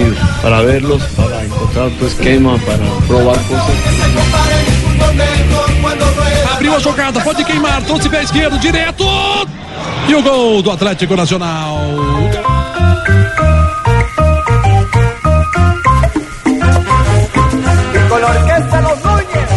Por 0.00 0.14
partido, 0.14 0.16
para 0.42 0.62
verlos, 0.62 1.02
para 1.16 1.44
encontrar 1.44 1.90
tu 1.90 2.06
esquema, 2.06 2.58
para 2.58 2.84
probar 3.06 3.36
cosas. 3.36 3.76
Abriu 6.52 6.74
a 6.74 6.80
jogada, 6.80 7.20
pode 7.20 7.44
queimar, 7.44 7.82
trouxe 7.82 8.08
pé 8.08 8.22
esquerdo, 8.22 8.58
direto. 8.58 9.04
E 10.08 10.14
o 10.14 10.22
gol 10.22 10.62
do 10.62 10.70
Atlético 10.70 11.16
Nacional. 11.16 11.76
Con 18.08 18.20
la 18.20 18.26
orquesta 18.26 18.80
Los 18.80 19.04
Núñez, 19.04 19.48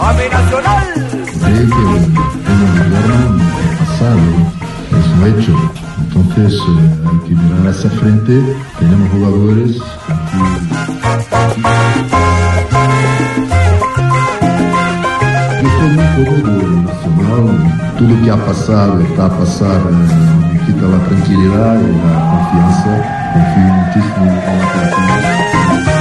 a 0.00 0.12
mi 0.12 0.28
nacional. 0.28 0.86
Creo 0.94 2.72
que 2.72 2.80
el 2.80 2.90
gobierno 2.90 3.44
pasado 3.78 4.20
es 4.90 5.06
un 5.06 5.40
hecho. 5.40 5.83
Entonces 6.36 6.60
eh, 6.60 6.64
hay 7.06 7.18
que 7.28 7.34
mirar 7.36 7.68
hacia 7.68 7.90
frente. 7.90 8.42
Tenemos 8.80 9.08
jugadores 9.10 9.70
que... 9.70 10.38
Esto 15.64 15.84
muy 15.94 16.08
cómodo, 16.24 16.66
nacional. 16.82 17.46
Todo 17.96 18.08
lo 18.08 18.16
que 18.24 18.30
ha 18.32 18.46
pasado, 18.46 19.00
está 19.00 19.26
a 19.26 19.38
pasar, 19.38 19.80
eh, 19.80 20.52
me 20.52 20.58
quita 20.66 20.86
la 20.88 20.98
tranquilidad 21.06 21.80
y 21.80 21.92
la 22.02 22.14
confianza. 22.30 22.90
Confío 23.32 23.70
muchísimo 23.74 24.26
en 24.26 25.93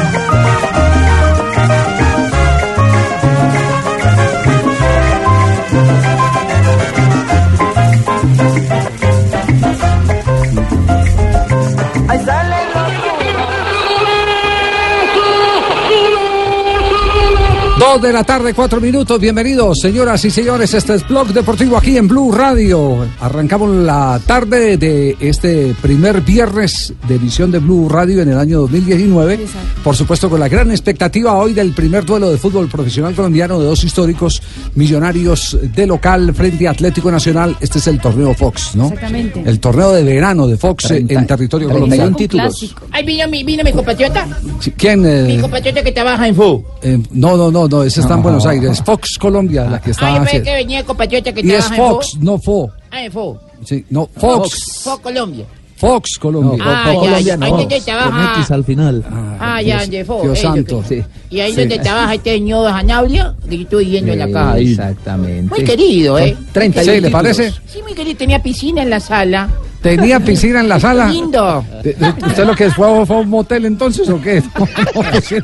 Dos 17.94 18.02
de 18.02 18.11
la 18.11 18.23
tarde, 18.23 18.55
cuatro 18.55 18.81
minutos. 18.81 19.19
Bienvenidos, 19.19 19.80
señoras 19.80 20.25
y 20.25 20.31
señores. 20.31 20.73
Este 20.73 20.95
es 20.95 21.08
Blog 21.08 21.27
Deportivo 21.27 21.77
aquí 21.77 21.95
en 21.95 22.08
Blue 22.08 22.31
Radio. 22.31 23.05
Arrancamos 23.19 23.69
la 23.75 24.19
tarde 24.25 24.77
de 24.77 25.16
este 25.19 25.75
primer 25.80 26.22
viernes 26.22 26.91
de 27.08 27.16
edición 27.16 27.52
de 27.52 27.59
Blue 27.59 27.88
Radio 27.89 28.23
en 28.23 28.30
el 28.30 28.39
año 28.39 28.61
2019. 28.61 29.45
Por 29.83 29.95
supuesto, 29.95 30.28
con 30.28 30.40
la 30.40 30.47
gran 30.47 30.72
expectativa 30.72 31.34
hoy 31.35 31.53
del 31.53 31.73
primer 31.73 32.03
duelo 32.03 32.31
de 32.31 32.38
fútbol 32.38 32.68
profesional 32.68 33.13
colombiano 33.13 33.59
de 33.59 33.68
dos 33.68 33.84
históricos 33.84 34.41
millonarios 34.73 35.56
de 35.62 35.85
local 35.85 36.34
frente 36.34 36.68
a 36.68 36.72
Atlético 36.72 37.12
Nacional. 37.12 37.56
Este 37.59 37.78
es 37.78 37.85
el 37.85 38.00
torneo 38.00 38.34
Fox, 38.34 38.75
¿no? 38.75 38.85
Exactamente. 38.85 39.44
El 39.45 39.59
torneo 39.59 39.91
de 39.91 40.01
verano 40.03 40.47
de 40.47 40.57
Fox 40.57 40.89
en 40.89 41.28
territorio 41.28 41.69
colombiano. 41.69 42.16
Clásico. 42.18 42.81
Ahí 42.91 43.06
vino 43.06 43.28
mi, 43.28 43.44
vino 43.44 43.63
mi 43.63 43.72
compatriota. 43.72 44.28
¿Quién? 44.78 45.06
eh, 45.06 45.25
Mi 45.28 45.39
compatriota 45.39 45.84
que 45.84 45.91
trabaja 45.91 46.28
en 46.28 46.34
FU. 46.35 46.63
eh, 46.81 47.00
no, 47.12 47.38
no, 47.38 47.51
no, 47.51 47.68
no, 47.68 47.82
ese 47.83 48.01
está 48.01 48.16
en 48.16 48.23
Buenos 48.23 48.45
Aires. 48.45 48.81
Fox 48.85 49.17
Colombia, 49.17 49.66
la 49.66 49.79
que 49.81 49.91
está 49.91 50.21
Ay, 50.23 50.41
que 50.41 50.53
venía 50.53 50.79
el 50.79 50.85
compatriota 50.85 51.31
que 51.33 51.41
Y 51.41 51.51
es 51.51 51.66
Fox, 51.66 52.17
no 52.19 52.38
Fo. 52.38 52.71
Ah, 52.91 53.03
en 53.03 53.11
FU. 53.11 53.38
Sí, 53.63 53.85
no, 53.89 54.09
Fox. 54.16 54.81
FU 54.83 54.99
Colombia. 55.01 55.45
Fox 55.77 56.17
Colombia. 56.17 56.63
Ah, 56.66 56.94
ya, 57.03 57.19
ya. 57.19 57.38
Ahí 57.41 57.51
donde 57.51 57.81
trabaja. 57.81 58.53
al 58.53 58.63
final. 58.63 59.03
Ah, 59.39 59.61
ya, 59.61 59.85
de 59.85 60.05
FU. 60.05 60.21
Dios 60.23 60.39
santo. 60.39 60.83
Y 61.29 61.39
ahí 61.39 61.51
Sí. 61.51 61.59
donde 61.59 61.79
trabaja 61.79 62.13
este 62.13 62.35
señor 62.35 62.69
Sanabria, 62.69 63.35
que 63.49 63.57
yo 63.57 63.63
estoy 63.63 63.85
viendo 63.85 64.13
en 64.13 64.19
la 64.19 64.31
caja. 64.31 64.59
Exactamente. 64.59 65.50
Muy 65.53 65.63
querido, 65.65 66.17
¿eh? 66.19 66.38
Sí, 66.53 67.01
¿le 67.01 67.09
parece? 67.09 67.51
Sí, 67.65 67.81
muy 67.81 67.94
querido. 67.94 68.17
Tenía 68.17 68.41
piscina 68.41 68.81
en 68.83 68.89
la 68.89 69.00
sala. 69.00 69.50
¿Tenía 69.83 70.19
piscina 70.21 70.61
en 70.61 70.69
la 70.69 70.79
sala? 70.79 71.09
Lindo. 71.09 71.63
¿De- 71.83 71.94
de- 71.94 72.13
¿Usted 72.25 72.45
lo 72.47 72.55
que 72.55 72.71
fue, 72.71 73.05
fue 73.05 73.17
a 73.17 73.19
un 73.19 73.29
motel 73.29 73.66
entonces 73.66 74.09
o 74.09 74.19
qué? 74.19 74.41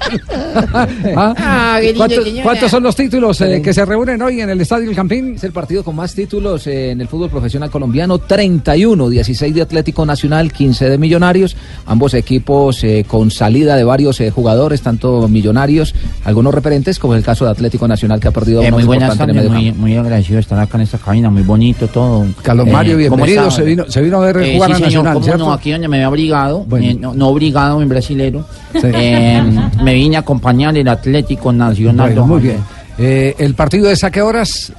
¿Ah? 1.16 1.33
Ah, 1.38 1.79
¿Cuántos, 1.95 2.25
cuántos 2.44 2.72
son 2.72 2.83
los 2.83 2.95
títulos 2.95 3.39
eh, 3.41 3.61
que 3.61 3.73
se 3.73 3.85
reúnen 3.85 4.22
hoy 4.22 4.41
en 4.41 4.50
el 4.50 4.61
Estadio 4.61 4.89
El 4.89 4.95
Campín? 4.95 5.35
Es 5.35 5.44
el 5.44 5.51
partido 5.51 5.83
con 5.83 5.95
más 5.95 6.13
títulos 6.16 6.66
eh, 6.67 6.91
en 6.91 7.01
el 7.01 7.07
fútbol 7.07 7.29
profesional 7.29 7.69
colombiano, 7.69 8.17
31, 8.19 9.09
16 9.09 9.55
de 9.55 9.61
Atlético 9.61 10.05
Nacional, 10.05 10.51
15 10.51 10.89
de 10.89 10.97
Millonarios, 10.97 11.56
ambos 11.85 12.13
equipos 12.13 12.83
eh, 12.83 13.06
con 13.07 13.31
salida 13.31 13.75
de 13.75 13.83
varios 13.83 14.19
eh, 14.21 14.31
jugadores, 14.31 14.81
tanto 14.81 15.27
millonarios, 15.27 15.94
algunos 16.23 16.53
referentes, 16.53 17.00
como 17.00 17.16
el 17.16 17.23
caso 17.23 17.45
de 17.45 17.51
Atlético 17.51 17.88
Nacional 17.88 18.19
que 18.19 18.27
ha 18.29 18.31
perdido 18.31 18.61
Eh, 18.61 18.67
uno 18.67 18.77
muy 18.77 18.85
buenas 18.85 19.17
tardes, 19.17 19.50
muy, 19.50 19.71
muy 19.73 19.95
agradecido 19.97 20.35
de 20.35 20.41
estar 20.41 20.59
acá 20.59 20.77
en 20.77 20.83
esta 20.83 20.97
cabina, 20.97 21.29
muy 21.29 21.44
bonito 21.44 21.88
todo. 21.88 22.25
Carlos 22.41 22.67
Mario, 22.67 22.97
Eh, 23.00 23.07
¿cómo 23.09 23.25
bienvenido. 23.25 23.47
está? 23.50 23.56
Se 23.61 23.63
vino, 23.63 23.85
se 23.89 24.01
vino 24.01 24.17
a 24.21 24.25
ver 24.25 24.28
Eh, 24.38 24.53
jugar 24.56 24.69
sí, 24.69 24.84
a 24.84 24.85
señor, 24.88 25.03
Nacional, 25.03 25.23
¿cierto? 25.23 25.45
no, 25.45 25.53
aquí 25.53 25.72
donde 25.72 25.88
me 25.88 25.97
había 25.97 26.09
obligado, 26.09 26.63
Bueno. 26.66 26.85
eh, 26.85 26.94
no, 26.94 27.13
no 27.13 27.28
obligado 27.29 27.81
en 27.81 27.90
brasilero, 27.90 28.45
Sí. 28.73 28.79
eh, 28.84 29.41
me 29.84 29.94
vine 29.94 30.17
a 30.17 30.19
acompañar 30.19 30.78
el 30.78 30.88
Atlético 30.88 31.51
Nacional. 31.51 32.07
Bueno, 32.09 32.28
muy 32.28 32.39
bien. 32.41 32.57
Eh, 32.97 33.35
¿El 33.39 33.56
partido 33.56 33.89
es 33.89 34.03
a 34.03 34.12
qué 34.12 34.22
horas? 34.22 34.72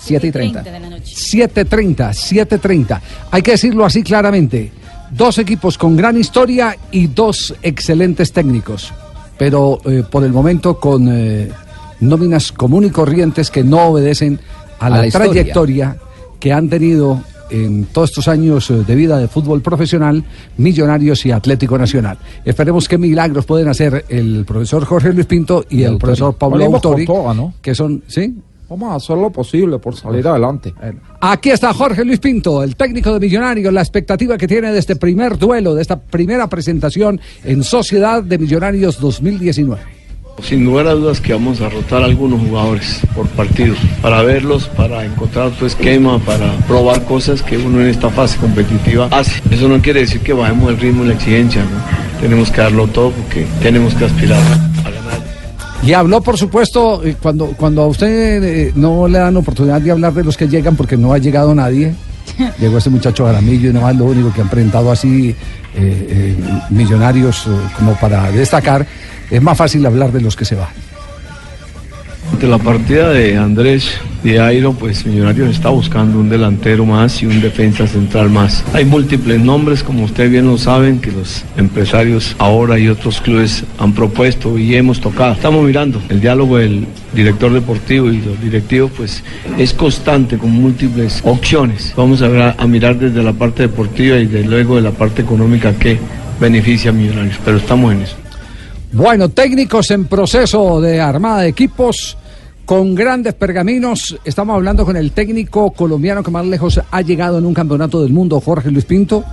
7 0.00 0.26
y 0.26 0.30
30. 0.32 0.62
de 0.62 0.70
la 0.80 0.90
noche. 0.90 1.14
7.30, 1.14 2.12
7.30. 2.12 3.00
Hay 3.30 3.42
que 3.42 3.52
decirlo 3.52 3.84
así 3.84 4.02
claramente. 4.02 4.72
Dos 5.10 5.38
equipos 5.38 5.78
con 5.78 5.96
gran 5.96 6.16
historia 6.18 6.76
y 6.90 7.06
dos 7.08 7.54
excelentes 7.62 8.32
técnicos. 8.32 8.92
Pero 9.38 9.80
eh, 9.86 10.02
por 10.08 10.24
el 10.24 10.32
momento 10.32 10.78
con 10.78 11.08
eh, 11.10 11.50
nóminas 12.00 12.52
común 12.52 12.84
y 12.84 12.90
corrientes 12.90 13.50
que 13.50 13.62
no 13.64 13.86
obedecen 13.88 14.38
a 14.80 14.86
A 14.86 14.90
la, 14.90 15.02
la 15.04 15.10
trayectoria 15.10 15.96
que 16.40 16.52
han 16.52 16.68
tenido 16.68 17.22
en 17.50 17.86
todos 17.86 18.10
estos 18.10 18.28
años 18.28 18.70
eh, 18.70 18.84
de 18.86 18.94
vida 18.94 19.18
de 19.18 19.28
fútbol 19.28 19.60
profesional, 19.62 20.24
Millonarios 20.56 21.24
y 21.26 21.32
Atlético 21.32 21.78
Nacional. 21.78 22.18
Esperemos 22.44 22.88
qué 22.88 22.98
milagros 22.98 23.46
pueden 23.46 23.68
hacer 23.68 24.04
el 24.08 24.44
profesor 24.44 24.84
Jorge 24.84 25.12
Luis 25.12 25.26
Pinto 25.26 25.64
y, 25.68 25.82
el 25.82 25.98
profesor 25.98 26.34
Pablo 26.34 26.64
Autori, 26.64 27.06
¿no? 27.06 27.54
que 27.60 27.74
son, 27.74 28.02
¿sí? 28.06 28.34
Vamos 28.68 28.92
a 28.92 28.94
hacer 28.96 29.16
lo 29.16 29.30
posible 29.30 29.78
por 29.78 29.96
salir 29.96 30.28
adelante. 30.28 30.74
Aquí 31.20 31.50
está 31.50 31.72
Jorge 31.72 32.04
Luis 32.04 32.18
Pinto, 32.18 32.62
el 32.62 32.76
técnico 32.76 33.14
de 33.14 33.20
Millonarios, 33.20 33.72
la 33.72 33.80
expectativa 33.80 34.36
que 34.36 34.46
tiene 34.46 34.70
de 34.72 34.78
este 34.78 34.96
primer 34.96 35.38
duelo, 35.38 35.74
de 35.74 35.80
esta 35.80 35.98
primera 35.98 36.48
presentación 36.48 37.18
en 37.44 37.64
Sociedad 37.64 38.22
de 38.22 38.36
Millonarios 38.36 39.00
2019. 39.00 39.97
Sin 40.42 40.64
lugar 40.64 40.86
a 40.86 40.92
dudas 40.92 41.20
que 41.20 41.32
vamos 41.32 41.60
a 41.60 41.68
rotar 41.68 42.02
algunos 42.02 42.40
jugadores 42.40 43.00
por 43.14 43.26
partido, 43.28 43.74
para 44.00 44.22
verlos, 44.22 44.68
para 44.68 45.04
encontrar 45.04 45.50
tu 45.50 45.66
esquema, 45.66 46.18
para 46.20 46.50
probar 46.66 47.04
cosas 47.04 47.42
que 47.42 47.58
uno 47.58 47.80
en 47.80 47.88
esta 47.88 48.08
fase 48.08 48.38
competitiva 48.38 49.08
hace. 49.10 49.42
Eso 49.50 49.68
no 49.68 49.80
quiere 49.82 50.00
decir 50.00 50.20
que 50.20 50.32
bajemos 50.32 50.70
el 50.70 50.78
ritmo 50.78 51.04
y 51.04 51.08
la 51.08 51.14
exigencia, 51.14 51.62
¿no? 51.62 52.20
Tenemos 52.20 52.50
que 52.50 52.60
darlo 52.60 52.86
todo 52.86 53.10
porque 53.10 53.46
tenemos 53.60 53.94
que 53.94 54.04
aspirar 54.04 54.40
a 54.84 54.90
ganar. 54.90 55.20
Y 55.82 55.92
habló, 55.92 56.20
por 56.22 56.38
supuesto, 56.38 57.02
cuando, 57.20 57.46
cuando 57.48 57.82
a 57.82 57.86
usted 57.86 58.42
eh, 58.42 58.72
no 58.74 59.06
le 59.08 59.18
dan 59.18 59.36
oportunidad 59.36 59.80
de 59.80 59.90
hablar 59.90 60.14
de 60.14 60.24
los 60.24 60.36
que 60.36 60.48
llegan, 60.48 60.76
porque 60.76 60.96
no 60.96 61.12
ha 61.12 61.18
llegado 61.18 61.54
nadie. 61.54 61.94
Llegó 62.60 62.78
este 62.78 62.90
muchacho 62.90 63.26
Jaramillo 63.26 63.70
y 63.70 63.72
no 63.72 63.88
es 63.88 63.96
lo 63.96 64.04
único 64.04 64.32
que 64.32 64.40
han 64.40 64.48
presentado 64.48 64.90
así 64.90 65.30
eh, 65.30 65.36
eh, 65.74 66.36
millonarios 66.70 67.46
eh, 67.46 67.50
como 67.76 67.94
para 67.94 68.30
destacar. 68.30 68.86
Es 69.30 69.42
más 69.42 69.58
fácil 69.58 69.84
hablar 69.84 70.12
de 70.12 70.20
los 70.20 70.36
que 70.36 70.44
se 70.44 70.54
van. 70.54 70.68
Ante 72.32 72.46
la 72.46 72.58
partida 72.58 73.10
de 73.10 73.36
Andrés 73.36 73.98
de 74.22 74.38
Airo, 74.38 74.72
pues 74.72 75.04
Millonarios 75.06 75.50
está 75.50 75.70
buscando 75.70 76.18
un 76.18 76.28
delantero 76.28 76.84
más 76.84 77.22
y 77.22 77.26
un 77.26 77.40
defensa 77.40 77.86
central 77.86 78.30
más. 78.30 78.64
Hay 78.74 78.84
múltiples 78.84 79.40
nombres, 79.40 79.82
como 79.82 80.04
ustedes 80.04 80.30
bien 80.30 80.46
lo 80.46 80.56
saben, 80.56 81.00
que 81.00 81.10
los 81.10 81.44
empresarios 81.56 82.36
ahora 82.38 82.78
y 82.78 82.88
otros 82.88 83.20
clubes 83.20 83.64
han 83.78 83.92
propuesto 83.92 84.56
y 84.58 84.74
hemos 84.76 85.00
tocado. 85.00 85.32
Estamos 85.32 85.64
mirando 85.64 86.00
el 86.08 86.20
diálogo 86.20 86.58
del 86.58 86.86
director 87.12 87.52
deportivo 87.52 88.10
y 88.10 88.20
los 88.20 88.40
directivos, 88.40 88.92
pues 88.96 89.24
es 89.56 89.72
constante 89.72 90.38
con 90.38 90.50
múltiples 90.50 91.20
opciones. 91.24 91.92
Vamos 91.96 92.22
a, 92.22 92.54
a 92.56 92.66
mirar 92.66 92.98
desde 92.98 93.22
la 93.22 93.32
parte 93.32 93.62
deportiva 93.64 94.16
y 94.16 94.26
desde 94.26 94.48
luego 94.48 94.76
de 94.76 94.82
la 94.82 94.92
parte 94.92 95.22
económica 95.22 95.72
que 95.72 95.98
beneficia 96.40 96.90
a 96.90 96.94
Millonarios, 96.94 97.38
pero 97.44 97.56
estamos 97.56 97.92
en 97.92 98.02
eso. 98.02 98.16
Bueno, 98.92 99.28
técnicos 99.28 99.90
en 99.90 100.06
proceso 100.06 100.80
de 100.80 101.00
armada 101.00 101.42
de 101.42 101.48
equipos 101.48 102.16
con 102.64 102.94
grandes 102.94 103.34
pergaminos. 103.34 104.18
Estamos 104.24 104.54
hablando 104.54 104.84
con 104.84 104.96
el 104.96 105.12
técnico 105.12 105.70
colombiano 105.70 106.22
que 106.22 106.30
más 106.30 106.46
lejos 106.46 106.80
ha 106.90 107.00
llegado 107.02 107.38
en 107.38 107.46
un 107.46 107.54
campeonato 107.54 108.02
del 108.02 108.12
mundo, 108.12 108.40
Jorge 108.40 108.70
Luis 108.70 108.84
Pinto. 108.84 109.24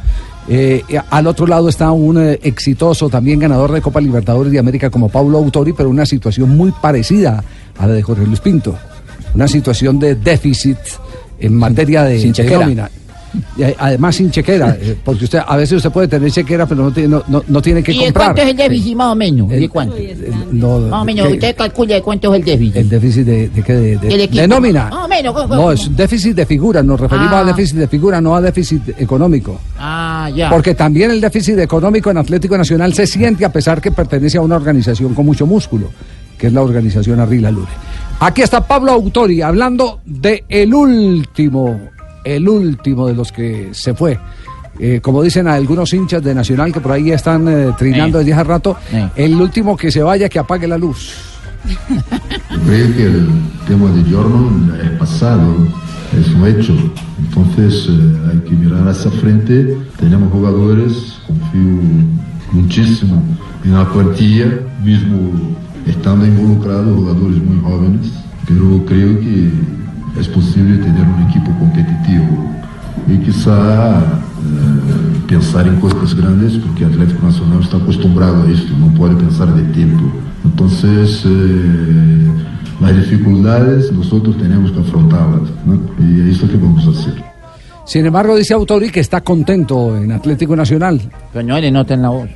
Eh, 0.48 0.84
al 1.10 1.26
otro 1.26 1.48
lado 1.48 1.70
está 1.70 1.92
un 1.92 2.22
eh, 2.22 2.40
exitoso 2.44 3.10
también 3.10 3.40
ganador 3.40 3.72
de 3.72 3.82
Copa 3.82 4.00
Libertadores 4.00 4.52
de 4.52 4.60
América 4.60 4.90
como 4.90 5.10
Paulo 5.10 5.38
Autori, 5.38 5.74
pero 5.74 5.90
una 5.90 6.06
situación 6.06 6.56
muy 6.56 6.72
parecida 6.72 7.44
a 7.78 7.88
la 7.88 7.94
de 7.94 8.04
Jorge 8.04 8.26
Luis 8.26 8.42
Pinto. 8.42 8.78
Una 9.34 9.48
situación 9.48 10.00
de 10.00 10.16
déficit 10.16 10.78
en 11.40 11.56
materia 11.56 12.04
de, 12.04 12.32
de 12.32 12.50
nómina. 12.50 12.90
Y, 13.58 13.64
Además 13.78 14.16
sin 14.16 14.32
chequera, 14.32 14.78
eh, 14.80 14.96
porque 15.04 15.26
usted 15.26 15.40
a 15.46 15.56
veces 15.58 15.78
usted 15.78 15.92
puede 15.92 16.08
tener 16.08 16.30
chequera, 16.32 16.66
pero 16.66 16.84
no 16.84 16.92
tiene, 16.92 17.10
no, 17.10 17.24
no- 17.28 17.44
no 17.48 17.62
tiene 17.62 17.82
que 17.84 17.92
¿Y 17.94 17.98
comprar. 18.06 18.28
cuánto 18.28 18.42
es 18.42 18.50
el 18.50 18.58
déficit 18.58 18.96
más 18.96 19.12
o 19.12 19.16
menos? 19.16 19.50
¿De 19.50 19.70
cuánto? 19.70 19.96
No, 20.52 20.80
Más 20.80 21.02
o 21.02 21.06
menos, 21.06 21.32
usted 21.32 21.56
calcula 21.56 21.96
de 21.96 22.02
cuánto 22.02 22.34
es 22.34 22.40
el 22.40 22.46
déficit. 22.46 22.76
El 22.76 22.90
déficit 22.90 23.26
de, 23.26 23.50
de, 23.50 23.64
qué? 23.64 23.74
de, 23.74 24.48
nómina. 24.48 24.90
Más 24.90 25.06
o 25.06 25.08
menos, 25.08 25.34
¿cómo- 25.34 25.56
No, 25.56 25.72
es 25.72 25.96
déficit 25.96 26.36
de 26.36 26.46
figura. 26.46 26.82
Nos 26.84 27.00
referimos 27.00 27.34
Ah. 27.34 27.40
a 27.40 27.44
déficit 27.44 27.78
de 27.78 27.88
figura, 27.88 28.22
no 28.22 28.36
a 28.36 28.42
déficit 28.42 28.90
económico. 29.00 29.60
Ah, 29.80 30.30
ya. 30.36 30.50
Porque 30.50 30.74
también 30.76 31.12
el 31.12 31.22
déficit 31.22 31.58
económico 31.60 32.10
en 32.12 32.18
Atlético 32.18 32.58
Nacional 32.58 32.94
se 32.94 33.08
siente 33.08 33.46
a 33.46 33.52
pesar 33.52 33.82
que 33.82 33.92
pertenece 33.92 34.38
a 34.38 34.42
una 34.42 34.56
organización 34.56 35.14
con 35.14 35.26
mucho 35.26 35.46
músculo, 35.46 35.90
que 36.38 36.48
es 36.48 36.54
la 36.54 36.62
organización 36.62 37.20
Arrila 37.20 37.52
Lure. 37.52 37.72
Aquí 38.20 38.42
está 38.42 38.66
Pablo 38.66 38.92
Autori 38.92 39.42
hablando 39.42 40.00
de 40.06 40.44
el 40.48 40.74
último, 40.74 41.80
el 42.26 42.50
último 42.50 43.08
de 43.08 43.14
los 43.14 43.32
que 43.32 43.70
se 43.72 43.94
fue. 43.94 44.20
Eh, 44.78 45.00
como 45.02 45.24
dicen 45.24 45.48
algunos 45.48 45.94
hinchas 45.94 46.22
de 46.22 46.36
Nacional 46.36 46.74
que 46.74 46.82
por 46.82 46.92
ahí 46.92 47.12
están 47.12 47.48
eh, 47.48 47.72
trinando 47.78 48.18
desde 48.18 48.34
hace 48.34 48.44
rato, 48.44 48.76
el 49.16 49.36
último 49.36 49.78
que 49.78 49.90
se 49.90 50.04
vaya 50.04 50.28
que 50.28 50.40
apague 50.40 50.68
la 50.68 50.78
luz. 50.78 51.14
Yo 51.66 52.60
creo 52.66 52.96
que 52.96 53.04
el 53.06 53.30
tema 53.68 53.90
de 53.92 54.04
Jordan 54.12 54.80
es 54.84 55.00
pasado, 55.00 55.68
es 56.20 56.28
un 56.30 56.48
hecho. 56.48 56.74
Entonces 57.20 57.88
eh, 57.90 58.32
hay 58.32 58.50
que 58.50 58.56
mirar 58.56 58.88
hacia 58.88 59.10
frente. 59.12 59.78
Tenemos 59.98 60.32
jugadores, 60.32 61.20
confío 61.26 61.82
muchísimo 62.52 63.24
en 63.64 63.74
la 63.74 63.90
plantilla, 63.92 64.46
mismo 64.84 65.32
estando 65.88 66.26
involucrados 66.26 66.96
jugadores 66.96 67.38
muy 67.44 67.62
jóvenes, 67.62 68.12
pero 68.48 68.86
creo 68.86 69.20
que 69.20 69.50
es 70.20 70.28
posible 70.28 70.78
tener 70.78 71.08
un 71.08 71.30
equipo 71.30 71.52
competitivo 71.60 72.52
y 73.08 73.18
quizá 73.20 74.00
eh, 74.00 75.22
pensar 75.28 75.68
en 75.68 75.80
cosas 75.80 76.16
grandes, 76.16 76.54
porque 76.58 76.86
Atlético 76.86 77.26
Nacional 77.26 77.62
está 77.62 77.78
acostumbrado 77.78 78.44
a 78.44 78.52
esto, 78.52 78.76
no 78.78 78.88
puede 78.94 79.16
pensar 79.16 79.54
de 79.54 79.64
tiempo. 79.74 80.04
Entonces, 80.44 81.24
eh, 81.26 82.28
las 82.82 82.96
dificultades 82.96 83.92
nosotros 83.92 84.38
tenemos 84.38 84.72
que 84.72 84.80
afrontarlas, 84.80 85.50
¿no? 85.66 85.80
y 86.00 86.30
es 86.30 86.42
lo 86.42 86.50
que 86.50 86.58
vamos 86.58 86.86
a 86.88 87.00
hacer. 87.00 87.36
Sin 87.86 88.04
embargo, 88.04 88.36
dice 88.36 88.56
Autori 88.56 88.90
que 88.90 89.00
está 89.00 89.22
contento 89.22 89.96
en 89.96 90.12
Atlético 90.12 90.56
Nacional. 90.56 91.00
Pero 91.32 91.48
no 91.48 91.60
le 91.60 91.70
noten 91.70 92.02
la 92.02 92.10
voz. 92.10 92.30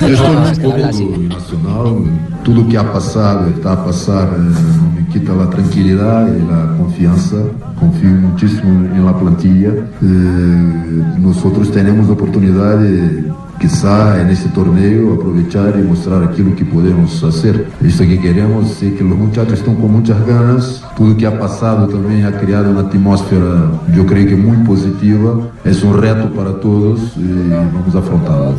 Yo 0.00 0.06
estoy 0.06 0.34
No, 0.34 0.40
un 0.40 0.62
poco 0.62 0.78
nacional, 1.18 1.94
todo 2.42 2.68
que 2.68 2.78
ha 2.78 2.90
pasado, 2.90 3.48
está 3.48 3.72
a 3.74 3.84
pasar, 3.84 4.28
eh, 4.28 4.38
no 4.38 4.92
me 4.94 5.03
quita 5.14 5.32
la 5.32 5.48
tranquilidad 5.48 6.26
y 6.26 6.40
la 6.40 6.76
confianza. 6.76 7.36
Confío 7.78 8.10
muchísimo 8.10 8.84
en 8.92 9.06
la 9.06 9.16
plantilla. 9.16 9.68
Eh, 9.70 11.02
nosotros 11.20 11.70
tenemos 11.70 12.08
la 12.08 12.14
oportunidad 12.14 12.78
de, 12.78 13.32
quizá 13.60 14.20
en 14.20 14.30
este 14.30 14.48
torneo, 14.48 15.14
aprovechar 15.14 15.78
y 15.78 15.82
mostrar 15.82 16.24
aquilo 16.24 16.56
que 16.56 16.64
podemos 16.64 17.22
hacer. 17.22 17.64
Esto 17.80 18.02
que 18.02 18.18
queremos, 18.20 18.72
sé 18.72 18.92
que 18.94 19.04
los 19.04 19.16
muchachos 19.16 19.60
están 19.60 19.76
con 19.76 19.92
muchas 19.92 20.18
ganas. 20.26 20.82
Todo 20.96 21.16
que 21.16 21.26
ha 21.26 21.38
pasado 21.38 21.86
también 21.86 22.26
ha 22.26 22.36
creado 22.36 22.70
una 22.70 22.80
atmósfera, 22.80 23.70
yo 23.94 24.04
creo 24.06 24.26
que 24.26 24.34
muy 24.34 24.56
positiva. 24.66 25.46
Es 25.64 25.84
un 25.84 25.96
reto 25.96 26.28
para 26.30 26.58
todos 26.58 27.16
y 27.16 27.50
vamos 27.50 27.94
a 27.94 27.98
afrontarlo. 28.00 28.54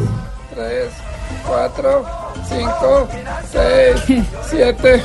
3, 0.56 0.90
4, 1.46 2.06
5, 2.48 3.08
6, 4.08 4.24
7, 4.50 5.02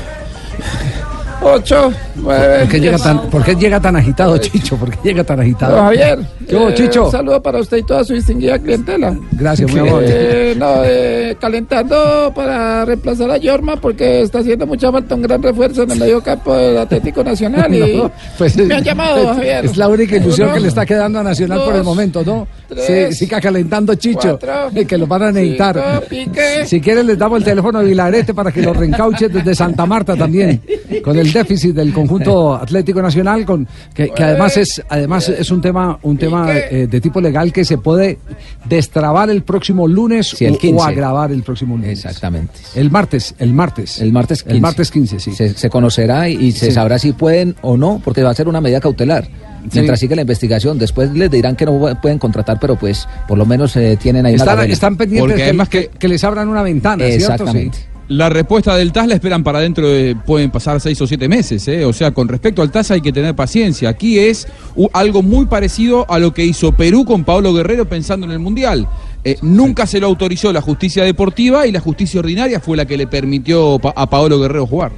8, 1.43 1.93
9. 2.17 2.59
¿Por 2.61 2.69
qué 2.69 2.81
llega 2.81 2.99
tan, 2.99 3.31
por 3.31 3.45
qué 3.45 3.55
llega 3.55 3.81
tan 3.81 3.97
agitado, 3.97 4.37
Chicho? 4.39 4.77
¿Por 4.77 4.91
qué 4.91 4.99
llega 5.03 5.25
tan 5.25 5.41
agitado? 5.41 5.77
Javier, 5.79 6.19
¿Qué 6.47 6.57
hubo, 6.57 6.69
eh, 6.69 6.75
Chicho? 6.75 7.07
un 7.07 7.11
saludo 7.11 7.43
para 7.43 7.61
usted 7.61 7.79
y 7.79 7.83
toda 7.83 8.05
su 8.05 8.13
distinguida 8.15 8.59
clientela. 8.59 9.17
Gracias, 9.33 9.71
muy 9.71 9.81
amable. 9.81 10.07
Eh, 10.11 10.55
no, 10.57 10.83
eh, 10.85 11.37
calentando 11.41 12.33
para 12.35 12.85
reemplazar 12.85 13.31
a 13.31 13.39
Yorma 13.39 13.77
porque 13.77 14.23
está 14.23 14.41
haciendo 14.41 14.67
mucha 14.67 14.93
falta 14.93 15.15
un 15.15 15.23
gran 15.23 15.43
refuerzo 15.43 15.85
en 15.85 15.93
el 15.93 15.99
medio 15.99 16.23
campo 16.23 16.55
del 16.55 16.77
Atlético 16.79 17.25
Nacional 17.25 17.75
y 17.75 17.81
No, 18.01 18.11
pues, 18.37 18.57
me 18.57 18.75
han 18.75 18.85
llamado, 18.85 19.35
Javier. 19.35 19.65
Es 19.65 19.77
la 19.77 19.89
única 19.89 20.17
ilusión 20.17 20.49
Uno, 20.49 20.55
que 20.55 20.61
le 20.61 20.69
está 20.69 20.85
quedando 20.85 21.21
a 21.21 21.23
Nacional 21.23 21.63
por 21.65 21.75
el 21.75 21.85
momento, 21.85 22.23
¿no? 22.25 22.47
Tres, 22.71 23.11
Sí, 23.19 23.25
siga 23.27 23.41
calentando, 23.41 23.95
Chicho, 23.97 24.39
cuatro, 24.41 24.87
que 24.87 24.97
lo 24.97 25.07
van 25.07 25.23
a 25.25 25.33
necesitar. 25.33 26.03
cinco. 26.09 26.35
Si 26.67 26.81
quieren 26.81 27.07
les 27.07 27.19
damos 27.19 27.39
el 27.39 27.45
teléfono 27.45 27.81
de 27.81 27.87
Vilarete 27.87 28.33
para 28.33 28.51
que 28.53 28.63
lo 28.63 28.73
reencauche 28.73 29.29
desde 29.29 29.55
Santa 29.55 29.85
Marta 29.87 30.17
también, 30.17 30.63
con 31.05 31.19
el 31.19 31.33
déficit 31.33 31.75
del 31.75 31.93
conjunto 31.93 32.55
Atlético 32.55 33.03
Nacional, 33.03 33.45
con 33.45 33.67
que, 33.95 34.09
que 34.11 34.23
además 34.25 34.57
es 34.57 34.83
además 34.89 35.29
es 35.29 35.51
un 35.51 35.61
tema 35.61 35.99
un 36.03 36.17
tema 36.17 36.55
eh, 36.57 36.87
de 36.91 37.01
tipo 37.01 37.21
legal 37.21 37.53
que 37.53 37.65
se 37.65 37.77
puede 37.79 38.19
destrabar 38.65 39.31
el 39.31 39.43
próximo 39.43 39.87
lunes 39.89 40.29
Sí, 40.31 40.45
el 40.45 40.53
o- 40.53 40.57
o, 40.57 40.59
15. 40.59 40.85
agravar 40.85 41.33
el 41.33 41.43
próximo 41.43 41.77
lunes. 41.77 41.91
Exactamente. 42.05 42.53
El 42.75 42.91
martes, 42.91 43.35
el 43.39 43.53
martes. 43.53 44.01
El 44.01 44.13
martes 44.13 44.43
15. 44.43 44.55
El 44.57 44.61
martes 44.63 44.91
15, 44.91 45.21
sí. 45.21 45.33
Se, 45.33 45.55
se 45.55 45.71
conocerá 45.71 46.29
y, 46.29 46.35
y 46.37 46.53
se 46.53 46.67
Sí. 46.67 46.73
sabrá 46.73 46.99
si 46.99 47.13
pueden 47.13 47.57
o 47.63 47.77
no, 47.77 48.01
porque 48.05 48.23
va 48.23 48.31
a 48.31 48.35
ser 48.35 48.49
una 48.49 48.61
medida 48.61 48.81
cautelar. 48.81 49.27
Mientras 49.73 50.01
sigue 50.01 50.15
la 50.17 50.23
investigación, 50.23 50.79
después 50.79 51.11
les 51.13 51.31
dirán 51.31 51.57
que 51.57 51.67
no 51.67 51.97
pueden 52.01 52.19
contratar, 52.19 52.59
pero 52.61 52.77
pues 52.77 53.07
por 53.29 53.37
lo 53.39 53.45
menos 53.47 53.77
eh, 53.77 53.97
tienen 54.01 54.27
ahí 54.27 54.35
una 54.35 54.43
Están, 54.43 54.57
carrera. 54.57 54.73
están 54.73 54.97
pendientes 54.97 55.23
Porque 55.23 55.37
que, 55.37 55.43
además 55.45 55.69
que, 55.69 55.89
que- 55.89 55.99
que 55.99 56.09
les 56.09 56.25
abran 56.25 56.49
una 56.49 56.63
ventana, 56.63 57.05
¿cierto? 57.07 57.25
Exactamente. 57.33 57.79
Sí. 57.79 57.85
La 58.09 58.29
respuesta 58.29 58.75
del 58.77 58.91
TAS 58.91 59.07
la 59.07 59.15
esperan 59.15 59.45
para 59.45 59.61
dentro 59.61 59.89
de, 59.89 60.17
pueden 60.17 60.51
pasar 60.51 60.81
seis 60.81 61.01
o 61.01 61.07
siete 61.07 61.29
meses, 61.29 61.69
¿eh? 61.69 61.85
o 61.85 61.93
sea, 61.93 62.11
con 62.11 62.27
respecto 62.27 62.61
al 62.61 62.73
TAS 62.73 62.91
hay 62.91 63.01
que 63.01 63.13
tener 63.13 63.37
paciencia. 63.37 63.89
Aquí 63.89 64.19
es 64.19 64.49
u- 64.75 64.89
algo 64.93 65.23
muy 65.23 65.47
parecido 65.47 66.11
a 66.11 66.19
lo 66.19 66.35
que 66.35 66.45
hizo 66.45 66.73
Perú 66.73 67.05
con 67.05 67.23
Pablo 67.23 67.55
Guerrero 67.55 67.89
pensando 67.89 68.27
en 68.27 68.33
el 68.33 68.41
Mundial. 68.41 68.89
Eh, 69.23 69.37
nunca 69.43 69.87
se 69.87 70.01
lo 70.01 70.09
autorizó 70.09 70.53
la 70.53 70.61
justicia 70.61 71.05
deportiva 71.05 71.69
y 71.69 71.73
la 71.73 71.79
justicia 71.79 72.19
ordinaria 72.19 72.59
fue 72.59 72.77
la 72.77 72.85
que 72.85 72.97
le 72.97 73.07
permitió 73.07 73.79
pa- 73.79 73.93
a 73.95 74.11
Pablo 74.11 74.41
Guerrero 74.41 74.67
jugar. 74.67 74.91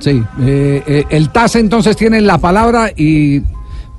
Sí, 0.00 0.20
eh, 0.40 0.82
eh, 0.88 1.04
el 1.10 1.28
TAS 1.30 1.54
entonces 1.54 1.96
tiene 1.96 2.20
la 2.20 2.38
palabra 2.38 2.90
y 2.96 3.42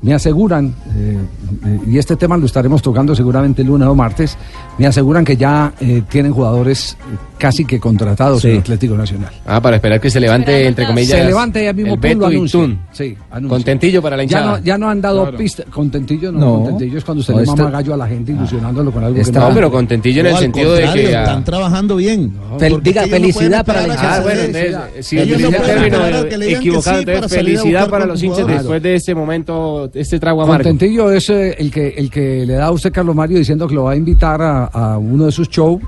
me 0.02 0.14
aseguran, 0.14 0.74
eh, 0.96 1.20
eh, 1.66 1.80
y 1.88 1.98
este 1.98 2.16
tema 2.16 2.38
lo 2.38 2.46
estaremos 2.46 2.82
tocando 2.82 3.16
seguramente 3.16 3.62
el 3.62 3.68
lunes 3.68 3.88
o 3.88 3.96
martes, 3.96 4.38
me 4.78 4.88
aseguran 4.88 5.24
que 5.26 5.36
ya 5.38 5.74
eh, 5.80 6.02
tienen 6.10 6.32
jugadores 6.34 6.98
eh, 7.12 7.16
casi 7.38 7.66
que 7.66 7.80
contratados 7.80 8.46
en 8.46 8.60
Atlético 8.60 8.96
Nacional. 8.96 9.32
Ah, 9.46 9.62
para 9.62 9.78
esperar 9.78 10.00
que 10.00 10.10
se 10.10 10.20
levante, 10.20 10.68
entre 10.68 10.86
comillas. 10.86 11.18
Se 11.18 11.26
levanta 11.26 11.62
ya 11.62 11.74
mismo 11.74 11.96
el 11.96 12.00
Beto 12.00 12.32
y. 12.32 12.48
Tun. 12.50 12.80
Sí, 12.92 13.18
anuncia. 13.32 13.56
Contentillo 13.58 14.02
para 14.02 14.16
la 14.18 14.24
Ya 14.24 14.38
hinchada. 14.40 14.58
no, 14.60 14.64
ya 14.64 14.78
no 14.78 14.90
han 14.90 15.02
dado 15.02 15.22
Claro. 15.24 15.38
pista. 15.38 15.64
Contentillo 15.72 16.32
no, 16.32 16.40
No. 16.40 16.54
contentillo 16.64 16.98
es 17.00 17.04
cuando 17.04 17.24
se 17.24 17.32
No, 17.34 17.40
le 17.40 17.46
mama 17.48 17.70
gallo 17.72 17.94
a 17.94 17.98
la 17.98 18.08
gente 18.08 18.32
ilusionándolo 18.32 18.92
con 18.92 19.04
algo 19.04 19.16
que 19.16 19.22
Está- 19.22 19.40
no 19.40 19.46
No, 19.46 19.50
es. 19.50 19.56
pero 19.56 19.72
contentillo 19.72 20.20
en 20.22 20.28
el 20.28 20.34
No, 20.34 20.40
sentido 20.40 20.74
de 20.74 20.82
que. 20.94 21.16
ah, 21.16 21.22
Están 21.24 21.44
trabajando 21.44 21.96
bien. 21.96 22.34
Fel- 22.60 22.82
diga, 22.82 23.04
que 23.04 23.10
no 23.10 23.16
felicidad 23.16 23.66
para 23.66 23.88
la 23.88 23.94
esperar 23.96 24.12
a 24.12 24.14
Ah, 24.14 24.18
que 24.18 24.24
bueno, 24.24 24.42
entonces, 24.42 25.06
si 25.06 25.18
Ellos 25.20 25.40
no 25.42 25.48
utiliza 25.48 25.62
el 25.62 25.68
término 25.92 26.30
que 26.30 26.30
que 26.30 26.54
equivocado, 26.54 26.98
sí 26.98 27.04
entonces 27.08 27.38
felicidad 27.38 27.90
para 27.90 28.06
los 28.06 28.22
hinchas 28.24 28.48
después 28.48 28.84
de 28.84 28.96
este 28.96 29.16
momento, 29.16 29.90
este 29.94 30.20
trago 30.20 30.44
amargo. 30.44 30.64
Contentillo 30.64 31.12
es 31.12 31.30
eh, 31.50 31.56
el 31.60 31.72
que 31.72 31.90
el 31.90 32.10
que 32.10 32.46
le 32.46 32.54
da 32.54 32.66
a 32.66 32.72
usted 32.72 32.92
Carlos 32.92 33.16
Mario 33.16 33.38
diciendo 33.38 33.68
que 33.68 33.76
lo 33.76 33.84
va 33.86 33.92
a 33.92 33.96
invitar 33.96 34.42
a, 34.42 34.66
a 34.66 34.98
uno 34.98 35.26
de 35.26 35.32
sus 35.32 35.50
shows 35.50 35.82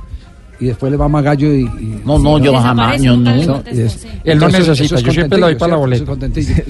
y 0.59 0.67
después 0.67 0.91
le 0.91 0.97
va 0.97 1.07
más 1.09 1.23
gallo 1.23 1.53
y, 1.53 1.61
y- 1.63 2.01
No, 2.05 2.17
no, 2.19 2.37
yo 2.39 2.53
jamás, 2.55 3.01
no. 3.01 3.17
No, 3.17 3.31
Él 3.31 3.45
no 3.45 3.63
entonces, 4.23 4.59
necesita, 4.59 4.83
eso 4.85 4.95
es 4.95 5.03
yo 5.03 5.11
siempre 5.11 5.39
le 5.39 5.45
doy 5.45 5.55
contentillo, 5.55 5.57
para 5.57 5.71
la 5.71 5.77
boleta. 5.77 6.13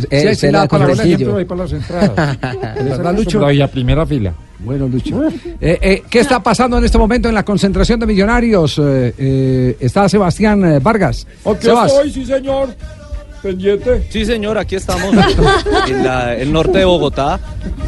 Eh, 0.10 0.30
Sí, 0.30 0.36
sí, 0.36 0.48
da 0.48 0.68
para 0.68 0.88
la 0.88 0.94
boleta. 0.94 1.04
contentillo. 1.04 1.18
Siempre 1.18 1.34
voy 1.34 1.46
para 1.46 1.62
las 1.64 1.74
entradas. 1.74 2.38
¿Verdad, 2.84 3.16
Lucho? 3.16 3.46
A 3.46 3.68
primera 3.68 4.06
fila. 4.06 4.34
Bueno, 4.60 4.88
Lucho. 4.88 5.22
Eh, 5.62 5.80
eh, 5.82 6.04
¿Qué 6.10 6.20
está 6.20 6.42
pasando 6.42 6.78
en 6.78 6.84
este 6.86 6.98
momento 6.98 7.30
en 7.30 7.36
la 7.36 7.46
concentración 7.46 8.00
de 8.00 8.06
millonarios? 8.06 8.78
Eh, 8.80 9.14
eh, 9.18 9.78
está 9.80 10.10
Sebastián 10.10 10.64
eh, 10.66 10.80
Vargas. 10.80 11.26
Aquí 11.46 11.66
Sebas, 11.68 11.92
estoy, 11.92 12.12
sí, 12.12 12.26
señor. 12.26 12.70
Pendiente? 13.44 14.08
Sí, 14.10 14.26
señor, 14.26 14.58
aquí 14.58 14.76
estamos 14.76 15.14
en 15.88 16.06
el 16.40 16.52
norte 16.52 16.80
de 16.80 16.86
Bogotá. 16.86 17.40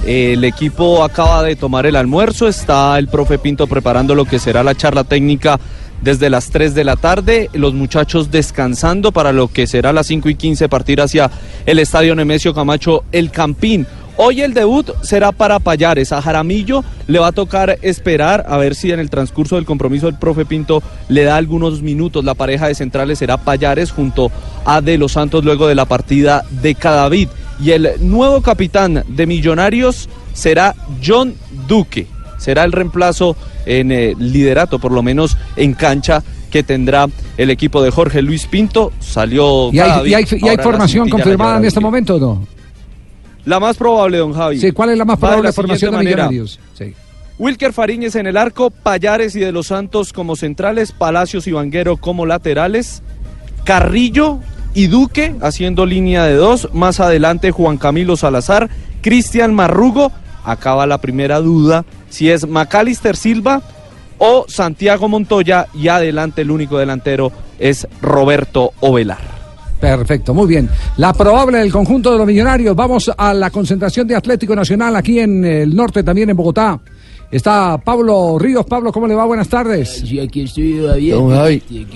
El 0.06 0.44
equipo 0.44 1.04
acaba 1.04 1.42
de 1.42 1.56
tomar 1.56 1.88
el 1.88 1.96
almuerzo, 1.96 2.48
está 2.48 3.00
el 3.00 3.08
profe 3.08 3.40
Pinto 3.40 3.66
preparando 3.66 4.14
lo 4.14 4.26
que 4.26 4.38
será 4.38 4.64
la 4.64 4.76
charla 4.76 5.04
técnica 5.04 5.60
desde 6.02 6.30
las 6.30 6.50
3 6.50 6.76
de 6.76 6.84
la 6.84 6.98
tarde, 6.98 7.50
los 7.54 7.74
muchachos 7.74 8.30
descansando 8.30 9.12
para 9.12 9.32
lo 9.32 9.48
que 9.48 9.66
será 9.66 9.94
las 9.94 10.08
5 10.08 10.30
y 10.30 10.36
15 10.36 10.70
partir 10.70 11.02
hacia 11.02 11.32
el 11.66 11.80
estadio 11.80 12.14
Nemesio 12.14 12.54
Camacho 12.54 13.04
El 13.12 13.32
Campín. 13.32 13.88
Hoy 14.18 14.42
el 14.42 14.54
debut 14.54 14.90
será 15.02 15.32
para 15.34 15.60
Payares. 15.60 16.12
A 16.14 16.22
Jaramillo 16.22 16.84
le 17.08 17.20
va 17.20 17.28
a 17.28 17.32
tocar 17.34 17.78
esperar 17.82 18.46
a 18.48 18.58
ver 18.58 18.74
si 18.76 18.92
en 18.92 19.00
el 19.00 19.10
transcurso 19.10 19.56
del 19.56 19.66
compromiso 19.66 20.08
el 20.08 20.16
profe 20.18 20.46
Pinto 20.46 20.82
le 21.10 21.24
da 21.26 21.36
algunos 21.36 21.82
minutos. 21.82 22.24
La 22.24 22.34
pareja 22.34 22.68
de 22.68 22.76
centrales 22.76 23.20
será 23.20 23.38
Payares 23.38 23.92
junto 23.92 24.32
a 24.64 24.80
De 24.82 24.98
los 24.98 25.12
Santos 25.14 25.44
luego 25.44 25.68
de 25.68 25.76
la 25.76 25.86
partida 25.86 26.46
de 26.62 26.76
Cadavid. 26.76 27.28
Y 27.62 27.72
el 27.72 27.90
nuevo 28.00 28.42
capitán 28.42 29.04
de 29.08 29.26
Millonarios 29.26 30.08
será 30.34 30.76
John 31.06 31.36
Duque. 31.68 32.08
Será 32.38 32.64
el 32.64 32.72
reemplazo 32.72 33.36
en 33.66 33.92
eh, 33.92 34.14
liderato, 34.18 34.80
por 34.80 34.92
lo 34.92 35.02
menos 35.04 35.38
en 35.56 35.74
cancha, 35.74 36.22
que 36.52 36.64
tendrá 36.64 37.08
el 37.38 37.50
equipo 37.50 37.82
de 37.82 37.92
Jorge 37.92 38.22
Luis 38.22 38.46
Pinto. 38.46 38.94
Salió 39.00 39.72
¿Y 39.74 39.80
hay, 39.80 39.90
Cadavid, 39.90 40.12
y 40.12 40.14
hay- 40.14 40.56
y 40.56 40.58
formación 40.62 41.10
confirmada 41.10 41.58
en 41.58 41.66
este 41.66 41.80
momento 41.82 42.16
o 42.16 42.20
no? 42.20 42.48
La 43.46 43.60
más 43.60 43.78
probable, 43.78 44.18
don 44.18 44.34
Javi. 44.34 44.60
Sí, 44.60 44.72
¿cuál 44.72 44.90
es 44.90 44.98
la 44.98 45.06
más 45.06 45.20
probable 45.20 45.44
la 45.44 45.54
formación 45.54 45.92
de 45.92 45.98
manera. 45.98 46.28
Millonarios? 46.28 46.60
Sí. 46.78 46.94
Wilker 47.38 47.74
Fariñez 47.74 48.16
en 48.16 48.28
el 48.28 48.38
arco, 48.38 48.70
Payares 48.72 49.36
y 49.36 49.40
de 49.40 49.52
los 49.52 49.68
Santos 49.68 50.14
como 50.14 50.36
centrales, 50.36 50.92
Palacios 50.92 51.48
y 51.48 51.52
Vanguero 51.52 51.98
como 51.98 52.26
laterales, 52.26 53.04
Carrillo 53.66 54.40
y 54.74 54.88
Duque 54.88 55.36
haciendo 55.42 55.86
línea 55.86 56.24
de 56.24 56.36
dos, 56.36 56.70
más 56.74 57.00
adelante 57.00 57.52
Juan 57.52 57.78
Camilo 57.78 58.16
Salazar, 58.16 58.70
Cristian 59.02 59.54
Marrugo, 59.54 60.12
acaba 60.46 60.86
la 60.86 61.00
primera 61.00 61.40
duda 61.40 61.86
si 62.10 62.30
es 62.30 62.48
Macalister 62.48 63.18
Silva 63.18 63.62
o 64.18 64.46
Santiago 64.48 65.10
Montoya 65.10 65.68
y 65.74 65.90
adelante 65.90 66.44
el 66.44 66.52
único 66.52 66.78
delantero 66.78 67.34
es 67.60 67.88
Roberto 68.02 68.72
Ovelar. 68.80 69.35
Perfecto, 69.80 70.34
muy 70.34 70.48
bien. 70.48 70.70
La 70.98 71.14
probable 71.14 71.60
del 71.60 71.72
conjunto 71.72 72.12
de 72.12 72.18
los 72.18 72.28
millonarios. 72.28 72.76
Vamos 72.76 73.12
a 73.16 73.34
la 73.34 73.50
concentración 73.50 74.08
de 74.08 74.16
Atlético 74.16 74.56
Nacional 74.56 74.96
aquí 74.96 75.20
en 75.20 75.44
el 75.44 75.76
norte, 75.76 76.04
también 76.04 76.30
en 76.30 76.38
Bogotá. 76.38 76.80
Está 77.32 77.78
Pablo 77.78 78.38
Ríos. 78.40 78.66
Pablo, 78.66 78.92
¿cómo 78.92 79.08
le 79.08 79.16
va? 79.16 79.26
Buenas 79.26 79.50
tardes. 79.50 80.04
Sí, 80.06 80.20
aquí 80.20 80.44
estoy, 80.44 80.82
Javier. 80.86 81.16
Don 81.16 81.30
Javi. 81.32 81.62
Sí, 81.68 81.88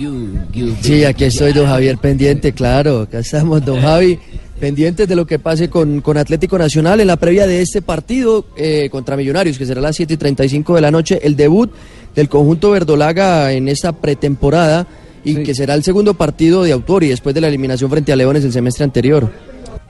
Sí, 0.80 1.04
aquí 1.04 1.24
estoy, 1.24 1.52
don 1.52 1.66
Javier, 1.66 1.98
pendiente, 1.98 2.52
claro. 2.52 3.02
Acá 3.02 3.20
estamos, 3.20 3.64
don 3.64 3.80
Javi, 3.80 4.18
pendientes 4.58 5.08
de 5.08 5.16
lo 5.16 5.26
que 5.26 5.38
pase 5.38 5.70
con, 5.70 6.00
con 6.00 6.18
Atlético 6.18 6.58
Nacional 6.58 7.00
en 7.00 7.06
la 7.06 7.16
previa 7.16 7.46
de 7.46 7.62
este 7.62 7.80
partido 7.80 8.44
eh, 8.56 8.88
contra 8.90 9.16
Millonarios, 9.16 9.56
que 9.56 9.64
será 9.64 9.80
a 9.80 9.84
las 9.84 9.96
7 9.96 10.14
y 10.14 10.16
35 10.16 10.74
de 10.74 10.80
la 10.80 10.90
noche, 10.90 11.20
el 11.22 11.36
debut 11.36 11.70
del 12.14 12.28
conjunto 12.28 12.72
verdolaga 12.72 13.52
en 13.52 13.68
esta 13.68 13.92
pretemporada 13.92 14.86
y 15.24 15.42
que 15.42 15.54
será 15.54 15.74
el 15.74 15.82
segundo 15.82 16.14
partido 16.14 16.62
de 16.62 16.72
autor 16.72 17.04
y 17.04 17.08
después 17.08 17.34
de 17.34 17.40
la 17.40 17.48
eliminación 17.48 17.90
frente 17.90 18.12
a 18.12 18.16
Leones 18.16 18.44
el 18.44 18.52
semestre 18.52 18.84
anterior. 18.84 19.30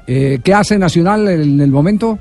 Eh, 0.07 0.41
¿Qué 0.43 0.55
hace 0.55 0.79
Nacional 0.79 1.29
en 1.29 1.61
el 1.61 1.71
momento? 1.71 2.19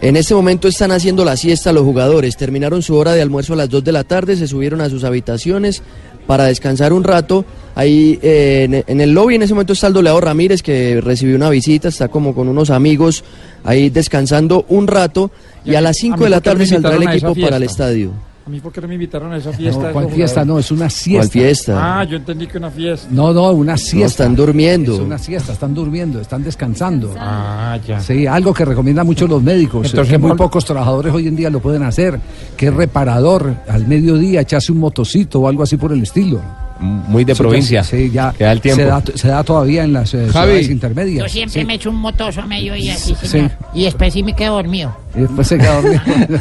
En 0.00 0.16
este 0.16 0.34
momento 0.34 0.68
están 0.68 0.90
haciendo 0.92 1.24
la 1.24 1.36
siesta 1.36 1.72
los 1.72 1.84
jugadores. 1.84 2.36
Terminaron 2.36 2.82
su 2.82 2.94
hora 2.96 3.12
de 3.12 3.22
almuerzo 3.22 3.54
a 3.54 3.56
las 3.56 3.70
2 3.70 3.84
de 3.84 3.92
la 3.92 4.04
tarde, 4.04 4.36
se 4.36 4.46
subieron 4.46 4.80
a 4.80 4.90
sus 4.90 5.04
habitaciones 5.04 5.82
para 6.26 6.44
descansar 6.44 6.92
un 6.92 7.04
rato. 7.04 7.44
Ahí 7.74 8.18
eh, 8.22 8.64
en, 8.64 8.84
en 8.86 9.00
el 9.00 9.12
lobby 9.12 9.36
en 9.36 9.42
ese 9.42 9.54
momento 9.54 9.72
está 9.72 9.86
el 9.86 9.92
doleado 9.92 10.20
Ramírez 10.20 10.62
que 10.62 11.00
recibió 11.00 11.36
una 11.36 11.48
visita, 11.48 11.88
está 11.88 12.08
como 12.08 12.34
con 12.34 12.48
unos 12.48 12.70
amigos 12.70 13.24
ahí 13.64 13.88
descansando 13.88 14.64
un 14.68 14.86
rato 14.86 15.30
y 15.64 15.74
a 15.74 15.80
las 15.80 15.96
5 15.96 16.16
mí 16.18 16.24
de 16.24 16.30
la 16.30 16.40
tarde 16.40 16.66
saldrá 16.66 16.96
el 16.96 17.02
equipo 17.04 17.34
para 17.34 17.56
el 17.56 17.62
estadio. 17.62 18.12
A 18.46 18.50
mí, 18.50 18.60
¿por 18.60 18.70
qué 18.72 18.80
no 18.82 18.88
me 18.88 18.94
invitaron 18.94 19.32
a 19.32 19.38
esa 19.38 19.52
fiesta? 19.54 19.86
No, 19.86 19.92
¿cuál 19.94 20.10
fiesta? 20.10 20.44
No, 20.44 20.58
es 20.58 20.70
una 20.70 20.90
siesta. 20.90 21.20
¿Cuál 21.22 21.30
fiesta? 21.30 22.00
Ah, 22.00 22.04
yo 22.04 22.18
entendí 22.18 22.46
que 22.46 22.58
una 22.58 22.70
fiesta. 22.70 23.08
No, 23.10 23.32
no, 23.32 23.50
una 23.52 23.78
siesta. 23.78 24.06
están 24.24 24.36
durmiendo. 24.36 24.92
Es 24.96 25.00
una 25.00 25.16
siesta, 25.16 25.54
están 25.54 25.72
durmiendo, 25.72 26.20
están 26.20 26.44
descansando. 26.44 27.14
Ah, 27.18 27.78
ya. 27.86 28.00
Sí, 28.00 28.26
algo 28.26 28.52
que 28.52 28.66
recomiendan 28.66 29.06
mucho 29.06 29.26
los 29.26 29.42
médicos, 29.42 29.86
Entonces, 29.86 30.12
que 30.12 30.18
muy 30.18 30.28
¿cuál- 30.28 30.36
pocos 30.36 30.62
trabajadores 30.66 31.14
hoy 31.14 31.26
en 31.26 31.36
día 31.36 31.48
lo 31.48 31.60
pueden 31.60 31.84
hacer, 31.84 32.20
que 32.54 32.66
es 32.66 32.74
reparador 32.74 33.54
al 33.66 33.86
mediodía, 33.86 34.42
echarse 34.42 34.72
un 34.72 34.78
motocito 34.78 35.40
o 35.40 35.48
algo 35.48 35.62
así 35.62 35.78
por 35.78 35.92
el 35.92 36.02
estilo. 36.02 36.42
Muy 36.80 37.24
de 37.24 37.34
provincia. 37.36 37.82
ya- 37.82 37.84
Sí, 37.84 38.10
ya 38.10 38.32
Que 38.36 38.44
da 38.44 38.52
el 38.52 38.60
tiempo. 38.60 38.82
Se, 38.82 38.86
da, 38.86 39.02
se 39.14 39.28
da 39.28 39.44
todavía 39.44 39.84
en 39.84 39.92
las 39.92 40.12
eh, 40.12 40.24
ciudades 40.26 40.68
intermedias. 40.68 41.24
Yo 41.24 41.28
siempre 41.32 41.60
Sí. 41.60 41.66
me 41.66 41.74
echo 41.74 41.90
un 41.90 41.96
motoso 41.96 42.40
a 42.42 42.46
mediodía, 42.46 42.96
sí, 42.96 43.14
Sí. 43.20 43.26
señor. 43.28 43.52
Y 43.72 43.84
después 43.84 44.12
sí 44.12 44.22
me 44.22 44.34
quedo 44.34 44.54
dormido. 44.54 44.94
Y 45.16 45.20
después 45.20 45.46
se 45.46 45.56
queda 45.58 45.80
dormido. 45.80 46.02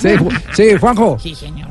Sí, 0.00 0.08
Ju- 0.08 0.40
sí, 0.54 0.64
Juanjo. 0.80 1.18
Sí, 1.20 1.34
señor. 1.34 1.68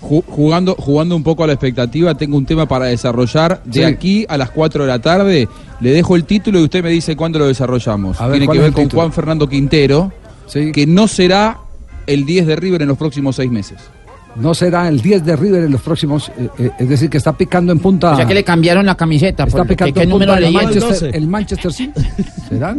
Ju- 0.00 0.24
Jugando, 0.26 0.74
jugando 0.76 1.14
un 1.16 1.22
poco 1.22 1.44
a 1.44 1.46
la 1.46 1.52
expectativa, 1.52 2.14
tengo 2.14 2.36
un 2.38 2.46
tema 2.46 2.66
para 2.66 2.86
desarrollar. 2.86 3.62
De 3.64 3.80
Sí. 3.80 3.84
aquí 3.84 4.26
a 4.28 4.38
las 4.38 4.50
4 4.50 4.84
de 4.84 4.88
la 4.88 4.98
tarde, 4.98 5.48
le 5.80 5.90
dejo 5.90 6.16
el 6.16 6.24
título 6.24 6.58
y 6.60 6.64
usted 6.64 6.82
me 6.82 6.90
dice 6.90 7.16
cuándo 7.16 7.38
lo 7.38 7.46
desarrollamos. 7.46 8.18
Ver, 8.18 8.30
Tiene 8.30 8.46
¿cuál 8.46 8.58
que 8.58 8.62
ver 8.62 8.72
con 8.72 8.84
título? 8.84 9.02
Juan 9.02 9.12
Fernando 9.12 9.48
Quintero, 9.48 10.12
que 10.72 10.86
no 10.86 11.06
será 11.06 11.58
el 12.06 12.24
10 12.24 12.46
de 12.46 12.56
River 12.56 12.82
en 12.82 12.88
los 12.88 12.98
próximos 12.98 13.36
seis 13.36 13.50
meses. 13.50 13.78
No 14.36 14.54
será 14.54 14.88
el 14.88 15.00
10 15.00 15.24
de 15.24 15.36
River 15.36 15.64
en 15.64 15.72
los 15.72 15.82
próximos, 15.82 16.30
eh, 16.38 16.48
eh, 16.58 16.70
es 16.78 16.88
decir, 16.88 17.10
que 17.10 17.18
está 17.18 17.32
picando 17.32 17.72
en 17.72 17.78
punta. 17.80 18.12
O 18.12 18.16
sea 18.16 18.26
que 18.26 18.34
le 18.34 18.44
cambiaron 18.44 18.86
la 18.86 18.96
camiseta. 18.96 19.44
Está 19.44 19.58
por- 19.58 19.66
picando 19.66 19.94
¿Qué 19.94 20.02
en 20.02 20.08
número 20.08 20.32
punta 20.34 20.46
el 20.46 20.52
leía? 20.54 20.66
Manchester, 20.66 21.16
el 21.16 21.26
Manchester 21.26 21.72
City. 21.72 22.00
¿Será? 22.48 22.76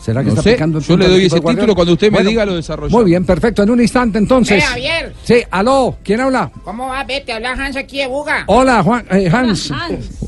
¿Será 0.00 0.20
que 0.20 0.26
No 0.26 0.32
está 0.32 0.42
sé, 0.42 0.52
picando 0.52 0.78
en 0.78 0.84
yo 0.84 0.88
punta 0.88 1.04
le 1.04 1.10
doy 1.10 1.20
el 1.20 1.26
ese 1.28 1.40
título, 1.40 1.74
cuando 1.74 1.92
usted 1.94 2.08
me 2.10 2.16
Bueno, 2.18 2.28
diga 2.30 2.44
lo 2.46 2.56
desarrollamos. 2.56 2.92
Muy 2.92 3.04
bien, 3.10 3.24
perfecto. 3.24 3.62
En 3.62 3.70
un 3.70 3.80
instante 3.80 4.18
entonces. 4.18 4.62
Eh, 4.62 4.66
Javier. 4.66 5.14
Sí, 5.24 5.36
aló, 5.50 5.96
¿quién 6.04 6.20
habla? 6.20 6.50
¿Cómo 6.62 6.88
va, 6.88 7.04
ve? 7.04 7.22
Te 7.24 7.32
habla 7.32 7.52
Hans 7.52 7.76
aquí 7.76 7.98
de 7.98 8.06
Buga. 8.06 8.44
Hola, 8.48 8.82
Juan, 8.82 9.04
eh, 9.10 9.30
Hans. 9.32 9.72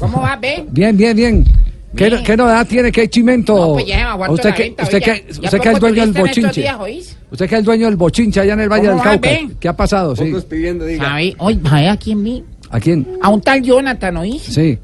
¿Cómo 0.00 0.20
va, 0.22 0.36
ve? 0.36 0.64
Bien, 0.70 0.96
bien, 0.96 1.14
bien. 1.16 1.44
¿Qué, 1.96 2.22
qué 2.24 2.36
novedad 2.36 2.66
tiene? 2.66 2.92
¿Qué 2.92 3.08
chimento? 3.08 3.56
No, 3.56 3.72
pues 3.74 3.86
ya 3.86 4.12
se 4.12 4.18
me 4.18 4.28
usted 4.28 4.54
que, 4.54 4.76
usted 4.82 5.02
que, 5.02 5.26
usted 5.42 5.60
que 5.60 5.70
es 5.70 5.80
dueño 5.80 6.02
del 6.02 6.12
bochinche. 6.12 6.60
días. 6.60 7.16
Usted 7.30 7.48
que 7.48 7.54
es 7.54 7.58
el 7.58 7.64
dueño 7.64 7.86
del 7.86 7.96
bochinche 7.96 8.40
allá 8.40 8.52
en 8.52 8.60
el 8.60 8.68
Valle 8.68 8.88
¿Cómo 8.88 8.94
del 8.96 9.02
Cauca. 9.02 9.28
ve? 9.30 9.48
¿Qué 9.58 9.68
ha 9.68 9.76
pasado? 9.76 10.14
Sí. 10.14 10.32
¿Sabe? 10.98 11.34
Oye, 11.38 11.60
¿sabe 11.64 11.88
a 11.88 11.96
quién 11.96 12.22
vi? 12.22 12.44
¿A 12.70 12.80
quién? 12.80 13.06
A 13.22 13.30
un 13.30 13.40
tal 13.40 13.62
Jonathan, 13.62 14.16
¿oís? 14.18 14.42
Sí. 14.42 14.78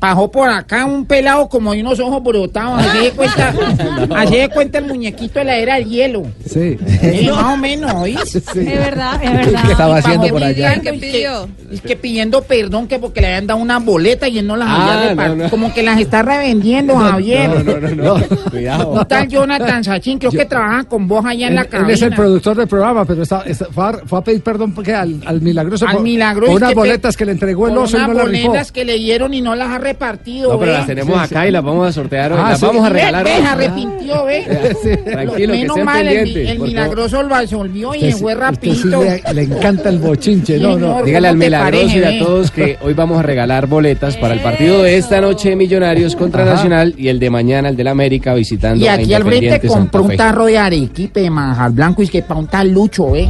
Bajó 0.00 0.30
por 0.30 0.48
acá 0.48 0.84
un 0.86 1.04
pelado 1.06 1.48
como 1.48 1.72
de 1.72 1.80
unos 1.80 1.98
ojos 1.98 2.22
brotados. 2.22 2.80
Así 2.86 2.98
de 3.04 3.10
cuenta, 3.10 3.52
así 4.16 4.36
de 4.36 4.48
cuenta 4.48 4.78
el 4.78 4.84
muñequito 4.86 5.40
de 5.40 5.44
la 5.44 5.56
era 5.56 5.74
del 5.74 5.86
hielo. 5.88 6.22
Sí. 6.46 6.76
Eh, 7.02 7.28
más 7.34 7.54
o 7.54 7.56
menos, 7.56 7.92
¿oís? 7.94 8.16
Es 8.36 8.54
verdad, 8.54 9.20
es 9.22 9.32
verdad. 9.32 9.62
¿Qué 9.66 9.72
estaba 9.72 9.96
haciendo 9.96 10.28
por 10.28 10.44
allá? 10.44 10.72
Es 10.74 10.80
que, 10.82 11.28
es 11.72 11.80
que 11.80 11.96
pidiendo 11.96 12.42
perdón 12.42 12.86
que 12.86 12.98
porque 13.00 13.20
le 13.20 13.26
habían 13.28 13.46
dado 13.48 13.60
una 13.60 13.78
boleta 13.80 14.28
y 14.28 14.38
él 14.38 14.46
no 14.46 14.56
las 14.56 14.68
Ah, 14.70 14.74
había 14.98 15.08
repartido. 15.10 15.36
no, 15.36 15.44
no. 15.44 15.50
Como 15.50 15.74
que 15.74 15.82
las 15.82 16.00
está 16.00 16.22
revendiendo, 16.22 16.94
Javier. 16.96 17.50
No, 17.50 17.62
no, 17.80 17.88
no, 17.88 18.18
no. 18.18 18.26
Cuidado. 18.50 18.88
Un 18.92 19.04
tal 19.06 19.28
Jonathan 19.28 19.82
Sachin, 19.84 20.18
creo 20.18 20.30
que 20.30 20.44
trabaja 20.44 20.84
con 20.84 21.08
vos 21.08 21.24
allá 21.26 21.48
en 21.48 21.54
la 21.56 21.62
Él, 21.62 21.66
él 21.66 21.70
cabina. 21.72 21.92
es 21.94 22.02
el 22.02 22.14
productor 22.14 22.56
del 22.56 22.68
programa, 22.68 23.04
pero 23.04 23.22
está, 23.22 23.42
está- 23.42 23.66
fue, 23.66 23.84
a, 23.84 23.92
fue 24.06 24.18
a 24.18 24.22
pedir 24.22 24.42
perdón 24.42 24.72
porque 24.74 24.94
al, 24.94 25.20
al 25.26 25.40
milagroso 25.40 25.86
Al 25.88 26.00
Milagroso 26.02 26.52
por 26.52 26.56
unas 26.62 26.68
que 26.70 26.74
boletas 26.76 27.16
que 27.16 27.24
le 27.24 27.32
entregó 27.32 27.66
el 27.68 27.76
oso 27.76 27.96
y 27.96 28.00
unas 28.00 28.08
no 28.08 28.14
la 28.14 28.24
rifó. 28.24 28.46
boletas 28.48 28.70
que 28.72 28.84
le 28.84 28.94
dieron 28.98 29.34
y 29.34 29.40
no 29.40 29.54
las 29.54 29.68
ha 29.70 29.78
repartido, 29.88 30.52
No, 30.52 30.58
pero 30.58 30.72
las 30.72 30.86
tenemos 30.86 31.14
Sí, 31.18 31.24
acá 31.24 31.42
sí. 31.42 31.48
y 31.48 31.50
las 31.50 31.64
vamos 31.64 31.88
a 31.88 31.92
sortear 31.92 32.32
hoy. 32.32 32.38
Ah, 32.42 32.50
las 32.50 32.60
sí. 32.60 32.66
vamos 32.66 32.84
a 32.86 32.88
regalar 32.90 33.24
ve, 33.24 33.32
hoy. 33.34 33.40
se 33.42 33.46
arrepintió, 33.46 34.24
ve. 34.24 34.98
Tranquilo, 35.10 35.52
Menos 35.54 35.78
mal, 35.84 36.08
el, 36.08 36.36
el 36.36 36.58
milagroso 36.58 37.22
lo 37.22 37.34
absolvió 37.34 37.94
y 37.94 38.12
fue 38.12 38.34
rapidito. 38.34 39.02
le, 39.02 39.22
le 39.34 39.42
encanta 39.42 39.88
el 39.88 39.98
bochinche, 39.98 40.58
no, 40.58 40.76
no. 40.78 41.02
Dígale 41.02 41.28
al 41.28 41.34
¿Cómo 41.34 41.40
te 41.40 41.46
milagroso 41.46 41.82
parece, 41.86 41.98
y 41.98 42.04
a 42.04 42.08
ve? 42.10 42.18
todos 42.18 42.50
que 42.50 42.78
hoy 42.82 42.94
vamos 42.94 43.18
a 43.18 43.22
regalar 43.22 43.66
boletas 43.66 44.16
para 44.16 44.34
el 44.34 44.40
partido 44.40 44.82
de 44.82 44.96
esta 44.96 45.20
noche 45.20 45.50
de 45.50 45.56
Millonarios 45.56 46.14
contra 46.16 46.42
Ajá. 46.44 46.54
Nacional 46.54 46.94
y 46.96 47.08
el 47.08 47.18
de 47.18 47.30
mañana 47.30 47.68
el 47.68 47.76
del 47.76 47.88
América 47.88 48.34
visitando 48.34 48.84
Y 48.84 48.88
a 48.88 48.94
aquí 48.94 49.14
al 49.14 49.24
frente 49.24 49.66
compró 49.66 50.02
un 50.02 50.16
tarro 50.16 50.44
de 50.46 50.58
arequipe 50.58 51.20
de 51.20 51.30
manjar 51.30 51.70
blanco 51.72 52.02
y 52.02 52.06
es 52.06 52.10
que 52.10 52.22
para 52.22 52.40
un 52.40 52.46
tal 52.46 52.70
lucho, 52.70 53.14
¿eh? 53.16 53.28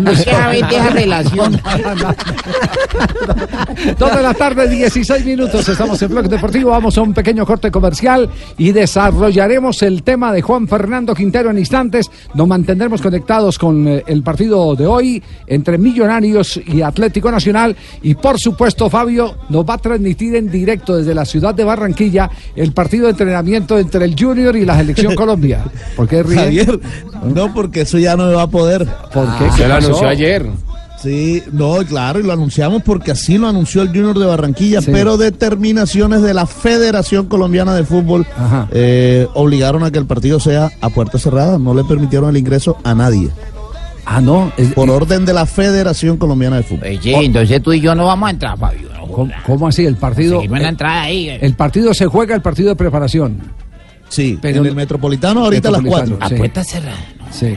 No 0.00 0.14
se 0.14 0.24
sabe 0.24 0.62
de 0.62 0.76
esa 0.76 0.90
relación. 0.90 1.60
Dos 3.98 4.16
de 4.16 4.22
la 4.22 4.34
tarde, 4.34 4.68
16 4.68 5.24
minutos. 5.24 5.68
Estamos 5.68 5.87
en 5.88 6.08
Bloque 6.10 6.28
Deportivo. 6.28 6.70
Vamos 6.70 6.98
a 6.98 7.02
un 7.02 7.14
pequeño 7.14 7.46
corte 7.46 7.70
comercial 7.70 8.28
y 8.58 8.72
desarrollaremos 8.72 9.82
el 9.82 10.02
tema 10.02 10.32
de 10.32 10.42
Juan 10.42 10.68
Fernando 10.68 11.14
Quintero 11.14 11.50
en 11.50 11.58
instantes. 11.58 12.10
Nos 12.34 12.46
mantendremos 12.46 13.00
conectados 13.00 13.58
con 13.58 13.88
eh, 13.88 14.04
el 14.06 14.22
partido 14.22 14.76
de 14.76 14.86
hoy 14.86 15.22
entre 15.46 15.78
Millonarios 15.78 16.60
y 16.66 16.82
Atlético 16.82 17.30
Nacional. 17.30 17.74
Y 18.02 18.14
por 18.14 18.38
supuesto, 18.38 18.90
Fabio 18.90 19.34
nos 19.48 19.64
va 19.64 19.74
a 19.74 19.78
transmitir 19.78 20.36
en 20.36 20.50
directo 20.50 20.94
desde 20.94 21.14
la 21.14 21.24
ciudad 21.24 21.54
de 21.54 21.64
Barranquilla 21.64 22.30
el 22.54 22.72
partido 22.72 23.06
de 23.06 23.12
entrenamiento 23.12 23.78
entre 23.78 24.04
el 24.04 24.14
Junior 24.18 24.54
y 24.56 24.66
la 24.66 24.76
Selección 24.76 25.14
Colombia. 25.16 25.64
¿Por 25.96 26.06
qué 26.06 26.22
ríe? 26.22 26.36
Javier, 26.36 26.80
no, 27.34 27.54
porque 27.54 27.80
eso 27.80 27.96
ya 27.98 28.14
no 28.14 28.26
me 28.26 28.34
va 28.34 28.42
a 28.42 28.50
poder. 28.50 28.84
¿Por 29.12 29.24
qué? 29.38 29.44
Ah, 29.44 29.50
¿Qué 29.56 29.62
se 29.62 29.68
lo 29.68 29.74
anunció 29.74 30.06
ayer. 30.06 30.46
Sí, 31.02 31.42
no, 31.52 31.76
claro, 31.86 32.18
y 32.18 32.24
lo 32.24 32.32
anunciamos 32.32 32.82
porque 32.82 33.12
así 33.12 33.38
lo 33.38 33.46
anunció 33.46 33.82
el 33.82 33.88
Junior 33.88 34.18
de 34.18 34.26
Barranquilla, 34.26 34.80
pero 34.84 35.16
determinaciones 35.16 36.22
de 36.22 36.34
la 36.34 36.44
Federación 36.46 37.26
Colombiana 37.26 37.72
de 37.74 37.84
Fútbol 37.84 38.26
eh, 38.72 39.28
obligaron 39.34 39.84
a 39.84 39.92
que 39.92 39.98
el 39.98 40.06
partido 40.06 40.40
sea 40.40 40.70
a 40.80 40.88
puerta 40.90 41.18
cerrada, 41.18 41.56
no 41.58 41.72
le 41.72 41.84
permitieron 41.84 42.30
el 42.30 42.36
ingreso 42.36 42.78
a 42.82 42.94
nadie. 42.94 43.30
Ah, 44.10 44.20
no. 44.20 44.50
Por 44.74 44.90
orden 44.90 45.24
de 45.26 45.34
la 45.34 45.44
Federación 45.46 46.16
Colombiana 46.16 46.56
de 46.56 46.62
Fútbol. 46.62 46.88
Oye, 46.88 47.24
entonces 47.26 47.62
tú 47.62 47.72
y 47.74 47.80
yo 47.80 47.94
no 47.94 48.06
vamos 48.06 48.26
a 48.26 48.30
entrar, 48.30 48.58
Fabio. 48.58 48.88
no 48.92 49.06
¿Cómo, 49.06 49.32
cómo 49.46 49.68
así? 49.68 49.84
El 49.86 49.96
partido. 49.96 50.42
En 50.42 50.50
la 50.50 50.68
entrada 50.68 51.02
ahí. 51.02 51.28
eh. 51.28 51.38
El 51.42 51.54
partido 51.54 51.92
se 51.94 52.06
juega, 52.06 52.34
el 52.34 52.40
partido 52.42 52.70
de 52.70 52.76
preparación. 52.76 53.38
Sí, 54.08 54.38
pero 54.40 54.60
en 54.60 54.66
el 54.66 54.74
Metropolitano 54.74 55.44
ahorita 55.44 55.68
a 55.68 55.72
las 55.72 55.82
Metropolitano, 55.82 56.18
4. 56.18 56.28
sí. 56.28 56.34
A 56.34 56.38
puerta 56.38 56.64
cerrada. 56.64 56.96
Sí. 57.30 57.56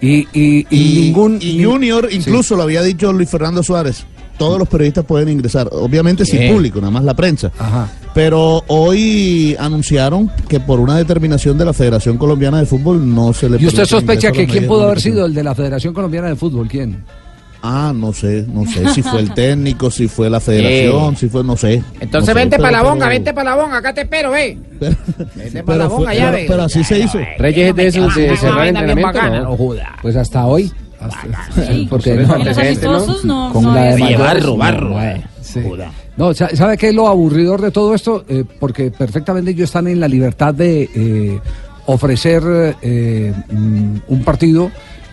Y, 0.00 0.26
y, 0.32 0.58
y 0.60 0.66
Y, 0.70 1.00
ningún. 1.06 1.38
y 1.40 1.62
Junior, 1.64 2.08
incluso 2.10 2.56
lo 2.56 2.62
había 2.62 2.82
dicho 2.82 3.12
Luis 3.12 3.28
Fernando 3.28 3.62
Suárez, 3.62 4.04
todos 4.38 4.58
los 4.58 4.68
periodistas 4.68 5.04
pueden 5.04 5.28
ingresar, 5.28 5.68
obviamente 5.72 6.24
sin 6.24 6.38
Bien. 6.40 6.54
público, 6.54 6.80
nada 6.80 6.92
más 6.92 7.04
la 7.04 7.14
prensa. 7.14 7.50
Ajá. 7.58 7.88
Pero 8.14 8.62
hoy 8.68 9.56
anunciaron 9.58 10.30
que 10.48 10.60
por 10.60 10.78
una 10.80 10.96
determinación 10.96 11.58
de 11.58 11.64
la 11.64 11.72
Federación 11.72 12.16
Colombiana 12.18 12.58
de 12.58 12.66
Fútbol 12.66 13.12
no 13.14 13.32
se 13.32 13.48
le 13.48 13.60
¿Y 13.60 13.66
usted 13.66 13.84
sospecha 13.84 14.30
que 14.32 14.46
quién 14.46 14.66
pudo 14.66 14.84
haber 14.84 15.00
sido 15.00 15.26
el 15.26 15.34
de 15.34 15.42
la 15.42 15.54
Federación 15.54 15.92
Colombiana 15.94 16.28
de 16.28 16.36
Fútbol? 16.36 16.68
¿Quién? 16.68 17.04
Ah, 17.62 17.92
no 17.94 18.12
sé, 18.12 18.44
no 18.52 18.64
sé 18.66 18.88
si 18.90 19.02
fue 19.02 19.20
el 19.20 19.34
técnico, 19.34 19.90
si 19.90 20.06
fue 20.08 20.30
la 20.30 20.38
federación, 20.40 21.16
si 21.16 21.28
fue, 21.28 21.42
no 21.42 21.56
sé. 21.56 21.82
Entonces 22.00 22.12
no 22.12 22.26
sé, 22.26 22.34
vente 22.34 22.56
pero- 22.56 22.62
para 22.62 22.76
la 22.76 22.82
bonga, 22.82 22.98
pero- 23.06 23.10
vente 23.10 23.34
para 23.34 23.50
la 23.50 23.62
bonga, 23.62 23.76
acá 23.78 23.92
te 23.94 24.00
espero, 24.02 24.30
ve. 24.30 24.56
Vente 25.34 25.62
para 25.64 25.78
la 25.78 25.84
Pero, 25.84 25.88
bonga, 25.96 26.14
ya 26.14 26.26
pero- 26.26 26.36
ve. 26.36 26.44
pero 26.48 26.62
así 26.62 26.84
se 26.84 26.98
hizo. 27.00 27.18
Reyes 27.38 27.70
es 27.70 27.74
de 27.76 27.86
esos 27.88 28.14
de 28.14 28.36
cerrar 28.36 28.62
bien 28.62 28.76
entrenamiento, 28.76 29.12
bacana, 29.12 29.40
¿no? 29.40 29.56
Pues 30.02 30.16
hasta 30.16 30.46
hoy. 30.46 30.72
porque 31.90 32.12
En 32.14 32.26
no, 32.28 32.38
los 32.38 32.58
amistosos 32.58 33.24
no- 33.24 33.52
con 33.52 33.62
no 33.64 33.74
la 33.74 33.94
de 33.94 34.16
barro, 34.16 34.56
barro, 34.56 35.00
eh. 35.02 35.22
sí. 35.42 35.60
No, 36.16 36.34
sa- 36.34 36.54
¿sabe 36.54 36.76
qué 36.76 36.88
es 36.88 36.94
lo 36.94 37.06
aburridor 37.08 37.60
de 37.60 37.70
todo 37.70 37.94
esto? 37.94 38.24
Eh, 38.28 38.44
porque 38.58 38.90
perfectamente 38.90 39.52
ellos 39.52 39.64
están 39.68 39.86
en 39.86 40.00
la 40.00 40.08
libertad 40.08 40.52
de 40.54 40.90
eh, 40.94 41.38
ofrecer 41.86 42.42
eh, 42.82 43.32
mm, 43.50 43.96
un 44.08 44.24
partido 44.24 44.70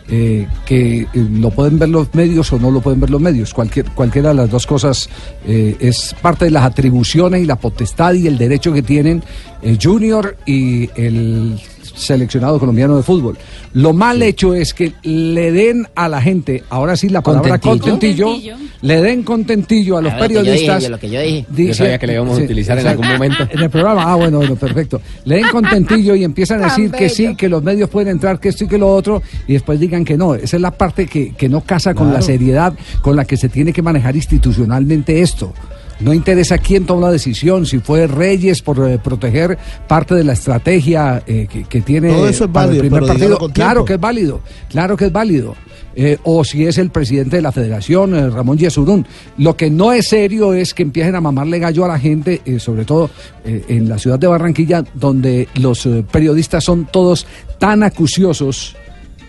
eh, 0.08 0.48
que 0.66 1.02
eh, 1.02 1.08
lo 1.14 1.50
pueden 1.50 1.80
ver 1.80 1.90
los 1.90 2.14
medios 2.14 2.54
o 2.54 2.60
no 2.60 2.70
lo 2.70 2.82
pueden 2.82 3.00
ver 3.00 3.10
los 3.10 3.20
medios. 3.20 3.54
Cualquier, 3.54 3.86
cualquiera 3.92 4.30
de 4.30 4.36
las 4.36 4.52
dos 4.52 4.68
cosas 4.68 5.10
eh, 5.48 5.76
es 5.80 6.16
parte 6.22 6.46
de 6.46 6.52
las 6.52 6.64
atribuciones 6.64 7.42
y 7.42 7.46
la 7.46 7.56
potestad 7.56 8.14
y 8.14 8.28
el 8.28 8.38
derecho 8.38 8.72
que 8.72 8.84
tienen 8.84 9.24
el 9.64 9.80
Junior 9.82 10.38
y 10.46 10.90
el 10.96 11.60
seleccionado 11.96 12.60
colombiano 12.60 12.98
de 12.98 13.04
fútbol. 13.04 13.38
Lo 13.74 13.94
mal 13.94 14.22
hecho 14.22 14.54
es 14.54 14.74
que 14.74 14.94
le 15.04 15.52
den 15.52 15.88
a 15.96 16.08
la 16.10 16.22
gente, 16.22 16.64
ahora 16.70 16.96
sí 16.96 17.10
la 17.10 17.22
palabra 17.22 17.58
Contentillo. 17.60 18.26
contentillo, 18.26 18.56
le 18.82 19.02
den 19.02 19.24
contentillo 19.24 19.98
a 19.98 20.02
los 20.02 20.14
lo 20.14 20.20
que 20.20 20.34
yo 20.34 20.40
periodistas. 20.42 20.78
dije, 20.80 20.90
lo 20.90 21.00
que 21.00 21.10
yo 21.10 21.22
dije. 21.22 21.46
Dice- 21.50 21.68
Yo 21.70 21.74
sabía 21.74 21.98
que 21.98 22.08
le 22.08 22.14
íbamos 22.14 22.40
a 22.40 22.44
utilizar 22.44 22.78
en 22.80 22.88
algún 22.88 23.08
momento. 23.08 23.48
En 23.50 23.60
el 23.60 23.70
programa, 23.70 24.04
ah, 24.12 24.16
bueno, 24.16 24.38
bueno, 24.38 24.56
perfecto. 24.56 25.02
Le 25.26 25.36
den 25.38 25.48
contentillo 25.52 26.16
y 26.16 26.24
empiezan 26.24 26.62
a 26.62 26.66
decir 26.66 26.92
que 26.92 27.10
sí, 27.10 27.36
que 27.36 27.50
los 27.50 27.64
medios 27.64 27.90
pueden 27.90 28.10
entrar, 28.10 28.40
que 28.40 28.50
esto 28.50 28.66
y 28.66 28.68
que 28.68 28.78
lo 28.78 28.94
otro, 28.94 29.22
y 29.48 29.54
después 29.54 29.80
digan 29.80 30.04
que 30.06 30.18
no. 30.18 30.36
Esa 30.36 30.58
es 30.58 30.62
la 30.62 30.72
parte 30.72 31.08
que, 31.08 31.34
que 31.34 31.50
no 31.50 31.62
casa 31.62 31.94
con 31.94 32.12
la 32.14 32.22
seriedad 32.22 32.74
con 33.02 33.16
la 33.16 33.26
que 33.26 33.38
se 33.38 33.50
tiene 33.50 33.72
que 33.74 33.82
manejar 33.82 34.16
institucionalmente 34.16 35.22
esto. 35.22 35.54
No 36.00 36.14
interesa 36.14 36.58
quién 36.58 36.86
toma 36.86 37.08
la 37.08 37.12
decisión, 37.12 37.66
si 37.66 37.80
fue 37.80 38.08
Reyes 38.08 38.62
por 38.62 38.90
eh, 38.90 39.00
proteger 39.02 39.58
parte 39.88 40.14
de 40.16 40.24
la 40.24 40.34
estrategia 40.34 41.24
eh, 41.26 41.48
que, 41.50 41.64
que 41.64 41.82
tiene 41.82 42.10
Todo 42.10 42.28
eso 42.28 42.46
es 42.46 42.52
para 42.52 42.72
el 42.72 42.80
primer 42.80 43.06
partido. 43.06 43.38
Claro 43.54 43.86
que 43.86 43.94
es 43.94 44.00
válido, 44.00 44.42
claro 44.70 44.98
que 44.98 45.06
es 45.06 45.12
válido. 45.12 45.56
Eh, 45.98 46.18
o 46.24 46.44
si 46.44 46.66
es 46.66 46.78
el 46.78 46.90
presidente 46.90 47.38
de 47.38 47.42
la 47.42 47.54
federación, 47.54 48.34
Ramón 48.34 48.58
Yesurún. 48.58 49.08
Lo 49.38 49.56
que 49.56 49.70
no 49.70 49.94
es 49.94 50.10
serio 50.10 50.54
es 50.54 50.74
que 50.74 50.84
empiecen 50.84 51.16
a 51.16 51.22
mamarle 51.22 51.58
gallo 51.60 51.86
a 51.86 51.88
la 51.88 51.98
gente, 51.98 52.42
sobre 52.60 52.84
todo 52.84 53.10
en 53.46 53.88
la 53.88 53.98
ciudad 53.98 54.20
de 54.20 54.28
Barranquilla, 54.28 54.84
donde 54.94 55.48
los 55.56 55.88
periodistas 56.12 56.66
son 56.66 56.90
todos 56.92 57.26
tan 57.60 57.82
acuciosos 57.84 58.76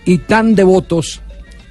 y 0.04 0.18
tan 0.18 0.56
devotos 0.56 1.20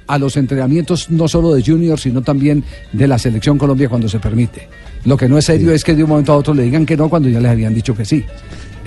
a 0.06 0.18
los 0.18 0.36
entrenamientos 0.36 1.10
no 1.10 1.28
solo 1.28 1.54
de 1.54 1.62
Junior, 1.62 1.98
sino 1.98 2.22
también 2.22 2.64
de 2.92 3.06
la 3.06 3.18
selección 3.18 3.58
Colombia 3.58 3.88
cuando 3.88 4.08
se 4.08 4.18
permite. 4.18 4.68
Lo 5.06 5.16
que 5.16 5.28
no 5.28 5.38
es 5.38 5.44
serio 5.44 5.70
es 5.70 5.84
que 5.84 5.94
de 5.94 6.02
un 6.02 6.10
momento 6.10 6.32
a 6.32 6.36
otro 6.36 6.52
le 6.52 6.64
digan 6.64 6.84
que 6.84 6.96
no 6.96 7.08
cuando 7.08 7.28
ya 7.28 7.40
les 7.40 7.50
habían 7.50 7.72
dicho 7.72 7.94
que 7.94 8.04
sí. 8.04 8.24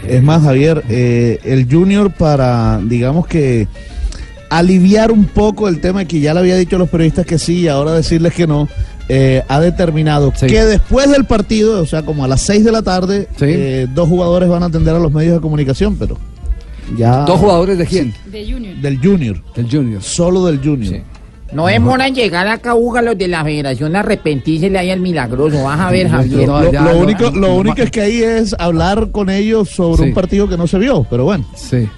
Es 0.07 0.21
más, 0.21 0.43
Javier, 0.43 0.83
eh, 0.89 1.39
el 1.43 1.67
Junior 1.69 2.11
para, 2.11 2.79
digamos 2.83 3.25
que, 3.25 3.67
aliviar 4.49 5.11
un 5.11 5.25
poco 5.25 5.67
el 5.67 5.79
tema 5.79 6.05
que 6.05 6.19
ya 6.19 6.33
le 6.33 6.41
había 6.41 6.57
dicho 6.57 6.75
a 6.75 6.79
los 6.79 6.89
periodistas 6.89 7.25
que 7.25 7.37
sí 7.37 7.61
y 7.61 7.67
ahora 7.67 7.93
decirles 7.93 8.33
que 8.33 8.47
no, 8.47 8.67
eh, 9.07 9.43
ha 9.47 9.59
determinado 9.59 10.31
que 10.31 10.65
después 10.65 11.09
del 11.09 11.25
partido, 11.25 11.81
o 11.81 11.85
sea, 11.85 12.03
como 12.03 12.25
a 12.25 12.27
las 12.27 12.41
6 12.41 12.65
de 12.65 12.71
la 12.71 12.81
tarde, 12.81 13.27
eh, 13.39 13.87
dos 13.93 14.09
jugadores 14.09 14.49
van 14.49 14.63
a 14.63 14.67
atender 14.67 14.95
a 14.95 14.99
los 14.99 15.11
medios 15.11 15.35
de 15.35 15.41
comunicación, 15.41 15.95
pero 15.97 16.17
ya... 16.97 17.21
¿Dos 17.25 17.39
jugadores 17.39 17.77
de 17.77 17.85
quién? 17.85 18.13
De 18.25 18.51
Junior. 18.51 18.75
Del 18.75 18.99
Junior. 18.99 19.41
Del 19.55 19.69
Junior. 19.69 20.01
Solo 20.01 20.45
del 20.45 20.59
Junior. 20.59 21.01
No 21.51 21.65
demoran 21.65 22.13
llegar 22.13 22.47
acá, 22.47 22.75
Uga, 22.75 23.01
los 23.01 23.17
de 23.17 23.27
la 23.27 23.43
federación 23.43 23.95
a 23.95 24.01
arrepentirse 24.01 24.75
ahí 24.77 24.91
al 24.91 24.99
milagroso. 24.99 25.63
Vas 25.63 25.79
a 25.79 25.89
ver, 25.89 26.07
Javier. 26.09 26.47
lo, 26.47 26.71
lo 26.71 26.97
único, 26.99 27.31
lo 27.31 27.55
único 27.55 27.81
es 27.81 27.89
que 27.91 28.01
ahí 28.01 28.21
es 28.21 28.55
hablar 28.59 29.09
con 29.11 29.29
ellos 29.29 29.69
sobre 29.69 30.03
Sí. 30.03 30.09
un 30.09 30.13
partido 30.13 30.47
que 30.47 30.57
no 30.57 30.67
se 30.67 30.77
vio, 30.77 31.05
pero 31.09 31.23
bueno. 31.23 31.45
Sí. 31.55 31.89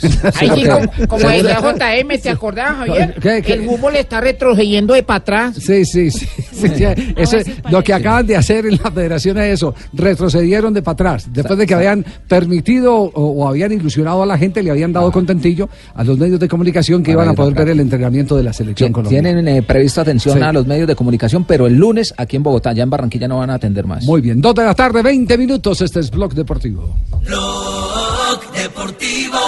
Ahí 0.40 0.50
sí, 0.54 0.64
como, 0.66 1.08
como 1.08 1.28
decía 1.28 1.60
JM, 1.60 2.20
¿te 2.20 2.30
acordás, 2.30 2.76
Javier? 2.76 3.14
¿Qué, 3.20 3.42
qué? 3.42 3.52
El 3.54 3.64
fútbol 3.66 3.96
está 3.96 4.20
retrocediendo 4.20 4.94
de 4.94 5.02
para 5.02 5.18
atrás. 5.18 5.56
Sí, 5.56 5.84
sí, 5.84 6.10
sí. 6.10 6.26
sí, 6.52 6.68
sí. 6.76 6.84
Eso 7.16 7.36
es- 7.38 7.46
lo 7.70 7.82
que 7.82 7.92
acaban 7.94 8.26
de 8.26 8.36
hacer 8.36 8.66
en 8.66 8.78
la 8.82 8.90
federación 8.90 9.38
es 9.38 9.54
eso. 9.54 9.74
Retrocedieron 9.92 10.74
de 10.74 10.82
para 10.82 10.92
atrás. 10.94 11.26
Después 11.32 11.58
de 11.58 11.66
que 11.66 11.74
habían 11.74 12.04
permitido 12.28 12.94
o, 12.96 13.10
o 13.44 13.48
habían 13.48 13.72
ilusionado 13.72 14.22
a 14.22 14.26
la 14.26 14.38
gente, 14.38 14.62
le 14.62 14.70
habían 14.70 14.92
dado 14.92 15.12
contentillo 15.12 15.68
a 15.94 16.02
los 16.04 16.18
medios 16.18 16.40
de 16.40 16.48
comunicación 16.48 17.02
que 17.02 17.12
iban 17.12 17.28
a 17.28 17.34
poder 17.34 17.54
ver 17.54 17.68
el 17.68 17.80
entrenamiento 17.80 18.36
de 18.36 18.42
la 18.42 18.52
selección 18.52 18.92
colombiana. 18.92 19.28
Tienen 19.30 19.48
eh, 19.48 19.62
prevista 19.62 20.00
atención 20.02 20.38
Sí. 20.38 20.42
a 20.42 20.52
los 20.52 20.66
medios 20.66 20.86
de 20.88 20.94
comunicación, 20.96 21.44
pero 21.44 21.66
el 21.66 21.74
lunes 21.76 22.12
aquí 22.16 22.36
en 22.36 22.42
Bogotá, 22.42 22.72
ya 22.72 22.82
en 22.82 22.90
Barranquilla 22.90 23.28
no 23.28 23.38
van 23.38 23.50
a 23.50 23.54
atender 23.54 23.86
más. 23.86 24.04
Muy 24.04 24.20
bien, 24.20 24.40
dos 24.40 24.54
de 24.54 24.64
la 24.64 24.74
tarde, 24.74 25.02
20 25.02 25.36
minutos. 25.38 25.80
Este 25.80 26.00
es 26.00 26.10
Blog 26.10 26.34
Deportivo. 26.34 26.96
Blog 27.24 28.40
Deportivo 28.54 29.38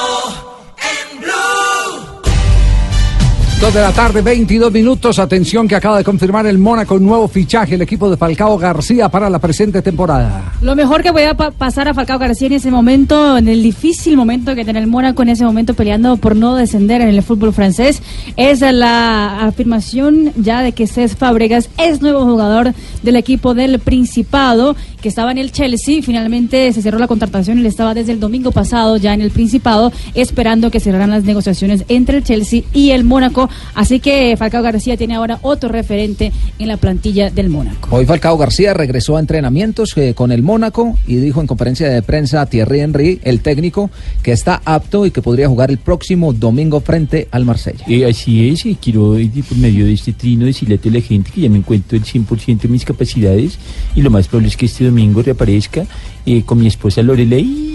Dos 3.65 3.73
de 3.73 3.81
la 3.81 3.93
tarde, 3.93 4.21
22 4.21 4.71
minutos. 4.71 5.19
Atención 5.19 5.67
que 5.67 5.75
acaba 5.75 5.97
de 5.97 6.05
confirmar 6.05 6.45
el 6.47 6.59
Mónaco 6.59 6.99
nuevo 6.99 7.27
fichaje, 7.29 7.77
el 7.77 7.81
equipo 7.81 8.11
de 8.11 8.19
Falcao 8.19 8.59
García 8.59 9.09
para 9.09 9.31
la 9.31 9.39
presente 9.39 9.81
temporada. 9.81 10.53
Lo 10.61 10.77
mejor 10.77 11.03
que 11.03 11.11
podía 11.11 11.33
pa- 11.35 11.51
pasar 11.51 11.89
a 11.89 11.95
Falcao 11.95 12.19
García 12.19 12.49
en 12.49 12.53
ese 12.53 12.71
momento, 12.71 13.39
en 13.39 13.49
el 13.49 13.63
difícil 13.63 14.19
momento 14.19 14.55
que 14.55 14.65
tiene 14.65 14.81
el 14.81 14.87
Mónaco 14.87 15.23
en 15.23 15.31
ese 15.31 15.47
momento 15.47 15.73
peleando 15.73 16.19
por 16.19 16.37
no 16.37 16.57
descender 16.57 17.01
en 17.01 17.09
el 17.09 17.23
fútbol 17.23 17.55
francés, 17.55 18.03
es 18.37 18.61
la 18.61 19.47
afirmación 19.47 20.33
ya 20.37 20.61
de 20.61 20.73
que 20.73 20.87
Cés 20.87 21.17
Fábregas 21.17 21.71
es 21.79 22.03
nuevo 22.03 22.23
jugador 22.27 22.75
del 23.03 23.17
equipo 23.17 23.55
del 23.55 23.79
Principado, 23.79 24.77
que 25.05 25.11
estaba 25.11 25.33
en 25.33 25.37
el 25.37 25.53
Chelsea. 25.53 26.01
Finalmente 26.01 26.73
se 26.73 26.81
cerró 26.81 26.99
la 26.99 27.07
contratación, 27.07 27.59
él 27.59 27.67
estaba 27.67 27.93
desde 27.93 28.13
el 28.13 28.21
domingo 28.21 28.53
pasado 28.53 28.97
ya 28.97 29.13
en 29.13 29.21
el 29.21 29.31
Principado, 29.31 29.93
esperando 30.15 30.71
que 30.71 30.81
cerraran 30.81 31.11
las 31.11 31.25
negociaciones 31.25 31.85
entre 31.89 32.17
el 32.17 32.25
Chelsea 32.25 32.63
y 32.73 32.93
el 32.93 33.05
Mónaco. 33.05 33.51
Así 33.75 34.01
que 34.01 34.35
Falcao 34.39 34.63
García 34.63 34.97
tiene 34.97 35.17
ahora 35.17 35.41
otro 35.43 35.69
referente 35.69 36.33
en 36.59 36.69
la 36.69 36.79
plantilla 36.79 37.29
del 37.29 37.51
Mónaco. 37.51 37.95
Hoy 37.95 38.07
Falcao 38.07 38.39
García 38.39 38.73
regresó 38.73 39.19
a 39.19 39.21
entrenamientos 39.21 39.95
eh, 39.99 40.15
con 40.15 40.33
el 40.33 40.43
Mónaco 40.43 40.97
y 41.07 41.17
dijo 41.17 41.43
en 41.43 41.49
conferencia 41.49 41.87
de 41.91 42.01
prensa 42.01 42.41
a 42.41 42.47
Thierry 42.47 42.81
Henry, 42.81 43.21
el 43.25 43.41
técnico, 43.41 43.91
que 44.23 44.33
está 44.33 44.63
apto 44.65 45.05
y 45.05 45.11
que 45.11 45.21
podría 45.21 45.49
jugar 45.49 45.71
el 45.71 45.77
próximo 45.77 46.33
domingo 46.33 46.81
frente 46.81 47.29
al 47.31 47.45
Marsella. 47.45 47.85
Eh, 47.89 48.07
así 48.07 48.49
es, 48.49 48.65
eh, 48.65 48.79
quiero 48.81 49.19
por 49.47 49.59
medio 49.59 49.85
de 49.85 49.93
este 49.93 50.15
trino 50.15 50.47
decirle 50.47 50.81
a 50.83 50.89
la 50.89 51.01
gente 51.03 51.31
que 51.31 51.43
ya 51.43 51.51
me 51.51 51.59
encuentro 51.59 51.99
el 51.99 52.05
100% 52.05 52.63
de 52.63 52.69
mis 52.69 52.87
capacidades 52.87 53.59
y 53.95 54.01
lo 54.01 54.09
más 54.09 54.29
probable 54.29 54.49
es 54.49 54.57
que 54.57 54.65
este 54.65 54.94
domingo 54.95 55.23
reaparezca 55.23 55.85
eh, 56.25 56.43
con 56.45 56.59
mi 56.59 56.69
esposa 56.69 57.03
Lorelei. 57.03 57.73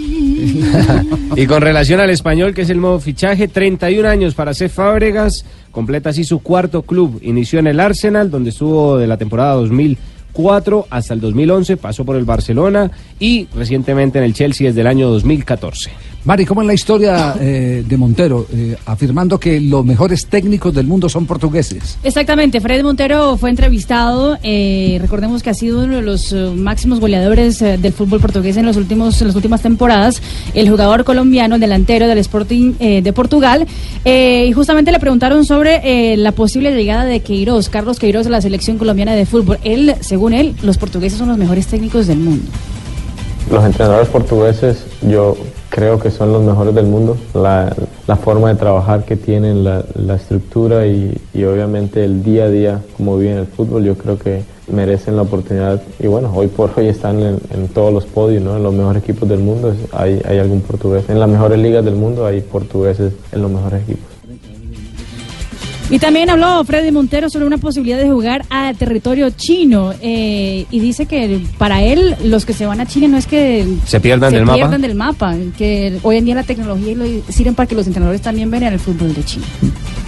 Y 1.36 1.46
con 1.46 1.62
relación 1.62 2.00
al 2.00 2.10
español, 2.10 2.54
que 2.54 2.62
es 2.62 2.70
el 2.70 2.80
nuevo 2.80 2.98
fichaje, 2.98 3.46
31 3.46 4.08
años 4.08 4.34
para 4.34 4.52
Cef 4.52 4.74
Fábregas, 4.74 5.44
completa 5.70 6.10
así 6.10 6.24
su 6.24 6.40
cuarto 6.40 6.82
club. 6.82 7.20
Inició 7.22 7.60
en 7.60 7.68
el 7.68 7.78
Arsenal, 7.78 8.30
donde 8.30 8.50
estuvo 8.50 8.98
de 8.98 9.06
la 9.06 9.16
temporada 9.16 9.54
2004 9.54 10.86
hasta 10.90 11.14
el 11.14 11.20
2011, 11.20 11.76
pasó 11.76 12.04
por 12.04 12.16
el 12.16 12.24
Barcelona 12.24 12.90
y 13.20 13.46
recientemente 13.54 14.18
en 14.18 14.24
el 14.24 14.34
Chelsea 14.34 14.68
desde 14.68 14.80
el 14.80 14.88
año 14.88 15.08
2014. 15.10 15.90
Mari, 16.22 16.44
¿cómo 16.44 16.60
es 16.60 16.66
la 16.66 16.74
historia 16.74 17.34
eh, 17.40 17.82
de 17.86 17.96
Montero? 17.96 18.46
Eh, 18.52 18.76
afirmando 18.84 19.40
que 19.40 19.58
los 19.58 19.86
mejores 19.86 20.26
técnicos 20.26 20.74
del 20.74 20.86
mundo 20.86 21.08
son 21.08 21.24
portugueses. 21.24 21.98
Exactamente, 22.02 22.60
Fred 22.60 22.82
Montero 22.82 23.38
fue 23.38 23.48
entrevistado, 23.48 24.36
eh, 24.42 24.98
recordemos 25.00 25.42
que 25.42 25.48
ha 25.48 25.54
sido 25.54 25.82
uno 25.82 25.96
de 25.96 26.02
los 26.02 26.34
máximos 26.56 27.00
goleadores 27.00 27.62
eh, 27.62 27.78
del 27.78 27.94
fútbol 27.94 28.20
portugués 28.20 28.58
en 28.58 28.66
los 28.66 28.76
últimos 28.76 29.20
en 29.20 29.28
las 29.28 29.36
últimas 29.36 29.62
temporadas, 29.62 30.20
el 30.54 30.68
jugador 30.68 31.04
colombiano, 31.04 31.54
el 31.54 31.60
delantero 31.60 32.06
del 32.06 32.18
Sporting 32.18 32.74
eh, 32.80 33.00
de 33.00 33.12
Portugal, 33.12 33.66
eh, 34.04 34.46
y 34.46 34.52
justamente 34.52 34.92
le 34.92 35.00
preguntaron 35.00 35.44
sobre 35.46 36.12
eh, 36.12 36.16
la 36.18 36.32
posible 36.32 36.74
llegada 36.74 37.04
de 37.04 37.20
Queiroz, 37.20 37.70
Carlos 37.70 37.98
Queiroz 37.98 38.26
a 38.26 38.30
la 38.30 38.42
selección 38.42 38.76
colombiana 38.76 39.14
de 39.14 39.24
fútbol. 39.24 39.58
Él, 39.64 39.94
según 40.00 40.34
él, 40.34 40.54
los 40.62 40.76
portugueses 40.76 41.18
son 41.18 41.28
los 41.28 41.38
mejores 41.38 41.66
técnicos 41.66 42.06
del 42.06 42.18
mundo. 42.18 42.44
Los 43.50 43.64
entrenadores 43.64 44.08
portugueses 44.08 44.84
yo 45.08 45.36
creo 45.70 45.98
que 45.98 46.10
son 46.10 46.32
los 46.32 46.42
mejores 46.42 46.74
del 46.74 46.86
mundo. 46.86 47.16
La, 47.34 47.74
forma 48.16 48.48
de 48.48 48.56
trabajar 48.56 49.04
que 49.04 49.16
tienen, 49.16 49.64
la, 49.64 49.84
la 49.94 50.16
estructura 50.16 50.86
y, 50.86 51.16
y 51.32 51.44
obviamente 51.44 52.04
el 52.04 52.22
día 52.22 52.44
a 52.44 52.48
día, 52.50 52.80
como 52.96 53.16
viven 53.16 53.38
el 53.38 53.46
fútbol, 53.46 53.84
yo 53.84 53.96
creo 53.96 54.18
que 54.18 54.42
merecen 54.70 55.16
la 55.16 55.22
oportunidad. 55.22 55.80
Y 55.98 56.06
bueno, 56.06 56.30
hoy 56.34 56.48
por 56.48 56.70
hoy 56.76 56.88
están 56.88 57.20
en, 57.20 57.38
en 57.50 57.68
todos 57.68 57.92
los 57.92 58.04
podios, 58.04 58.42
¿no? 58.42 58.56
en 58.56 58.62
los 58.62 58.74
mejores 58.74 59.02
equipos 59.02 59.28
del 59.28 59.40
mundo 59.40 59.74
hay, 59.92 60.20
hay 60.26 60.38
algún 60.38 60.60
portugués. 60.60 61.04
En 61.08 61.20
las 61.20 61.28
mejores 61.28 61.58
ligas 61.58 61.84
del 61.84 61.94
mundo 61.94 62.26
hay 62.26 62.40
portugueses 62.40 63.12
en 63.32 63.42
los 63.42 63.50
mejores 63.50 63.82
equipos. 63.82 64.09
Y 65.90 65.98
también 65.98 66.30
habló 66.30 66.62
Freddy 66.64 66.92
Montero 66.92 67.28
sobre 67.28 67.46
una 67.46 67.58
posibilidad 67.58 67.98
de 67.98 68.08
jugar 68.08 68.44
a 68.48 68.72
territorio 68.74 69.30
chino 69.30 69.92
eh, 70.00 70.64
y 70.70 70.78
dice 70.78 71.06
que 71.06 71.40
para 71.58 71.82
él 71.82 72.14
los 72.22 72.46
que 72.46 72.52
se 72.52 72.64
van 72.64 72.80
a 72.80 72.86
China 72.86 73.08
no 73.08 73.16
es 73.16 73.26
que 73.26 73.66
Se 73.86 73.98
pierdan 73.98 74.30
se 74.30 74.36
del 74.36 74.46
mapa. 74.46 74.56
pierdan 74.56 74.80
del 74.82 74.94
mapa, 74.94 75.34
que 75.58 75.98
hoy 76.04 76.18
en 76.18 76.26
día 76.26 76.36
la 76.36 76.44
tecnología 76.44 76.92
y 76.92 76.94
lo 76.94 77.04
sirven 77.28 77.56
para 77.56 77.66
que 77.66 77.74
los 77.74 77.88
entrenadores 77.88 78.20
también 78.22 78.48
vean 78.52 78.62
el 78.62 78.78
fútbol 78.78 79.12
de 79.14 79.24
China. 79.24 79.46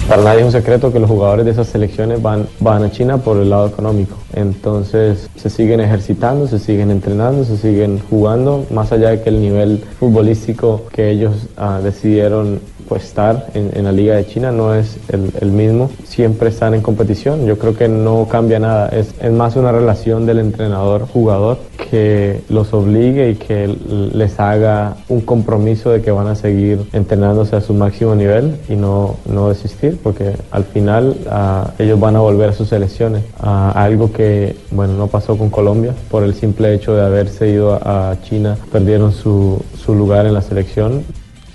Para 0.09 0.23
nadie 0.23 0.41
es 0.41 0.47
un 0.47 0.53
secreto 0.53 0.93
que 0.93 1.01
los 1.01 1.11
jugadores 1.11 1.45
de 1.45 1.51
esas 1.51 1.67
selecciones 1.69 2.23
van, 2.23 2.47
van 2.61 2.85
a 2.85 2.91
China 2.91 3.19
por 3.19 3.37
el 3.39 3.51
lado 3.51 3.67
económico. 3.69 4.17
Entonces 4.35 5.29
se 5.37 5.51
siguen 5.51 5.81
ejercitando, 5.81 6.47
se 6.47 6.59
siguen 6.61 6.91
entrenando, 6.93 7.45
se 7.45 7.57
siguen 7.57 8.01
jugando, 8.09 8.67
más 8.71 8.93
allá 8.93 9.11
de 9.11 9.23
que 9.23 9.31
el 9.31 9.41
nivel 9.41 9.83
futbolístico 9.99 10.85
que 10.93 11.11
ellos 11.11 11.35
ah, 11.57 11.81
decidieron 11.83 12.61
pues, 12.89 13.05
estar 13.05 13.47
en, 13.55 13.85
la 13.85 13.93
Liga 13.93 14.17
de 14.17 14.27
China 14.27 14.53
no 14.53 14.75
es 14.75 14.99
el, 15.09 15.51
mismo. 15.51 15.91
Siempre 16.05 16.49
están 16.49 16.75
en 16.75 16.81
competición. 16.81 17.47
Yo 17.47 17.59
creo 17.59 17.77
que 17.77 17.89
no 17.89 18.29
cambia 18.31 18.59
nada. 18.59 18.89
Es, 18.89 19.15
más 19.33 19.57
una 19.57 19.73
relación 19.73 20.27
del 20.27 20.39
entrenador-jugador 20.39 21.59
que 21.91 22.41
los 22.49 22.73
obligue 22.73 23.31
y 23.31 23.35
que 23.35 23.69
les 24.13 24.39
haga 24.39 24.97
un 25.09 25.21
compromiso 25.21 25.91
de 25.91 26.01
que 26.01 26.11
van 26.11 26.27
a 26.27 26.35
seguir 26.35 26.81
entrenándose 26.93 27.57
a 27.57 27.61
su 27.61 27.75
máximo 27.75 28.15
nivel 28.15 28.57
y 28.69 28.77
no, 28.77 29.17
no 29.27 29.49
desistir, 29.49 29.99
porque 30.03 30.33
al 30.51 30.65
final 30.65 31.17
ah, 31.31 31.73
ellos 31.79 31.99
van 31.99 32.17
a 32.17 32.21
volver 32.21 32.51
a 32.51 32.53
sus 32.53 32.69
selecciones. 32.69 33.25
a 33.39 33.71
algo 33.71 34.13
que, 34.13 34.57
bueno, 34.71 34.95
no 34.95 35.09
pasó 35.09 35.37
con 35.37 35.51
Colombia 35.51 35.95
por 36.11 36.23
el 36.23 36.35
simple 36.35 36.75
hecho 36.75 36.95
de 36.95 37.03
haberse 37.03 37.49
ido 37.49 37.75
a, 37.75 38.11
a 38.11 38.21
China, 38.23 38.57
perdieron 38.71 39.13
su, 39.13 39.63
su 39.85 39.95
lugar 39.95 40.27
en 40.27 40.35
la 40.35 40.43
selección. 40.43 41.05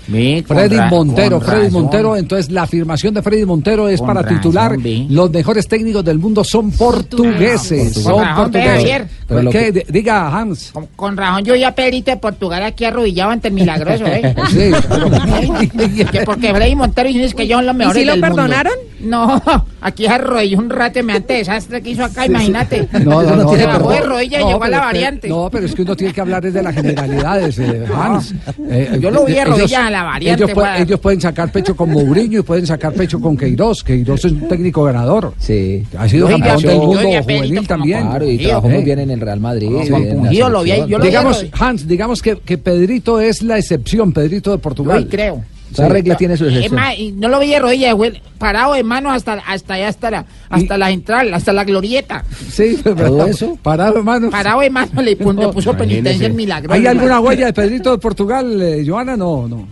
Freddy 0.08 0.76
ra- 0.76 0.88
Montero, 0.88 1.40
Freddy 1.40 1.64
razón. 1.66 1.82
Montero, 1.82 2.16
entonces 2.16 2.50
la 2.50 2.62
afirmación 2.62 3.12
de 3.14 3.22
Freddy 3.22 3.44
Montero 3.44 3.88
es 3.88 3.98
Con 4.00 4.06
para 4.08 4.22
razón, 4.22 4.38
titular 4.38 4.76
ve. 4.78 5.06
los 5.10 5.30
mejores 5.30 5.68
técnicos 5.68 6.02
del 6.04 6.18
mundo 6.18 6.42
son 6.44 6.70
portugueses, 6.70 7.92
Con 7.94 8.02
son 8.02 8.22
razón, 8.24 8.36
portugueses. 8.44 9.02
Pero 9.26 9.50
¿qué? 9.50 9.72
que- 9.72 9.86
Diga 9.92 10.28
Hans. 10.34 10.70
Con, 10.72 10.86
con 10.96 11.16
razón, 11.16 11.44
yo 11.44 11.54
ya 11.54 11.74
Pedrito 11.74 12.10
de 12.10 12.16
Portugal 12.16 12.62
aquí 12.62 12.84
arrodillado 12.86 13.30
ante 13.32 13.48
el 13.48 13.54
milagroso, 13.54 14.06
¿eh? 14.06 14.34
Sí, 14.48 16.04
que 16.10 16.20
porque 16.24 16.54
Freddy 16.54 16.74
Montero 16.74 17.08
dice 17.08 17.34
que 17.34 17.42
ellos 17.42 17.58
son 17.58 17.66
los 17.66 17.74
¿Y 17.74 17.78
mejores 17.78 18.00
si 18.02 18.06
lo 18.06 18.12
del 18.12 18.20
mundo. 18.22 18.36
perdonaron? 18.36 18.72
No, 19.00 19.42
aquí 19.80 20.06
arrodilló 20.06 20.58
un 20.58 20.70
rato 20.70 21.02
me 21.02 21.12
ante 21.14 21.34
desastre 21.34 21.82
que 21.82 21.90
hizo 21.90 22.04
acá, 22.04 22.26
imagínate. 22.26 22.88
No, 23.04 23.22
no, 23.22 23.36
no, 23.36 23.54
Se 23.56 23.66
bajó 23.66 23.90
de 23.90 24.00
rodilla 24.00 24.40
y 24.40 24.44
llegó 24.44 24.56
a 24.56 24.60
pero 24.60 24.70
la 24.70 24.76
es 24.76 24.80
que- 24.80 24.86
variante. 24.86 25.28
No, 25.28 25.48
pero 25.50 25.66
es 25.66 25.74
que 25.74 25.82
uno 25.82 25.96
tiene 25.96 26.12
que 26.12 26.20
hablar 26.20 26.42
desde 26.42 26.62
las 26.62 26.74
generalidades, 26.74 27.58
eh, 27.58 27.84
Hans. 27.94 28.34
Eh, 28.70 28.98
Yo 29.00 29.10
lo 29.10 29.24
vi 29.24 29.34
de 29.34 29.42
ellos- 29.42 29.58
rodillas 29.58 29.80
a 29.86 29.90
la 29.98 30.04
variante, 30.04 30.42
Ellos, 30.44 30.54
pueden- 30.54 30.70
guarda. 30.70 30.82
ellos 30.84 31.00
pueden 31.00 31.20
sacar 31.20 31.52
pecho 31.52 31.76
con 31.76 31.90
Mourinho 31.90 32.40
y 32.40 32.42
pueden 32.42 32.66
sacar 32.66 32.92
pecho 32.92 33.20
con 33.20 33.36
Queiroz. 33.36 33.82
Queiroz 33.84 34.24
es 34.24 34.32
un 34.32 34.48
técnico 34.48 34.84
ganador. 34.84 35.34
Sí. 35.38 35.84
Ha 35.98 36.08
sido 36.08 36.28
Yo 36.28 36.34
campeón 36.38 36.62
del 36.62 36.70
yo 36.70 36.82
mundo 36.82 37.22
juvenil 37.22 37.66
también. 37.66 38.00
Claro, 38.08 38.28
y 38.30 38.38
trabajó 38.38 38.68
muy 38.68 38.82
bien 38.84 38.98
en 39.00 39.10
el 39.10 39.20
Real 39.20 39.40
Madrid. 39.40 39.68
Sí. 39.82 39.86
en 39.88 39.92
la 39.92 39.98
Compungido, 40.08 40.48
lo 40.50 40.62
vi 40.62 40.70
yo 40.70 40.86
lo 40.86 40.98
vi 41.00 41.06
digamos, 41.06 41.42
ahí. 41.42 41.50
Hans, 41.58 41.86
digamos 41.88 42.22
que, 42.22 42.38
que 42.38 42.58
Pedrito 42.58 43.20
es 43.20 43.42
la 43.42 43.58
excepción, 43.58 44.12
Pedrito 44.12 44.50
de 44.52 44.58
Portugal. 44.58 45.04
Yo 45.04 45.10
creo. 45.10 45.44
Cada 45.76 45.90
regla 45.90 46.16
tiene 46.16 46.34
su 46.34 46.46
excepción. 46.46 46.80
y 46.96 47.12
no 47.12 47.28
lo 47.28 47.38
vi 47.40 47.50
de 47.50 47.58
rodillas, 47.58 47.92
güey, 47.94 48.22
parado 48.38 48.72
de 48.72 48.82
manos 48.82 49.12
hasta, 49.12 49.34
hasta 49.34 49.74
allá, 49.74 49.88
hasta 49.88 50.10
la, 50.10 50.24
hasta 50.48 50.78
la 50.78 50.86
central, 50.88 51.34
hasta 51.34 51.52
la 51.52 51.62
glorieta. 51.64 52.24
Sí, 52.50 52.78
¿Todo 52.82 53.26
eso? 53.26 53.58
Parado 53.62 53.96
de 53.96 54.02
manos. 54.02 54.30
Parado 54.30 54.60
de 54.62 54.70
manos 54.70 55.04
le, 55.04 55.14
pon- 55.16 55.36
le 55.36 55.48
puso 55.48 55.76
penitencia 55.76 56.26
el 56.26 56.32
milagro. 56.32 56.72
¿Hay 56.72 56.86
alguna 56.86 57.20
huella 57.20 57.46
de 57.46 57.52
Pedrito 57.62 57.90
de 57.90 57.98
Portugal, 57.98 58.62
eh, 58.62 58.82
Joana? 58.86 59.14
No, 59.14 59.46
no. 59.46 59.68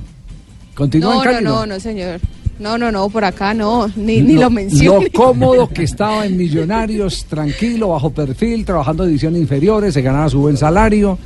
Continúa 0.76 1.14
en 1.14 1.18
No, 1.18 1.24
no, 1.24 1.30
Cali, 1.32 1.44
no, 1.44 1.66
no, 1.66 1.80
señor. 1.80 2.20
No, 2.58 2.78
no, 2.78 2.90
no, 2.92 3.08
por 3.10 3.24
acá 3.24 3.52
no, 3.52 3.86
ni, 3.96 4.20
ni 4.22 4.34
lo 4.34 4.48
mencione. 4.50 5.06
Lo 5.06 5.10
cómodo 5.12 5.68
que 5.68 5.82
estaba 5.84 6.24
en 6.24 6.36
Millonarios, 6.36 7.24
tranquilo, 7.26 7.88
bajo 7.88 8.10
perfil, 8.10 8.64
trabajando 8.64 9.02
en 9.02 9.08
divisiones 9.10 9.40
inferiores, 9.42 9.92
se 9.92 10.00
ganaba 10.02 10.28
su 10.30 10.38
buen 10.40 10.56
salario. 10.56 11.18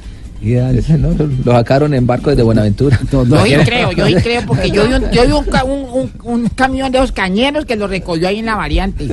Y 0.43 0.55
Ese 0.55 0.97
no, 0.97 1.11
lo 1.45 1.53
sacaron 1.53 1.93
en 1.93 2.07
barco 2.07 2.31
desde 2.31 2.43
Buenaventura. 2.43 2.99
No, 3.13 3.25
Yo 3.25 3.45
sí 3.45 3.55
creo, 3.67 3.93
yo 3.93 4.07
sí 4.07 4.15
creo, 4.15 4.43
porque 4.47 4.71
yo 4.71 4.89
vi 4.89 4.95
un, 4.95 5.11
yo 5.11 5.27
vi 5.27 5.33
un, 5.33 5.45
ca- 5.45 5.65
un, 5.65 5.85
un- 5.93 6.13
un 6.25 6.49
camión 6.49 6.91
de 6.91 6.97
esos 6.99 7.13
cañeros 7.13 7.67
que 7.67 7.77
lo 7.77 7.87
recogió 7.87 8.27
ahí 8.27 8.39
en 8.39 8.47
la 8.47 8.57
variante. 8.57 9.07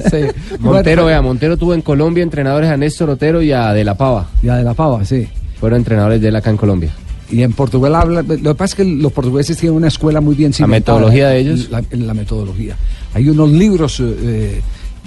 Montero, 0.59 1.05
vea, 1.05 1.21
Montero 1.21 1.57
tuvo 1.57 1.73
en 1.73 1.81
Colombia 1.81 2.23
entrenadores 2.23 2.69
a 2.69 2.77
Néstor 2.77 3.09
Otero 3.09 3.41
y 3.41 3.51
a 3.51 3.73
De 3.73 3.83
La 3.83 3.95
Pava. 3.95 4.29
Y 4.41 4.47
a 4.47 4.55
De 4.55 4.63
La 4.63 4.73
Pava, 4.73 5.03
sí. 5.03 5.27
Fueron 5.59 5.79
entrenadores 5.79 6.21
de 6.21 6.29
él 6.29 6.35
acá 6.37 6.49
en 6.49 6.57
Colombia. 6.57 6.91
Y 7.29 7.43
en 7.43 7.51
Portugal 7.53 7.95
habla, 7.95 8.21
lo 8.21 8.37
que 8.37 8.55
pasa 8.55 8.65
es 8.65 8.75
que 8.75 8.85
los 8.85 9.11
portugueses 9.11 9.57
tienen 9.57 9.75
una 9.75 9.89
escuela 9.89 10.21
muy 10.21 10.35
bien 10.35 10.53
cimentada. 10.53 10.97
metodología 10.97 11.27
de 11.29 11.39
ellos? 11.39 11.69
La, 11.69 11.83
la 11.91 12.13
metodología. 12.13 12.77
Hay 13.13 13.27
unos 13.27 13.51
libros, 13.51 14.01
eh, 14.01 14.61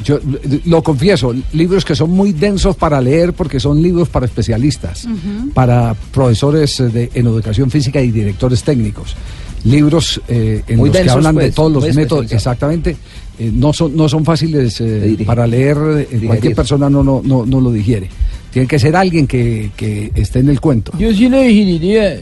yo 0.04 0.18
lo 0.66 0.82
confieso, 0.82 1.34
libros 1.52 1.84
que 1.84 1.94
son 1.94 2.10
muy 2.10 2.32
densos 2.32 2.76
para 2.76 3.00
leer 3.00 3.32
porque 3.32 3.58
son 3.58 3.80
libros 3.82 4.08
para 4.10 4.26
especialistas, 4.26 5.08
para 5.54 5.94
profesores 6.12 6.78
eh, 6.80 6.88
de, 6.88 7.10
en 7.14 7.26
educación 7.26 7.70
física 7.70 8.02
y 8.02 8.10
directores 8.10 8.62
técnicos. 8.62 9.16
Libros 9.64 10.20
eh, 10.28 10.62
en 10.68 10.78
Muy 10.78 10.88
los 10.88 10.96
que 10.96 11.02
densos, 11.02 11.16
hablan 11.16 11.34
de 11.36 11.40
pues, 11.42 11.54
todos 11.54 11.72
los 11.72 11.94
métodos, 11.94 12.32
exactamente. 12.32 12.96
eh, 13.38 13.50
no, 13.54 13.72
son, 13.72 13.94
no 13.96 14.08
son 14.08 14.24
fáciles 14.24 14.80
eh, 14.80 15.16
para 15.26 15.46
leer, 15.46 16.06
eh, 16.10 16.22
cualquier 16.26 16.54
persona 16.54 16.88
no, 16.90 17.02
no, 17.02 17.20
no, 17.24 17.44
no 17.46 17.60
lo 17.60 17.70
digiere. 17.70 18.08
Tiene 18.52 18.66
que 18.66 18.78
ser 18.78 18.96
alguien 18.96 19.26
que, 19.26 19.70
que 19.76 20.10
esté 20.14 20.40
en 20.40 20.48
el 20.48 20.60
cuento. 20.60 20.92
Yo 20.98 21.12
sí 21.14 21.28
lo 21.28 21.40
digeriría, 21.40 22.18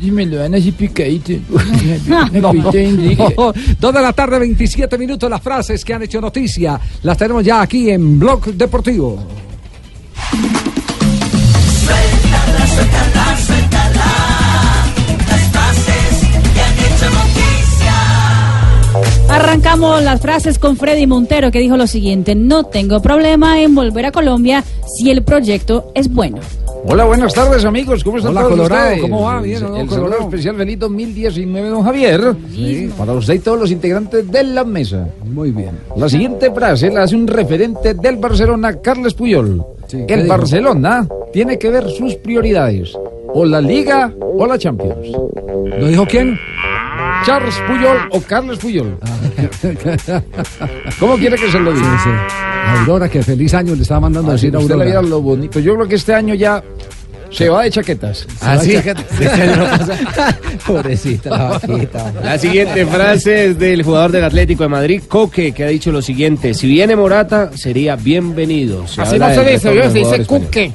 si 0.00 0.10
me 0.10 0.26
lo 0.26 0.36
dan 0.36 0.54
así 0.54 0.72
picadito. 0.72 1.32
No, 2.32 2.52
no. 2.52 2.72
Dos 3.80 3.94
de 3.94 4.02
la 4.02 4.12
tarde, 4.12 4.38
27 4.38 4.98
minutos. 4.98 5.30
Las 5.30 5.40
frases 5.40 5.84
que 5.84 5.94
han 5.94 6.02
hecho 6.02 6.20
noticia 6.20 6.78
las 7.02 7.16
tenemos 7.16 7.44
ya 7.44 7.62
aquí 7.62 7.90
en 7.90 8.18
Blog 8.18 8.52
Deportivo. 8.54 9.18
Suéltala, 11.84 12.66
suéltala. 12.66 13.21
Arrancamos 19.32 20.02
las 20.02 20.20
frases 20.20 20.58
con 20.58 20.76
Freddy 20.76 21.06
Montero 21.06 21.50
que 21.50 21.58
dijo 21.58 21.78
lo 21.78 21.86
siguiente, 21.86 22.34
no 22.34 22.64
tengo 22.64 23.00
problema 23.00 23.62
en 23.62 23.74
volver 23.74 24.04
a 24.04 24.12
Colombia 24.12 24.62
si 24.94 25.10
el 25.10 25.22
proyecto 25.22 25.90
es 25.94 26.12
bueno. 26.12 26.36
Hola, 26.84 27.04
buenas 27.04 27.32
tardes 27.32 27.64
amigos, 27.64 28.04
¿cómo 28.04 28.18
están 28.18 28.32
Hola, 28.32 28.42
todos 28.42 28.52
Colorado, 28.56 28.82
ustedes? 28.84 29.00
¿cómo 29.00 29.22
va? 29.22 29.40
Bien, 29.40 29.56
El, 29.56 29.64
¿o 29.64 29.68
no, 29.70 29.76
el 29.78 29.86
Colorado? 29.86 30.22
especial 30.24 30.56
feliz 30.56 30.78
2019, 30.80 31.68
don 31.70 31.82
Javier. 31.82 32.34
Para 32.98 33.12
usted 33.14 33.34
y 33.34 33.38
todos 33.38 33.58
los 33.58 33.70
integrantes 33.70 34.30
de 34.30 34.44
la 34.44 34.64
mesa. 34.64 35.08
Muy 35.24 35.50
bien. 35.50 35.78
La 35.96 36.10
siguiente 36.10 36.50
frase 36.50 36.90
la 36.90 37.04
hace 37.04 37.16
un 37.16 37.26
referente 37.26 37.94
del 37.94 38.18
Barcelona, 38.18 38.80
Carles 38.82 39.14
Puyol. 39.14 39.64
¿qué 39.88 40.04
el 40.12 40.24
dijo? 40.24 40.28
Barcelona 40.36 41.08
tiene 41.32 41.58
que 41.58 41.70
ver 41.70 41.88
sus 41.88 42.16
prioridades. 42.16 42.92
O 43.34 43.46
la 43.46 43.62
Liga 43.62 44.12
o 44.20 44.46
la 44.46 44.58
Champions. 44.58 45.08
¿Lo 45.78 45.86
dijo 45.88 46.04
quién? 46.04 46.38
Charles 47.24 47.54
Puyol 47.66 47.98
o 48.10 48.20
Carles 48.20 48.58
Puyol. 48.58 48.96
¿Cómo 51.00 51.16
quiere 51.16 51.36
que 51.36 51.50
se 51.50 51.58
lo 51.58 51.72
diga? 51.72 52.28
Aurora, 52.80 53.08
que 53.08 53.22
feliz 53.22 53.54
año 53.54 53.74
le 53.74 53.82
estaba 53.82 54.00
mandando 54.00 54.30
a 54.30 54.32
Ah, 54.32 54.36
decir 54.36 54.54
a 54.56 54.60
le 54.60 54.64
Aurora. 54.64 55.02
lo 55.02 55.20
bonito. 55.20 55.60
Yo 55.60 55.74
creo 55.74 55.88
que 55.88 55.96
este 55.96 56.14
año 56.14 56.34
ya 56.34 56.62
se 57.30 57.48
va 57.48 57.62
de 57.64 57.70
chaquetas. 57.70 58.26
Ah, 58.40 58.58
sí. 58.58 58.76
Pobrecita 60.66 61.30
la 61.30 61.44
vaquita. 61.58 62.12
La 62.22 62.38
siguiente 62.38 62.86
frase 62.86 63.46
es 63.46 63.58
del 63.58 63.82
jugador 63.82 64.12
del 64.12 64.24
Atlético 64.24 64.62
de 64.64 64.68
Madrid, 64.68 65.02
Coque, 65.08 65.52
que 65.52 65.64
ha 65.64 65.68
dicho 65.68 65.90
lo 65.92 66.02
siguiente: 66.02 66.54
si 66.54 66.66
viene 66.66 66.96
Morata, 66.96 67.50
sería 67.54 67.96
bienvenido. 67.96 68.84
Así 68.96 69.18
no 69.18 69.34
se 69.34 69.44
dice, 69.44 69.74
yo 69.74 69.90
se 69.90 69.98
dice 69.98 70.24
cuque. 70.26 70.72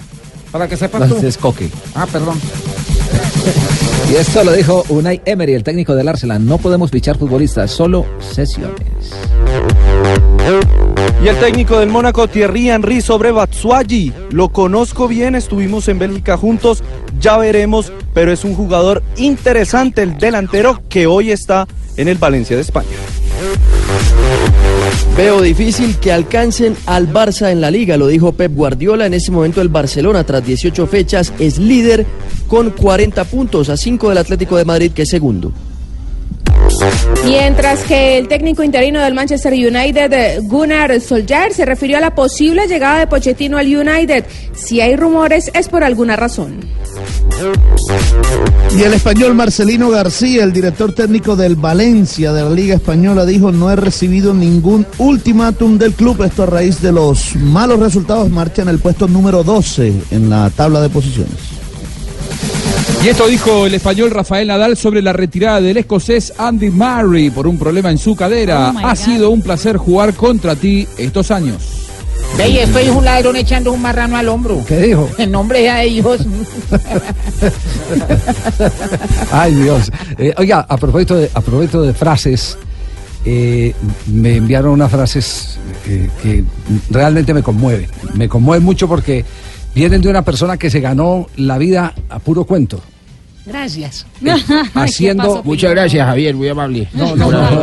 Para 0.51 0.67
que 0.67 0.77
sepas 0.77 1.01
No, 1.01 1.07
tú. 1.07 1.17
ese 1.17 1.27
es 1.27 1.37
Coque. 1.37 1.69
Ah, 1.95 2.07
perdón. 2.11 2.39
Y 4.09 4.15
esto 4.15 4.43
lo 4.43 4.53
dijo 4.53 4.85
Unai 4.87 5.21
Emery, 5.25 5.53
el 5.53 5.63
técnico 5.63 5.93
del 5.93 6.07
Arsenal. 6.07 6.45
No 6.45 6.57
podemos 6.57 6.91
fichar 6.91 7.17
futbolistas, 7.17 7.71
solo 7.71 8.05
sesiones. 8.19 8.79
Y 11.21 11.27
el 11.27 11.37
técnico 11.39 11.79
del 11.79 11.89
Mónaco, 11.89 12.27
Thierry 12.27 12.69
Henry, 12.69 13.01
sobre 13.01 13.31
Batsuagi. 13.31 14.13
Lo 14.31 14.49
conozco 14.49 15.09
bien, 15.09 15.35
estuvimos 15.35 15.89
en 15.89 15.99
Bélgica 15.99 16.37
juntos, 16.37 16.83
ya 17.19 17.37
veremos, 17.37 17.91
pero 18.13 18.31
es 18.31 18.45
un 18.45 18.55
jugador 18.55 19.03
interesante, 19.17 20.03
el 20.03 20.17
delantero 20.17 20.81
que 20.87 21.05
hoy 21.05 21.31
está 21.31 21.67
en 21.97 22.07
el 22.07 22.17
Valencia 22.17 22.55
de 22.55 22.61
España. 22.61 22.87
Veo 25.17 25.41
difícil 25.41 25.97
que 25.97 26.11
alcancen 26.11 26.75
al 26.85 27.11
Barça 27.11 27.51
en 27.51 27.59
la 27.59 27.71
liga, 27.71 27.97
lo 27.97 28.07
dijo 28.07 28.33
Pep 28.33 28.53
Guardiola. 28.53 29.07
En 29.07 29.13
este 29.15 29.31
momento 29.31 29.61
el 29.61 29.69
Barcelona, 29.69 30.23
tras 30.23 30.45
18 30.45 30.85
fechas, 30.87 31.33
es 31.39 31.57
líder 31.57 32.05
con 32.47 32.69
40 32.69 33.23
puntos 33.25 33.69
a 33.69 33.77
5 33.77 34.09
del 34.09 34.17
Atlético 34.19 34.57
de 34.57 34.65
Madrid, 34.65 34.91
que 34.91 35.01
es 35.03 35.09
segundo. 35.09 35.51
Mientras 37.25 37.83
que 37.83 38.17
el 38.17 38.27
técnico 38.27 38.63
interino 38.63 39.01
del 39.01 39.13
Manchester 39.13 39.53
United, 39.53 40.41
Gunnar 40.43 40.99
Solskjaer, 41.01 41.53
se 41.53 41.65
refirió 41.65 41.97
a 41.97 42.01
la 42.01 42.15
posible 42.15 42.67
llegada 42.67 42.99
de 42.99 43.07
Pochettino 43.07 43.57
al 43.57 43.67
United. 43.67 44.25
Si 44.53 44.81
hay 44.81 44.95
rumores 44.95 45.51
es 45.53 45.69
por 45.69 45.83
alguna 45.83 46.15
razón. 46.15 46.59
Y 48.77 48.83
el 48.83 48.93
español 48.93 49.33
Marcelino 49.35 49.89
García, 49.89 50.43
el 50.43 50.53
director 50.53 50.93
técnico 50.93 51.35
del 51.35 51.55
Valencia 51.55 52.33
de 52.33 52.43
la 52.43 52.49
Liga 52.49 52.75
Española, 52.75 53.25
dijo 53.25 53.51
no 53.51 53.71
he 53.71 53.75
recibido 53.75 54.33
ningún 54.33 54.85
ultimátum 54.97 55.77
del 55.77 55.93
club. 55.93 56.23
Esto 56.23 56.43
a 56.43 56.47
raíz 56.47 56.81
de 56.81 56.91
los 56.91 57.35
malos 57.35 57.79
resultados 57.79 58.29
marcha 58.29 58.61
en 58.61 58.69
el 58.69 58.79
puesto 58.79 59.07
número 59.07 59.43
12 59.43 59.93
en 60.11 60.29
la 60.29 60.49
tabla 60.49 60.81
de 60.81 60.89
posiciones. 60.89 61.56
Y 63.03 63.09
esto 63.09 63.27
dijo 63.27 63.65
el 63.65 63.75
español 63.75 64.11
Rafael 64.11 64.47
Nadal 64.47 64.75
sobre 64.75 65.01
la 65.01 65.13
retirada 65.13 65.61
del 65.61 65.77
escocés 65.77 66.33
Andy 66.37 66.69
Murray 66.69 67.29
por 67.29 67.47
un 67.47 67.57
problema 67.57 67.91
en 67.91 67.97
su 67.97 68.15
cadera. 68.15 68.73
Oh, 68.75 68.79
ha 68.79 68.89
God. 68.89 68.95
sido 68.95 69.29
un 69.29 69.41
placer 69.41 69.77
jugar 69.77 70.13
contra 70.13 70.55
ti 70.55 70.87
estos 70.97 71.31
años. 71.31 71.57
Ve, 72.37 72.61
esto 72.61 72.79
es 72.79 72.89
un 72.89 73.05
ladrón 73.05 73.35
echando 73.35 73.71
un 73.71 73.81
marrano 73.81 74.17
al 74.17 74.27
hombro. 74.27 74.63
¿Qué 74.67 74.77
dijo? 74.79 75.09
En 75.17 75.31
nombre 75.31 75.61
de 75.61 75.83
ellos. 75.83 76.25
Ay, 79.31 79.55
Dios. 79.55 79.91
Eh, 80.17 80.33
oiga, 80.37 80.65
a 80.67 80.77
propósito 80.77 81.15
de, 81.15 81.29
a 81.33 81.41
propósito 81.41 81.83
de 81.83 81.93
frases, 81.93 82.57
eh, 83.25 83.73
me 84.07 84.37
enviaron 84.37 84.71
unas 84.71 84.91
frases 84.91 85.57
eh, 85.87 86.09
que 86.21 86.43
realmente 86.89 87.33
me 87.33 87.43
conmueven. 87.43 87.87
Me 88.15 88.27
conmueven 88.27 88.63
mucho 88.63 88.87
porque 88.87 89.23
vienen 89.75 90.01
de 90.01 90.09
una 90.09 90.21
persona 90.23 90.57
que 90.57 90.69
se 90.69 90.79
ganó 90.79 91.27
la 91.37 91.57
vida 91.57 91.93
a 92.09 92.19
puro 92.19 92.43
cuento. 92.45 92.81
Gracias. 93.45 94.05
haciendo- 94.73 95.41
Muchas 95.45 95.71
gracias, 95.71 96.05
Javier, 96.05 96.35
muy 96.35 96.49
amable. 96.49 96.89
No, 96.93 97.15
no, 97.15 97.31
no, 97.31 97.61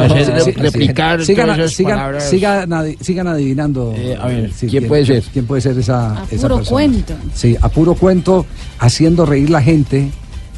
replicar 0.56 1.22
sigan, 1.22 1.50
sigan- 1.68 2.20
sigan 2.20 2.70
adi- 2.70 2.96
sigan 3.00 3.26
adivinando. 3.28 3.92
Eh, 3.94 4.16
a 4.18 4.26
ver, 4.28 4.50
Sí, 4.54 4.66
¿quién 4.66 4.88
puede 4.88 5.04
ser? 5.04 5.22
¿Quién 5.30 5.46
puede 5.46 5.60
ser 5.60 5.78
esa, 5.78 6.22
A 6.22 6.24
esa 6.30 6.42
puro 6.48 6.56
persona? 6.56 6.70
cuento. 6.70 7.14
Sí, 7.34 7.54
a 7.60 7.68
puro 7.68 7.94
cuento, 7.94 8.46
haciendo 8.78 9.26
reír 9.26 9.50
la 9.50 9.60
gente. 9.62 10.10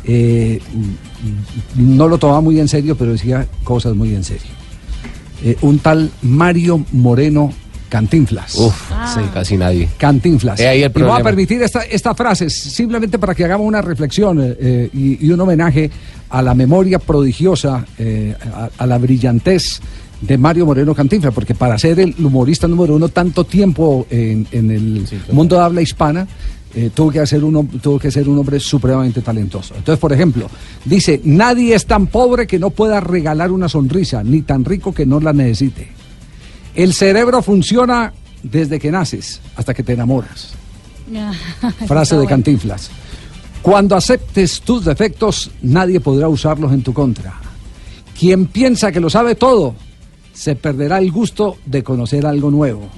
eh, 0.05 0.61
no 1.75 2.07
lo 2.07 2.19
tomaba 2.19 2.41
muy 2.41 2.61
en 2.61 2.69
serio, 2.69 2.97
pero 2.97 3.11
decía 3.13 3.47
cosas 3.65 3.97
muy 3.97 4.15
en 4.15 4.23
serio. 4.23 4.47
Eh, 5.45 5.57
un 5.63 5.81
tal 5.81 6.11
Mario 6.23 6.85
Moreno 6.93 7.53
Cantinflas. 7.89 8.55
Uf, 8.57 8.75
Ah. 8.93 9.13
sí, 9.15 9.21
casi 9.33 9.57
nadie. 9.57 9.89
Cantinflas. 9.99 10.61
Ahí 10.61 10.83
el 10.83 10.93
y 10.95 11.03
voy 11.03 11.21
a 11.21 11.23
permitir 11.23 11.63
esta, 11.63 11.83
esta 11.83 12.15
frase 12.15 12.51
simplemente 12.51 13.19
para 13.19 13.35
que 13.35 13.45
hagamos 13.45 13.67
una 13.67 13.83
reflexión 13.83 14.41
eh, 14.43 14.57
eh, 14.59 14.91
y, 14.93 15.27
y 15.27 15.31
un 15.31 15.41
homenaje 15.41 15.91
a 16.31 16.43
la 16.43 16.55
memoria 16.55 16.99
prodigiosa, 16.99 17.85
eh, 17.99 18.35
a, 18.55 18.69
a 18.77 18.87
la 18.87 18.99
brillantez 18.99 19.81
de 20.21 20.39
Mario 20.39 20.67
Moreno 20.67 20.95
Cantinflas, 20.95 21.33
porque 21.35 21.55
para 21.55 21.79
ser 21.79 22.01
el 22.01 22.15
humorista 22.19 22.67
número 22.67 22.97
uno 22.97 23.09
tanto 23.11 23.45
tiempo 23.45 24.07
en, 24.11 24.47
en 24.51 24.71
el 24.71 25.07
mundo 25.33 25.57
de 25.57 25.63
habla 25.63 25.83
hispana, 25.83 26.27
eh, 26.75 26.91
tuvo, 26.93 27.11
que 27.11 27.21
hacer 27.21 27.45
uno, 27.45 27.67
tuvo 27.81 27.99
que 27.99 28.11
ser 28.11 28.29
un 28.29 28.39
hombre 28.39 28.59
supremamente 28.61 29.21
talentoso. 29.23 29.75
Entonces, 29.77 29.99
por 30.01 30.13
ejemplo, 30.13 30.49
dice, 30.85 31.21
nadie 31.25 31.75
es 31.75 31.87
tan 31.87 32.07
pobre 32.09 32.47
que 32.47 32.59
no 32.59 32.71
pueda 32.71 33.01
regalar 33.01 33.51
una 33.53 33.69
sonrisa, 33.69 34.23
ni 34.25 34.43
tan 34.43 34.65
rico 34.65 34.93
que 34.93 35.07
no 35.07 35.21
la 35.21 35.33
necesite. 35.33 35.89
El 36.77 36.93
cerebro 36.95 37.43
funciona 37.43 38.13
desde 38.43 38.79
que 38.79 38.91
naces 38.93 39.41
hasta 39.57 39.75
que 39.75 39.83
te 39.83 39.95
enamoras. 39.95 40.53
Frase 41.87 42.17
de 42.17 42.27
Cantinflas. 42.27 42.91
Cuando 43.63 43.97
aceptes 43.97 44.61
tus 44.61 44.85
defectos, 44.85 45.51
nadie 45.63 45.99
podrá 46.01 46.29
usarlos 46.29 46.73
en 46.73 46.83
tu 46.83 46.93
contra. 46.93 47.35
Quien 48.19 48.47
piensa 48.47 48.93
que 48.93 49.01
lo 49.01 49.11
sabe 49.11 49.35
todo, 49.35 49.75
se 50.33 50.55
perderá 50.55 50.99
el 50.99 51.11
gusto 51.11 51.57
de 51.67 51.83
conocer 51.83 52.27
algo 52.27 52.51
nuevo. 52.51 52.89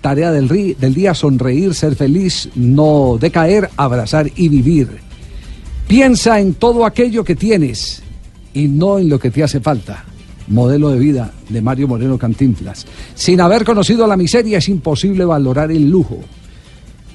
Tarea 0.00 0.32
del, 0.32 0.48
ri- 0.48 0.76
del 0.76 0.94
día, 0.94 1.14
sonreír, 1.14 1.74
ser 1.74 1.94
feliz, 1.96 2.48
no 2.54 3.16
decaer, 3.20 3.70
abrazar 3.76 4.30
y 4.34 4.48
vivir. 4.48 4.88
Piensa 5.88 6.40
en 6.40 6.54
todo 6.54 6.84
aquello 6.86 7.24
que 7.24 7.34
tienes 7.36 8.02
y 8.54 8.68
no 8.68 8.98
en 8.98 9.08
lo 9.08 9.18
que 9.18 9.30
te 9.30 9.42
hace 9.42 9.60
falta. 9.60 10.04
Modelo 10.50 10.90
de 10.90 10.98
vida 10.98 11.32
de 11.48 11.62
Mario 11.62 11.88
Moreno 11.88 12.18
Cantinflas. 12.18 12.86
Sin 13.14 13.40
haber 13.40 13.64
conocido 13.64 14.06
la 14.06 14.16
miseria 14.16 14.58
es 14.58 14.68
imposible 14.68 15.24
valorar 15.24 15.70
el 15.70 15.88
lujo. 15.88 16.18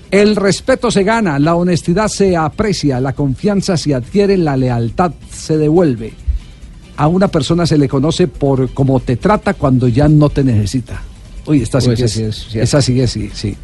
El 0.09 0.35
respeto 0.35 0.89
se 0.89 1.03
gana, 1.03 1.37
la 1.39 1.55
honestidad 1.55 2.07
se 2.07 2.37
aprecia, 2.37 3.01
la 3.01 3.13
confianza 3.13 3.75
se 3.75 3.93
adquiere, 3.93 4.37
la 4.37 4.55
lealtad 4.55 5.11
se 5.31 5.57
devuelve. 5.57 6.13
A 6.97 7.07
una 7.07 7.27
persona 7.27 7.65
se 7.65 7.77
le 7.77 7.89
conoce 7.89 8.27
por 8.27 8.73
cómo 8.73 9.01
te 9.01 9.17
trata 9.17 9.53
cuando 9.53 9.87
ya 9.89 10.07
no 10.07 10.29
te 10.29 10.43
necesita. 10.43 11.01
Uy, 11.45 11.61
esta 11.61 11.81
sí 11.81 11.89
Uy, 11.89 11.95
que 11.95 12.05
es, 12.05 12.11
sí 12.11 12.23
es 12.23 12.55
esa 12.55 12.81
sí 12.81 12.99
es, 13.01 13.11
sí, 13.11 13.29
sí. 13.33 13.55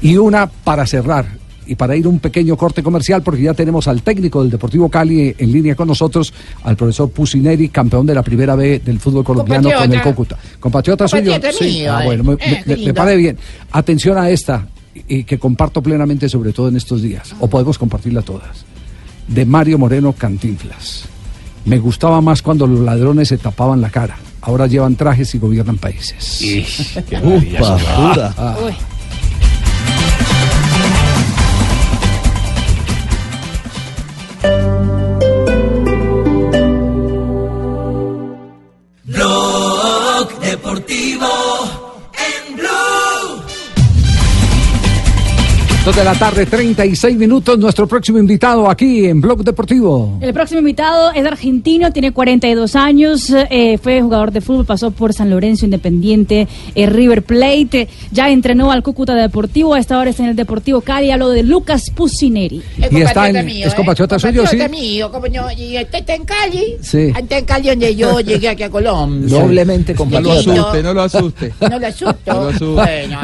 Y 0.00 0.16
una 0.16 0.46
para 0.46 0.86
cerrar 0.86 1.26
y 1.68 1.74
para 1.76 1.94
ir 1.94 2.08
un 2.08 2.18
pequeño 2.18 2.56
corte 2.56 2.82
comercial 2.82 3.22
porque 3.22 3.42
ya 3.42 3.54
tenemos 3.54 3.86
al 3.86 4.02
técnico 4.02 4.40
del 4.42 4.50
Deportivo 4.50 4.88
Cali 4.88 5.34
en 5.38 5.52
línea 5.52 5.74
con 5.76 5.86
nosotros, 5.86 6.32
al 6.64 6.76
profesor 6.76 7.10
Pusineri, 7.10 7.68
campeón 7.68 8.06
de 8.06 8.14
la 8.14 8.22
primera 8.22 8.54
B 8.56 8.80
del 8.84 8.98
fútbol 8.98 9.22
colombiano 9.22 9.68
con 9.76 9.92
el. 9.92 10.02
Cúcuta. 10.02 10.38
Compatriota 10.58 11.06
suyo. 11.06 11.32
Mío, 11.60 11.92
Ah, 11.94 12.02
eh. 12.02 12.06
bueno, 12.06 12.24
me, 12.24 12.32
Eh, 12.32 12.36
me- 12.40 12.62
qué 12.64 12.70
me 12.70 12.76
lindo. 12.76 12.94
parece 12.94 13.16
bien. 13.18 13.38
Atención 13.70 14.16
a 14.18 14.30
esta 14.30 14.66
y 15.06 15.24
que 15.24 15.38
comparto 15.38 15.82
plenamente 15.82 16.28
sobre 16.28 16.52
todo 16.52 16.68
en 16.68 16.76
estos 16.76 17.02
días, 17.02 17.34
o 17.38 17.48
podemos 17.48 17.78
compartirla 17.78 18.22
todas, 18.22 18.64
de 19.28 19.44
Mario 19.44 19.78
Moreno 19.78 20.12
Cantinflas. 20.14 21.04
Me 21.66 21.78
gustaba 21.78 22.20
más 22.22 22.40
cuando 22.40 22.66
los 22.66 22.80
ladrones 22.80 23.28
se 23.28 23.36
tapaban 23.38 23.80
la 23.80 23.90
cara. 23.90 24.16
Ahora 24.40 24.66
llevan 24.66 24.96
trajes 24.96 25.34
y 25.34 25.38
gobiernan 25.38 25.76
países. 25.76 26.40
Upa, 27.22 27.78
dura. 28.14 28.56
Deportivo 40.48 41.17
Dos 45.88 45.96
de 45.96 46.04
la 46.04 46.12
tarde, 46.12 46.44
36 46.44 47.16
minutos. 47.16 47.58
Nuestro 47.58 47.86
próximo 47.88 48.18
invitado 48.18 48.68
aquí 48.68 49.06
en 49.06 49.22
Blog 49.22 49.42
Deportivo. 49.42 50.18
El 50.20 50.34
próximo 50.34 50.58
invitado 50.58 51.12
es 51.12 51.24
argentino, 51.24 51.90
tiene 51.94 52.12
42 52.12 52.76
años, 52.76 53.32
eh, 53.48 53.78
fue 53.78 54.02
jugador 54.02 54.30
de 54.30 54.42
fútbol, 54.42 54.66
pasó 54.66 54.90
por 54.90 55.14
San 55.14 55.30
Lorenzo 55.30 55.64
Independiente, 55.64 56.46
eh, 56.74 56.86
River 56.86 57.22
Plate, 57.22 57.80
eh, 57.80 57.88
ya 58.10 58.28
entrenó 58.28 58.70
al 58.70 58.82
Cúcuta 58.82 59.14
Deportivo, 59.14 59.72
a 59.72 59.78
esta 59.78 59.98
hora 59.98 60.10
está 60.10 60.24
en 60.24 60.28
el 60.28 60.36
Deportivo 60.36 60.82
Cali, 60.82 61.10
hablo 61.10 61.30
de 61.30 61.42
Lucas 61.42 61.84
Pusineri. 61.94 62.58
Es 62.58 62.92
Y 62.92 62.96
está 63.00 63.14
compatriota 63.22 63.40
en- 63.40 63.46
mío, 63.46 63.66
es 63.66 63.72
¿eh? 63.72 63.76
compatriota 63.76 64.18
suyo, 64.18 64.42
Compatriota 64.42 64.64
sí. 64.66 64.70
mío, 64.80 65.10
como 65.10 65.26
yo, 65.28 65.42
y 65.56 65.76
este 65.78 65.98
está 66.00 66.14
en 66.14 66.24
Cali. 66.26 66.76
Sí. 66.82 67.12
Está 67.18 67.38
en 67.38 67.44
Cali 67.46 67.68
donde 67.70 67.96
yo 67.96 68.20
llegué 68.20 68.50
aquí 68.50 68.62
a 68.62 68.68
Colombia. 68.68 69.38
Doblemente 69.38 69.94
No 69.94 69.98
lo 70.04 70.04
compatriota. 70.04 70.52
asuste, 70.52 70.82
no 70.82 70.92
lo 70.92 71.02
asuste. 71.02 71.52
No 71.62 71.78
lo 71.78 71.86
asusto. 71.86 72.16
No 72.26 72.34
lo 72.42 72.48
asuste. 72.50 72.66
Bueno. 72.74 73.18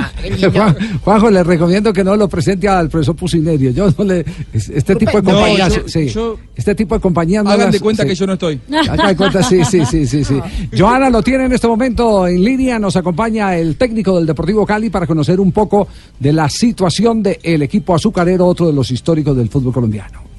Juan- 0.54 0.76
Juanjo, 1.02 1.30
le 1.30 1.44
recomiendo 1.44 1.92
que 1.92 2.02
no 2.02 2.16
lo 2.16 2.26
presente 2.26 2.53
al 2.68 2.88
profesor 2.88 3.14
Pusinerio. 3.16 3.70
Yo 3.70 3.88
no 3.96 4.04
le. 4.04 4.24
es- 4.52 4.68
Este 4.68 4.96
tipo 4.96 5.12
de 5.20 5.22
No, 5.22 5.32
compañías. 5.38 5.74
yo- 5.76 5.82
sí, 5.88 6.08
yo- 6.08 6.36
este 6.54 6.74
tipo 6.74 6.94
de 6.94 7.00
compañías. 7.00 7.44
no 7.44 7.50
Hagan 7.50 7.66
las- 7.66 7.72
de 7.72 7.80
cuenta 7.80 8.02
sí. 8.02 8.08
que 8.08 8.14
yo 8.14 8.26
no 8.26 8.32
estoy. 8.34 8.60
Hagan 8.88 9.06
de 9.08 9.16
cuenta, 9.16 9.42
sí, 9.42 9.64
sí, 9.64 9.84
sí, 9.84 10.06
sí, 10.06 10.24
sí. 10.24 10.34
Joana 10.78 11.10
lo 11.10 11.22
tiene 11.22 11.44
en 11.46 11.52
este 11.52 11.66
momento 11.68 12.26
en 12.26 12.42
línea. 12.44 12.78
Nos 12.78 12.96
acompaña 12.96 13.56
el 13.56 13.76
técnico 13.76 14.16
del 14.16 14.26
Deportivo 14.26 14.64
Cali 14.66 14.90
para 14.90 15.06
conocer 15.06 15.40
un 15.40 15.52
poco 15.52 15.88
de 16.18 16.32
la 16.32 16.48
situación 16.48 17.22
del 17.22 17.62
equipo 17.62 17.94
azucarero, 17.94 18.46
otro 18.46 18.66
de 18.66 18.72
los 18.72 18.90
históricos 18.90 19.36
del 19.36 19.48
fútbol 19.48 19.72
colombiano. 19.72 20.33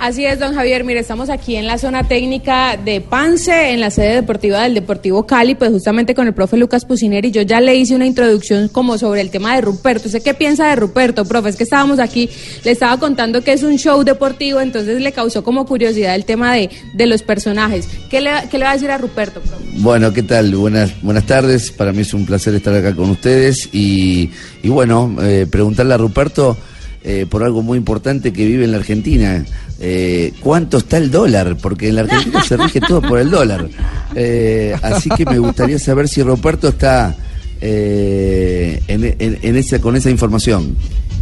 Así 0.00 0.24
es, 0.24 0.38
don 0.38 0.54
Javier. 0.54 0.82
Mire, 0.82 1.00
estamos 1.00 1.28
aquí 1.28 1.56
en 1.56 1.66
la 1.66 1.76
zona 1.76 2.08
técnica 2.08 2.78
de 2.82 3.02
Pance, 3.02 3.72
en 3.72 3.80
la 3.80 3.90
sede 3.90 4.14
deportiva 4.14 4.62
del 4.62 4.72
Deportivo 4.72 5.26
Cali, 5.26 5.54
pues 5.54 5.70
justamente 5.70 6.14
con 6.14 6.26
el 6.26 6.32
profe 6.32 6.56
Lucas 6.56 6.86
Pucineri. 6.86 7.30
Yo 7.30 7.42
ya 7.42 7.60
le 7.60 7.74
hice 7.74 7.94
una 7.94 8.06
introducción 8.06 8.68
como 8.68 8.96
sobre 8.96 9.20
el 9.20 9.28
tema 9.28 9.54
de 9.54 9.60
Ruperto. 9.60 10.06
¿Usted 10.06 10.22
qué 10.22 10.32
piensa 10.32 10.70
de 10.70 10.76
Ruperto, 10.76 11.26
profe? 11.26 11.50
Es 11.50 11.56
que 11.56 11.64
estábamos 11.64 11.98
aquí, 11.98 12.30
le 12.64 12.70
estaba 12.70 12.98
contando 12.98 13.44
que 13.44 13.52
es 13.52 13.62
un 13.62 13.76
show 13.76 14.02
deportivo, 14.02 14.62
entonces 14.62 15.02
le 15.02 15.12
causó 15.12 15.44
como 15.44 15.66
curiosidad 15.66 16.14
el 16.14 16.24
tema 16.24 16.54
de, 16.54 16.70
de 16.94 17.06
los 17.06 17.22
personajes. 17.22 17.86
¿Qué 18.08 18.22
le, 18.22 18.30
¿Qué 18.50 18.56
le 18.56 18.64
va 18.64 18.70
a 18.70 18.74
decir 18.74 18.90
a 18.90 18.96
Ruperto, 18.96 19.42
profe? 19.42 19.62
Bueno, 19.74 20.14
¿qué 20.14 20.22
tal? 20.22 20.54
Buenas, 20.54 20.92
buenas 21.02 21.26
tardes. 21.26 21.72
Para 21.72 21.92
mí 21.92 22.00
es 22.00 22.14
un 22.14 22.24
placer 22.24 22.54
estar 22.54 22.74
acá 22.74 22.96
con 22.96 23.10
ustedes 23.10 23.68
y, 23.70 24.30
y 24.62 24.68
bueno, 24.70 25.14
eh, 25.20 25.46
preguntarle 25.50 25.92
a 25.92 25.98
Ruperto 25.98 26.56
eh, 27.04 27.26
por 27.28 27.42
algo 27.44 27.62
muy 27.62 27.78
importante 27.78 28.32
que 28.32 28.44
vive 28.46 28.64
en 28.64 28.72
la 28.72 28.78
Argentina. 28.78 29.44
Eh, 29.80 30.32
¿Cuánto 30.40 30.78
está 30.78 30.98
el 30.98 31.10
dólar? 31.10 31.56
Porque 31.60 31.88
en 31.88 31.94
la 31.96 32.02
Argentina 32.02 32.42
se 32.42 32.56
rige 32.56 32.80
todo 32.80 33.00
por 33.00 33.18
el 33.18 33.30
dólar. 33.30 33.66
Eh, 34.14 34.74
así 34.82 35.08
que 35.10 35.24
me 35.24 35.38
gustaría 35.38 35.78
saber 35.78 36.08
si 36.08 36.22
Ruperto 36.22 36.68
está 36.68 37.14
eh, 37.62 38.82
en, 38.88 39.04
en- 39.18 39.38
en 39.42 39.56
esa, 39.56 39.80
con 39.80 39.96
esa 39.96 40.10
información. 40.10 40.76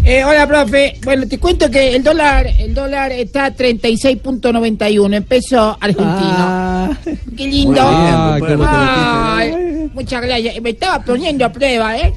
Eh, 0.05 0.25
hola, 0.25 0.47
profe. 0.47 0.95
Bueno, 1.05 1.27
te 1.27 1.39
cuento 1.39 1.71
que 1.71 1.95
el 1.97 2.03
dólar, 2.03 2.47
el 2.59 2.73
dólar 2.73 3.11
está 3.13 3.47
a 3.47 3.55
36.91 3.57 5.15
en 5.17 5.23
peso 5.25 5.77
argentino. 5.81 6.97
Qué 7.37 7.47
lindo. 7.47 7.73
Bien, 7.75 8.41
Ruperto. 8.41 8.65
Ay, 8.69 9.91
muchas 9.93 10.23
gracias. 10.23 10.61
Me 10.63 10.71
estaba 10.71 11.05
poniendo 11.05 11.45
a 11.45 11.53
prueba, 11.53 11.97
¿eh? 11.99 12.13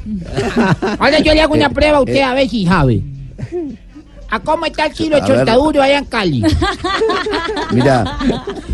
Ahora 0.99 1.19
yo 1.19 1.33
le 1.33 1.41
hago 1.41 1.53
una 1.55 1.69
prueba 1.69 1.97
a 1.97 2.01
usted 2.01 2.15
eh. 2.15 2.23
a 2.23 2.33
ver 2.33 2.47
si 2.49 2.65
sabe. 2.65 3.01
¿A 4.31 4.39
cómo 4.39 4.65
está 4.65 4.85
el 4.85 4.93
kilo 4.93 5.17
de 5.17 5.27
chontaduro 5.27 5.81
allá 5.83 5.97
en 5.99 6.05
Cali? 6.05 6.43
Mira, 7.71 8.17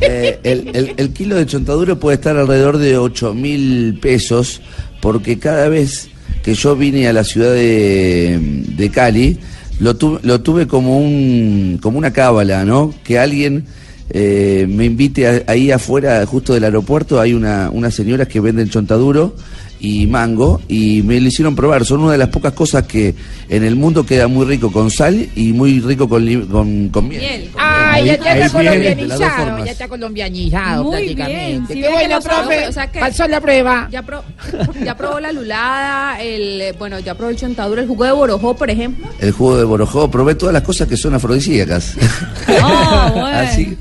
eh, 0.01 0.39
el, 0.43 0.69
el- 0.75 0.93
el 0.97 1.13
kilo 1.13 1.35
de 1.35 1.45
chontaduro 1.45 1.99
puede 1.99 2.15
estar 2.15 2.37
alrededor 2.37 2.77
de 2.77 2.97
8 2.97 3.33
mil 3.33 3.97
pesos, 4.01 4.61
porque 5.01 5.37
cada 5.39 5.67
vez 5.69 6.09
que 6.43 6.53
yo 6.53 6.75
vine 6.75 7.07
a 7.07 7.13
la 7.13 7.23
ciudad 7.23 7.51
de, 7.53 8.39
de 8.39 8.89
Cali, 8.89 9.37
lo, 9.79 9.95
tu- 9.95 10.19
lo 10.23 10.41
tuve 10.41 10.67
como, 10.67 10.99
un, 10.99 11.79
como 11.81 11.97
una 11.97 12.11
cábala, 12.13 12.63
¿no? 12.63 12.93
Que 13.03 13.19
alguien 13.19 13.65
eh, 14.09 14.65
me 14.69 14.85
invite 14.85 15.27
a- 15.27 15.43
ahí 15.51 15.71
afuera, 15.71 16.25
justo 16.25 16.53
del 16.53 16.63
aeropuerto, 16.65 17.19
hay 17.19 17.33
una, 17.33 17.69
unas 17.71 17.93
señoras 17.93 18.27
que 18.27 18.39
venden 18.39 18.69
chontaduro 18.69 19.35
y 19.79 20.07
mango 20.07 20.61
y 20.67 21.01
me 21.03 21.19
lo 21.19 21.27
hicieron 21.27 21.55
probar. 21.55 21.85
Son 21.85 21.99
una 22.01 22.13
de 22.13 22.17
las 22.17 22.29
pocas 22.29 22.53
cosas 22.53 22.83
que 22.83 23.13
en 23.49 23.63
el 23.63 23.75
mundo 23.75 24.05
queda 24.05 24.27
muy 24.27 24.45
rico 24.45 24.71
con 24.71 24.89
sal 24.89 25.27
y 25.35 25.53
muy 25.53 25.79
rico 25.79 26.09
con, 26.09 26.25
li- 26.25 26.45
con, 26.45 26.89
con 26.89 27.07
miel. 27.07 27.49
Ay, 27.57 28.05
ya, 28.05 28.13
está 28.13 28.49
colombianizado, 28.57 29.65
ya 29.65 29.71
está 29.71 29.87
colombianizado 29.87 30.83
Muy 30.83 30.91
prácticamente. 30.93 31.45
bien, 31.47 31.67
sí, 31.67 31.73
Qué 31.81 31.89
bueno, 31.89 32.15
lo 32.15 32.21
profe. 32.21 32.67
o 32.67 32.71
sea 32.71 32.87
que- 32.91 32.99
Pasó 32.99 33.27
la 33.27 33.39
prueba. 33.41 33.87
Ya, 33.91 34.01
pro- 34.03 34.23
ya 34.83 34.95
probó 34.97 35.19
la 35.19 35.31
lulada, 35.31 36.21
el, 36.21 36.73
bueno, 36.79 36.99
ya 36.99 37.13
probó 37.15 37.29
el 37.31 37.37
chontaduro, 37.37 37.81
el 37.81 37.87
jugo 37.87 38.03
de 38.05 38.11
borojó, 38.11 38.55
por 38.55 38.69
ejemplo. 38.69 39.07
El 39.19 39.31
jugo 39.31 39.57
de 39.57 39.63
borojó, 39.63 40.09
probé 40.09 40.35
todas 40.35 40.53
las 40.53 40.63
cosas 40.63 40.87
que 40.87 40.97
son 40.97 41.13
afrodisíacas. 41.13 41.93
así, 42.47 43.77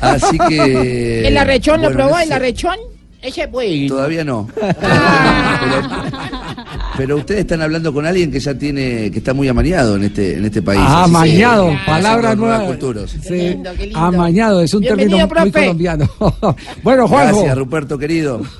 así 0.00 0.38
que. 0.48 1.28
¿El 1.28 1.36
arrechón 1.36 1.80
lo 1.82 1.88
bueno, 1.88 1.96
probó? 2.04 2.16
ese- 2.18 2.26
¿El 2.26 2.32
arrechón? 2.32 2.76
Ese 3.24 3.48
puede. 3.48 3.88
Todavía 3.88 4.22
no. 4.22 4.46
Ah. 4.60 4.74
Pero, 5.62 6.43
pero 6.96 7.16
ustedes 7.16 7.40
están 7.40 7.62
hablando 7.62 7.92
con 7.92 8.06
alguien 8.06 8.30
que 8.30 8.40
ya 8.40 8.54
tiene, 8.54 9.10
que 9.10 9.18
está 9.18 9.34
muy 9.34 9.48
amañado 9.48 9.96
en 9.96 10.04
este, 10.04 10.36
en 10.36 10.44
este 10.44 10.62
país. 10.62 10.80
Ah, 10.82 11.02
que- 11.04 11.10
amañado, 11.10 11.64
haciendo 11.64 11.86
palabra 11.86 12.34
nuevas 12.34 12.78
nueva. 12.78 13.06
Sí, 13.08 13.56
amañado, 13.94 14.60
es 14.60 14.74
un 14.74 14.80
Bienvenido, 14.80 15.18
término 15.28 15.40
muy 15.42 15.50
colombiano. 15.52 16.08
bueno, 16.82 17.08
Juanjo. 17.08 17.36
Gracias, 17.38 17.58
Ruperto, 17.58 17.98
querido. 17.98 18.40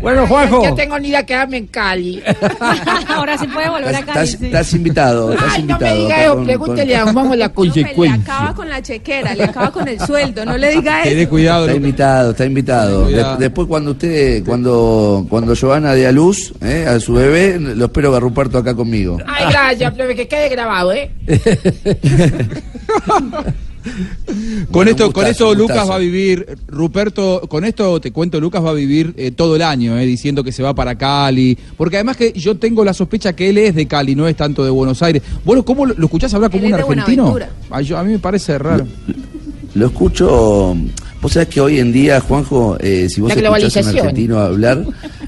Bueno, 0.00 0.26
Juanjo. 0.26 0.64
Yo 0.64 0.74
tengo 0.74 0.98
ni 0.98 1.08
idea 1.08 1.20
de 1.20 1.26
quedarme 1.26 1.56
en 1.58 1.66
Cali. 1.66 2.22
Ahora 3.08 3.36
sí 3.38 3.46
puede 3.48 3.68
volver 3.68 3.94
a 3.94 4.04
Cali. 4.04 4.28
Estás, 4.28 4.42
estás 4.42 4.72
invitado, 4.74 5.32
estás 5.32 5.52
Ay, 5.54 5.62
no 5.64 5.72
invitado. 5.74 5.94
me 5.94 6.00
diga 6.02 6.14
acá 6.16 6.24
eso, 6.24 6.44
pregúntele 6.44 6.92
con- 6.98 7.08
a 7.08 7.12
Juanjo 7.12 7.34
la 7.36 7.46
Le 7.46 7.52
consecuencia. 7.52 8.22
acaba 8.22 8.54
con 8.54 8.68
la 8.68 8.82
chequera, 8.82 9.34
le 9.34 9.44
acaba 9.44 9.72
con 9.72 9.88
el 9.88 10.00
sueldo, 10.00 10.44
no 10.44 10.56
le 10.56 10.70
diga 10.70 11.02
eso. 11.02 11.10
Está 11.10 11.74
invitado, 11.74 12.30
está 12.30 12.44
invitado. 12.44 13.04
Cuidado. 13.04 13.36
De- 13.36 13.44
después 13.44 13.68
cuando 13.68 13.90
usted, 13.92 14.44
cuando, 14.44 15.26
cuando 15.28 15.54
Giovanna 15.54 15.92
dé 15.94 16.06
a 16.06 16.12
luz 16.12 16.52
eh, 16.62 16.86
a 16.96 17.00
su 17.00 17.12
bebé, 17.14 17.58
lo 17.60 17.84
espero 17.86 18.14
a 18.14 18.20
Ruperto 18.20 18.58
acá 18.58 18.74
conmigo. 18.74 19.18
Ay, 19.26 19.46
gracias, 19.50 19.94
profe, 19.94 20.14
que 20.14 20.28
quede 20.28 20.48
grabado, 20.48 20.92
¿eh? 20.92 21.10
Con 23.86 24.66
Bueno, 24.72 24.90
esto, 24.90 25.12
con 25.12 25.26
esto 25.26 25.54
Lucas 25.54 25.76
gustazo. 25.76 25.88
va 25.90 25.94
a 25.94 25.98
vivir, 25.98 26.58
Ruperto, 26.66 27.42
con 27.48 27.64
esto 27.64 28.00
te 28.00 28.10
cuento, 28.10 28.40
Lucas 28.40 28.64
va 28.64 28.70
a 28.70 28.74
vivir 28.74 29.14
eh, 29.16 29.30
todo 29.30 29.54
el 29.54 29.62
año, 29.62 29.96
eh, 29.96 30.04
diciendo 30.04 30.42
que 30.42 30.50
se 30.50 30.60
va 30.60 30.74
para 30.74 30.96
Cali, 30.96 31.56
porque 31.76 31.96
además 31.96 32.16
que 32.16 32.32
yo 32.32 32.56
tengo 32.56 32.84
la 32.84 32.92
sospecha 32.92 33.34
que 33.36 33.48
él 33.48 33.58
es 33.58 33.76
de 33.76 33.86
Cali, 33.86 34.16
no 34.16 34.26
es 34.26 34.34
tanto 34.34 34.64
de 34.64 34.70
Buenos 34.70 35.02
Aires. 35.04 35.22
¿Vos 35.44 35.54
lo- 35.56 35.64
cómo 35.64 35.86
lo, 35.86 35.94
lo 35.94 36.06
escuchás 36.06 36.34
hablar 36.34 36.50
como 36.50 36.64
Él 36.66 36.74
un 36.74 36.80
argentino? 36.80 37.36
Ay, 37.70 37.84
yo- 37.84 37.96
a 37.96 38.02
mí 38.02 38.10
me 38.12 38.18
parece 38.18 38.58
raro. 38.58 38.88
Lo 39.74 39.86
escucho. 39.86 40.76
Vos 41.20 41.32
sabés 41.32 41.48
que 41.48 41.60
hoy 41.60 41.78
en 41.80 41.92
día, 41.92 42.20
Juanjo, 42.20 42.76
eh, 42.78 43.08
si 43.10 43.20
vos 43.20 43.30
escuchás 43.64 43.76
a 43.76 43.80
un 43.80 43.86
argentino 44.06 44.38
hablar, 44.38 44.84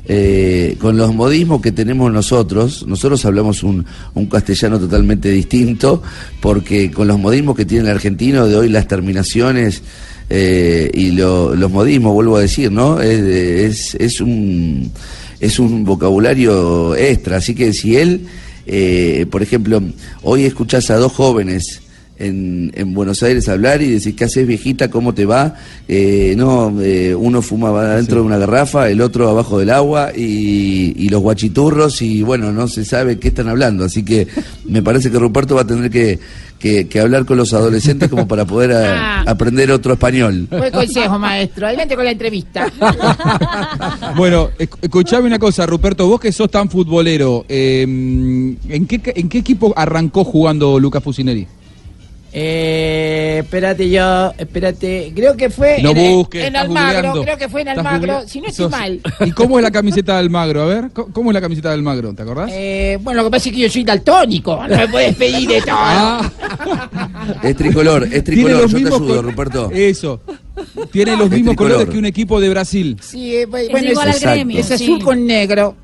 eh, 0.07 0.77
con 0.79 0.97
los 0.97 1.13
modismos 1.15 1.61
que 1.61 1.73
tenemos 1.73 2.13
nosotros, 2.13 2.85
nosotros 2.87 3.25
hablamos 3.25 3.63
un, 3.63 3.85
un 4.15 4.27
castellano 4.27 4.79
totalmente 4.79 5.31
distinto, 5.31 6.03
porque 6.41 6.91
con 6.91 7.09
los 7.09 7.19
modismos 7.19 7.57
que 7.57 7.65
tiene 7.65 7.89
el 7.89 7.95
argentino 7.95 8.47
de 8.47 8.57
hoy, 8.57 8.69
las 8.69 8.87
terminaciones 8.87 9.83
eh, 10.31 10.91
y 10.95 11.11
lo- 11.13 11.55
los 11.57 11.71
modismos, 11.71 12.13
vuelvo 12.13 12.37
a 12.37 12.43
decir, 12.43 12.71
¿no? 12.71 13.01
Es, 13.01 13.19
es, 13.21 13.95
es 13.97 14.21
un, 14.21 14.93
es 15.41 15.59
un 15.59 15.85
vocabulario 15.85 16.95
extra, 16.95 17.39
así 17.39 17.55
que 17.55 17.73
si 17.73 17.97
él, 17.97 18.27
eh, 18.67 19.27
por 19.31 19.43
ejemplo, 19.43 19.83
hoy 20.23 20.45
escuchás 20.45 20.91
a 20.91 20.97
dos 20.97 21.13
jóvenes 21.13 21.81
en, 22.19 22.71
en 22.75 22.95
Buenos 22.95 23.23
Aires 23.23 23.49
hablar 23.49 23.81
y 23.83 23.91
decir, 23.91 24.15
¿qué 24.17 24.25
haces 24.25 24.47
viejita? 24.47 24.91
¿Cómo 24.91 25.15
te 25.15 25.25
va? 25.27 25.55
Eh, 25.89 26.35
no, 26.37 26.75
eh, 26.83 27.15
uno 27.15 27.43
fuma 27.43 27.69
adentro 27.71 28.17
de 28.21 28.27
una 28.27 28.39
garrafa, 28.39 28.89
el 28.91 29.01
otro 29.01 29.29
abajo 29.29 29.59
del 29.59 29.71
agua 29.71 30.11
y, 30.17 30.95
y 30.97 31.09
los 31.09 31.21
guachiturros 31.23 32.03
y 32.03 32.23
bueno, 32.23 32.53
no 32.53 32.69
se 32.69 32.85
sabe 32.85 33.19
qué 33.19 33.29
están 33.29 33.49
hablando. 33.49 33.85
Así 33.85 34.03
que 34.05 34.27
me 34.67 34.83
parece 34.83 35.11
que 35.11 35.19
Ruperto 35.19 35.55
va 35.55 35.63
a 35.63 35.67
tener 35.67 35.91
que, 35.91 36.19
que- 36.59 36.89
que 36.89 37.01
hablar 37.01 37.25
con 37.25 37.37
los 37.37 37.53
adolescentes 37.55 38.09
como 38.09 38.27
para 38.27 38.45
poder 38.45 38.73
a- 38.73 39.19
Ah. 39.21 39.25
aprender 39.27 39.71
otro 39.71 39.93
español. 39.93 40.47
Buen 40.51 40.73
consejo, 40.73 41.19
maestro. 41.19 41.67
Adelante 41.67 41.95
con 41.95 42.05
la 42.05 42.11
entrevista. 42.13 42.71
Bueno, 44.17 44.51
esc- 44.59 44.79
escuchame 44.83 45.27
una 45.27 45.39
cosa, 45.39 45.67
Ruperto, 45.67 46.07
vos 46.09 46.21
que 46.21 46.33
sos 46.33 46.51
tan 46.51 46.69
futbolero, 46.71 47.45
eh, 47.49 47.83
¿en, 47.83 48.87
qué, 48.87 49.01
¿en 49.15 49.29
qué 49.29 49.39
equipo 49.39 49.73
arrancó 49.77 50.25
jugando 50.25 50.79
Lucas 50.81 51.03
Fusineri? 51.03 51.47
Eh, 52.41 53.39
espérate 53.43 53.91
yo, 53.91 54.33
espérate. 54.39 55.13
Creo 55.15 55.37
que 55.37 55.51
fue 55.51 55.79
No 55.83 55.91
en, 55.91 56.13
busques, 56.15 56.45
en 56.47 56.55
Almagro. 56.57 56.93
googleando. 56.95 57.23
Creo 57.25 57.37
que 57.37 57.49
fue 57.49 57.63
en 57.63 57.69
Almagro. 57.71 58.23
Si 58.29 58.41
no 58.41 58.47
estoy 58.47 58.65
sos- 58.67 58.71
mal. 58.71 59.01
¿Y 59.27 59.33
cómo 59.33 59.59
es 59.59 59.63
la 59.65 59.73
camiseta 59.73 60.13
de 60.15 60.19
Almagro? 60.21 60.63
A 60.63 60.67
ver, 60.67 60.91
¿cómo- 60.93 61.13
¿cómo 61.13 61.31
es 61.31 61.35
la 61.35 61.41
camiseta 61.41 61.69
de 61.71 61.75
Almagro? 61.75 62.15
¿Te 62.15 62.23
acordás? 62.23 62.51
Eh, 62.53 62.97
bueno, 63.03 63.23
lo 63.23 63.29
que 63.29 63.33
pasa 63.33 63.49
es 63.49 63.55
que 63.57 63.61
yo 63.63 63.69
soy 63.69 63.83
daltónico. 63.83 64.57
No 64.69 64.77
me 64.77 64.87
puedes 64.89 65.17
pedir 65.17 65.49
de 65.49 65.61
todo. 65.63 65.75
Ah. 65.77 66.31
Es 67.43 67.57
tricolor, 67.57 68.05
es 68.05 68.11
Tiene 68.11 68.23
tricolor, 68.23 68.63
los 68.63 68.71
yo 68.71 68.79
te 68.79 68.85
mismos 68.85 69.01
ayudo, 69.01 69.17
col- 69.17 69.25
Ruperto. 69.25 69.71
Eso. 69.73 70.21
Tiene 70.93 71.17
los 71.17 71.27
Es 71.27 71.31
mismos 71.33 71.51
tricolor. 71.57 71.73
colores 71.73 71.89
que 71.93 71.99
un 71.99 72.05
equipo 72.07 72.41
de 72.41 72.49
Brasil. 72.51 72.97
Sí, 73.03 73.35
eh, 73.37 73.47
bueno, 73.47 73.77
Es 73.77 73.85
igual 73.91 74.09
al 74.09 74.19
gremio. 74.21 74.59
es 74.61 74.71
azul 74.71 74.99
sí. 74.99 75.05
con 75.05 75.27
negro. 75.27 75.75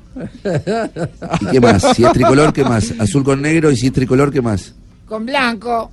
¿Y 1.41 1.45
qué 1.51 1.59
más? 1.59 1.83
Si 1.95 2.03
es 2.05 2.11
tricolor, 2.13 2.53
¿qué 2.53 2.63
más? 2.63 2.93
Azul 2.97 3.23
con 3.23 3.41
negro 3.41 3.69
y 3.71 3.75
si 3.77 3.87
es 3.87 3.93
tricolor, 3.93 4.31
¿qué 4.31 4.41
más? 4.41 4.73
Con 5.05 5.25
blanco. 5.25 5.91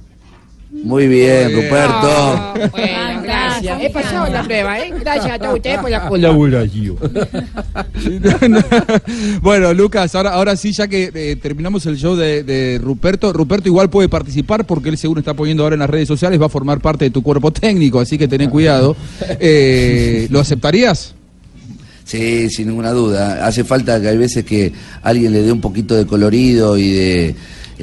Muy 0.73 1.07
bien, 1.07 1.45
Muy 1.45 1.55
bien. 1.55 1.71
Ruperto. 1.71 1.93
Ah, 1.93 2.55
bueno, 2.71 3.23
gracias. 3.23 3.83
He 3.83 3.91
pasado 3.91 4.33
la 4.33 4.43
prueba, 4.43 4.81
¿eh? 4.81 4.91
Gracias 4.99 5.31
a 5.31 5.39
todos 5.39 5.57
ustedes 5.57 5.79
por 5.79 5.91
la 5.91 6.01
colaboración. 6.09 6.97
bueno, 9.43 9.75
Lucas, 9.75 10.15
ahora, 10.15 10.31
ahora 10.31 10.57
sí, 10.57 10.73
ya 10.73 10.89
que 10.89 11.11
eh, 11.15 11.37
terminamos 11.37 11.85
el 11.85 11.99
show 11.99 12.17
de, 12.17 12.43
de 12.43 12.81
Ruperto, 12.83 13.35
Ruperto 13.35 13.69
igual 13.69 13.91
puede 13.91 14.09
participar 14.09 14.67
porque 14.67 14.89
él 14.89 14.97
según 14.97 15.19
está 15.19 15.35
poniendo 15.35 15.63
ahora 15.63 15.75
en 15.75 15.81
las 15.81 15.91
redes 15.91 16.09
sociales, 16.09 16.41
va 16.41 16.47
a 16.47 16.49
formar 16.49 16.81
parte 16.81 17.05
de 17.05 17.11
tu 17.11 17.23
cuerpo 17.23 17.51
técnico, 17.51 18.01
así 18.01 18.17
que 18.17 18.27
ten 18.27 18.49
cuidado. 18.49 18.97
Eh, 19.45 20.29
¿Lo 20.31 20.41
aceptarías? 20.41 21.15
Sí, 22.05 22.51
sin 22.51 22.69
ninguna 22.69 22.91
duda. 22.91 23.47
Hace 23.47 23.65
falta 23.65 24.01
que 24.01 24.09
hay 24.09 24.17
veces 24.17 24.45
que 24.45 24.73
alguien 25.03 25.33
le 25.33 25.43
dé 25.43 25.53
un 25.53 25.61
poquito 25.61 25.95
de 25.95 26.07
colorido 26.07 26.77
y 26.77 26.91
de 26.91 27.35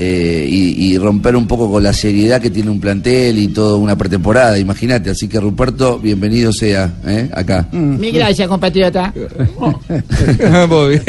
eh, 0.02 0.48
y, 0.50 0.94
y 0.94 0.98
romper 0.98 1.36
un 1.36 1.46
poco 1.46 1.70
con 1.70 1.84
la 1.84 1.92
seriedad 1.92 2.42
que 2.42 2.50
tiene 2.50 2.70
un 2.72 2.80
plantel 2.80 3.38
y 3.38 3.50
toda 3.50 3.76
una 3.76 3.98
pretemporada, 3.98 4.58
imagínate. 4.58 5.10
Así 5.10 5.28
que 5.28 5.40
Ruperto, 5.42 6.00
bienvenido 6.00 6.54
sea 6.54 6.94
¿eh? 7.06 7.30
acá. 7.34 7.68
Mil 7.74 8.14
gracias, 8.14 8.48
compatriota. 8.48 9.14
Muy 10.70 10.90
bien. 10.90 11.04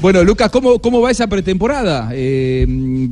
bueno, 0.00 0.22
Lucas, 0.24 0.50
¿cómo, 0.50 0.78
¿cómo 0.78 1.00
va 1.00 1.10
esa 1.10 1.26
pretemporada? 1.26 2.10
Eh, 2.12 3.08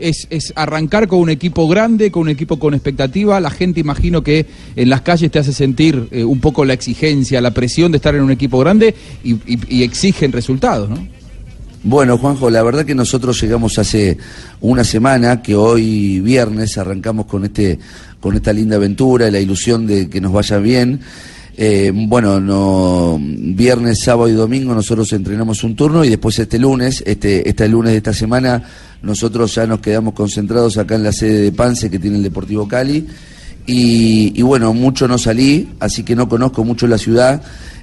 es, 0.00 0.26
es 0.30 0.52
arrancar 0.56 1.08
con 1.08 1.18
un 1.20 1.30
equipo 1.30 1.66
grande, 1.68 2.10
con 2.10 2.22
un 2.22 2.28
equipo 2.28 2.58
con 2.58 2.74
expectativa. 2.74 3.40
La 3.40 3.50
gente, 3.50 3.80
imagino 3.80 4.22
que 4.22 4.46
en 4.76 4.88
las 4.90 5.00
calles 5.02 5.30
te 5.30 5.38
hace 5.40 5.52
sentir 5.52 6.08
eh, 6.10 6.22
un 6.24 6.38
poco 6.40 6.64
la 6.64 6.74
exigencia, 6.74 7.40
la 7.40 7.50
presión 7.50 7.90
de 7.92 7.96
estar 7.96 8.14
en 8.14 8.22
un 8.22 8.30
equipo 8.30 8.58
grande 8.58 8.94
y, 9.24 9.32
y- 9.46 9.58
y 9.68 9.82
exigen 9.82 10.30
resultados, 10.32 10.88
¿no? 10.88 11.17
Bueno, 11.84 12.18
Juanjo, 12.18 12.50
la 12.50 12.62
verdad 12.64 12.84
que 12.84 12.94
nosotros 12.94 13.40
llegamos 13.40 13.78
hace 13.78 14.18
una 14.60 14.82
semana, 14.82 15.40
que 15.40 15.54
hoy 15.54 16.18
viernes 16.20 16.76
arrancamos 16.76 17.26
con 17.26 17.44
este, 17.44 17.78
con 18.20 18.34
esta 18.34 18.52
linda 18.52 18.76
aventura 18.76 19.30
la 19.30 19.38
ilusión 19.38 19.86
de 19.86 20.08
que 20.08 20.20
nos 20.20 20.32
vaya 20.32 20.58
bien. 20.58 21.00
Eh, 21.56 21.92
bueno, 21.94 22.40
no, 22.40 23.18
viernes, 23.20 24.00
sábado 24.00 24.28
y 24.28 24.32
domingo 24.32 24.74
nosotros 24.74 25.12
entrenamos 25.12 25.62
un 25.62 25.76
turno 25.76 26.04
y 26.04 26.08
después 26.08 26.38
este 26.38 26.58
lunes, 26.58 27.02
este, 27.06 27.48
este 27.48 27.68
lunes 27.68 27.92
de 27.92 27.98
esta 27.98 28.12
semana, 28.12 28.62
nosotros 29.02 29.54
ya 29.54 29.66
nos 29.66 29.78
quedamos 29.78 30.14
concentrados 30.14 30.78
acá 30.78 30.96
en 30.96 31.04
la 31.04 31.12
sede 31.12 31.42
de 31.42 31.52
Pance 31.52 31.90
que 31.90 32.00
tiene 32.00 32.16
el 32.16 32.24
Deportivo 32.24 32.66
Cali. 32.66 33.06
Y, 33.66 34.32
y 34.34 34.42
bueno, 34.42 34.72
mucho 34.72 35.06
no 35.06 35.16
salí, 35.16 35.68
así 35.78 36.02
que 36.02 36.16
no 36.16 36.28
conozco 36.28 36.64
mucho 36.64 36.88
la 36.88 36.98
ciudad. 36.98 37.40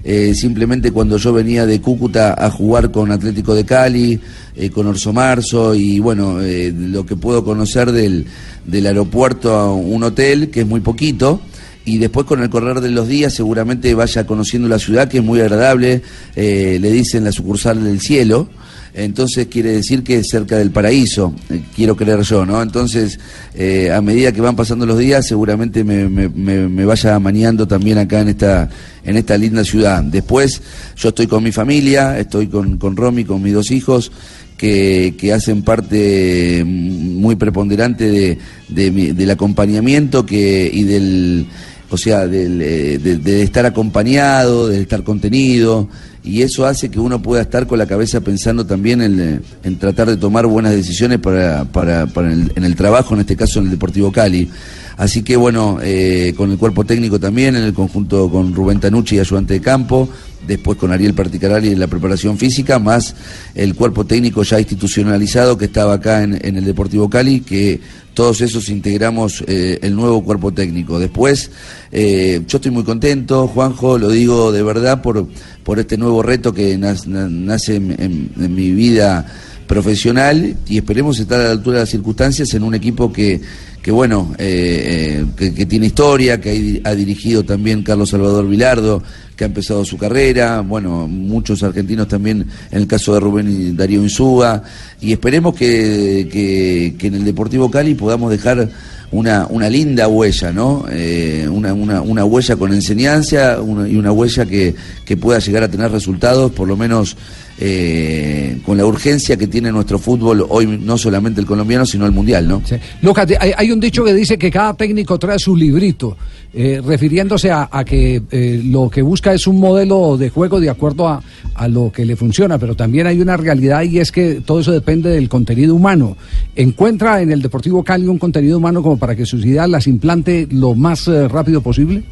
Eh, 0.07 0.35
simplemente 0.35 0.91
cuando 0.91 1.17
yo 1.17 1.33
venía 1.33 1.65
de 1.65 1.81
Cúcuta 1.81 2.35
a 2.37 2.51
jugar 2.51 2.91
con 2.91 3.11
Atlético 3.11 3.55
de 3.55 3.65
Cali, 3.65 4.19
eh, 4.55 4.69
con 4.69 4.85
Orso 4.85 5.11
Marzo, 5.11 5.73
y 5.73 5.99
bueno, 5.99 6.41
eh, 6.43 6.71
lo 6.71 7.07
que 7.07 7.15
puedo 7.15 7.43
conocer 7.43 7.91
del, 7.91 8.27
del 8.65 8.85
aeropuerto 8.85 9.55
a 9.55 9.73
un 9.73 10.03
hotel, 10.03 10.51
que 10.51 10.61
es 10.61 10.67
muy 10.67 10.81
poquito, 10.81 11.41
y 11.85 11.97
después 11.97 12.27
con 12.27 12.43
el 12.43 12.51
correr 12.51 12.81
de 12.81 12.89
los 12.89 13.07
días 13.07 13.33
seguramente 13.33 13.95
vaya 13.95 14.27
conociendo 14.27 14.67
la 14.67 14.77
ciudad, 14.77 15.07
que 15.07 15.17
es 15.17 15.23
muy 15.23 15.39
agradable, 15.39 16.03
eh, 16.35 16.77
le 16.79 16.91
dicen 16.91 17.23
la 17.23 17.31
sucursal 17.31 17.83
del 17.83 17.99
cielo, 17.99 18.47
entonces 18.95 19.47
quiere 19.47 19.71
decir 19.73 20.03
que 20.03 20.17
es 20.19 20.27
cerca 20.29 20.57
del 20.57 20.71
paraíso, 20.71 21.33
eh, 21.49 21.61
quiero 21.75 21.95
creer 21.95 22.21
yo, 22.21 22.45
¿no? 22.45 22.61
Entonces, 22.61 23.19
eh, 23.53 23.91
a 23.91 24.01
medida 24.01 24.31
que 24.31 24.41
van 24.41 24.55
pasando 24.55 24.85
los 24.85 24.97
días, 24.97 25.27
seguramente 25.27 25.83
me, 25.83 26.07
me- 26.09 26.29
me- 26.29 26.67
me 26.69 26.85
vaya 26.85 27.15
amañando 27.15 27.67
también 27.67 27.97
acá 27.97 28.21
en 28.21 28.29
esta, 28.29 28.69
en 29.03 29.17
esta 29.17 29.37
linda 29.37 29.63
ciudad. 29.63 30.01
Después, 30.03 30.61
yo 30.95 31.09
estoy 31.09 31.27
con 31.27 31.43
mi 31.43 31.51
familia, 31.51 32.17
estoy 32.17 32.47
con, 32.47 32.77
con 32.77 32.95
Romy, 32.95 33.25
con 33.25 33.41
mis 33.43 33.53
dos 33.53 33.69
hijos, 33.71 34.11
que, 34.57 35.15
que 35.17 35.33
hacen 35.33 35.63
parte 35.63 36.63
mm, 36.65 37.17
muy 37.19 37.35
preponderante 37.35 38.37
de, 38.69 38.91
del 39.13 39.29
acompañamiento 39.31 40.25
que, 40.25 40.69
y 40.73 40.83
del 40.83 41.45
o 41.91 41.97
sea, 41.97 42.25
del, 42.27 42.61
eh, 42.61 42.97
de 42.97 43.43
estar 43.43 43.65
acompañado, 43.65 44.67
de 44.67 44.81
estar 44.81 45.03
contenido, 45.03 45.87
y 46.25 46.41
eso 46.41 46.65
hace 46.65 46.89
que 46.89 46.99
uno 46.99 47.21
pueda 47.21 47.43
estar 47.43 47.67
con 47.67 47.77
la 47.77 47.85
cabeza 47.85 48.21
pensando 48.21 48.65
también 48.65 49.01
en, 49.01 49.19
eh, 49.19 49.39
en 49.63 49.77
tratar 49.77 50.09
de 50.09 50.17
tomar 50.17 50.47
buenas 50.47 50.73
decisiones 50.73 51.19
para, 51.19 51.65
para, 51.65 52.07
para 52.07 52.33
en 52.33 52.63
el 52.63 52.75
trabajo, 52.75 53.13
en 53.13 53.21
este 53.21 53.35
caso 53.35 53.59
en 53.59 53.65
el 53.65 53.71
Deportivo 53.71 54.11
Cali. 54.11 54.49
Así 54.97 55.23
que 55.23 55.35
bueno, 55.35 55.79
eh, 55.83 56.33
con 56.37 56.51
el 56.51 56.57
cuerpo 56.57 56.85
técnico 56.85 57.19
también, 57.19 57.55
en 57.55 57.63
el 57.63 57.73
conjunto 57.73 58.29
con 58.29 58.55
Rubén 58.55 58.79
Tanucci, 58.79 59.19
ayudante 59.19 59.55
de 59.55 59.61
campo, 59.61 60.09
después 60.47 60.77
con 60.77 60.91
Ariel 60.91 61.13
Particarali 61.13 61.69
en 61.69 61.79
la 61.79 61.87
preparación 61.87 62.37
física, 62.37 62.79
más 62.79 63.13
el 63.55 63.75
cuerpo 63.75 64.05
técnico 64.05 64.43
ya 64.43 64.59
institucionalizado 64.59 65.57
que 65.57 65.65
estaba 65.65 65.95
acá 65.95 66.23
en, 66.23 66.39
en 66.41 66.57
el 66.57 66.63
Deportivo 66.63 67.09
Cali, 67.09 67.41
que 67.41 67.81
todos 68.15 68.41
esos 68.41 68.69
integramos 68.69 69.43
eh, 69.45 69.77
el 69.81 69.93
nuevo 69.95 70.23
cuerpo 70.23 70.51
técnico. 70.53 70.97
Después, 70.97 71.51
eh, 71.91 72.41
yo 72.47 72.57
estoy 72.57 72.71
muy 72.71 72.83
contento, 72.83 73.47
Juanjo, 73.47 73.99
lo 73.99 74.09
digo 74.09 74.51
de 74.51 74.63
verdad 74.63 75.01
por, 75.01 75.27
por 75.65 75.79
este 75.79 75.97
nuevo 75.97 76.21
reto 76.23 76.53
que 76.53 76.77
nace 76.77 77.75
en, 77.75 78.29
mi 78.37 78.71
vida 78.71 79.25
profesional 79.67 80.55
y 80.69 80.77
esperemos 80.77 81.19
estar 81.19 81.41
a 81.41 81.45
la 81.45 81.51
altura 81.51 81.77
de 81.77 81.83
las 81.83 81.89
circunstancias 81.89 82.53
en 82.53 82.61
un 82.63 82.75
equipo 82.75 83.11
que, 83.11 83.41
que 83.81 83.89
bueno, 83.91 84.33
eh, 84.37 85.25
eh, 85.37 85.51
que, 85.55 85.65
tiene 85.65 85.87
historia, 85.87 86.39
que 86.39 86.49
ha 86.51 86.53
di- 86.53 86.81
ha 86.83 86.93
dirigido 86.93 87.43
también 87.43 87.81
Carlos 87.81 88.11
Salvador 88.11 88.47
Vilardo, 88.47 89.01
que 89.35 89.43
ha 89.43 89.47
empezado 89.47 89.83
su 89.83 89.97
carrera, 89.97 90.61
bueno, 90.61 91.07
muchos 91.07 91.63
argentinos 91.63 92.07
también, 92.07 92.45
en 92.71 92.77
el 92.77 92.85
caso 92.87 93.15
de 93.15 93.19
Rubén 93.19 93.49
y 93.49 93.71
Darío 93.71 94.03
Insúa, 94.03 94.61
y 95.01 95.11
esperemos 95.13 95.55
que- 95.55 96.93
que 96.97 97.07
en 97.07 97.15
el 97.15 97.25
Deportivo 97.25 97.69
Cali 97.71 97.95
podamos 97.95 98.29
dejar 98.29 98.69
una, 99.15 99.47
una 99.49 99.69
linda 99.69 100.07
huella, 100.07 100.51
¿no? 100.51 100.85
Eh, 100.91 101.47
una, 101.49 101.73
una, 101.73 102.01
una 102.01 102.25
huella 102.25 102.55
con 102.55 102.73
enseñanza 102.73 103.57
y 103.87 103.95
una 103.95 104.11
huella 104.11 104.45
que, 104.45 104.75
que 105.05 105.17
pueda 105.17 105.39
llegar 105.39 105.63
a 105.63 105.69
tener 105.69 105.91
resultados, 105.91 106.51
por 106.51 106.67
lo 106.67 106.75
menos 106.75 107.15
eh, 107.57 108.59
con 108.65 108.77
la 108.77 108.85
urgencia 108.85 109.37
que 109.37 109.47
tiene 109.47 109.71
nuestro 109.71 109.97
fútbol 109.97 110.45
hoy, 110.49 110.65
no 110.65 110.97
solamente 110.97 111.39
el 111.39 111.47
colombiano, 111.47 111.85
sino 111.85 112.05
el 112.05 112.11
mundial, 112.11 112.47
¿no? 112.47 112.61
Lucas, 113.01 113.27
hay, 113.39 113.51
hay 113.55 113.71
un 113.71 113.79
dicho 113.79 114.03
que 114.03 114.13
dice 114.13 114.37
que 114.37 114.51
cada 114.51 114.73
técnico 114.73 115.17
trae 115.17 115.39
su 115.39 115.55
librito, 115.55 116.17
eh, 116.53 116.81
refiriéndose 116.83 117.51
a, 117.51 117.67
que 117.85 118.21
eh, 118.31 118.61
lo 118.63 118.89
que 118.89 119.01
busca 119.01 119.33
es 119.33 119.47
un 119.47 119.59
modelo 119.59 120.17
de 120.17 120.29
juego 120.29 120.59
de 120.59 120.69
acuerdo 120.69 121.07
a, 121.07 121.21
a 121.53 121.67
lo 121.67 121.91
que 121.91 122.05
le 122.05 122.15
funciona, 122.15 122.57
pero 122.57 122.75
también 122.75 123.07
hay 123.07 123.21
una 123.21 123.37
realidad 123.37 123.83
y 123.83 123.99
es 123.99 124.11
que 124.11 124.41
todo 124.45 124.59
eso 124.59 124.71
depende 124.71 125.09
del 125.09 125.29
contenido 125.29 125.75
humano. 125.75 126.17
¿Encuentra 126.55 127.21
en 127.21 127.31
el 127.31 127.41
Deportivo 127.41 127.83
Cali 127.83 128.07
un 128.07 128.17
contenido 128.17 128.57
humano 128.57 128.81
como 128.81 128.97
para 128.97 129.15
que 129.15 129.25
sus 129.25 129.45
ideas 129.45 129.69
las 129.69 129.87
implante 129.87 130.47
lo 130.51 130.75
más 130.75 131.07
eh, 131.07 131.27
rápido 131.27 131.61
posible? 131.61 132.03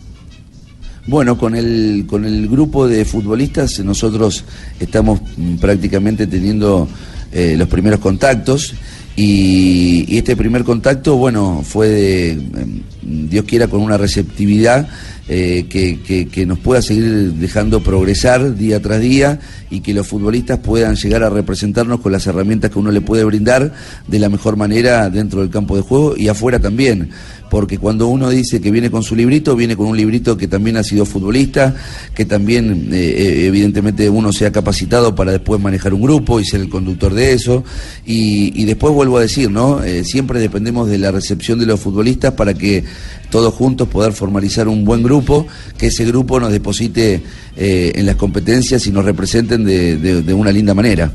Bueno, 1.06 1.38
con 1.38 1.56
el, 1.56 2.06
con 2.08 2.24
el 2.24 2.48
grupo 2.48 2.88
de 2.88 3.04
futbolistas 3.04 3.80
nosotros 3.80 4.46
estamos 4.80 5.20
mm, 5.36 5.56
prácticamente 5.56 6.28
teniendo 6.28 6.88
eh, 7.32 7.56
los 7.58 7.68
primeros 7.68 8.00
contactos. 8.00 8.74
Y, 9.16 10.06
y 10.08 10.18
este 10.18 10.36
primer 10.36 10.64
contacto, 10.64 11.18
bueno, 11.18 11.62
fue 11.64 11.90
de, 11.90 12.32
em, 12.32 12.82
Dios 13.30 13.46
quiera, 13.46 13.68
con 13.68 13.82
una 13.82 13.98
receptividad 13.98 14.88
eh, 15.28 15.66
que, 15.70 16.00
que- 16.02 16.28
que 16.28 16.46
nos 16.46 16.60
pueda 16.60 16.82
seguir 16.82 17.34
dejando 17.34 17.82
progresar 17.82 18.56
día 18.56 18.82
tras 18.82 19.00
día 19.02 19.40
y 19.70 19.80
que 19.82 19.94
los 19.94 20.06
futbolistas 20.08 20.60
puedan 20.60 20.96
llegar 20.96 21.24
a 21.24 21.30
representarnos 21.30 22.00
con 22.02 22.12
las 22.12 22.28
herramientas 22.28 22.72
que 22.72 22.80
uno 22.80 22.92
le 22.92 23.02
puede 23.02 23.24
brindar 23.24 23.74
de 24.08 24.20
la 24.20 24.30
mejor 24.30 24.58
manera 24.58 25.10
dentro 25.10 25.42
del 25.42 25.50
campo 25.50 25.76
de 25.76 25.82
juego 25.82 26.16
y 26.18 26.28
afuera 26.28 26.60
también 26.60 27.10
porque 27.50 27.78
cuando 27.78 28.08
uno 28.08 28.32
dice 28.32 28.60
que 28.60 28.72
viene 28.72 28.90
con 28.90 29.04
su 29.04 29.16
librito, 29.16 29.56
viene 29.56 29.76
con 29.78 29.86
un 29.86 29.96
librito 29.96 30.36
que 30.36 30.48
también 30.48 30.76
ha 30.76 30.84
sido 30.84 31.06
futbolista, 31.06 31.76
que 32.16 32.26
también 32.26 32.90
eh, 32.92 32.96
eh, 32.96 33.46
evidentemente 33.46 34.10
uno 34.10 34.34
se 34.34 34.48
ha 34.48 34.52
capacitado 34.52 35.14
para 35.14 35.34
después 35.34 35.62
manejar 35.62 35.94
un 35.94 36.02
grupo 36.02 36.40
y 36.40 36.46
ser 36.46 36.62
el 36.62 36.70
conductor 36.70 37.14
de 37.14 37.34
eso. 37.34 37.64
Y, 38.08 38.60
y 38.60 38.66
después 38.66 38.92
vuelvo 38.96 39.20
a 39.20 39.22
decir, 39.22 39.52
¿no? 39.52 39.84
Eh, 39.84 40.04
siempre 40.04 40.40
dependemos 40.40 40.90
de 40.90 40.98
la 40.98 41.12
recepción 41.12 41.60
de 41.60 41.68
los 41.68 41.80
futbolistas 41.80 42.34
para 42.34 42.56
que 42.56 42.86
todos 43.34 43.52
juntos 43.56 43.88
poder 43.88 44.14
formalizar 44.14 44.68
un 44.68 44.86
buen 44.86 45.02
grupo, 45.02 45.48
que 45.76 45.88
ese 45.88 46.06
grupo 46.06 46.40
nos 46.40 46.52
deposite 46.52 47.20
eh, 47.58 47.92
en 47.96 48.06
las 48.06 48.16
competencias 48.16 48.86
y 48.86 48.92
nos 48.92 49.04
representen 49.06 49.64
de- 49.66 49.98
de- 49.98 50.22
de 50.22 50.34
una 50.36 50.52
linda 50.52 50.76
manera. 50.76 51.12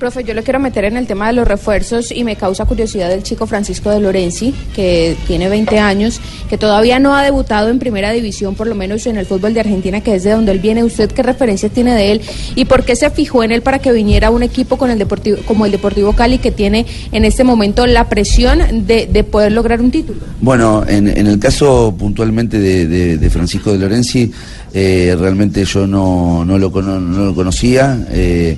Profe, 0.00 0.24
yo 0.24 0.32
lo 0.32 0.42
quiero 0.42 0.58
meter 0.58 0.86
en 0.86 0.96
el 0.96 1.06
tema 1.06 1.26
de 1.26 1.34
los 1.34 1.46
refuerzos 1.46 2.10
y 2.10 2.24
me 2.24 2.34
causa 2.34 2.64
curiosidad 2.64 3.12
el 3.12 3.22
chico 3.22 3.46
Francisco 3.46 3.90
de 3.90 4.00
Lorenzi, 4.00 4.54
que 4.74 5.14
tiene 5.26 5.50
20 5.50 5.78
años, 5.78 6.22
que 6.48 6.56
todavía 6.56 6.98
no 6.98 7.14
ha 7.14 7.22
debutado 7.22 7.68
en 7.68 7.78
primera 7.78 8.10
división, 8.10 8.54
por 8.54 8.66
lo 8.66 8.74
menos 8.74 9.06
en 9.06 9.18
el 9.18 9.26
fútbol 9.26 9.52
de 9.52 9.60
Argentina, 9.60 10.00
que 10.00 10.14
es 10.14 10.24
de 10.24 10.30
donde 10.30 10.52
él 10.52 10.58
viene. 10.58 10.82
¿Usted 10.84 11.10
qué 11.10 11.22
referencias 11.22 11.70
tiene 11.70 11.94
de 11.94 12.12
él 12.12 12.22
y 12.54 12.64
por 12.64 12.84
qué 12.84 12.96
se 12.96 13.10
fijó 13.10 13.44
en 13.44 13.52
él 13.52 13.60
para 13.60 13.78
que 13.78 13.92
viniera 13.92 14.30
un 14.30 14.42
equipo 14.42 14.78
con 14.78 14.90
el 14.90 14.98
Deportivo, 14.98 15.36
como 15.44 15.66
el 15.66 15.72
Deportivo 15.72 16.14
Cali, 16.14 16.38
que 16.38 16.50
tiene 16.50 16.86
en 17.12 17.26
este 17.26 17.44
momento 17.44 17.86
la 17.86 18.08
presión 18.08 18.86
de, 18.86 19.06
de 19.06 19.22
poder 19.22 19.52
lograr 19.52 19.82
un 19.82 19.90
título? 19.90 20.20
Bueno, 20.40 20.82
en, 20.88 21.08
en 21.08 21.26
el 21.26 21.38
caso 21.38 21.94
puntualmente 21.98 22.58
de, 22.58 23.30
Francisco 23.30 23.70
de 23.70 23.78
Lorenzi, 23.78 24.32
eh, 24.72 25.14
realmente 25.18 25.62
yo 25.66 25.86
no, 25.86 26.42
lo, 26.46 26.70
no 26.70 27.34
conocía, 27.34 28.06
eh, 28.10 28.56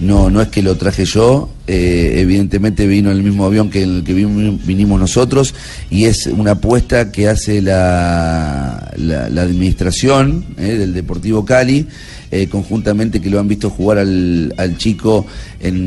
no, 0.00 0.30
no 0.30 0.40
es 0.40 0.48
que 0.48 0.62
lo 0.62 0.76
traje 0.76 1.04
yo, 1.04 1.50
eh, 1.66 2.14
evidentemente 2.16 2.86
vino 2.86 3.10
en 3.10 3.18
el 3.18 3.22
mismo 3.22 3.44
avión 3.44 3.68
que 3.70 3.82
en 3.82 3.96
el 3.96 4.02
que 4.04 4.14
vin- 4.16 4.58
vinimos 4.64 4.98
nosotros 4.98 5.54
y 5.90 6.06
es 6.06 6.26
una 6.26 6.52
apuesta 6.52 7.12
que 7.12 7.28
hace 7.28 7.60
la, 7.62 8.90
la, 8.96 9.42
administración 9.42 10.44
eh, 10.58 10.76
del 10.78 10.94
Deportivo 10.94 11.44
Cali. 11.44 11.86
eh, 12.32 12.46
conjuntamente 12.48 13.20
que 13.20 13.28
lo 13.28 13.40
han 13.40 13.48
visto 13.48 13.68
jugar 13.70 13.98
al, 13.98 14.54
al 14.56 14.78
chico 14.78 15.26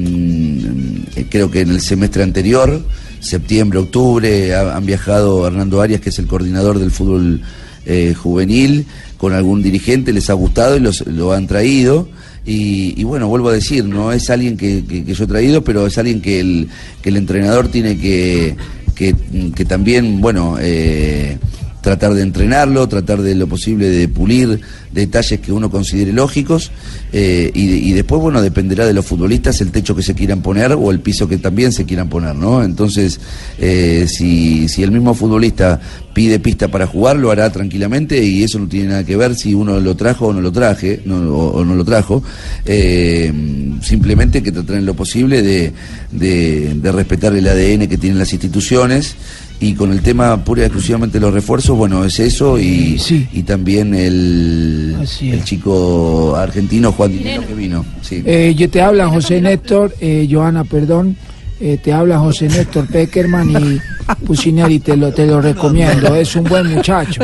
en, 0.07 1.05
creo 1.30 1.49
que 1.49 1.61
en 1.61 1.70
el 1.70 1.82
semestre 1.82 2.22
anterior, 2.24 2.82
septiembre, 3.20 3.80
octubre, 3.80 4.53
ha- 4.53 4.76
han 4.76 4.86
viajado 4.86 5.47
Hernando 5.47 5.82
Arias, 5.82 6.01
que 6.01 6.09
es 6.09 6.20
el 6.20 6.28
coordinador 6.28 6.80
del 6.80 6.91
fútbol 6.91 7.41
eh, 7.86 8.14
juvenil, 8.14 8.86
con 9.18 9.34
algún 9.34 9.61
dirigente, 9.64 10.11
les 10.14 10.30
ha 10.30 10.34
gustado 10.34 10.76
y 10.78 10.82
los, 10.82 11.05
lo 11.07 11.34
han 11.34 11.47
traído. 11.47 12.09
Y, 12.46 13.04
bueno, 13.04 13.28
vuelvo 13.30 13.50
a 13.50 13.54
decir, 13.54 13.86
no 13.86 14.12
es 14.12 14.30
alguien 14.30 14.58
que, 14.58 14.84
yo 15.06 15.24
he 15.24 15.28
traído, 15.28 15.64
pero 15.64 15.88
es 15.88 15.98
alguien 15.98 16.22
que 16.22 16.39
el, 16.39 16.70
entrenador 17.04 17.70
tiene 17.70 17.98
que, 17.98 18.56
que, 18.96 19.16
que 19.56 19.66
también, 19.66 20.20
bueno, 20.20 20.58
eh, 20.60 21.38
tratar 21.84 22.14
de 22.14 22.22
entrenarlo, 22.22 22.88
tratar 22.88 23.22
de 23.22 23.36
lo 23.36 23.46
posible 23.46 23.90
de 23.90 24.08
pulir 24.08 24.62
detalles 24.94 25.42
que 25.42 25.52
uno 25.52 25.70
considere 25.70 26.14
lógicos 26.14 26.72
eh, 27.12 27.52
y, 27.54 27.90
y 27.90 27.92
después, 27.92 28.22
bueno, 28.22 28.42
dependerá 28.42 28.86
de 28.86 28.94
los 28.94 29.06
futbolistas 29.06 29.60
el 29.60 29.72
techo 29.72 29.94
que 29.94 30.02
se 30.02 30.16
quieran 30.16 30.42
poner 30.42 30.72
o 30.72 30.92
el 30.92 31.02
piso 31.02 31.28
que 31.28 31.38
también 31.38 31.74
se 31.74 31.84
quieran 31.84 32.08
poner, 32.08 32.36
¿no? 32.36 32.64
Entonces, 32.64 33.20
eh, 33.60 34.06
si, 34.08 34.70
si 34.70 34.82
el 34.82 34.92
mismo 34.92 35.14
futbolista 35.14 35.82
pide 36.14 36.40
pista 36.40 36.70
para 36.70 36.88
jugar, 36.88 37.18
lo 37.18 37.32
hará 37.32 37.52
tranquilamente 37.52 38.24
y 38.24 38.44
eso 38.44 38.60
no 38.60 38.68
tiene 38.68 38.90
nada 38.90 39.04
que 39.04 39.18
ver 39.18 39.36
si 39.36 39.54
uno 39.54 39.78
lo 39.82 39.96
trajo 39.96 40.28
o 40.28 40.34
no 40.34 40.40
lo 40.40 40.54
traje, 40.54 41.02
no, 41.04 41.18
o, 41.36 41.60
o 41.60 41.66
no 41.66 41.76
lo 41.76 41.84
trajo. 41.84 42.24
Eh, 42.66 43.34
simplemente 43.82 44.42
que 44.42 44.54
tratar 44.54 44.78
en 44.78 44.86
lo 44.86 44.94
posible 44.94 45.42
de, 45.42 45.74
de, 46.12 46.76
de 46.76 46.92
respetar 46.94 47.36
el 47.36 47.46
ADN 47.46 47.90
que 47.90 47.98
tienen 47.98 48.20
las 48.20 48.32
instituciones 48.32 49.18
y 49.70 49.74
con 49.76 49.91
el 49.91 50.01
tema 50.01 50.43
pura 50.43 50.61
y 50.61 50.66
exclusivamente 50.66 51.20
de 51.20 51.26
los 51.26 51.34
refuerzos, 51.34 51.78
bueno, 51.78 52.03
es 52.03 52.20
eso 52.20 52.59
y, 52.59 52.99
y 53.34 53.43
también 53.43 53.93
el, 53.93 54.95
el 55.22 55.43
chico 55.43 56.36
argentino 56.36 56.91
Juan 56.91 57.11
Dinero 57.11 57.47
que 57.47 57.53
vino. 57.53 57.86
Sí. 58.01 58.22
Eh, 58.26 58.53
yo 58.57 58.70
te 58.70 58.82
habla 58.82 59.07
José 59.09 59.39
Néstor, 59.41 59.93
eh, 60.01 60.28
Joana, 60.30 60.64
perdón. 60.64 61.16
Eh, 61.61 61.78
te 61.82 61.93
habla 61.93 62.20
José 62.20 62.49
Néstor 62.49 62.88
Peckerman 62.88 63.49
y 63.51 63.80
Pusineri 64.26 64.80
te 64.80 64.97
lo, 64.97 65.14
te 65.14 65.26
lo 65.26 65.39
recomiendo. 65.39 66.14
Es 66.14 66.36
un 66.36 66.43
buen 66.43 66.68
muchacho. 66.74 67.22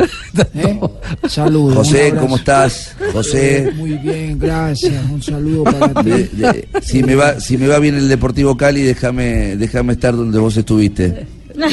¿eh? 0.54 0.80
Saludos. 1.28 1.74
José. 1.76 2.14
¿cómo 2.18 2.36
estás? 2.36 2.94
José. 3.12 3.70
Muy 3.76 3.98
bien, 3.98 4.38
gracias. 4.38 5.04
Un 5.10 5.22
saludo 5.22 5.64
para 5.64 5.88
ti. 6.02 6.08
De- 6.10 6.28
de- 6.32 6.68
si 6.80 7.02
me 7.02 7.16
va 7.16 7.38
si 7.38 7.58
me 7.58 7.66
va 7.66 7.78
bien 7.80 7.96
el 7.96 8.08
Deportivo 8.08 8.56
Cali, 8.56 8.80
déjame 8.82 9.56
déjame 9.56 9.92
estar 9.94 10.16
donde 10.16 10.38
vos 10.38 10.56
estuviste. 10.56 11.26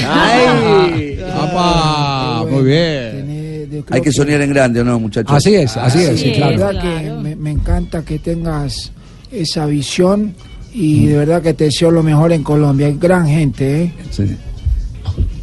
¡Ay! 0.08 1.20
¡Papá! 1.22 2.46
Muy 2.50 2.64
bien. 2.64 3.84
Hay 3.90 4.02
que 4.02 4.12
soñar 4.12 4.42
en 4.42 4.50
grande, 4.50 4.82
¿o 4.82 4.84
no, 4.84 5.00
muchachos? 5.00 5.32
Así 5.36 5.56
es, 5.56 5.78
así 5.78 6.00
es, 6.00 6.20
sí, 6.20 6.30
La 6.32 6.36
claro. 6.36 6.58
verdad 6.58 6.82
que 6.82 7.12
me, 7.12 7.36
me 7.36 7.52
encanta 7.52 8.04
que 8.04 8.20
tengas 8.20 8.92
esa 9.32 9.66
visión 9.66 10.34
y 10.74 11.08
de 11.08 11.18
verdad 11.18 11.42
que 11.42 11.54
te 11.54 11.66
deseo 11.66 11.92
lo 11.92 12.04
mejor 12.04 12.32
en 12.32 12.44
Colombia. 12.44 12.88
Hay 12.88 12.98
gran 13.00 13.28
gente, 13.28 13.84
¿eh? 13.84 13.94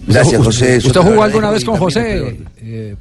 Gracias, 0.07 0.43
José. 0.43 0.79
¿Usted 0.79 0.93
te 0.93 0.99
jugó 0.99 1.23
alguna 1.23 1.51
vez 1.51 1.65
con 1.65 1.77
José? 1.77 2.39
Eh, 2.59 2.95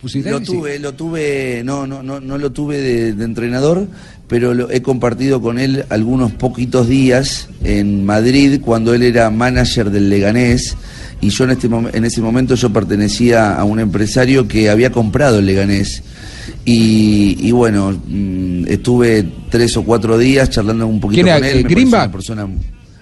Pusineri, 0.00 0.30
Lo 0.30 0.38
sí. 0.40 0.44
tuve, 0.46 0.78
lo 0.78 0.92
tuve, 0.94 1.62
no, 1.64 1.86
no, 1.86 2.02
no, 2.02 2.20
no 2.20 2.36
lo 2.38 2.52
tuve 2.52 2.80
de, 2.80 3.12
de 3.14 3.24
entrenador, 3.24 3.86
pero 4.28 4.52
lo, 4.54 4.70
he 4.70 4.82
compartido 4.82 5.40
con 5.40 5.58
él 5.58 5.84
algunos 5.88 6.32
poquitos 6.32 6.86
días 6.88 7.48
en 7.64 8.04
Madrid 8.04 8.60
cuando 8.62 8.92
él 8.94 9.02
era 9.02 9.30
manager 9.30 9.90
del 9.90 10.10
Leganés 10.10 10.76
y 11.22 11.30
yo 11.30 11.44
en 11.44 11.50
este 11.50 11.66
en 11.66 12.04
ese 12.04 12.20
momento 12.20 12.54
yo 12.56 12.70
pertenecía 12.70 13.54
a 13.56 13.64
un 13.64 13.80
empresario 13.80 14.46
que 14.46 14.68
había 14.68 14.92
comprado 14.92 15.38
el 15.38 15.46
Leganés 15.46 16.02
y, 16.64 17.36
y 17.40 17.50
bueno 17.52 17.92
mm, 18.06 18.66
estuve 18.68 19.26
tres 19.50 19.76
o 19.78 19.82
cuatro 19.84 20.18
días 20.18 20.50
charlando 20.50 20.86
un 20.86 21.00
poquito 21.00 21.22
¿Quién 21.22 21.28
era, 21.28 21.38
con 21.38 21.48
él. 21.48 21.58
eh, 21.58 21.62
Greenback? 21.62 22.12
persona- 22.12 22.46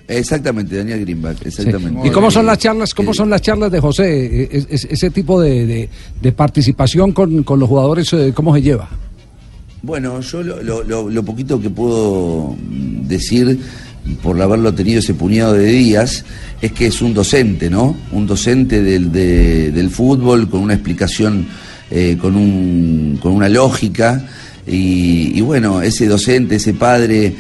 exactamente, 0.09 0.77
Daniel 0.77 1.01
Greenback, 1.01 1.39
Sí. 1.39 1.49
exactamente. 1.49 2.07
¿Y 2.09 2.11
cómo 2.11 2.31
son 2.31 2.47
las 2.47 2.59
charlas? 2.59 2.95
¿Cómo 2.95 3.15
son 3.15 3.31
las 3.31 3.41
charlas 3.43 3.71
de 3.73 3.81
José? 3.81 4.49
Es- 4.51 4.67
es- 4.71 4.85
ese 4.91 5.11
tipo 5.11 5.41
de, 5.41 5.67
de- 5.67 5.89
de 6.21 6.33
participación 6.33 7.13
con, 7.13 7.43
con 7.43 7.59
los 7.61 7.69
jugadores, 7.69 8.13
eh, 8.13 8.33
¿cómo 8.35 8.55
se 8.55 8.63
lleva? 8.63 8.89
Bueno, 9.83 10.21
yo 10.21 10.43
lo, 10.43 10.63
lo- 10.63 10.83
lo- 10.83 11.11
lo 11.11 11.23
poquito 11.25 11.61
que 11.61 11.69
puedo 11.71 12.57
decir 13.07 13.59
por 14.23 14.41
haberlo 14.41 14.73
tenido 14.75 14.99
ese 15.01 15.15
puñado 15.15 15.55
de 15.55 15.67
días 15.67 16.25
es 16.61 16.73
que 16.73 16.87
es 16.87 17.01
un 17.03 17.13
docente, 17.15 17.69
¿no? 17.71 17.97
Un 18.13 18.27
docente 18.27 18.83
del, 18.83 19.11
de- 19.13 19.71
del 19.73 19.91
fútbol 19.91 20.49
con 20.49 20.61
una 20.61 20.75
explicación, 20.75 21.47
eh, 21.91 22.17
con, 22.21 22.35
un, 22.37 23.19
con 23.23 23.33
una 23.33 23.49
lógica 23.49 24.25
y, 24.67 25.39
y 25.39 25.41
bueno, 25.43 25.83
ese 25.83 26.07
docente, 26.07 26.57
ese 26.57 26.73
padre 26.75 27.35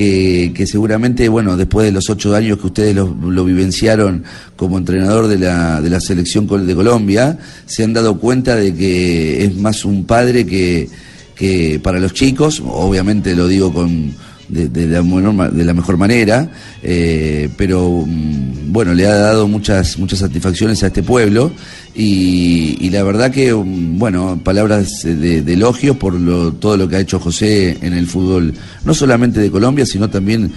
que, 0.00 0.66
seguramente, 0.66 1.28
bueno, 1.28 1.58
después 1.58 1.84
de 1.84 1.92
los 1.92 2.08
ocho 2.08 2.34
años 2.34 2.58
que 2.58 2.68
ustedes 2.68 2.94
lo, 2.94 3.06
lo 3.06 3.44
vivenciaron 3.44 4.24
como 4.56 4.78
entrenador 4.78 5.28
de 5.28 5.38
la, 5.38 5.82
de 5.82 5.90
la 5.90 6.00
selección 6.00 6.46
de 6.46 6.74
Colombia, 6.74 7.38
se 7.66 7.84
han 7.84 7.92
dado 7.92 8.18
cuenta 8.18 8.56
de 8.56 8.74
que 8.74 9.44
es 9.44 9.54
más 9.56 9.84
un 9.84 10.04
padre 10.04 10.46
que, 10.46 10.88
que 11.34 11.80
para 11.82 12.00
los 12.00 12.14
chicos, 12.14 12.62
obviamente 12.64 13.36
lo 13.36 13.46
digo 13.46 13.74
con 13.74 14.14
de, 14.50 14.68
de 14.68 14.86
la, 14.86 15.02
de 15.50 15.64
la 15.64 15.74
mejor 15.74 15.96
manera, 15.96 16.50
eh, 16.82 17.48
pero 17.56 18.04
mm, 18.06 18.72
bueno, 18.72 18.92
le 18.94 19.06
ha 19.06 19.14
dado 19.14 19.48
muchas, 19.48 19.98
muchas 19.98 20.18
satisfacciones 20.20 20.82
a 20.82 20.88
este 20.88 21.02
pueblo 21.02 21.52
y, 21.94 22.76
y 22.80 22.90
la 22.90 23.02
verdad 23.02 23.30
que, 23.30 23.52
mm, 23.54 23.98
bueno, 23.98 24.40
palabras 24.42 25.02
de, 25.02 25.42
de 25.42 25.52
elogios 25.52 25.96
por 25.96 26.14
lo- 26.14 26.52
todo 26.52 26.76
lo 26.76 26.88
que 26.88 26.96
ha 26.96 27.00
hecho 27.00 27.18
José 27.20 27.78
en 27.82 27.92
el 27.94 28.06
fútbol, 28.06 28.54
no 28.84 28.94
solamente 28.94 29.40
de 29.40 29.50
Colombia, 29.50 29.86
sino 29.86 30.08
también 30.10 30.50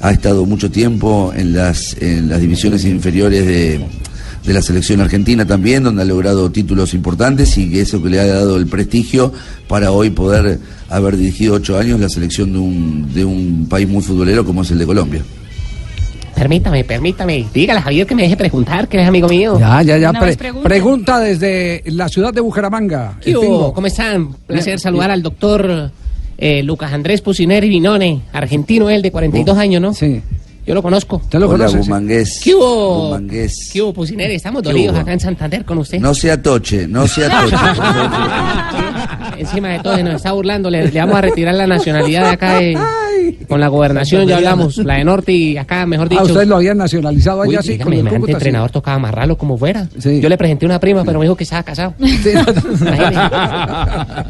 ha 0.00 0.12
estado 0.12 0.46
mucho 0.46 0.70
tiempo 0.70 1.32
en 1.36 1.52
las, 1.54 1.96
en 2.00 2.28
las 2.28 2.40
divisiones 2.40 2.84
inferiores 2.84 3.46
de, 3.46 3.80
de 4.44 4.54
la 4.54 4.62
selección 4.62 5.00
argentina 5.00 5.44
también, 5.46 5.82
donde 5.82 6.02
ha 6.02 6.04
logrado 6.04 6.50
títulos 6.50 6.94
importantes 6.94 7.56
y 7.58 7.70
que 7.70 7.82
eso 7.82 8.02
que 8.02 8.08
le 8.08 8.20
ha 8.20 8.26
dado 8.26 8.56
el 8.56 8.66
prestigio 8.66 9.32
para 9.68 9.92
hoy 9.92 10.10
poder 10.10 10.58
haber 10.88 11.16
dirigido 11.16 11.54
ocho 11.54 11.78
años 11.78 12.00
la 12.00 12.08
selección 12.08 12.52
de 12.52 12.58
un, 12.58 13.12
de 13.14 13.24
un 13.24 13.66
país 13.68 13.88
muy 13.88 14.02
futbolero 14.02 14.44
como 14.44 14.62
es 14.62 14.70
el 14.70 14.78
de 14.78 14.86
Colombia. 14.86 15.22
Permítame, 16.34 16.84
permítame. 16.84 17.46
Dígale 17.52 17.82
Javier 17.82 18.06
que 18.06 18.14
me 18.14 18.22
deje 18.22 18.36
preguntar, 18.36 18.88
que 18.88 19.00
es 19.02 19.06
amigo 19.06 19.28
mío. 19.28 19.58
Ya, 19.58 19.82
ya, 19.82 19.98
ya. 19.98 20.12
Pre- 20.12 20.36
pregunta. 20.62 21.18
desde 21.18 21.82
la 21.86 22.08
ciudad 22.08 22.32
de 22.32 22.40
Bucaramanga. 22.40 23.18
¿Qué. 23.20 23.34
¿Cómo 23.34 23.86
están? 23.86 24.30
Placer 24.46 24.80
saludar 24.80 25.10
al 25.10 25.22
doctor 25.22 25.90
eh, 26.38 26.62
Lucas 26.62 26.94
Andrés 26.94 27.20
Pusineri 27.20 27.68
Vinone, 27.68 28.22
argentino 28.32 28.88
él, 28.88 29.02
de 29.02 29.10
42 29.12 29.58
años, 29.58 29.82
¿no? 29.82 29.92
Sí. 29.92 30.22
Yo 30.70 30.74
lo 30.76 30.82
conozco. 30.84 31.20
lo 31.32 31.48
Hola, 31.48 31.66
conoce. 31.66 31.78
Bumangués. 31.78 32.40
¿Qué 32.44 32.54
hubo? 32.54 33.06
Bumangués. 33.06 33.70
¿Qué 33.72 33.82
hubo, 33.82 33.92
Pusineri? 33.92 34.36
Estamos 34.36 34.62
¿Qué 34.62 34.68
dolidos 34.68 34.96
acá 34.96 35.12
en 35.12 35.18
Santander 35.18 35.64
con 35.64 35.78
usted. 35.78 35.98
No 35.98 36.14
sea 36.14 36.40
toche, 36.40 36.86
no 36.86 37.08
sea 37.08 37.28
toche. 37.40 37.56
Encima 39.40 39.70
de 39.70 39.80
todo, 39.80 39.96
se 39.96 40.04
nos 40.04 40.14
está 40.14 40.30
burlando. 40.30 40.70
Le, 40.70 40.86
le 40.88 41.00
vamos 41.00 41.16
a 41.16 41.22
retirar 41.22 41.56
la 41.56 41.66
nacionalidad 41.66 42.22
de 42.22 42.28
acá 42.28 42.58
de- 42.60 42.78
con 43.48 43.60
la 43.60 43.68
gobernación, 43.68 44.26
ya 44.26 44.36
hablamos. 44.36 44.78
La 44.78 44.94
de 44.94 45.04
Norte 45.04 45.32
y 45.32 45.56
acá, 45.56 45.86
mejor 45.86 46.08
dicho. 46.08 46.20
Ah, 46.22 46.24
ustedes 46.24 46.48
lo 46.48 46.56
habían 46.56 46.78
nacionalizado 46.78 47.42
Uy, 47.42 47.48
allá 47.54 47.62
sí, 47.62 47.72
dígame, 47.72 48.00
el 48.00 48.08
sí. 48.26 48.32
entrenador 48.32 48.70
tocaba 48.70 48.96
amarrarlo 48.96 49.36
como 49.36 49.56
fuera. 49.58 49.88
Yo 49.96 50.28
le 50.28 50.36
presenté 50.38 50.66
una 50.66 50.78
prima, 50.80 51.04
pero 51.04 51.18
me 51.18 51.24
dijo 51.24 51.36
que 51.36 51.44
estaba 51.44 51.62
casado. 51.62 51.94
Imagínese. 51.98 53.20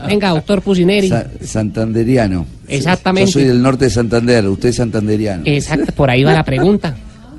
Venga, 0.06 0.30
doctor 0.30 0.62
Pusineri. 0.62 1.08
Sa- 1.08 1.26
santanderiano. 1.42 2.46
Exactamente. 2.68 3.30
Yo 3.30 3.32
soy 3.32 3.44
del 3.44 3.60
norte 3.62 3.86
de 3.86 3.90
Santander, 3.90 4.46
usted 4.46 4.68
es 4.70 4.76
santanderiano. 4.76 5.42
Exacto, 5.46 5.92
por 5.92 6.10
ahí 6.10 6.22
va 6.24 6.32
la 6.32 6.44
pregunta. 6.44 6.94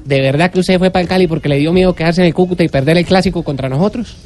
¿De 0.05 0.19
verdad 0.19 0.51
que 0.51 0.59
usted 0.59 0.79
fue 0.79 0.89
para 0.89 1.03
el 1.03 1.07
Cali 1.07 1.27
porque 1.27 1.47
le 1.47 1.57
dio 1.57 1.71
miedo 1.71 1.93
quedarse 1.93 2.21
en 2.21 2.27
el 2.27 2.33
Cúcuta 2.33 2.63
y 2.63 2.67
perder 2.69 2.97
el 2.97 3.05
clásico 3.05 3.43
contra 3.43 3.69
nosotros? 3.69 4.17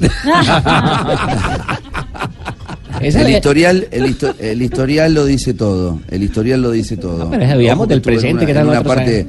El 3.00 3.30
historial, 3.30 3.86
el, 3.90 4.04
histo- 4.06 4.34
el 4.38 4.62
historial 4.62 5.14
lo 5.14 5.24
dice 5.26 5.54
todo. 5.54 6.00
El 6.08 6.22
historial 6.22 6.62
lo 6.62 6.70
dice 6.70 6.96
todo. 6.96 7.28
pero 7.30 7.58
digamos 7.58 7.88
del 7.88 7.98
en 7.98 8.02
presente, 8.02 8.36
una- 8.38 8.46
que 8.46 8.54
tal 8.54 8.62
en 8.64 8.68
una 8.70 8.82
parte, 8.82 9.26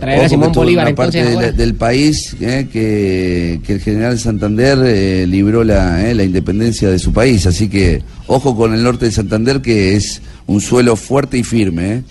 traer- 0.00 0.24
a 0.24 0.28
Simón 0.28 0.48
en 0.48 0.52
Bolívar, 0.54 0.84
una 0.84 0.90
entonces, 0.90 1.22
parte 1.22 1.28
de 1.30 1.34
la- 1.36 1.46
ahora. 1.48 1.52
del 1.56 1.74
país 1.74 2.36
eh, 2.40 2.68
que, 2.72 3.60
que 3.66 3.72
el 3.74 3.80
general 3.80 4.18
Santander 4.18 4.78
eh, 4.84 5.26
libró 5.26 5.64
la, 5.64 6.08
eh, 6.08 6.14
la 6.14 6.22
independencia 6.24 6.88
de 6.90 6.98
su 6.98 7.12
país. 7.12 7.46
Así 7.46 7.68
que 7.68 8.02
ojo 8.26 8.54
con 8.56 8.74
el 8.74 8.82
norte 8.82 9.06
de 9.06 9.12
Santander 9.12 9.60
que 9.60 9.96
es 9.96 10.20
un 10.46 10.60
suelo 10.60 10.96
fuerte 10.96 11.36
y 11.38 11.42
firme. 11.42 11.92
eh. 11.94 12.02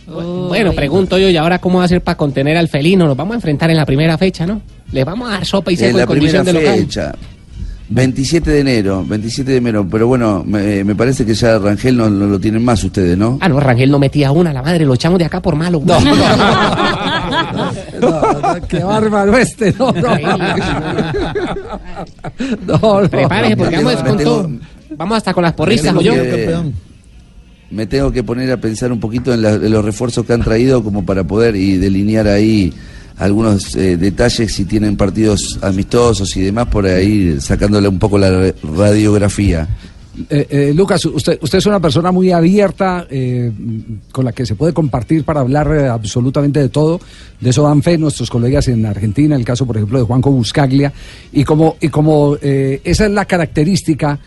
Bueno, 0.47 0.73
pregunto 0.73 1.17
yo, 1.17 1.29
¿y 1.29 1.37
ahora 1.37 1.59
cómo 1.59 1.79
va 1.79 1.85
a 1.85 1.87
ser 1.87 2.01
para 2.01 2.17
contener 2.17 2.57
al 2.57 2.67
felino? 2.67 3.05
Nos 3.07 3.17
vamos 3.17 3.33
a 3.33 3.35
enfrentar 3.35 3.69
en 3.71 3.77
la 3.77 3.85
primera 3.85 4.17
fecha, 4.17 4.45
¿no? 4.45 4.61
Le 4.91 5.03
vamos 5.03 5.27
a 5.29 5.33
dar 5.33 5.45
sopa 5.45 5.71
y 5.71 5.73
En 5.75 5.79
seco 5.79 5.91
en, 5.91 5.97
la 5.97 6.07
primera 6.07 6.37
condición 6.39 6.45
de 6.45 6.53
local. 6.53 6.79
fecha. 6.79 7.15
27 7.89 8.51
de 8.51 8.59
enero, 8.59 9.05
27 9.07 9.49
de 9.51 9.57
enero, 9.57 9.87
pero 9.89 10.07
bueno, 10.07 10.43
me, 10.45 10.83
me 10.83 10.93
parece 10.95 11.25
que 11.25 11.33
ya 11.33 11.57
Rangel 11.57 11.95
no, 11.95 12.09
no 12.09 12.25
lo 12.27 12.37
tienen 12.39 12.63
más 12.65 12.83
ustedes, 12.83 13.17
¿no? 13.17 13.37
Ah, 13.41 13.47
no, 13.47 13.59
Rangel 13.61 13.89
no 13.89 13.97
metía 13.97 14.31
una, 14.31 14.51
la 14.51 14.61
madre, 14.61 14.85
lo 14.85 14.93
echamos 14.93 15.17
de 15.19 15.25
acá 15.25 15.41
por 15.41 15.55
malo. 15.55 15.81
No, 15.85 15.97
Qué 18.67 18.83
bárbaro 18.83 19.37
este, 19.37 19.73
no, 19.79 19.91
no. 19.93 20.17
No, 22.67 23.01
no. 23.01 23.09
Prepárese 23.09 23.57
porque 23.57 23.75
vamos 23.77 23.95
con 24.03 24.17
todo. 24.17 24.49
Vamos 24.97 25.17
hasta 25.17 25.33
con 25.33 25.43
las 25.43 25.53
¿o 25.57 25.65
yo? 25.69 25.81
tengo 25.81 25.99
que- 25.99 26.71
Me 27.69 27.85
tengo 27.85 28.11
que 28.11 28.23
poner 28.23 28.51
a 28.51 28.57
pensar 28.57 28.91
un 28.91 28.99
poquito 28.99 29.33
en, 29.33 29.41
la- 29.41 29.53
en 29.53 29.71
los 29.71 29.83
refuerzos 29.83 30.25
que 30.25 30.33
han 30.33 30.41
traído 30.41 30.83
como 30.83 31.05
para 31.05 31.23
poder 31.25 31.55
y 31.55 31.77
delinear 31.77 32.27
ahí 32.27 32.73
algunos 33.17 33.75
eh, 33.75 33.97
detalles 33.97 34.53
si 34.53 34.65
tienen 34.65 34.95
partidos 34.95 35.59
amistosos 35.61 36.35
y 36.37 36.41
demás 36.41 36.67
por 36.67 36.85
ahí 36.85 37.39
sacándole 37.39 37.87
un 37.87 37.99
poco 37.99 38.17
la 38.17 38.53
radiografía. 38.61 39.67
Eh, 40.29 40.47
eh, 40.49 40.73
Lucas, 40.73 41.05
usted, 41.05 41.37
usted 41.41 41.59
es 41.59 41.65
una 41.67 41.79
persona 41.79 42.11
muy 42.11 42.31
abierta, 42.31 43.07
con 44.11 44.25
la 44.25 44.31
que 44.31 44.47
se 44.47 44.55
puede 44.55 44.73
compartir 44.73 45.23
para 45.23 45.41
hablar 45.41 45.71
absolutamente 45.89 46.59
de 46.59 46.69
todo. 46.69 46.99
De 47.39 47.51
eso 47.51 47.63
dan 47.63 47.83
fe 47.83 47.97
nuestros 47.99 48.29
colegas 48.29 48.67
en 48.67 48.85
Argentina, 48.85 49.35
el 49.35 49.45
caso, 49.45 49.65
por 49.67 49.77
ejemplo, 49.77 49.99
de 49.99 50.05
Juanco 50.05 50.31
Buscaglia. 50.31 50.91
Y 51.31 51.43
como, 51.43 51.77
y 51.79 51.89
como 51.89 52.35
esa 52.41 53.05
es 53.05 53.11
la 53.11 53.25
característica, 53.25 54.19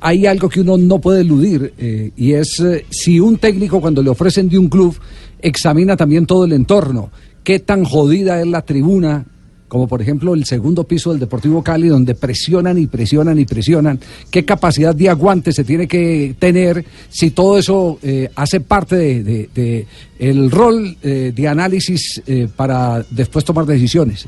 hay 0.00 0.24
algo 0.24 0.48
que 0.48 0.62
uno 0.62 0.78
no 0.78 0.98
puede 0.98 1.20
eludir, 1.20 1.74
y 2.16 2.32
es 2.32 2.62
si 2.88 3.20
un 3.20 3.36
técnico, 3.36 3.82
cuando 3.82 4.02
le 4.02 4.08
ofrecen 4.08 4.48
de 4.48 4.58
un 4.58 4.70
club, 4.70 4.98
examina 5.42 5.94
también 5.94 6.24
todo 6.24 6.46
el 6.46 6.54
entorno. 6.54 7.10
¿Qué 7.44 7.58
tan 7.58 7.84
jodida 7.84 8.40
es 8.40 8.46
la 8.46 8.62
tribuna? 8.62 9.24
como 9.68 9.86
por 9.86 10.02
ejemplo 10.02 10.34
el 10.34 10.44
segundo 10.44 10.84
piso 10.84 11.10
del 11.10 11.20
Deportivo 11.20 11.62
Cali, 11.62 11.88
donde 11.88 12.14
presionan 12.14 12.78
y 12.78 12.86
presionan 12.86 13.38
y 13.38 13.44
presionan. 13.44 14.00
¿Qué 14.30 14.44
capacidad 14.44 14.94
de 14.94 15.10
aguante 15.10 15.52
se 15.52 15.62
tiene 15.62 15.86
que 15.86 16.34
tener 16.38 16.84
si 17.10 17.30
todo 17.30 17.58
eso 17.58 17.98
eh, 18.02 18.30
hace 18.34 18.60
parte 18.60 18.96
de, 19.22 19.86
el 20.18 20.50
rol 20.50 20.96
eh, 21.02 21.32
de 21.34 21.48
análisis 21.48 22.22
eh, 22.26 22.48
para 22.54 23.04
después 23.10 23.44
tomar 23.44 23.66
decisiones? 23.66 24.26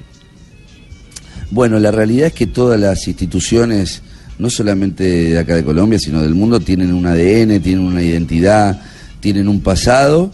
Bueno, 1.51 1.79
la 1.81 1.91
realidad 1.91 2.29
es 2.29 2.35
que 2.35 2.47
todas 2.47 2.79
las 2.79 3.09
instituciones, 3.09 4.03
no 4.39 4.51
solamente 4.51 5.05
de 5.05 5.39
acá 5.39 5.57
de 5.57 5.65
Colombia, 5.65 5.99
sino 5.99 6.23
del 6.23 6.35
mundo, 6.35 6.61
tienen 6.61 6.93
un 6.93 7.07
ADN, 7.07 7.61
tienen 7.61 7.81
una 7.81 8.03
identidad, 8.03 8.81
tienen 9.21 9.49
un 9.49 9.61
pasado 9.61 10.31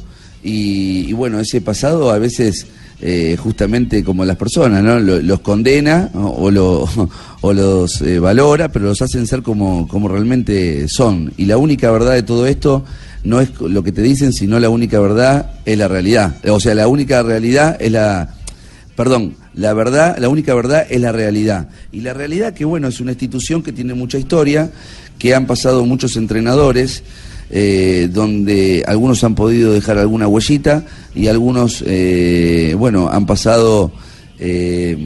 y, 0.47 1.09
y 1.09 1.13
bueno, 1.13 1.41
ese 1.41 1.61
pasado 1.61 2.11
a 2.11 2.19
veces, 2.19 2.67
eh, 3.01 3.37
justamente 3.39 4.03
como 4.05 4.25
las 4.25 4.37
personas, 4.37 4.83
¿no? 4.83 4.99
Lo- 5.01 5.21
los 5.21 5.41
condena 5.41 6.11
o, 6.15 6.51
lo- 6.51 6.89
o 7.41 7.53
los 7.53 8.01
eh, 8.03 8.19
valora, 8.19 8.69
pero 8.71 8.87
los 8.87 9.03
hacen 9.03 9.27
ser 9.27 9.43
como, 9.43 9.87
como 9.89 10.09
realmente 10.09 10.89
son. 10.89 11.33
Y 11.37 11.45
la 11.47 11.57
única 11.59 11.91
verdad 11.91 12.15
de 12.15 12.23
todo 12.23 12.47
esto 12.47 12.85
no 13.25 13.41
es 13.41 13.51
lo 13.61 13.83
que 13.83 13.93
te 13.93 14.03
dicen, 14.03 14.33
sino 14.33 14.59
la 14.61 14.71
única 14.71 15.01
verdad 15.01 15.51
es 15.65 15.77
la 15.77 15.89
realidad. 15.89 16.37
O 16.49 16.61
sea, 16.61 16.75
la 16.75 16.87
única 16.89 17.23
realidad 17.23 17.77
es 17.81 17.91
la 17.93 18.33
Perdón, 18.97 19.35
la 19.53 19.75
verdad, 19.75 20.17
la 20.19 20.31
única 20.31 20.55
verdad 20.55 20.87
es 20.89 20.99
la 21.03 21.13
realidad. 21.13 21.69
Y 21.93 22.01
la 22.01 22.15
realidad 22.15 22.55
que, 22.55 22.65
bueno, 22.65 22.89
es 22.89 22.99
una 22.99 23.11
institución 23.13 23.63
que 23.63 23.71
tiene 23.73 23.93
mucha 23.93 24.17
historia, 24.17 24.71
que 25.19 25.35
han 25.35 25.47
pasado 25.47 25.85
muchos 25.85 26.17
entrenadores, 26.17 27.03
eh, 27.51 28.09
donde 28.13 28.85
algunos 28.87 29.23
han 29.25 29.35
podido 29.35 29.73
dejar 29.73 29.99
alguna 29.99 30.27
huellita 30.27 30.85
y 31.15 31.29
algunos, 31.29 31.83
eh, 31.87 32.75
bueno, 32.77 33.09
han 33.11 33.27
pasado, 33.27 33.93
eh, 34.39 34.97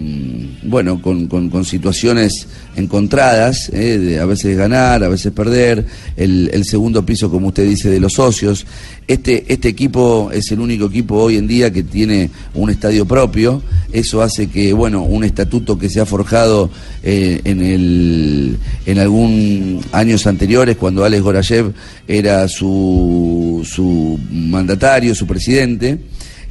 bueno, 0.62 1.01
con, 1.01 1.26
con- 1.28 1.64
situaciones 1.64 2.47
encontradas, 2.76 3.68
eh, 3.72 3.99
de 3.99 4.20
a 4.20 4.24
veces 4.24 4.57
ganar, 4.57 5.05
a 5.05 5.09
veces 5.09 5.33
perder, 5.33 5.87
el, 6.16 6.51
el 6.53 6.64
segundo 6.64 7.05
piso, 7.05 7.31
como 7.31 7.49
usted 7.49 7.68
dice, 7.68 7.91
de 7.91 8.01
los 8.01 8.14
socios. 8.14 8.66
Este, 9.07 9.45
este 9.53 9.68
equipo 9.68 10.31
es 10.33 10.51
el 10.53 10.61
único 10.61 10.87
equipo 10.87 11.16
hoy 11.16 11.37
en 11.37 11.49
día 11.49 11.72
que 11.72 11.83
tiene 11.83 12.31
un 12.55 12.70
estadio 12.70 13.07
propio, 13.07 13.62
eso 13.93 14.22
hace 14.22 14.49
que, 14.49 14.72
bueno, 14.72 15.03
un 15.03 15.24
estatuto 15.24 15.78
que 15.78 15.89
se 15.91 16.01
ha 16.01 16.07
forjado 16.07 16.70
eh, 17.03 17.41
en, 17.45 17.61
el, 17.61 18.57
en 18.87 18.99
algún 18.99 19.81
años 19.93 20.26
anteriores, 20.26 20.76
cuando 20.76 21.05
Alex 21.05 21.22
Gorayev 21.22 21.72
era 22.07 22.47
su, 22.49 23.66
su 23.68 24.18
mandatario, 24.31 25.14
su 25.14 25.26
presidente, 25.26 25.99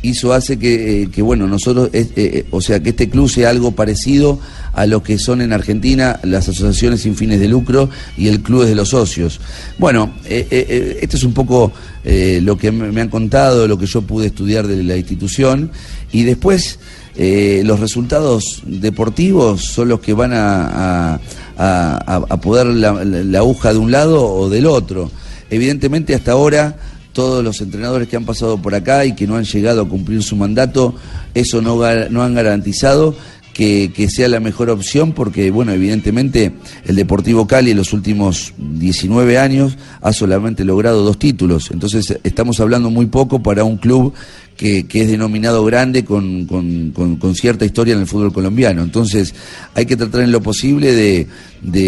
hizo 0.02 0.34
hace 0.34 0.58
que, 0.58 1.04
eh, 1.04 1.10
que, 1.10 1.22
bueno, 1.22 1.48
nosotros, 1.48 1.90
eh, 1.94 2.46
o 2.52 2.62
sea, 2.62 2.82
que 2.82 2.90
este 2.90 3.10
club 3.10 3.30
sea 3.30 3.50
algo 3.50 3.72
parecido 3.72 4.40
a 4.74 4.86
lo 4.86 5.04
que 5.04 5.18
son 5.18 5.42
en 5.42 5.52
Argentina 5.52 6.20
las 6.24 6.48
asociaciones 6.48 7.02
sin 7.02 7.16
fines 7.16 7.40
de 7.40 7.48
lucro 7.48 7.90
y 8.18 8.28
el 8.28 8.42
club 8.42 8.66
de 8.66 8.76
los 8.76 8.90
socios. 8.90 9.42
Bueno, 9.78 10.14
esto 10.26 11.18
es 11.18 11.24
un 11.24 11.34
poco 11.34 11.72
eh, 12.06 12.40
lo 12.42 12.58
que 12.58 12.72
me 12.72 13.02
han 13.02 13.10
contado, 13.10 13.68
lo 13.68 13.78
que 13.78 13.88
yo 13.88 14.02
pude 14.02 14.28
estudiar 14.28 14.68
de 14.68 14.84
la 14.84 14.96
institución 14.96 15.72
y 16.12 16.24
después 16.24 16.80
los 17.18 17.82
resultados 17.82 18.64
deportivos 18.66 19.66
son 19.66 19.90
los 19.90 20.00
que 20.00 20.14
van 20.14 20.32
a, 20.34 21.20
a, 21.58 22.38
poder 22.42 22.68
la 22.68 23.40
aguja 23.40 23.74
de 23.74 23.80
un 23.80 23.92
lado 23.92 24.26
o 24.26 24.50
del 24.50 24.66
otro. 24.66 25.12
Evidentemente 25.50 26.16
hasta 26.16 26.32
ahora 26.32 26.78
todos 27.14 27.44
los 27.44 27.60
entrenadores 27.62 28.08
que 28.08 28.16
han 28.16 28.26
pasado 28.26 28.62
por 28.62 28.76
acá 28.76 29.06
y 29.06 29.14
que 29.16 29.28
no 29.28 29.36
han 29.36 29.44
llegado 29.46 29.82
a 29.82 29.90
cumplir 29.90 30.22
su 30.24 30.36
mandato, 30.36 30.96
eso 31.34 31.62
no, 31.62 31.78
no 32.10 32.24
han 32.24 32.34
garantizado 32.34 33.16
que, 33.54 33.92
sea 34.10 34.30
la 34.30 34.40
mejor 34.40 34.70
opción 34.70 35.12
porque, 35.12 35.52
bueno, 35.52 35.74
evidentemente 35.74 36.54
el 36.86 36.96
Deportivo 36.96 37.46
Cali 37.46 37.72
en 37.72 37.78
los 37.78 37.92
últimos 37.92 38.54
19 38.58 39.38
años 39.38 39.78
ha 40.02 40.14
solamente 40.14 40.64
logrado 40.64 41.04
dos 41.04 41.20
títulos. 41.20 41.70
Entonces 41.72 42.18
estamos 42.24 42.62
hablando 42.62 42.90
muy 42.90 43.08
poco 43.08 43.44
para 43.44 43.66
un 43.66 43.76
club 43.76 44.14
que, 44.56 44.88
que 44.88 45.02
es 45.02 45.10
denominado 45.10 45.66
grande 45.66 46.06
con, 46.06 46.46
con- 46.46 46.92
con- 46.92 47.36
cierta 47.36 47.66
historia 47.66 47.96
en 47.96 48.00
el 48.00 48.08
fútbol 48.08 48.32
colombiano. 48.32 48.82
Entonces 48.82 49.36
hay 49.76 49.86
que 49.86 49.98
tratar 49.98 50.22
en 50.22 50.32
lo 50.32 50.42
posible 50.42 50.94
de- 50.94 51.28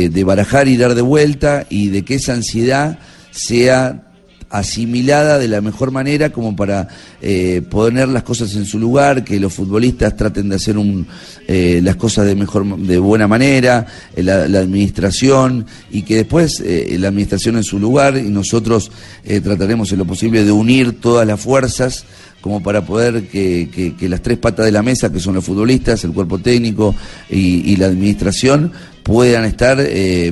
de 0.10 0.24
barajar 0.26 0.68
y 0.68 0.76
dar 0.76 0.94
de 0.94 1.02
vuelta 1.04 1.66
y 1.70 1.88
de 1.88 2.04
que 2.04 2.16
esa 2.16 2.34
ansiedad 2.34 3.00
sea 3.32 4.11
asimilada 4.52 5.40
de 5.40 5.48
la 5.48 5.62
mejor 5.62 5.92
manera 5.92 6.32
como 6.32 6.56
para 6.56 6.88
eh, 7.22 7.62
poner 7.70 8.10
las 8.10 8.24
cosas 8.24 8.54
en 8.56 8.66
su 8.66 8.78
lugar, 8.78 9.24
que 9.24 9.40
los 9.40 9.54
futbolistas 9.54 10.16
traten 10.16 10.50
de 10.50 10.56
hacer 10.56 10.78
un, 10.78 11.08
eh, 11.48 11.82
las 11.84 11.96
cosas 11.96 12.26
de 12.26 12.36
mejor, 12.36 12.78
de 12.78 13.00
buena 13.00 13.28
manera, 13.28 13.86
eh, 14.16 14.24
la, 14.24 14.44
administración 14.44 15.66
y 15.92 16.04
que 16.04 16.18
después 16.18 16.62
eh, 16.62 16.96
la 17.00 17.10
administración 17.10 17.58
en 17.58 17.64
su 17.64 17.80
lugar 17.80 18.18
y 18.18 18.30
nosotros 18.30 18.92
eh, 19.26 19.42
trataremos 19.42 19.92
en 19.92 20.00
lo 20.00 20.06
posible 20.06 20.44
de 20.44 20.52
unir 20.52 21.00
todas 21.00 21.26
las 21.26 21.40
fuerzas 21.40 22.06
como 22.42 22.64
para 22.64 22.86
poder 22.86 23.28
que, 23.28 23.96
las 24.02 24.22
tres 24.22 24.38
patas 24.40 24.66
de 24.66 24.72
la 24.72 24.82
mesa, 24.82 25.12
que 25.12 25.20
son 25.20 25.36
los 25.36 25.46
futbolistas, 25.46 26.04
el 26.04 26.12
cuerpo 26.12 26.40
técnico 26.40 26.96
y, 27.30 27.72
y 27.72 27.76
la 27.76 27.86
administración, 27.86 28.72
puedan 29.04 29.46
estar 29.46 29.78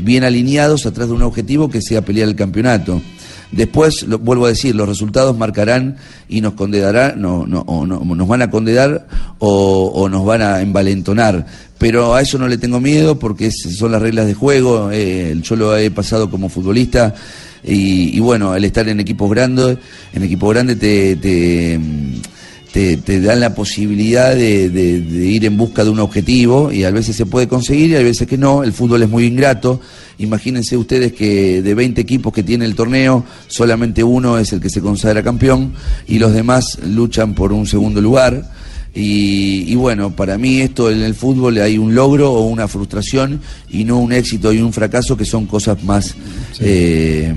bien 0.02 0.24
alineados 0.24 0.88
atrás 0.88 1.08
de 1.08 1.14
un 1.14 1.22
objetivo 1.22 1.70
que 1.70 1.84
sea 1.84 2.02
pelear 2.02 2.28
el 2.28 2.36
campeonato. 2.36 3.00
Después, 3.52 4.04
lo, 4.04 4.20
vuelvo 4.20 4.46
a 4.46 4.50
decir, 4.50 4.76
los 4.76 4.88
resultados 4.88 5.36
marcarán 5.38 5.98
y 6.28 6.40
nos 6.42 6.54
condenarán, 6.54 7.20
no, 7.20 7.48
no, 7.48 7.62
o 7.62 7.86
no- 7.86 8.00
nos 8.04 8.28
van 8.28 8.44
a 8.44 8.52
condenar 8.52 9.08
o, 9.40 10.08
nos 10.10 10.24
van 10.26 10.42
a 10.44 10.62
envalentonar. 10.62 11.46
Pero 11.80 12.14
a 12.14 12.22
eso 12.22 12.38
no 12.38 12.48
le 12.48 12.58
tengo 12.58 12.80
miedo 12.80 13.18
porque 13.18 13.50
son 13.52 13.92
las 13.92 14.02
reglas 14.02 14.28
de 14.28 14.34
juego. 14.36 14.90
eh, 14.92 15.40
yo 15.42 15.56
lo 15.56 15.76
he 15.76 15.90
pasado 15.90 16.30
como 16.30 16.50
futbolista 16.50 17.16
y, 17.64 18.16
y 18.16 18.20
bueno, 18.20 18.56
el 18.56 18.66
estar 18.66 18.88
en 18.88 19.00
equipos 19.00 19.30
grandes, 19.32 19.78
en 20.14 20.24
equipos 20.24 20.54
grandes 20.54 20.78
te, 20.78 21.16
te, 21.16 21.80
te, 22.72 22.98
te 22.98 23.20
dan 23.22 23.40
la 23.40 23.56
posibilidad 23.56 24.36
de, 24.36 24.70
de- 24.70 25.02
de 25.02 25.26
ir 25.26 25.46
en 25.46 25.58
busca 25.58 25.84
de 25.84 25.90
un 25.90 26.00
objetivo 26.00 26.72
y 26.72 26.84
a 26.84 26.92
veces 26.92 27.16
se 27.16 27.26
puede 27.26 27.48
conseguir 27.48 27.90
y 27.92 27.96
a 27.96 28.04
veces 28.04 28.28
que 28.28 28.38
no. 28.38 28.64
El 28.64 28.74
fútbol 28.74 29.02
es 29.04 29.10
muy 29.10 29.26
ingrato. 29.26 29.82
Imagínense 30.20 30.78
ustedes 30.78 31.14
que 31.14 31.62
de 31.62 31.74
20 31.74 32.00
equipos 32.02 32.32
que 32.34 32.44
tiene 32.44 32.66
el 32.66 32.76
torneo, 32.76 33.24
solamente 33.48 34.04
uno 34.04 34.38
es 34.38 34.52
el 34.54 34.60
que 34.60 34.70
se 34.70 34.82
consagra 34.82 35.24
campeón 35.24 35.74
y 36.08 36.20
los 36.20 36.34
demás 36.34 36.78
luchan 36.86 37.34
por 37.34 37.54
un 37.54 37.66
segundo 37.66 38.02
lugar. 38.02 38.52
Y, 38.94 39.66
y 39.72 39.76
bueno, 39.76 40.16
para 40.16 40.38
mí 40.40 40.62
esto 40.62 40.90
en 40.92 41.02
el 41.04 41.14
fútbol 41.14 41.60
hay 41.60 41.78
un 41.78 41.94
logro 41.94 42.32
o 42.34 42.48
una 42.48 42.68
frustración 42.68 43.40
y 43.70 43.84
no 43.84 44.00
un 44.00 44.12
éxito 44.12 44.52
y 44.52 44.62
un 44.62 44.74
fracaso 44.74 45.16
que 45.16 45.26
son 45.26 45.46
cosas 45.46 45.84
más, 45.84 46.16
eh, 46.60 47.32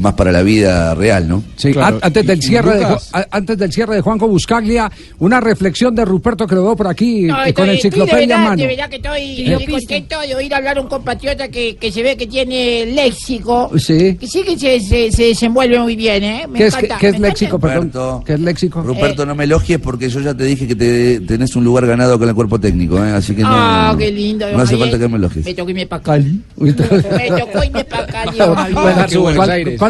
más 0.00 0.14
para 0.14 0.32
la 0.32 0.42
vida 0.42 0.94
real, 0.94 1.28
¿no? 1.28 1.42
Sí, 1.56 1.72
an- 1.80 1.98
antes, 2.02 2.26
del 2.26 2.42
cierre 2.42 2.78
de, 2.78 2.86
antes 3.30 3.58
del 3.58 3.72
cierre 3.72 3.96
de 3.96 4.00
Juanjo 4.00 4.28
Buscaglia, 4.28 4.90
una 5.18 5.40
reflexión 5.40 5.94
de 5.94 6.04
Ruperto 6.04 6.46
que 6.46 6.54
lo 6.54 6.64
veo 6.64 6.76
por 6.76 6.88
aquí 6.88 7.22
No, 7.22 7.36
eh, 7.44 7.48
estoy, 7.48 7.52
con 7.52 7.64
estoy 7.70 7.76
enciclopedia 7.88 8.16
de 8.18 8.22
en 8.24 8.28
verdad, 8.30 8.44
mano. 8.44 8.56
de 8.62 8.66
verdad 8.66 8.88
que 8.90 8.96
estoy, 8.96 9.50
estoy 9.52 9.66
contento 9.74 10.20
de 10.20 10.34
oír 10.34 10.54
hablar 10.54 10.78
a 10.78 10.80
un 10.80 10.88
compatriota 10.88 11.48
que, 11.48 11.76
que 11.76 11.92
se 11.92 12.02
ve 12.02 12.16
que 12.16 12.26
tiene 12.26 12.86
léxico. 12.86 13.70
Sí. 13.78 14.16
Que 14.18 14.26
sí 14.26 14.42
que 14.42 14.58
se, 14.58 14.80
se, 14.80 15.12
se 15.12 15.22
desenvuelve 15.24 15.78
muy 15.78 15.96
bien, 15.96 16.22
¿eh? 16.24 16.46
Me 16.48 16.58
¿Qué 16.58 16.66
es, 16.66 16.74
encanta, 16.74 16.98
qué 16.98 17.08
es 17.08 17.18
me 17.18 17.28
léxico, 17.28 17.56
encanta. 17.56 17.80
perdón? 17.90 18.24
¿Qué 18.24 18.32
es 18.34 18.40
léxico? 18.40 18.82
Ruperto, 18.82 19.26
no 19.26 19.34
me 19.34 19.44
elogies 19.44 19.78
porque 19.78 20.08
yo 20.08 20.20
ya 20.20 20.34
te 20.34 20.44
dije 20.44 20.66
que 20.66 20.74
te, 20.74 21.20
tenés 21.20 21.54
un 21.56 21.64
lugar 21.64 21.86
ganado 21.86 22.18
con 22.18 22.28
el 22.28 22.34
cuerpo 22.34 22.58
técnico, 22.58 22.96
¿eh? 23.04 23.10
así 23.12 23.34
que 23.34 23.42
no, 23.42 23.48
Ah, 23.52 23.94
qué 23.98 24.10
lindo. 24.10 24.46
no 24.52 24.60
hace 24.62 24.76
falta 24.76 24.98
que 24.98 25.08
me 25.08 25.16
elogies. 25.16 25.44
Me 25.44 25.54
tocó 25.54 25.70
irme 25.70 25.86
para 25.86 26.02
Cali. 26.02 26.40
me 26.56 26.72
tocó 26.72 27.64
irme 27.64 27.84
para 27.84 28.06
Cali. 28.06 28.38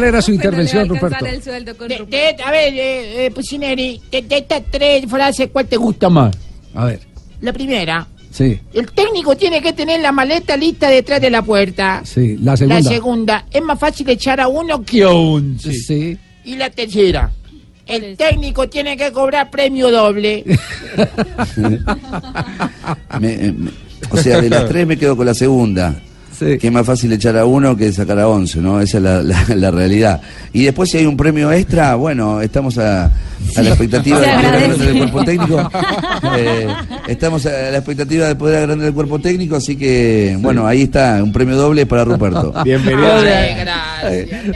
¿Cuál, 0.01 0.09
era 0.09 0.21
su 0.21 0.31
intervención, 0.31 0.89
Ruperto? 0.89 1.23
De- 1.25 2.05
de- 2.07 2.43
a 2.43 2.51
ver, 2.51 2.73
eh, 2.73 3.25
eh, 3.27 3.31
Pusineri, 3.31 4.01
de, 4.11 4.21
de 4.23 4.37
estas 4.37 4.63
tres 4.71 5.05
frases, 5.07 5.49
¿cuál 5.53 5.67
te 5.67 5.77
gusta 5.77 6.09
más? 6.09 6.35
A 6.73 6.85
ver, 6.85 6.99
La 7.41 7.53
primera, 7.53 8.07
sí, 8.31 8.59
el 8.73 8.91
técnico 8.91 9.35
tiene 9.35 9.61
que 9.61 9.73
tener 9.73 9.99
la 10.01 10.11
maleta 10.11 10.57
lista 10.57 10.89
detrás 10.89 11.21
de 11.21 11.29
la 11.29 11.41
puerta. 11.43 12.01
sí. 12.03 12.37
La 12.41 12.57
segunda. 12.57 12.79
La 12.81 12.89
segunda, 12.89 13.45
es 13.51 13.61
más 13.61 13.79
fácil 13.79 14.09
echar 14.09 14.39
a 14.41 14.47
uno 14.47 14.81
que 14.83 15.03
a 15.03 15.09
once. 15.09 15.73
Sí. 15.73 16.17
Y 16.45 16.55
la 16.55 16.69
tercera, 16.71 17.31
el 17.85 18.17
técnico 18.17 18.67
tiene 18.69 18.97
que 18.97 19.11
cobrar 19.11 19.49
premio 19.51 19.91
doble. 19.91 20.43
Me- 23.19 23.37
me- 23.53 23.71
o 24.09 24.17
sea, 24.17 24.41
de 24.41 24.49
las 24.49 24.67
tres 24.67 24.87
me 24.87 24.97
quedo 24.97 25.15
con 25.15 25.25
la 25.27 25.33
segunda. 25.35 25.95
Que 26.59 26.67
es 26.67 26.71
más 26.71 26.85
fácil 26.85 27.11
echar 27.13 27.37
a 27.37 27.45
uno 27.45 27.75
que 27.77 27.91
sacar 27.93 28.19
a 28.19 28.27
11, 28.27 28.59
¿no? 28.61 28.81
Esa 28.81 28.97
es 28.97 29.03
la, 29.03 29.21
la- 29.23 29.55
la 29.55 29.71
realidad. 29.71 30.21
Y 30.53 30.63
después 30.63 30.89
si 30.89 30.97
hay 30.97 31.05
un 31.05 31.15
premio 31.17 31.51
extra, 31.51 31.95
bueno, 31.95 32.41
estamos 32.41 32.77
a, 32.77 33.05
a 33.05 33.61
la 33.61 33.69
expectativa 33.69 34.19
de 34.19 34.25
poder 34.27 34.55
agrandar 34.55 34.87
el 34.89 34.97
cuerpo 34.97 35.23
técnico. 35.23 35.71
Eh, 36.37 36.67
estamos 37.07 37.45
a 37.45 37.49
la 37.49 37.77
expectativa 37.77 38.27
de 38.27 38.35
poder 38.35 38.57
agrandar 38.63 38.87
el 38.87 38.93
cuerpo 38.93 39.19
técnico, 39.19 39.55
así 39.55 39.75
que, 39.75 40.37
bueno, 40.39 40.65
ahí 40.67 40.83
está, 40.83 41.21
un 41.23 41.31
premio 41.31 41.55
doble 41.55 41.85
para 41.85 42.03
Ruperto. 42.05 42.53
Bienvenido. 42.63 43.07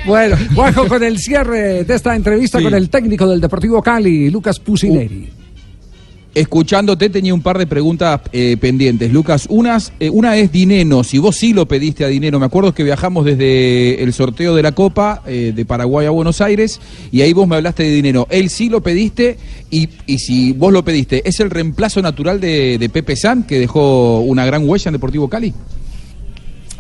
Bueno, 0.06 0.36
Juanjo, 0.54 0.88
con 0.88 1.04
el 1.04 1.18
cierre 1.20 1.84
de 1.84 1.96
esta 1.96 2.16
entrevista 2.16 2.58
Sí. 2.58 2.64
con 2.64 2.74
el 2.74 2.90
técnico 2.90 3.28
del 3.28 3.42
Deportivo 3.42 3.82
Cali, 3.82 4.30
Lucas 4.30 4.60
Pusineri. 4.60 5.30
Escuchándote 6.36 7.10
tenía 7.10 7.34
un 7.34 7.42
par 7.42 7.58
de 7.58 7.66
preguntas 7.66 8.20
eh, 8.34 8.58
pendientes, 8.60 9.12
Lucas. 9.12 9.48
Unas, 9.50 9.94
eh, 10.00 10.10
una 10.10 10.36
es 10.36 10.52
Dineno, 10.52 11.04
si 11.04 11.18
vos 11.18 11.38
sí 11.38 11.54
lo 11.54 11.66
pediste 11.66 12.04
a 12.04 12.10
Dineno. 12.10 12.40
Me 12.40 12.46
acuerdo 12.46 12.74
que 12.74 12.84
viajamos 12.84 13.26
desde 13.26 14.04
el 14.04 14.14
sorteo 14.14 14.54
de 14.54 14.62
la 14.62 14.74
Copa 14.74 15.24
eh, 15.26 15.54
de 15.56 15.66
Paraguay 15.66 16.08
a 16.08 16.10
Buenos 16.10 16.42
Aires 16.42 16.82
y 17.12 17.22
ahí 17.22 17.32
vos 17.32 17.48
me 17.48 17.56
hablaste 17.56 17.84
de 17.84 17.92
Dineno. 17.92 18.28
Él 18.30 18.50
sí 18.50 18.70
lo 18.70 18.82
pediste 18.82 19.38
y, 19.72 19.90
y 20.06 20.20
si 20.20 20.52
vos 20.52 20.74
lo 20.74 20.84
pediste, 20.84 21.28
¿es 21.28 21.40
el 21.40 21.50
reemplazo 21.50 22.02
natural 22.02 22.42
de, 22.42 22.78
de 22.78 22.90
Pepe 22.90 23.16
San 23.16 23.44
que 23.44 23.58
dejó 23.58 24.20
una 24.20 24.46
gran 24.46 24.68
huella 24.68 24.90
en 24.90 24.94
Deportivo 24.94 25.30
Cali? 25.30 25.54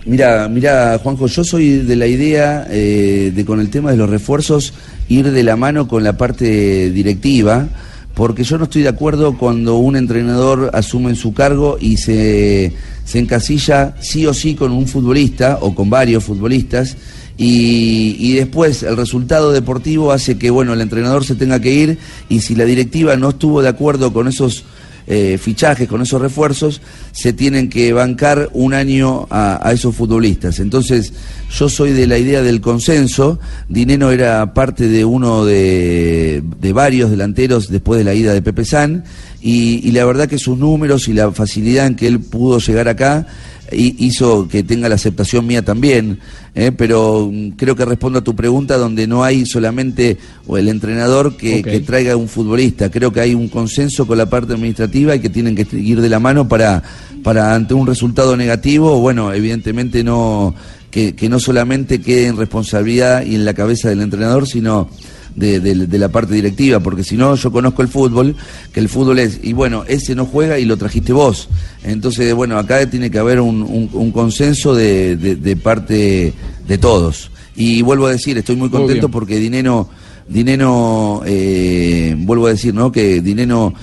Mira, 0.05 0.47
mira, 0.47 0.99
Juanjo, 1.01 1.25
yo 1.25 1.43
soy 1.43 1.79
de 1.79 1.95
la 1.95 2.05
idea 2.05 2.67
eh, 2.69 3.31
de 3.33 3.45
con 3.45 3.59
el 3.59 3.71
tema 3.71 3.89
de 3.89 3.97
los 3.97 4.07
refuerzos 4.07 4.73
ir 5.09 5.31
de 5.31 5.43
la 5.43 5.55
mano 5.55 5.87
con 5.87 6.03
la 6.03 6.15
parte 6.15 6.91
directiva, 6.91 7.67
porque 8.15 8.43
yo 8.45 8.57
no 8.57 8.63
estoy 8.63 8.81
de 8.81 8.89
acuerdo 8.89 9.37
cuando 9.37 9.75
un 9.75 9.97
entrenador 9.97 10.71
asume 10.73 11.15
su 11.15 11.33
cargo 11.33 11.77
y 11.79 11.97
se, 11.97 12.71
se 13.03 13.19
encasilla 13.19 13.95
sí 13.99 14.25
o 14.25 14.33
sí 14.33 14.55
con 14.55 14.71
un 14.71 14.87
futbolista 14.87 15.59
o 15.61 15.75
con 15.75 15.89
varios 15.89 16.23
futbolistas. 16.23 16.95
Y, 17.37 18.15
y 18.17 18.33
después 18.35 18.83
el 18.83 18.95
resultado 18.95 19.51
deportivo 19.51 20.13
hace 20.13 20.37
que 20.37 20.49
bueno 20.49 20.71
el 20.71 20.79
entrenador 20.79 21.25
se 21.25 21.35
tenga 21.35 21.59
que 21.59 21.73
ir 21.73 21.97
y 22.29 22.39
si 22.39 22.55
la 22.55 22.63
directiva 22.63 23.17
no 23.17 23.31
estuvo 23.31 23.61
de 23.61 23.67
acuerdo 23.67 24.13
con 24.13 24.29
esos 24.29 24.63
eh, 25.07 25.37
fichajes, 25.37 25.87
con 25.87 26.01
esos 26.01 26.21
refuerzos, 26.21 26.81
se 27.11 27.33
tienen 27.33 27.69
que 27.69 27.93
bancar 27.93 28.49
un 28.53 28.73
año 28.73 29.27
a, 29.29 29.71
esos 29.71 29.95
futbolistas. 29.95 30.59
Entonces, 30.59 31.13
yo 31.51 31.69
soy 31.69 31.91
de 31.91 32.07
la 32.07 32.17
idea 32.17 32.41
del 32.41 32.61
consenso. 32.61 33.39
Dineno 33.69 34.11
era 34.11 34.53
parte 34.53 34.87
de 34.87 35.05
uno 35.05 35.45
de, 35.45 36.43
de 36.59 36.73
varios 36.73 37.11
delanteros 37.11 37.69
después 37.69 37.97
de 37.99 38.03
la 38.03 38.13
ida 38.13 38.33
de 38.33 38.41
Pepe 38.41 38.65
San. 38.65 39.03
Y, 39.47 39.91
la 39.91 40.03
verdad 40.05 40.27
que 40.27 40.39
sus 40.39 40.57
números 40.57 41.07
y 41.07 41.13
la 41.13 41.31
facilidad 41.31 41.85
en 41.85 41.95
que 41.95 42.07
él 42.07 42.19
pudo 42.19 42.57
llegar 42.57 42.87
acá 42.87 43.27
hizo 43.71 44.47
que 44.47 44.63
tenga 44.63 44.89
la 44.89 44.95
aceptación 44.95 45.45
mía 45.47 45.63
también, 45.63 46.19
¿eh? 46.53 46.71
pero 46.71 47.29
mm, 47.31 47.51
creo 47.51 47.75
que 47.75 47.85
respondo 47.85 48.19
a 48.19 48.23
tu 48.23 48.35
pregunta 48.35 48.77
donde 48.77 49.07
no 49.07 49.23
hay 49.23 49.45
solamente 49.45 50.17
o 50.47 50.57
el 50.57 50.67
entrenador 50.69 51.35
que, 51.35 51.59
Ok. 51.59 51.65
que 51.65 51.79
traiga 51.79 52.15
un 52.15 52.27
futbolista, 52.27 52.89
creo 52.89 53.11
que 53.11 53.21
hay 53.21 53.33
un 53.33 53.47
consenso 53.47 54.05
con 54.05 54.17
la 54.17 54.29
parte 54.29 54.53
administrativa 54.53 55.15
y 55.15 55.19
que 55.19 55.29
tienen 55.29 55.55
que 55.55 55.67
ir 55.77 56.01
de 56.01 56.09
la 56.09 56.19
mano 56.19 56.47
para, 56.47 56.83
para 57.23 57.55
ante 57.55 57.73
un 57.73 57.87
resultado 57.87 58.37
negativo, 58.37 58.99
bueno, 58.99 59.33
evidentemente 59.33 60.03
no 60.03 60.53
que, 60.91 61.13
que 61.15 61.27
no 61.27 61.39
solamente 61.39 61.99
quede 61.99 62.27
en 62.27 62.37
responsabilidad 62.37 63.25
y 63.25 63.35
en 63.35 63.43
la 63.43 63.53
cabeza 63.53 63.89
del 63.89 64.01
entrenador, 64.01 64.47
sino 64.47 64.89
de, 65.35 65.59
de- 65.59 65.87
de 65.87 65.97
la 65.99 66.09
parte 66.09 66.33
directiva, 66.33 66.79
porque 66.79 67.03
si 67.03 67.15
no, 67.17 67.35
yo 67.35 67.51
conozco 67.51 67.81
el 67.81 67.87
fútbol, 67.89 68.35
que 68.73 68.79
el 68.79 68.87
fútbol 68.89 69.19
es, 69.19 69.39
y 69.43 69.53
bueno, 69.53 69.83
ese 69.87 70.15
no 70.15 70.25
juega 70.25 70.57
y 70.59 70.65
lo 70.65 70.77
trajiste 70.77 71.11
vos. 71.13 71.49
Entonces, 71.83 72.33
bueno, 72.33 72.57
acá 72.57 72.89
tiene 72.89 73.11
que 73.11 73.19
haber 73.19 73.39
un, 73.41 73.61
un- 73.61 73.89
un 73.93 74.11
consenso 74.11 74.73
de, 74.73 75.17
de- 75.17 75.55
parte 75.57 76.33
de 76.67 76.77
todos. 76.77 77.29
Y 77.55 77.81
vuelvo 77.81 78.07
a 78.07 78.11
decir, 78.11 78.37
estoy 78.37 78.55
muy 78.55 78.69
contento 78.69 79.07
porque 79.11 79.37
Dineno, 79.39 79.89
Dineno 80.27 81.21
eh, 81.25 82.15
vuelvo 82.17 82.47
a 82.47 82.51
decir, 82.51 82.73
¿no? 82.73 82.91
Que 82.91 83.21
Dineno 83.21 83.73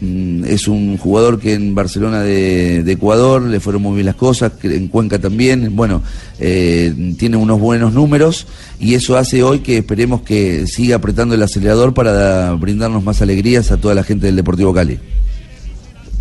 es 0.00 0.68
un 0.68 0.96
jugador 0.96 1.38
que 1.38 1.54
en 1.54 1.74
Barcelona 1.74 2.22
de, 2.22 2.80
Ecuador 2.90 3.42
le 3.42 3.60
fueron 3.60 3.82
muy 3.82 3.94
bien 3.94 4.06
las 4.06 4.14
cosas, 4.14 4.52
en 4.62 4.88
Cuenca 4.88 5.18
también, 5.18 5.76
bueno, 5.76 6.02
eh, 6.38 7.14
tiene 7.18 7.36
unos 7.36 7.60
buenos 7.60 7.92
números 7.92 8.46
y 8.78 8.94
eso 8.94 9.16
hace 9.16 9.42
hoy 9.42 9.60
que 9.60 9.78
esperemos 9.78 10.22
que 10.22 10.66
siga 10.66 10.96
apretando 10.96 11.34
el 11.34 11.42
acelerador 11.42 11.94
para 11.94 12.52
brindarnos 12.54 13.04
más 13.04 13.20
alegrías 13.22 13.70
a 13.70 13.76
toda 13.76 13.94
la 13.94 14.02
gente 14.02 14.26
del 14.26 14.36
Deportivo 14.36 14.72
Cali. 14.72 14.98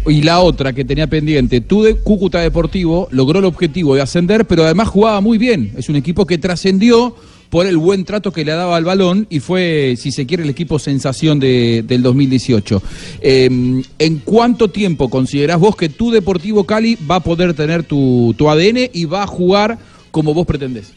Y 0.08 0.24
la 0.24 0.40
otra 0.40 0.74
que 0.74 0.86
tenía 0.86 1.08
pendiente, 1.08 1.62
tú 1.62 1.84
de 1.84 1.96
Cúcuta 1.96 2.40
Deportivo 2.40 3.08
logró 3.12 3.40
el 3.40 3.46
objetivo 3.46 3.96
de 3.96 4.02
ascender, 4.02 4.46
pero 4.46 4.64
además 4.64 4.88
jugaba 4.88 5.22
muy 5.22 5.38
bien. 5.38 5.74
Es 5.78 5.90
un 5.90 5.96
equipo 5.96 6.26
que 6.26 6.38
trascendió 6.38 7.16
por 7.50 7.66
el 7.66 7.78
buen 7.78 8.06
trato 8.06 8.32
que 8.32 8.45
le 8.45 8.52
daba 8.52 8.78
al 8.78 8.84
balón 8.86 9.26
y 9.30 9.39
fue, 9.39 9.95
si 9.97 10.12
se 10.12 10.26
quiere, 10.28 10.43
el 10.43 10.50
equipo 10.50 10.78
sensación 10.78 11.39
de- 11.39 11.84
del 11.88 12.04
2018. 12.04 12.82
Eh, 13.22 13.50
¿En 13.97 14.18
cuánto 14.20 14.70
tiempo 14.70 15.10
considerás 15.10 15.60
vos 15.60 15.76
que 15.76 15.89
tu 15.89 16.12
Deportivo 16.12 16.64
Cali 16.66 16.95
va 17.10 17.16
a 17.16 17.20
poder 17.24 17.54
tener 17.56 17.84
tu, 17.84 18.36
tu 18.38 18.50
ADN 18.50 18.89
y 18.93 19.06
va 19.06 19.24
a 19.24 19.28
jugar 19.28 19.80
como 20.12 20.34
vos 20.34 20.45
pretendés? 20.45 20.91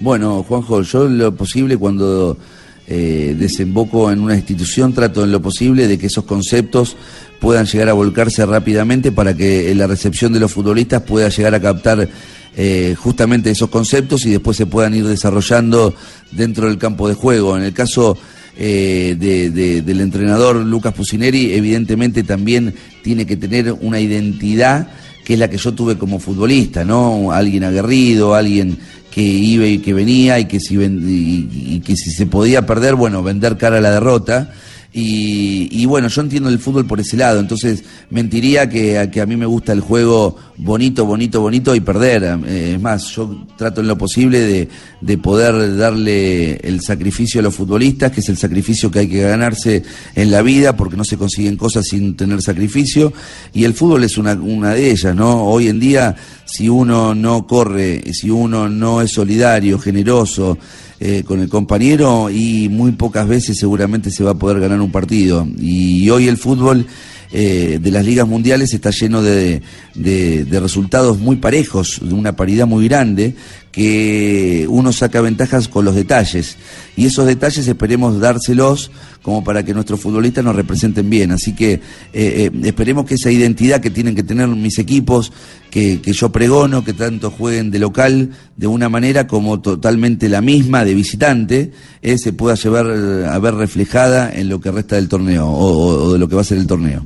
Bueno, 0.00 0.42
Juanjo, 0.42 0.82
yo 0.82 1.08
lo 1.08 1.34
posible 1.34 1.76
cuando 1.76 2.36
eh, 2.86 3.34
desemboco 3.38 4.10
en 4.10 4.20
una 4.20 4.34
institución 4.36 4.92
trato 4.92 5.24
en 5.24 5.30
lo 5.32 5.40
posible 5.40 5.86
de 5.86 5.98
que 5.98 6.06
esos 6.06 6.24
conceptos 6.24 6.96
puedan 7.40 7.66
llegar 7.66 7.88
a 7.90 7.92
volcarse 7.92 8.44
rápidamente 8.44 9.12
para 9.12 9.36
que 9.36 9.70
eh, 9.70 9.74
la 9.74 9.86
recepción 9.86 10.32
de 10.32 10.40
los 10.40 10.52
futbolistas 10.52 11.02
pueda 11.02 11.28
llegar 11.28 11.54
a 11.54 11.60
captar 11.60 12.08
eh, 12.56 12.94
justamente 12.98 13.50
esos 13.50 13.68
conceptos 13.70 14.24
y 14.26 14.30
después 14.30 14.56
se 14.56 14.66
puedan 14.66 14.94
ir 14.94 15.04
desarrollando 15.06 15.94
dentro 16.30 16.68
del 16.68 16.78
campo 16.78 17.08
de 17.08 17.14
juego. 17.14 17.56
En 17.56 17.64
el 17.64 17.72
caso 17.72 18.16
eh, 18.56 19.16
de- 19.18 19.50
de- 19.50 19.82
del 19.82 20.00
entrenador 20.00 20.56
Lucas 20.56 20.94
Pusineri, 20.94 21.52
evidentemente 21.54 22.22
también 22.22 22.72
tiene 23.02 23.26
que 23.26 23.36
tener 23.36 23.72
una 23.80 23.98
identidad 24.00 24.86
que 25.24 25.32
es 25.34 25.38
la 25.40 25.48
que 25.50 25.56
yo 25.56 25.72
tuve 25.74 25.96
como 25.98 26.18
futbolista, 26.20 26.84
¿no? 26.84 27.32
Alguien 27.32 27.64
aguerrido, 27.64 28.34
alguien 28.34 28.78
que 29.10 29.22
iba 29.22 29.66
y 29.66 29.78
que 29.78 29.92
venía 29.94 30.38
y 30.38 30.44
que 30.44 30.60
si, 30.60 30.76
ven- 30.76 31.02
y 31.04 31.80
que 31.80 31.96
si 31.96 32.10
se 32.10 32.26
podía 32.26 32.66
perder, 32.66 32.94
bueno, 32.94 33.22
vender 33.22 33.56
cara 33.56 33.78
a 33.78 33.80
la 33.80 33.90
derrota. 33.90 34.52
Y, 34.96 35.68
y 35.72 35.86
bueno, 35.86 36.06
yo 36.06 36.22
entiendo 36.22 36.48
el 36.48 36.60
fútbol 36.60 36.86
por 36.86 37.00
ese 37.00 37.16
lado, 37.16 37.40
entonces 37.40 37.82
mentiría 38.10 38.68
que, 38.68 39.10
que 39.12 39.20
a 39.20 39.26
mí 39.26 39.34
me 39.34 39.44
gusta 39.44 39.72
el 39.72 39.80
juego 39.80 40.36
bonito, 40.56 41.04
bonito, 41.04 41.40
bonito 41.40 41.74
y 41.74 41.80
perder. 41.80 42.38
Eh, 42.46 42.74
es 42.74 42.80
más, 42.80 43.08
yo 43.08 43.44
trato 43.56 43.80
en 43.80 43.88
lo 43.88 43.98
posible 43.98 44.38
de, 44.38 44.68
de 45.00 45.18
poder 45.18 45.76
darle 45.76 46.54
el 46.58 46.80
sacrificio 46.80 47.40
a 47.40 47.42
los 47.42 47.56
futbolistas, 47.56 48.12
que 48.12 48.20
es 48.20 48.28
el 48.28 48.36
sacrificio 48.36 48.88
que 48.88 49.00
hay 49.00 49.08
que 49.08 49.22
ganarse 49.22 49.82
en 50.14 50.30
la 50.30 50.42
vida, 50.42 50.76
porque 50.76 50.96
no 50.96 51.02
se 51.02 51.16
consiguen 51.16 51.56
cosas 51.56 51.88
sin 51.88 52.14
tener 52.16 52.40
sacrificio. 52.40 53.12
Y 53.52 53.64
el 53.64 53.74
fútbol 53.74 54.04
es 54.04 54.16
una, 54.16 54.34
una 54.34 54.74
de 54.74 54.92
ellas, 54.92 55.16
¿no? 55.16 55.42
Hoy 55.42 55.66
en 55.66 55.80
día, 55.80 56.14
si 56.44 56.68
uno 56.68 57.16
no 57.16 57.48
corre, 57.48 58.12
si 58.12 58.30
uno 58.30 58.68
no 58.68 59.02
es 59.02 59.10
solidario, 59.10 59.76
generoso, 59.76 60.56
eh, 61.06 61.22
con 61.22 61.40
el 61.40 61.50
compañero 61.50 62.30
y 62.30 62.70
muy 62.70 62.92
pocas 62.92 63.28
veces 63.28 63.58
seguramente 63.58 64.10
se 64.10 64.24
va 64.24 64.30
a 64.30 64.38
poder 64.38 64.58
ganar 64.58 64.80
un 64.80 64.90
partido. 64.90 65.46
Y 65.60 66.08
hoy 66.08 66.28
el 66.28 66.38
fútbol 66.38 66.86
eh, 67.30 67.78
de 67.82 67.90
las 67.90 68.04
ligas 68.06 68.26
mundiales 68.26 68.72
está 68.72 68.88
lleno 68.90 69.20
de, 69.20 69.60
de- 69.94 70.44
de 70.46 70.60
resultados 70.60 71.18
muy 71.18 71.36
parejos, 71.36 72.00
de 72.02 72.14
una 72.14 72.36
paridad 72.36 72.66
muy 72.66 72.88
grande, 72.88 73.34
que 73.74 74.66
uno 74.68 74.92
saca 74.92 75.20
ventajas 75.20 75.66
con 75.66 75.84
los 75.84 75.96
detalles. 75.96 76.56
Y 76.96 77.06
esos 77.06 77.26
detalles 77.26 77.66
esperemos 77.66 78.20
dárselos 78.20 78.92
como 79.20 79.42
para 79.42 79.64
que 79.64 79.74
nuestros 79.74 80.00
futbolistas 80.00 80.44
nos 80.44 80.54
representen 80.54 81.10
bien. 81.10 81.32
Así 81.32 81.56
que 81.56 81.72
eh, 81.72 81.80
eh, 82.12 82.50
esperemos 82.62 83.04
que 83.04 83.14
esa 83.14 83.32
identidad 83.32 83.80
que 83.80 83.90
tienen 83.90 84.14
que 84.14 84.22
tener 84.22 84.46
mis 84.46 84.78
equipos, 84.78 85.32
que, 85.70 86.00
que 86.00 86.12
yo 86.12 86.30
pregono, 86.30 86.84
que 86.84 86.92
tanto 86.92 87.32
jueguen 87.32 87.72
de 87.72 87.80
local 87.80 88.30
de 88.56 88.66
una 88.68 88.88
manera 88.88 89.26
como 89.26 89.60
totalmente 89.60 90.28
la 90.28 90.40
misma 90.40 90.84
de 90.84 90.94
visitante, 90.94 91.72
eh, 92.00 92.16
se 92.16 92.32
pueda 92.32 92.54
llevar 92.54 92.86
a 92.86 93.38
ver 93.40 93.54
reflejada 93.54 94.32
en 94.32 94.50
lo 94.50 94.60
que 94.60 94.70
resta 94.70 94.94
del 94.94 95.08
torneo 95.08 95.50
o 95.50 96.12
de 96.12 96.18
lo 96.20 96.28
que 96.28 96.36
va 96.36 96.42
a 96.42 96.44
ser 96.44 96.58
el 96.58 96.68
torneo. 96.68 97.04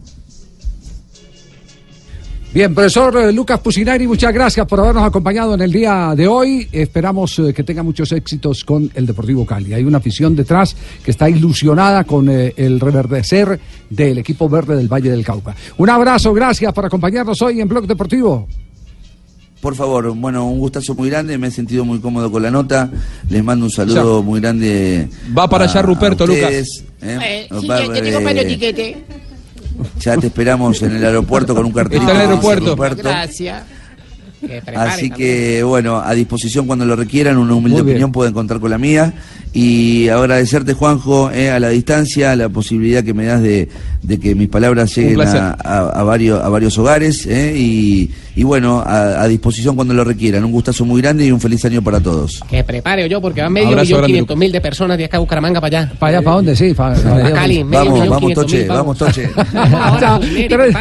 Bien, 2.53 2.75
profesor 2.75 3.15
eh, 3.19 3.31
Lucas 3.33 3.61
Pusinari, 3.61 4.07
muchas 4.07 4.33
gracias 4.33 4.67
por 4.67 4.81
habernos 4.81 5.05
acompañado 5.05 5.55
en 5.55 5.61
el 5.61 5.71
día 5.71 6.15
de 6.17 6.27
hoy. 6.27 6.67
Esperamos 6.73 7.39
eh, 7.39 7.53
que 7.53 7.63
tenga 7.63 7.83
muchos 7.83 8.11
éxitos 8.11 8.65
con 8.65 8.91
el 8.95 9.07
Deportivo 9.07 9.45
Cali. 9.45 9.75
Hay 9.75 9.85
una 9.85 9.99
afición 9.99 10.35
detrás 10.35 10.75
que 11.05 11.11
está 11.11 11.29
ilusionada 11.29 12.05
con 12.05 12.29
eh, 12.31 12.55
el 12.57 12.81
reverdecer 12.81 13.61
del 13.91 14.19
equipo 14.19 14.49
verde 14.49 14.77
del 14.77 14.89
Valle 14.89 15.11
del 15.11 15.25
Cauca. 15.25 15.55
Un 15.77 15.91
abrazo, 15.91 16.33
gracias 16.33 16.73
por 16.73 16.87
acompañarnos 16.87 17.41
hoy 17.43 17.61
en 17.61 17.69
Blog 17.69 17.87
Deportivo. 17.87 18.49
Por 19.61 19.75
favor, 19.75 20.11
bueno, 20.15 20.49
un 20.49 20.59
gustazo 20.61 20.95
muy 20.95 21.11
grande, 21.11 21.37
me 21.37 21.49
he 21.49 21.51
sentido 21.51 21.85
muy 21.85 21.99
cómodo 21.99 22.31
con 22.31 22.43
la 22.43 22.51
nota. 22.51 22.91
Les 23.29 23.45
mando 23.45 23.67
un 23.67 23.71
saludo 23.73 24.23
muy 24.23 24.41
grande. 24.41 25.07
Va 25.37 25.49
para 25.49 25.65
a- 25.65 25.69
allá 25.69 25.83
Ruperto, 25.83 26.25
a 26.25 26.27
Lucas. 26.29 26.43
ustedes, 26.45 26.85
¿eh? 27.03 27.19
Eh, 27.23 27.49
sí, 27.61 27.67
Va, 27.67 27.93
que 27.93 28.01
tengo 28.01 28.23
para 28.23 28.41
el 28.41 28.47
tiquete. 28.49 29.05
Ya 30.01 30.17
te 30.17 30.27
esperamos 30.29 30.81
en 30.83 30.97
el 30.97 31.05
aeropuerto 31.05 31.55
con 31.55 31.65
un 31.67 31.73
cartelito. 31.73 32.07
Está 32.11 32.15
en 32.15 32.21
el 32.21 32.29
aeropuerto. 32.31 32.77
Gracias. 33.09 33.63
Así 34.77 35.11
que, 35.11 35.63
bueno, 35.65 35.99
a 35.99 36.15
disposición 36.15 36.67
cuando 36.67 36.85
lo 36.87 36.95
requieran, 36.95 37.37
una 37.39 37.55
humilde 37.55 37.79
opinión 37.93 38.13
pueden 38.13 38.33
contar 38.33 38.61
con 38.61 38.71
la 38.71 38.79
mía. 38.79 39.13
Y 39.53 40.09
agradecerte, 40.09 40.75
Juanjo, 40.75 41.31
eh, 41.33 41.51
a 41.51 41.59
la 41.59 41.71
distancia, 41.71 42.37
la 42.37 42.49
posibilidad 42.49 43.03
que 43.03 43.15
me 43.15 43.25
das 43.25 43.43
de, 43.43 43.69
de 44.03 44.19
que 44.21 44.35
mis 44.37 44.49
palabras 44.49 44.95
lleguen 44.95 45.17
a- 45.65 45.81
a 45.89 46.03
varios, 46.05 46.41
a 46.43 46.49
varios 46.49 46.79
hogares. 46.79 47.27
eh, 47.27 47.55
y, 47.57 48.11
y 48.39 48.45
bueno, 48.45 48.79
a, 48.87 49.21
a 49.21 49.27
disposición 49.27 49.75
cuando 49.75 49.93
lo 49.95 50.05
requieran. 50.05 50.45
Un 50.45 50.53
gustazo 50.53 50.85
muy 50.85 51.03
grande 51.03 51.27
y 51.27 51.33
un 51.33 51.41
feliz 51.41 51.65
año 51.65 51.83
para 51.83 51.99
todos. 51.99 52.41
Que 52.49 52.63
prepare 52.63 53.09
yo, 53.09 53.21
porque 53.21 53.43
van 53.43 53.53
medio 53.53 53.71
Abrazo 53.71 53.87
millón 53.87 54.07
quinientos 54.07 54.37
mil 54.37 54.53
de 54.53 54.61
personas 54.61 54.97
de 54.97 55.07
acá 55.07 55.17
a 55.17 55.21
Bucaramanga 55.21 55.61
para 55.61 55.81
allá. 55.81 55.93
¿Para 55.99 56.19
allá, 56.19 56.25
para 56.25 56.37
dónde? 56.37 56.55
Sí, 56.55 56.73
para, 56.73 56.95
Para 56.95 57.33
Cali, 57.33 57.65
medio 57.65 57.87
Vamos, 57.87 57.95
millón 57.95 58.11
vamos, 58.11 58.35
Toche, 58.35 58.59
mil, 58.59 58.69
vamos, 58.69 58.97
Toche. 58.97 59.31
Ya, 60.01 60.21
Mire, 60.21 60.57
tres, 60.57 60.75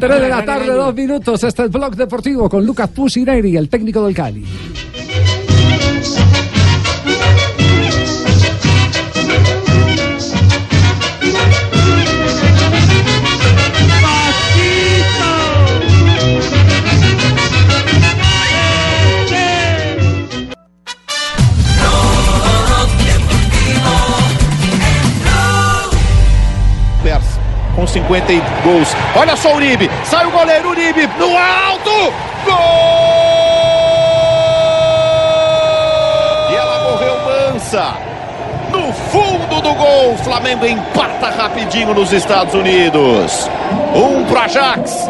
de 0.00 0.28
la, 0.30 0.44
tarde, 0.46 0.72
dos 0.72 0.94
minutos. 0.94 1.44
Este 1.44 1.64
es 1.64 1.70
Blog 1.70 1.94
Deportivo 1.94 2.48
con 2.48 2.64
Lucas 2.64 2.88
Pusineri, 2.88 3.58
el 3.58 3.68
técnico 3.68 4.06
del 4.06 4.14
Cali. 4.14 4.46
Com 27.74 27.86
50 27.86 28.32
e 28.32 28.42
gols. 28.62 28.88
Olha 29.16 29.36
só 29.36 29.52
o 29.52 29.56
Uribe. 29.56 29.90
Sai 30.04 30.26
o 30.26 30.30
goleiro 30.30 30.70
Uribe 30.70 31.08
no 31.18 31.36
alto. 31.36 32.12
Gol! 32.44 32.54
E 36.50 36.54
ela 36.54 36.90
morreu 36.90 37.16
mansa. 37.24 37.94
No 38.70 38.92
fundo 38.92 39.60
do 39.60 39.74
gol, 39.74 40.16
Flamengo 40.18 40.66
empata 40.66 41.30
rapidinho 41.30 41.94
nos 41.94 42.12
Estados 42.12 42.54
Unidos. 42.54 43.48
Um 43.94 44.24
pro 44.24 44.38
Ajax. 44.40 45.08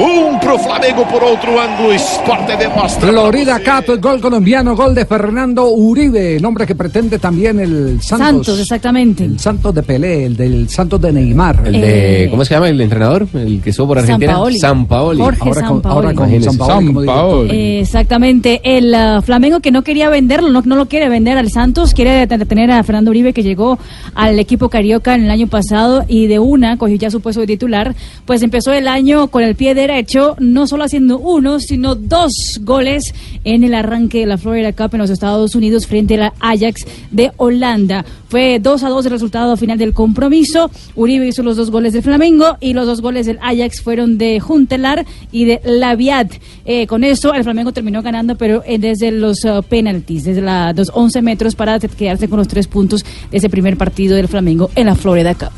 Um 0.00 0.38
pro 0.40 0.58
Flamengo 0.58 1.04
por 1.08 1.22
outro 1.22 1.60
ângulo. 1.60 1.92
Sport 1.92 2.46
TV 2.46 2.68
mostra. 2.74 3.06
Florida 3.10 3.60
Cup, 3.60 4.00
gol 4.00 4.18
colombiano, 4.18 4.74
gol 4.74 4.94
de 4.94 5.04
Fernando 5.04 5.68
Uribe, 5.68 6.40
nombre 6.40 6.66
que 6.66 6.74
pretende 6.74 7.18
también 7.18 7.60
el 7.60 8.00
Santos. 8.00 8.46
Santos, 8.46 8.60
exactamente. 8.60 9.24
El 9.24 9.38
Santos 9.38 9.74
de 9.74 9.82
Pelé, 9.82 10.24
el 10.24 10.36
del 10.38 10.68
Santos 10.70 11.02
de 11.02 11.12
Neymar. 11.12 11.64
El 11.66 11.80
de, 11.82 12.28
¿Cómo 12.30 12.46
se 12.46 12.54
llama 12.54 12.70
el 12.70 12.80
entrenador? 12.80 13.26
El 13.34 13.60
que 13.60 13.68
estuvo 13.70 13.88
por 13.88 13.98
Argentina. 13.98 14.32
Sampaoli. 14.32 14.58
San 14.58 14.86
Paoli. 14.86 15.20
Jorge 15.20 15.40
Ahora 15.42 15.60
con- 15.60 15.68
Sampaoli. 15.68 15.94
ahora 15.96 16.14
con 16.14 16.24
Imagínese. 16.30 16.50
Sampaoli 16.56 16.86
como 16.86 17.00
director. 17.02 17.46
Eh, 17.54 17.80
Exactamente, 17.80 18.60
el 18.64 18.94
ah, 18.94 19.20
Flamengo 19.20 19.60
que 19.60 19.70
no 19.70 19.82
quería 19.82 20.08
venderlo, 20.08 20.48
no, 20.50 20.62
no 20.64 20.76
lo 20.76 20.86
quiere 20.86 21.10
vender 21.10 21.36
al 21.36 21.50
Santos, 21.50 21.92
quiere 21.92 22.26
te- 22.26 22.38
tener 22.46 22.70
a 22.70 22.82
Fernando 22.84 23.10
Uribe 23.10 23.34
que 23.34 23.42
llegó 23.42 23.78
al 24.14 24.38
equipo 24.38 24.70
carioca 24.70 25.14
en 25.14 25.24
el 25.24 25.30
año 25.30 25.46
pasado 25.46 26.04
y 26.08 26.26
de 26.26 26.38
una 26.38 26.78
cogió 26.78 26.96
ya 26.96 27.10
su 27.10 27.20
puesto 27.20 27.40
de 27.42 27.46
titular, 27.48 27.94
pues 28.24 28.42
empezó 28.42 28.72
el 28.72 28.88
año 28.88 29.26
con 29.28 29.42
el 29.42 29.56
pie 29.56 29.74
derecho, 29.74 29.89
no 30.38 30.66
solo 30.66 30.84
haciendo 30.84 31.18
uno, 31.18 31.58
sino 31.60 31.94
dos 31.94 32.32
goles 32.62 33.12
en 33.44 33.64
el 33.64 33.74
arranque 33.74 34.20
de 34.20 34.26
la 34.26 34.38
Florida 34.38 34.72
Cup 34.72 34.90
en 34.94 34.98
los 35.00 35.10
Estados 35.10 35.54
Unidos 35.54 35.86
frente 35.86 36.14
a 36.14 36.18
la 36.18 36.32
Ajax 36.40 36.86
de 37.10 37.32
Holanda. 37.36 38.04
Fue 38.28 38.60
2 38.60 38.84
a 38.84 38.88
2 38.88 39.06
el 39.06 39.10
resultado 39.12 39.56
final 39.56 39.76
del 39.78 39.92
compromiso. 39.92 40.70
Uribe 40.94 41.26
hizo 41.26 41.42
los 41.42 41.56
dos 41.56 41.70
goles 41.70 41.92
del 41.92 42.02
Flamengo 42.02 42.56
y 42.60 42.72
los 42.74 42.86
dos 42.86 43.00
goles 43.00 43.26
del 43.26 43.38
Ajax 43.42 43.82
fueron 43.82 44.18
de 44.18 44.38
Juntelar 44.38 45.04
y 45.32 45.44
de 45.46 45.60
Laviat. 45.64 46.32
Eh, 46.64 46.86
con 46.86 47.02
eso 47.02 47.34
el 47.34 47.42
Flamengo 47.42 47.72
terminó 47.72 48.02
ganando, 48.02 48.36
pero 48.36 48.62
eh, 48.66 48.78
desde 48.78 49.10
los 49.10 49.44
uh, 49.44 49.62
penaltis, 49.68 50.24
desde 50.24 50.42
la- 50.42 50.72
los 50.72 50.90
11 50.94 51.22
metros 51.22 51.56
para 51.56 51.78
quedarse 51.80 52.28
con 52.28 52.38
los 52.38 52.46
tres 52.48 52.68
puntos 52.68 53.04
de 53.30 53.38
ese 53.38 53.50
primer 53.50 53.76
partido 53.76 54.14
del 54.14 54.28
Flamengo 54.28 54.70
en 54.76 54.86
la 54.86 54.94
Florida 54.94 55.34
Cup. 55.34 55.50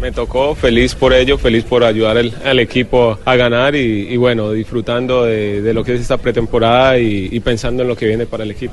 Me 0.00 0.12
tocó, 0.12 0.54
feliz 0.54 0.94
por 0.94 1.12
ello, 1.12 1.36
feliz 1.36 1.62
por 1.64 1.84
ayudar 1.84 2.16
el- 2.16 2.32
al 2.44 2.58
equipo 2.58 3.18
a 3.24 3.36
ganar 3.36 3.74
y, 3.74 4.08
y 4.08 4.16
bueno, 4.16 4.50
disfrutando 4.52 5.24
de, 5.24 5.60
de 5.60 5.74
lo 5.74 5.84
que 5.84 5.94
es 5.94 6.00
esta 6.00 6.16
pretemporada 6.16 6.98
y, 6.98 7.28
y 7.30 7.40
pensando 7.40 7.82
en 7.82 7.88
lo 7.88 7.96
que 7.96 8.06
viene 8.06 8.24
para 8.24 8.44
el 8.44 8.50
equipo. 8.50 8.72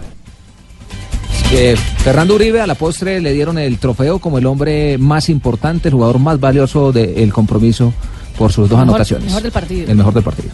Eh, 1.53 1.75
Fernando 1.99 2.35
Uribe 2.35 2.61
a 2.61 2.67
la 2.67 2.75
postre 2.75 3.19
le 3.21 3.33
dieron 3.33 3.57
el 3.57 3.77
trofeo 3.77 4.19
como 4.19 4.37
el 4.37 4.45
hombre 4.45 4.97
más 4.97 5.29
importante, 5.29 5.89
el 5.89 5.95
jugador 5.95 6.19
más 6.19 6.39
valioso 6.39 6.91
del 6.93 7.31
compromiso 7.33 7.93
por 8.37 8.51
sus 8.53 8.69
dos 8.69 8.77
Mejor- 8.79 8.89
anotaciones. 8.89 9.25
mejor 9.27 9.43
del 9.43 9.51
partido. 9.51 9.91
El 9.91 9.97
mejor 9.97 10.13
del 10.13 10.23
partido. 10.23 10.49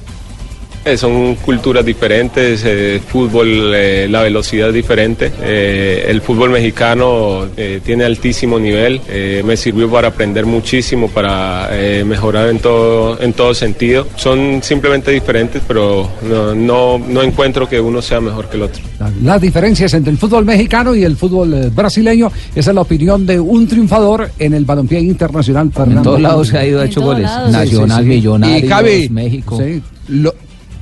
Eh, 0.85 0.97
son 0.97 1.35
culturas 1.35 1.85
diferentes, 1.85 2.61
eh, 2.65 2.99
fútbol, 3.05 3.71
eh, 3.73 4.05
la 4.09 4.21
velocidad 4.21 4.67
es 4.67 4.73
diferente. 4.73 5.31
Eh, 5.41 6.05
el 6.09 6.21
fútbol 6.21 6.49
mexicano 6.49 7.45
eh, 7.55 7.79
tiene 7.85 8.03
altísimo 8.03 8.59
nivel, 8.59 8.99
eh, 9.07 9.41
me 9.45 9.55
sirvió 9.55 9.89
para 9.89 10.09
aprender 10.09 10.45
muchísimo, 10.45 11.07
para 11.07 11.69
eh, 11.71 12.03
mejorar 12.03 12.49
en 12.49 12.59
todo, 12.59 13.17
en 13.21 13.31
todo 13.31 13.53
sentido. 13.53 14.07
Son 14.17 14.61
simplemente 14.61 15.11
diferentes, 15.11 15.61
pero 15.65 16.09
no, 16.27 16.53
no, 16.53 16.99
no 16.99 17.21
encuentro 17.21 17.69
que 17.69 17.79
uno 17.79 18.01
sea 18.01 18.19
mejor 18.19 18.49
que 18.49 18.57
el 18.57 18.63
otro. 18.63 18.83
Las 19.23 19.39
diferencias 19.39 19.93
entre 19.93 20.11
el 20.11 20.17
fútbol 20.17 20.43
mexicano 20.43 20.93
y 20.95 21.03
el 21.05 21.15
fútbol 21.15 21.71
brasileño, 21.73 22.29
esa 22.53 22.71
es 22.71 22.75
la 22.75 22.81
opinión 22.81 23.25
de 23.25 23.39
un 23.39 23.67
triunfador 23.67 24.31
en 24.37 24.53
el 24.53 24.65
balompié 24.65 24.99
internacional. 24.99 25.71
Fernando 25.73 26.01
todos 26.03 26.19
lados 26.21 26.47
se 26.49 26.57
ha 26.57 26.65
ido, 26.65 26.81
En 26.81 26.89
hecho 26.89 26.99
goles. 27.01 27.23
lados. 27.23 27.51
Nacional, 27.51 28.05
Millonarios, 28.05 28.63
Y 28.63 28.67
Javi, 28.67 29.09
México. 29.09 29.61
Lo, 30.09 30.33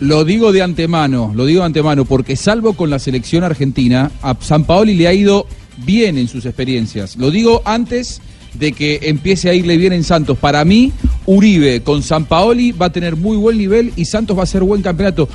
lo 0.02 0.26
digo 0.26 0.52
de 0.52 0.64
antemano, 0.64 1.32
lo 1.36 1.46
digo 1.46 1.60
de 1.60 1.68
antemano, 1.68 2.06
porque 2.06 2.36
salvo 2.36 2.74
con 2.74 2.90
la 2.90 2.98
selección 2.98 3.44
argentina, 3.44 4.12
a 4.24 4.36
San 4.42 4.64
Paoli 4.64 4.96
le 4.96 5.08
ha 5.08 5.14
ido 5.14 5.46
bien 5.86 6.18
en 6.18 6.28
sus 6.28 6.48
experiencias. 6.48 7.18
Lo 7.18 7.30
digo 7.30 7.62
antes 7.66 8.20
de 8.56 8.72
que 8.72 9.00
empiece 9.04 9.52
a 9.52 9.54
irle 9.54 9.78
bien 9.78 9.94
en 9.94 10.04
Santos. 10.04 10.40
Para 10.40 10.66
mí, 10.66 10.92
Uribe 11.28 11.84
con 11.84 12.02
San 12.02 12.26
Paoli 12.26 12.72
va 12.72 12.88
a 12.88 12.92
tener 12.92 13.16
muy 13.16 13.38
buen 13.38 13.60
nivel 13.60 13.94
y 13.96 14.06
Santos 14.06 14.36
va 14.36 14.42
a 14.42 14.48
ser 14.48 14.64
buen 14.64 14.82
campeonato. 14.82 15.30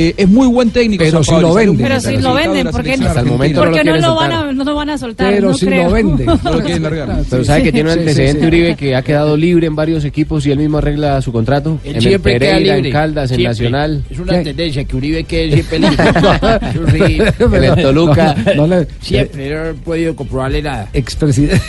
Eh, 0.00 0.14
es 0.16 0.28
muy 0.28 0.46
buen 0.46 0.70
técnico. 0.70 1.02
Pero 1.02 1.24
si 1.24 1.32
lo 1.40 1.52
venden. 1.54 1.76
Pero 1.84 2.00
si 2.00 2.16
lo 2.18 2.32
venden, 2.34 2.66
la 2.66 2.70
¿por 2.70 2.82
qué 2.84 2.90
selección 2.96 3.00
no? 3.04 3.08
Hasta 3.08 3.20
el 3.20 3.26
momento 3.26 3.60
Porque 3.62 3.82
no 3.82 3.90
lo 3.96 3.96
no, 3.96 4.00
quieren 4.00 4.02
lo 4.02 4.14
van 4.14 4.32
a, 4.32 4.52
no 4.52 4.64
lo 4.64 4.74
van 4.76 4.90
a 4.90 4.98
soltar. 4.98 5.34
Pero 5.34 5.48
no 5.48 5.54
si 5.54 5.66
creo. 5.66 5.84
lo 5.88 5.90
venden. 5.92 6.26
No 6.26 6.52
lo 6.52 6.60
quieren 6.64 6.82
largar. 6.84 7.22
Pero 7.28 7.44
sabe 7.44 7.62
que 7.64 7.72
tiene 7.72 7.92
un 7.92 7.98
antecedente 7.98 8.40
sí. 8.40 8.46
Uribe 8.46 8.76
que 8.76 8.94
ha 8.94 9.02
quedado 9.02 9.36
libre 9.36 9.66
en 9.66 9.74
varios 9.74 10.04
equipos 10.04 10.46
y 10.46 10.52
él 10.52 10.58
mismo 10.58 10.78
arregla 10.78 11.20
su 11.20 11.32
contrato. 11.32 11.80
Él 11.82 11.96
en 11.96 12.12
el 12.12 12.20
Pereira, 12.20 12.76
libre. 12.76 12.88
en 12.90 12.92
Caldas, 12.92 13.30
en 13.32 13.36
Siempre. 13.38 13.48
Nacional. 13.48 14.04
Es 14.08 14.18
una 14.20 14.42
tendencia 14.42 14.84
que 14.84 14.96
Uribe 14.96 15.24
quede 15.24 15.52
siempre 15.54 15.78
libre. 15.80 15.96
En 17.58 17.64
el 17.64 17.74
Toluca. 17.82 18.36
No, 18.56 18.66
no 18.68 18.76
le- 18.78 18.86
Siempre, 19.00 19.50
no 19.50 19.64
he 19.70 19.74
podido 19.74 20.14
comprobarle 20.14 20.62
nada. 20.62 20.88
Expresidente. 20.92 21.60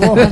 ¿Cómo? 0.00 0.16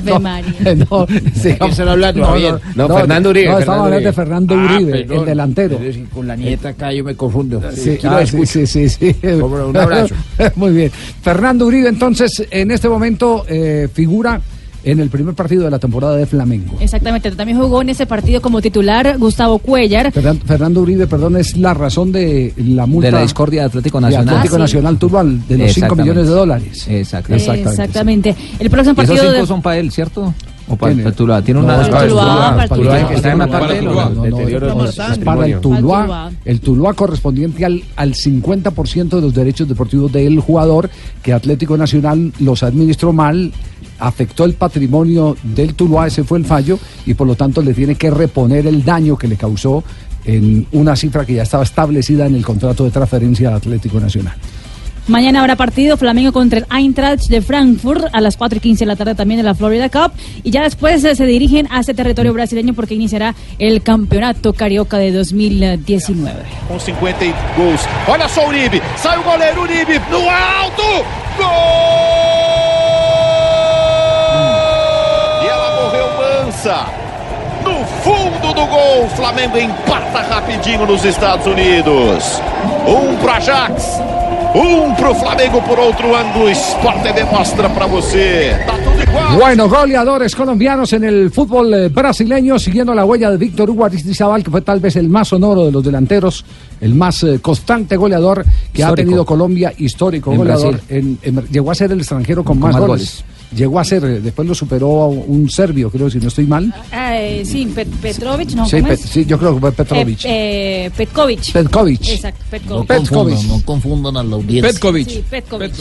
No, 0.90 1.06
¿De 1.06 1.56
qué 1.58 1.66
están 1.68 1.88
hablando, 1.88 2.24
Javier? 2.24 2.54
No, 2.74 2.88
Fernando 2.88 3.30
Uribe, 3.30 3.48
No, 3.50 3.58
estamos 3.58 3.84
hablando 3.84 3.90
de 3.90 3.96
Uribe. 3.98 4.12
Fernando 4.12 4.54
Ah, 4.56 4.74
Uribe, 4.76 4.92
perdón. 4.92 5.18
el 5.18 5.24
delantero. 5.26 5.78
Con 6.14 6.26
la 6.26 6.36
nieta 6.36 6.68
acá 6.70 6.92
yo 6.92 7.04
me 7.04 7.14
confundo. 7.14 7.62
Sí, 7.74 7.98
ah, 8.04 8.20
sí, 8.26 8.46
sí, 8.46 8.66
sí, 8.66 8.88
sí. 8.88 9.16
No, 9.22 9.46
un 9.46 9.76
abrazo. 9.76 10.14
Muy 10.56 10.72
bien. 10.72 10.90
Fernando 11.22 11.66
Uribe, 11.66 11.88
entonces, 11.88 12.46
en 12.50 12.70
este 12.70 12.88
momento 12.88 13.44
eh, 13.48 13.88
figura 13.92 14.40
en 14.84 15.00
el 15.00 15.08
primer 15.10 15.34
partido 15.34 15.64
de 15.64 15.70
la 15.70 15.78
temporada 15.78 16.16
de 16.16 16.26
Flamengo. 16.26 16.76
Exactamente, 16.80 17.30
también 17.32 17.58
jugó 17.58 17.82
en 17.82 17.90
ese 17.90 18.06
partido 18.06 18.40
como 18.42 18.60
titular 18.60 19.16
Gustavo 19.18 19.58
Cuellar. 19.58 20.12
Fernan- 20.12 20.40
Fernando 20.44 20.80
Uribe, 20.80 21.06
perdón, 21.06 21.36
es 21.36 21.56
la 21.56 21.72
razón 21.74 22.10
de 22.12 22.52
la 22.56 22.86
multa 22.86 23.06
De 23.06 23.12
la 23.12 23.22
discordia 23.22 23.60
de 23.62 23.66
Atlético 23.68 23.98
de 23.98 24.02
Nacional. 24.02 24.28
Atlético 24.36 24.54
Ah, 24.54 24.58
sí. 24.58 24.62
Nacional 24.62 24.98
Turbal, 24.98 25.28
de 25.28 25.34
los 25.36 25.48
5 25.48 25.64
Exactamente. 25.86 26.02
millones 26.02 26.28
de 26.28 26.34
dólares. 26.34 26.86
Exacto. 26.88 27.34
Exactamente. 27.34 28.34
El 28.58 28.70
próximo 28.70 28.94
Y 28.98 29.04
esos 29.04 29.08
partido 29.16 29.30
cinco 29.32 29.40
de... 29.42 29.46
son 29.46 29.62
para 29.62 29.78
él, 29.78 29.90
¿cierto? 29.92 30.34
¿O 30.68 30.76
para 30.76 30.94
Tiene- 30.94 31.08
el 31.08 31.14
Tuluá? 31.14 31.42
¿Tiene 31.42 31.60
una... 31.60 31.82
es 31.82 31.88
para 31.88 32.02
el 32.04 32.08
Tuluá, 32.08 32.24
para 32.26 32.62
el 32.62 32.68
Tuluá, 32.68 32.94
Tuluá. 32.94 33.08
que 33.08 33.14
está 33.16 33.32
en 33.32 33.38
la 33.38 33.46
parte 33.48 33.74
de 33.74 33.80
de 33.80 35.24
para 35.24 35.46
el 35.46 35.60
Tuluá. 35.60 36.30
el 36.44 36.60
Tuluá 36.60 36.94
correspondiente 36.94 37.64
al, 37.64 37.82
al 37.96 38.14
50% 38.14 39.08
de 39.08 39.20
los 39.20 39.34
derechos 39.34 39.68
deportivos 39.68 40.12
del 40.12 40.38
jugador 40.40 40.88
que 41.22 41.32
Atlético 41.32 41.76
Nacional 41.76 42.32
los 42.38 42.62
administró 42.62 43.12
mal, 43.12 43.52
afectó 43.98 44.44
el 44.44 44.54
patrimonio 44.54 45.36
del 45.42 45.74
Tuluá, 45.74 46.06
ese 46.06 46.24
fue 46.24 46.38
el 46.38 46.44
fallo, 46.44 46.78
y 47.06 47.14
por 47.14 47.26
lo 47.26 47.34
tanto 47.34 47.62
le 47.62 47.74
tiene 47.74 47.94
que 47.94 48.10
reponer 48.10 48.66
el 48.66 48.84
daño 48.84 49.16
que 49.16 49.28
le 49.28 49.36
causó 49.36 49.84
en 50.24 50.66
una 50.72 50.94
cifra 50.96 51.24
que 51.24 51.34
ya 51.34 51.42
estaba 51.42 51.64
establecida 51.64 52.26
en 52.26 52.34
el 52.34 52.44
contrato 52.44 52.84
de 52.84 52.90
transferencia 52.90 53.50
de 53.50 53.56
Atlético 53.56 53.98
Nacional. 54.00 54.34
Mañana 55.08 55.40
habrá 55.40 55.56
partido 55.56 55.96
Flamengo 55.96 56.32
contra 56.32 56.60
el 56.60 56.66
Eintracht 56.70 57.26
de 57.26 57.42
Frankfurt 57.42 58.04
a 58.12 58.20
las 58.20 58.36
4 58.36 58.58
y 58.58 58.60
15 58.60 58.84
de 58.84 58.86
la 58.86 58.94
tarde 58.94 59.16
también 59.16 59.38
de 59.38 59.42
la 59.42 59.54
Florida 59.54 59.88
Cup. 59.88 60.12
Y 60.44 60.52
ya 60.52 60.62
después 60.62 61.02
eh, 61.02 61.16
se 61.16 61.26
dirigen 61.26 61.66
a 61.72 61.80
ese 61.80 61.92
territorio 61.92 62.32
brasileño 62.32 62.72
porque 62.72 62.94
iniciará 62.94 63.34
el 63.58 63.82
campeonato 63.82 64.52
carioca 64.52 64.98
de 64.98 65.10
2019. 65.10 66.42
Com 66.68 66.78
50 66.78 67.24
e 67.24 67.34
gols. 67.56 67.80
Olha 68.06 68.28
só 68.28 68.46
Uribe. 68.46 68.80
Sai 68.96 69.18
o 69.18 69.22
goleiro 69.24 69.62
Uribe 69.62 70.00
no 70.08 70.18
alto. 70.30 70.82
Gol! 71.36 72.61
No 76.64 77.84
fundo 78.04 78.54
do 78.54 78.66
gol, 78.66 79.08
Flamengo 79.16 79.56
empata 79.56 80.22
rapidinho 80.22 80.86
nos 80.86 81.04
Estados 81.04 81.46
Unidos. 81.46 82.40
Um 82.86 83.16
pro 83.16 83.30
Ajax, 83.30 83.82
um 84.54 84.94
pro 84.94 85.14
Flamengo 85.14 85.60
por 85.62 85.78
outro 85.78 86.14
ângulo. 86.14 86.48
Sport 86.50 87.02
TV 87.02 87.24
mostra 87.24 87.68
pra 87.70 87.86
você. 87.86 88.56
Tá 88.66 88.74
tudo 88.74 89.02
igual. 89.02 89.36
Bueno, 89.38 89.68
goleadores 89.68 90.34
colombianos 90.36 90.92
en 90.92 91.04
el 91.04 91.30
fútbol 91.30 91.72
eh, 91.74 91.88
brasileño, 91.88 92.58
siguiendo 92.58 92.94
la 92.94 93.04
huella 93.04 93.30
de 93.30 93.36
Víctor 93.38 93.70
Hugo 93.70 93.84
Aristizábal, 93.84 94.42
que 94.44 94.50
fue 94.50 94.60
tal 94.60 94.78
vez 94.80 94.94
el 94.96 95.08
más 95.08 95.28
sonoro 95.28 95.64
de 95.66 95.72
los 95.72 95.82
delanteros, 95.84 96.44
el 96.80 96.94
más 96.94 97.22
eh, 97.24 97.38
constante 97.40 97.96
goleador 97.96 98.44
que 98.72 98.84
ha 98.84 98.92
tenido 98.94 99.24
Colombia, 99.24 99.72
histórico 99.78 100.30
En 100.32 100.38
goleador. 100.38 100.72
Brasil. 100.72 100.86
En- 100.88 101.18
en- 101.38 101.44
llegó 101.48 101.70
a 101.70 101.74
ser 101.74 101.90
el 101.92 101.98
extranjero 101.98 102.44
con, 102.44 102.58
Con 102.60 102.70
más, 102.70 102.72
más 102.72 102.80
goles. 102.80 103.22
goles. 103.22 103.31
Llegó 103.54 103.78
a 103.78 103.84
ser, 103.84 104.04
eh, 104.04 104.20
después 104.20 104.48
lo 104.48 104.54
superó 104.54 105.02
a 105.02 105.08
un 105.08 105.48
serbio, 105.50 105.90
creo, 105.90 106.08
si 106.08 106.18
no 106.18 106.28
estoy 106.28 106.46
mal. 106.46 106.72
Eh, 106.92 107.42
sí, 107.44 107.66
Pet- 107.74 107.88
Petrovic, 108.00 108.50
¿no? 108.52 108.66
sí, 108.66 108.76
¿cómo 108.80 108.88
Pet- 108.88 108.98
sí, 109.00 109.24
yo 109.26 109.38
creo 109.38 109.54
que 109.54 109.60
fue 109.60 109.72
Petrovic. 109.72 110.24
Eh, 110.24 110.86
eh, 110.86 110.90
Petkovic. 110.96 111.52
Petkovic. 111.52 112.08
Exacto, 112.08 112.44
Petkovic. 112.50 112.86
Petkovic. 112.88 113.42
No 113.48 113.62
confundan 113.64 114.16
a 114.16 114.22
la 114.22 114.34
audiencia. 114.36 114.70
Petkovic. 114.72 115.08
Sí, 115.08 115.24
Petkovic. 115.28 115.72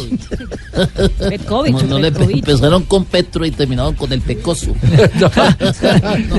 Petkovic. 1.29 1.71
No, 1.81 1.85
o 1.85 1.87
no 1.87 1.99
le 1.99 2.11
Petkovic. 2.11 2.37
empezaron 2.37 2.83
con 2.83 3.05
Petro 3.05 3.45
y 3.45 3.51
terminaron 3.51 3.95
con 3.95 4.11
el 4.11 4.21
Pecoso. 4.21 4.73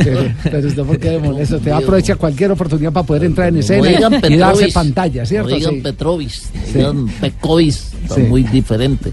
pero, 0.05 0.35
pero 0.43 0.69
usted, 0.69 0.83
¿por 0.85 0.99
qué 0.99 1.11
le 1.13 1.19
molesta? 1.19 1.57
Usted 1.57 1.71
aprovecha 1.71 2.17
cualquier 2.17 2.51
oportunidad 2.53 2.93
para 2.93 3.07
poder 3.07 3.25
entrar 3.25 3.49
en 3.49 3.59
escena 3.59 3.83
Oigan 3.83 4.13
y 4.15 4.37
darse 4.37 4.59
Petrovic. 4.61 4.73
pantalla, 4.75 5.27
¿cierto? 5.27 5.55
Oigan 5.55 5.75
Sí. 5.75 5.81
Petrovic. 5.81 6.33
Oigan 6.75 7.09
Pekovic. 7.21 7.75
Está 8.03 8.15
Sí. 8.17 8.21
muy 8.23 8.43
diferente. 8.43 9.13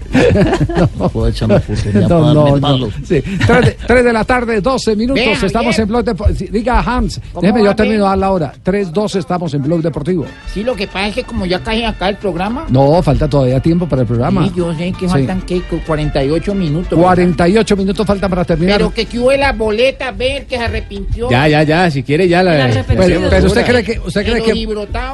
Aprovechan 0.98 1.48
la 1.50 1.56
oportunidad 1.56 2.08
No, 2.10 2.34
no, 2.34 2.78
no. 2.78 2.86
Sí. 3.04 3.22
Tres, 3.46 3.60
de, 3.64 3.76
tres 3.86 4.04
de 4.04 4.12
la 4.12 4.24
tarde, 4.24 4.60
12 4.60 4.96
minutos. 4.96 5.42
Estamos 5.42 5.78
en 5.78 5.88
Blog 5.88 6.04
Deportivo. 6.04 6.38
Sí, 6.38 6.48
Diga, 6.50 6.80
Hans, 6.80 7.20
¿Cómo 7.32 7.42
déjeme 7.42 7.64
yo 7.98 8.02
dar 8.04 8.18
la 8.18 8.30
hora. 8.32 8.52
3, 8.62 8.92
12 8.92 9.18
estamos 9.18 9.54
en 9.54 9.62
Blog 9.62 9.82
Deportivo. 9.82 10.26
Sí, 10.52 10.62
lo 10.62 10.74
que 10.74 10.86
pasa 10.86 11.08
es 11.08 11.14
que 11.14 11.24
como 11.24 11.46
ya 11.46 11.60
cae 11.60 11.86
acá 11.86 12.08
el 12.08 12.16
programa. 12.16 12.66
No, 12.68 13.02
falta 13.02 13.28
todavía 13.28 13.60
tiempo 13.60 13.88
para 13.88 14.02
el 14.02 14.08
programa. 14.08 14.46
Sí, 14.46 14.52
yo 14.56 14.74
sé 14.74 14.92
que 14.92 15.00
Sí. 15.00 15.08
faltan 15.08 15.42
¿qué? 15.42 15.62
48 15.86 16.54
minutos. 16.54 16.98
48 16.98 17.76
minutos 17.76 18.06
faltan 18.06 18.30
para 18.30 18.44
terminar. 18.44 18.78
Pero 18.78 18.92
que 18.92 19.06
que 19.06 19.18
hubo 19.18 19.32
las 19.32 19.56
boletas, 19.56 20.16
ver 20.16 20.46
que 20.46 20.56
se 20.56 20.64
arrepintió. 20.64 21.30
Ya, 21.30 21.48
ya, 21.48 21.62
ya, 21.62 21.90
si 21.90 22.02
quiere 22.02 22.28
ya 22.28 22.42
la... 22.42 22.70
Pero, 22.86 23.20
pero 23.30 23.46
usted 23.46 23.64
cree 23.66 23.82
que 23.84 23.98
usted 23.98 24.24
cree 24.24 24.42
que 24.42 24.66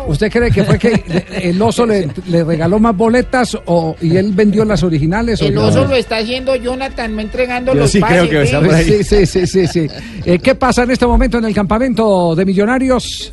usted 0.08 0.30
cree 0.32 0.50
que 0.50 0.64
fue 0.64 0.78
que 0.78 1.24
el 1.42 1.60
oso 1.60 1.86
le, 1.86 2.08
le 2.28 2.44
regaló 2.44 2.78
más 2.78 2.96
boletas 2.96 3.56
o 3.66 3.96
y 4.00 4.16
él 4.16 4.32
vendió 4.32 4.64
las 4.64 4.82
originales 4.82 5.40
o 5.42 5.46
El 5.46 5.54
no? 5.54 5.66
oso 5.66 5.84
lo 5.84 5.96
está 5.96 6.18
haciendo 6.18 6.54
Jonathan, 6.56 6.85
no 7.08 7.20
entregando 7.20 7.72
Yo 7.74 7.80
los 7.80 7.90
sí 7.90 8.00
creo 8.00 8.24
pases. 8.24 8.30
que 8.30 8.42
está 8.42 8.60
por 8.60 8.74
ahí. 8.74 8.84
Sí, 8.84 9.04
sí, 9.04 9.26
sí, 9.26 9.46
sí, 9.46 9.66
sí. 9.66 9.86
Eh, 10.24 10.38
¿Qué 10.40 10.54
pasa 10.56 10.82
en 10.82 10.90
este 10.90 11.06
momento 11.06 11.38
en 11.38 11.44
el 11.44 11.54
campamento 11.54 12.34
de 12.34 12.44
Millonarios? 12.44 13.32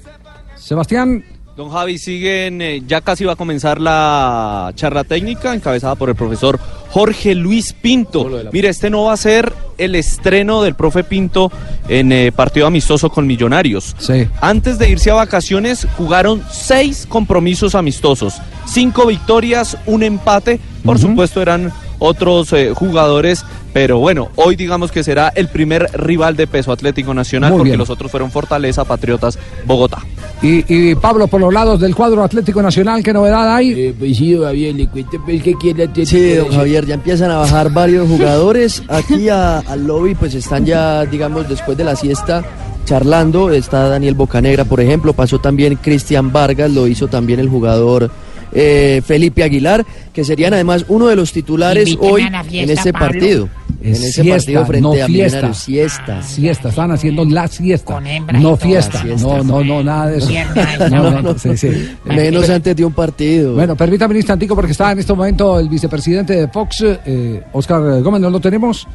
Sebastián, 0.55 1.23
Don 1.55 1.69
Javi, 1.69 1.99
siguen, 1.99 2.63
eh, 2.63 2.81
ya 2.87 3.01
casi 3.01 3.25
va 3.25 3.33
a 3.33 3.35
comenzar 3.35 3.79
la 3.79 4.71
charla 4.73 5.03
técnica 5.03 5.53
encabezada 5.53 5.93
por 5.93 6.09
el 6.09 6.15
profesor 6.15 6.59
Jorge 6.89 7.35
Luis 7.35 7.73
Pinto. 7.73 8.27
Mire, 8.51 8.69
este 8.69 8.89
no 8.89 9.03
va 9.03 9.13
a 9.13 9.17
ser 9.17 9.53
el 9.77 9.93
estreno 9.93 10.63
del 10.63 10.73
profe 10.73 11.03
Pinto 11.03 11.51
en 11.87 12.11
eh, 12.11 12.31
partido 12.31 12.65
amistoso 12.65 13.11
con 13.11 13.27
Millonarios. 13.27 13.95
Antes 14.41 14.79
de 14.79 14.89
irse 14.89 15.11
a 15.11 15.15
vacaciones 15.15 15.87
jugaron 15.95 16.43
seis 16.51 17.05
compromisos 17.07 17.75
amistosos, 17.75 18.33
cinco 18.65 19.05
victorias, 19.05 19.77
un 19.85 20.01
empate. 20.01 20.59
Por 20.83 20.97
supuesto 20.97 21.39
eran 21.39 21.71
otros 22.03 22.51
eh, 22.53 22.71
jugadores, 22.75 23.45
pero 23.71 23.97
bueno, 23.99 24.27
hoy 24.35 24.55
digamos 24.57 24.91
que 24.91 25.03
será 25.03 25.29
el 25.35 25.47
primer 25.47 25.89
rival 25.93 26.35
de 26.35 26.47
peso 26.47 26.71
Atlético 26.73 27.13
Nacional 27.13 27.51
Muy 27.51 27.57
porque 27.59 27.69
bien. 27.71 27.79
los 27.79 27.89
otros 27.89 28.11
fueron 28.11 28.29
Fortaleza, 28.29 28.83
Patriotas, 28.83 29.39
Bogotá. 29.65 29.99
y, 30.41 30.63
y 30.67 30.95
Pablo 30.95 31.27
por 31.27 31.39
los 31.39 31.53
lados 31.53 31.79
del 31.79 31.95
cuadro 31.95 32.21
Atlético 32.23 32.61
Nacional, 32.61 33.01
¿qué 33.01 33.13
novedad 33.13 33.55
hay? 33.55 33.71
Eh, 33.71 33.95
pues 33.97 34.17
sí, 34.17 34.37
Javier, 34.37 34.75
le 34.75 34.87
cuento 34.87 35.17
pues, 35.25 35.41
que 35.41 35.53
quiere 35.55 35.89
Sí, 36.05 36.33
don 36.35 36.51
Javier, 36.51 36.85
ya 36.85 36.95
empiezan 36.95 37.31
a 37.31 37.37
bajar 37.37 37.71
varios 37.71 38.07
jugadores. 38.07 38.83
Aquí 38.89 39.29
a- 39.29 39.59
al 39.59 39.87
lobby 39.87 40.13
pues 40.15 40.35
están 40.35 40.65
ya, 40.65 41.05
digamos, 41.05 41.47
después 41.47 41.77
de 41.77 41.85
la 41.85 41.95
siesta 41.95 42.43
charlando. 42.85 43.49
Está 43.51 43.87
Daniel 43.87 44.13
Bocanegra, 44.15 44.65
por 44.65 44.81
ejemplo. 44.81 45.13
Pasó 45.13 45.39
también 45.39 45.75
Cristian 45.81 46.31
Vargas, 46.33 46.69
lo 46.71 46.87
hizo 46.87 47.07
también 47.07 47.39
el 47.39 47.47
jugador 47.49 48.11
eh, 48.53 49.01
Felipe 49.05 49.43
Aguilar, 49.43 49.85
que 50.13 50.23
serían 50.23 50.53
además 50.53 50.85
uno 50.87 51.07
de 51.07 51.15
los 51.15 51.31
titulares 51.33 51.95
hoy 51.99 52.21
en 52.51 52.69
este 52.69 52.93
Pablo. 52.93 53.07
partido. 53.07 53.49
En 53.81 53.91
Es 53.91 53.99
ese 54.01 54.21
siesta, 54.23 54.35
partido 54.37 54.65
frente 54.65 54.81
no 54.81 54.91
a 54.93 55.07
fiesta. 55.07 55.09
Millonarios. 55.37 55.57
Siesta. 55.57 56.23
Siesta, 56.23 56.69
están 56.69 56.91
haciendo 56.91 57.25
la 57.25 57.47
siesta. 57.49 57.99
no 57.99 58.55
fiesta. 58.55 59.03
No, 59.19 59.43
no, 59.43 59.61
no, 59.63 59.83
nada 59.83 60.07
de 60.07 60.17
eso. 60.19 60.27
Mierda, 60.29 60.89
No, 60.89 61.03
no, 61.03 61.11
no, 61.11 61.21
no. 61.21 61.37
sí, 61.37 61.57
sí. 61.57 61.89
Menos 62.05 62.49
antes 62.49 62.75
de 62.77 62.85
un 62.85 62.93
partido. 62.93 63.55
Bueno, 63.55 63.75
permítame 63.75 64.11
un 64.13 64.17
instantico 64.17 64.55
porque 64.55 64.71
está 64.71 64.93
en 64.93 64.99
este 64.99 65.13
momento 65.13 65.59
el 65.59 65.67
vicepresidente 65.67 66.33
de 66.33 66.47
Fox, 66.47 66.77
eh, 66.83 67.43
Oscar 67.51 68.01
Gómez, 68.01 68.21
¿no 68.21 68.29
lo 68.29 68.39
tenemos? 68.39 68.87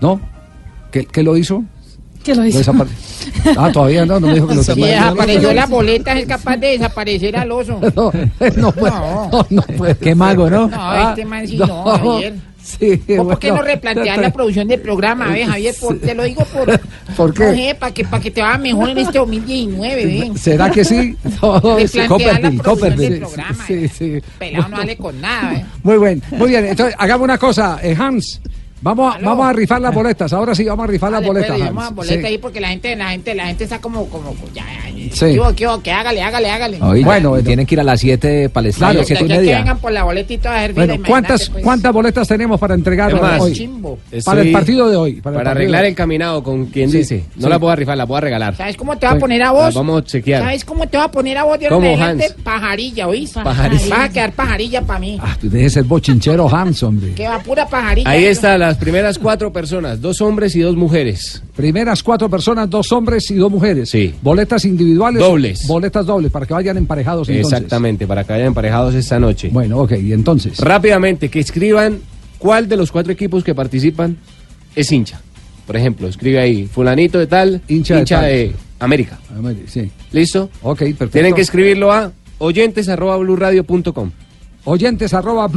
¿No? 0.00 0.20
¿Qué, 0.90 1.04
qué 1.06 1.22
lo 1.22 1.36
hizo? 1.36 1.62
¿Qué 2.26 2.34
lo 2.34 2.44
hizo? 2.44 2.58
desapare- 2.58 2.88
Ah, 3.56 3.70
todavía 3.72 4.04
no, 4.04 4.18
no 4.20 4.26
me 4.26 4.34
dijo 4.34 4.46
que 4.48 4.54
lo 4.56 4.62
Si 4.62 4.74
tenía. 4.74 5.04
desapareció 5.04 5.52
las 5.54 5.70
boletas, 5.70 6.18
es 6.18 6.26
capaz 6.26 6.56
de 6.56 6.66
desaparecer 6.68 7.36
al 7.36 7.50
oso. 7.52 7.80
No, 7.96 8.12
no 8.56 8.72
puede. 8.72 8.92
No, 8.92 9.46
no 9.50 9.62
puede 9.62 9.96
Qué 9.96 10.14
mago, 10.14 10.50
¿no? 10.50 10.68
No, 10.68 10.76
Ah, 10.78 11.06
este 11.10 11.24
man 11.24 11.46
sí 11.46 11.56
no. 11.56 11.66
no, 11.66 11.84
Javier. 11.84 12.34
Sí, 12.62 13.00
¿Vos 13.16 13.26
¿Por 13.28 13.38
qué 13.38 13.50
bueno. 13.52 13.62
no 13.64 13.68
replantear 13.70 14.18
la 14.18 14.32
producción 14.32 14.66
del 14.66 14.80
programa, 14.80 15.28
ve, 15.28 15.46
Javier? 15.46 15.72
Por- 15.80 16.00
te 16.00 16.14
lo 16.16 16.24
digo 16.24 16.44
por... 16.46 16.80
¿Por 17.16 17.32
qué? 17.32 17.44
No 17.44 17.54
sé, 17.54 17.76
para 17.78 17.94
que, 17.94 18.04
para 18.04 18.20
que 18.20 18.30
te 18.32 18.42
vaya 18.42 18.58
mejor 18.58 18.88
en 18.90 18.98
este 18.98 19.18
2019, 19.18 20.04
ve. 20.04 20.32
¿Será 20.36 20.68
que 20.70 20.84
sí? 20.84 21.16
No, 21.40 21.60
sí. 21.86 22.00
Replantear 22.00 22.42
la 22.42 22.50
producción 22.62 22.96
del 22.96 23.18
programa. 23.20 23.64
Sí, 23.68 23.88
sí. 23.88 24.18
Pelado 24.38 24.68
no 24.68 24.76
vale 24.78 24.96
con 24.96 25.20
nada, 25.20 25.50
ve. 25.52 25.64
Muy 25.84 25.98
bien, 26.04 26.22
muy 26.32 26.48
bien. 26.50 26.66
Entonces, 26.66 26.96
hagamos 26.98 27.22
una 27.24 27.38
cosa, 27.38 27.78
eh, 27.80 27.94
Hans. 27.96 28.40
Vamos 28.82 29.14
a, 29.14 29.18
vamos 29.18 29.46
a 29.46 29.52
rifar 29.52 29.80
las 29.80 29.94
boletas. 29.94 30.32
Ahora 30.32 30.54
sí, 30.54 30.64
vamos 30.64 30.84
a 30.84 30.86
rifar 30.86 31.10
las 31.10 31.20
Dale, 31.22 31.28
boletas. 31.32 31.50
Hans. 31.60 31.64
vamos 31.74 31.84
a 31.84 31.90
boleta 31.90 32.20
Sí. 32.20 32.26
ahí 32.26 32.38
porque 32.38 32.60
la 32.60 32.68
gente, 32.68 32.94
la 32.94 33.10
gente, 33.10 33.34
la 33.34 33.46
gente 33.46 33.64
está 33.64 33.80
como, 33.80 34.08
como, 34.08 34.34
ya. 34.52 34.64
Sí. 35.12 35.38
¿Qué 35.54 35.54
qué 35.56 35.66
que 35.82 35.92
hágale, 35.92 36.22
hágale, 36.22 36.50
hágale. 36.50 36.78
Bueno, 37.04 37.36
tienen 37.42 37.66
que 37.66 37.74
ir 37.74 37.80
a 37.80 37.84
las 37.84 38.00
7 38.00 38.48
para 38.50 38.66
el 38.66 38.70
estadio, 38.70 38.92
Claro, 39.00 39.06
siete 39.06 39.24
y 39.24 39.26
que, 39.28 39.32
que 39.34 39.38
media. 39.40 39.58
vengan 39.58 39.78
por 39.78 39.92
la 39.92 40.00
a 40.00 40.72
Bueno, 40.72 40.94
¿cuántas, 41.06 41.48
pues. 41.50 41.64
¿cuántas 41.64 41.92
boletas 41.92 42.28
tenemos 42.28 42.58
para 42.60 42.74
entregar 42.74 43.12
Es 43.14 43.20
más, 43.20 43.40
hoy? 43.40 43.52
Chimbo. 43.52 43.98
Para 44.24 44.40
el 44.42 44.52
partido 44.52 44.88
de 44.88 44.96
hoy. 44.96 45.20
Para, 45.20 45.40
el 45.40 45.46
arreglar 45.46 45.82
de- 45.82 45.88
encaminado 45.88 46.42
con 46.42 46.66
quien 46.66 46.90
Sí, 46.90 46.98
dice. 46.98 47.24
No 47.36 47.44
sí. 47.44 47.48
la 47.50 47.58
puedo 47.58 47.74
rifar, 47.76 47.96
la 47.96 48.06
puedo 48.06 48.20
regalar. 48.20 48.56
¿Sabes 48.56 48.76
cómo 48.76 48.96
te 48.98 49.06
va 49.06 49.12
a 49.12 49.18
poner 49.18 49.42
a 49.42 49.50
vos? 49.52 49.74
La 49.74 49.80
vamos 49.80 50.02
a 50.02 50.04
chequear. 50.04 50.42
¿Sabes 50.42 50.64
cómo 50.64 50.86
te 50.88 50.96
va 50.98 51.04
a 51.04 51.10
poner 51.10 51.38
a 51.38 51.44
vos 51.44 51.58
de 51.58 51.66
ahora 51.66 51.76
¿Cómo? 51.90 52.04
Hans? 52.04 52.34
Pajarilla, 52.42 53.08
¿oís? 53.08 53.32
Pajarilla. 53.32 53.96
Vas 53.96 54.08
a 54.10 54.12
quedar 54.12 54.32
pajarilla 54.32 54.82
para 54.82 54.98
mí. 55.00 55.18
Ah, 55.20 55.36
tú 55.40 55.48
dejes 55.50 55.76
el 55.76 55.84
bochinchero 55.84 56.48
Hans, 56.54 56.82
hombre. 56.82 57.12
Que 57.14 57.28
va 57.28 57.38
pura 57.40 57.66
pajarilla. 57.66 58.08
Ahí 58.10 58.24
están 58.24 58.60
las 58.60 58.76
primeras 58.76 59.18
cuatro 59.18 59.52
personas, 59.52 60.00
dos 60.00 60.20
hombres 60.20 60.54
y 60.56 60.60
dos 60.60 60.76
mujeres. 60.76 61.42
Primeras 61.56 62.02
cuatro 62.02 62.28
personas, 62.28 62.68
dos 62.68 62.92
hombres 62.92 63.30
y 63.30 63.34
dos 63.36 63.50
mujeres. 63.50 63.88
Sí. 63.88 64.14
Boletas 64.20 64.66
individuales. 64.66 65.20
Dobles. 65.20 65.66
Boletas 65.66 66.04
dobles, 66.04 66.30
para 66.30 66.44
que 66.44 66.52
vayan 66.52 66.76
emparejados 66.76 67.28
entonces. 67.30 67.52
Exactamente, 67.54 68.06
para 68.06 68.24
que 68.24 68.32
vayan 68.34 68.48
emparejados 68.48 68.94
esta 68.94 69.18
noche. 69.18 69.48
Bueno, 69.50 69.78
ok, 69.78 69.92
y 69.92 70.12
entonces. 70.12 70.58
Rápidamente, 70.58 71.30
que 71.30 71.40
escriban 71.40 72.00
cuál 72.38 72.68
de 72.68 72.76
los 72.76 72.92
cuatro 72.92 73.10
equipos 73.10 73.42
que 73.42 73.54
participan 73.54 74.18
es 74.74 74.92
hincha. 74.92 75.20
Por 75.66 75.76
ejemplo, 75.76 76.06
escribe 76.06 76.38
ahí, 76.38 76.66
fulanito 76.66 77.18
de 77.18 77.26
tal, 77.26 77.62
Hincha 77.66 77.98
hincha, 77.98 78.20
de 78.20 78.36
de, 78.36 78.46
tal. 78.48 78.56
América. 78.80 79.18
Sí. 79.66 79.90
¿Listo? 80.12 80.50
Ok, 80.62 80.78
perfecto. 80.78 81.08
Tienen 81.08 81.34
que 81.34 81.40
escribirlo 81.40 81.90
a 81.90 82.12
oyentes 82.38 82.88
arroba 82.90 83.16
blurradio.com. 83.16 84.10
Oyentes 84.66 85.14
arroba 85.14 85.48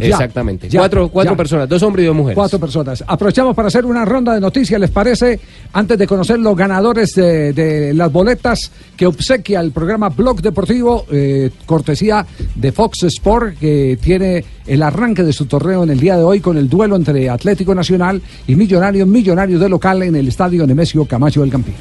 Exactamente. 0.00 0.68
ya, 0.68 0.80
cuatro 0.80 1.08
cuatro 1.08 1.32
ya. 1.32 1.36
personas, 1.36 1.68
dos 1.68 1.82
hombres 1.82 2.04
y 2.04 2.06
dos 2.06 2.16
mujeres. 2.16 2.36
Cuatro 2.36 2.58
personas. 2.58 3.04
Aprovechamos 3.06 3.54
para 3.54 3.68
hacer 3.68 3.84
una 3.84 4.04
ronda 4.04 4.32
de 4.34 4.40
noticias, 4.40 4.80
¿les 4.80 4.90
parece? 4.90 5.38
Antes 5.72 5.98
de 5.98 6.06
conocer 6.06 6.38
los 6.38 6.56
ganadores 6.56 7.14
de, 7.14 7.52
de 7.52 7.92
las 7.94 8.10
boletas 8.12 8.70
que 8.96 9.06
obsequia 9.06 9.60
el 9.60 9.72
programa 9.72 10.08
Blog 10.08 10.40
Deportivo, 10.40 11.04
eh, 11.10 11.50
cortesía 11.66 12.24
de 12.54 12.72
Fox 12.72 13.02
Sport, 13.04 13.58
que 13.58 13.98
tiene 14.00 14.44
el 14.66 14.82
arranque 14.82 15.24
de 15.24 15.32
su 15.32 15.46
torneo 15.46 15.82
en 15.82 15.90
el 15.90 16.00
día 16.00 16.16
de 16.16 16.22
hoy 16.22 16.40
con 16.40 16.56
el 16.56 16.68
duelo 16.68 16.96
entre 16.96 17.28
Atlético 17.28 17.74
Nacional 17.74 18.22
y 18.46 18.54
Millonarios, 18.54 19.08
Millonarios 19.08 19.60
de 19.60 19.68
local 19.68 20.02
en 20.04 20.14
el 20.16 20.28
estadio 20.28 20.66
Nemesio 20.66 21.04
Camacho 21.06 21.40
del 21.40 21.50
Campín. 21.50 21.74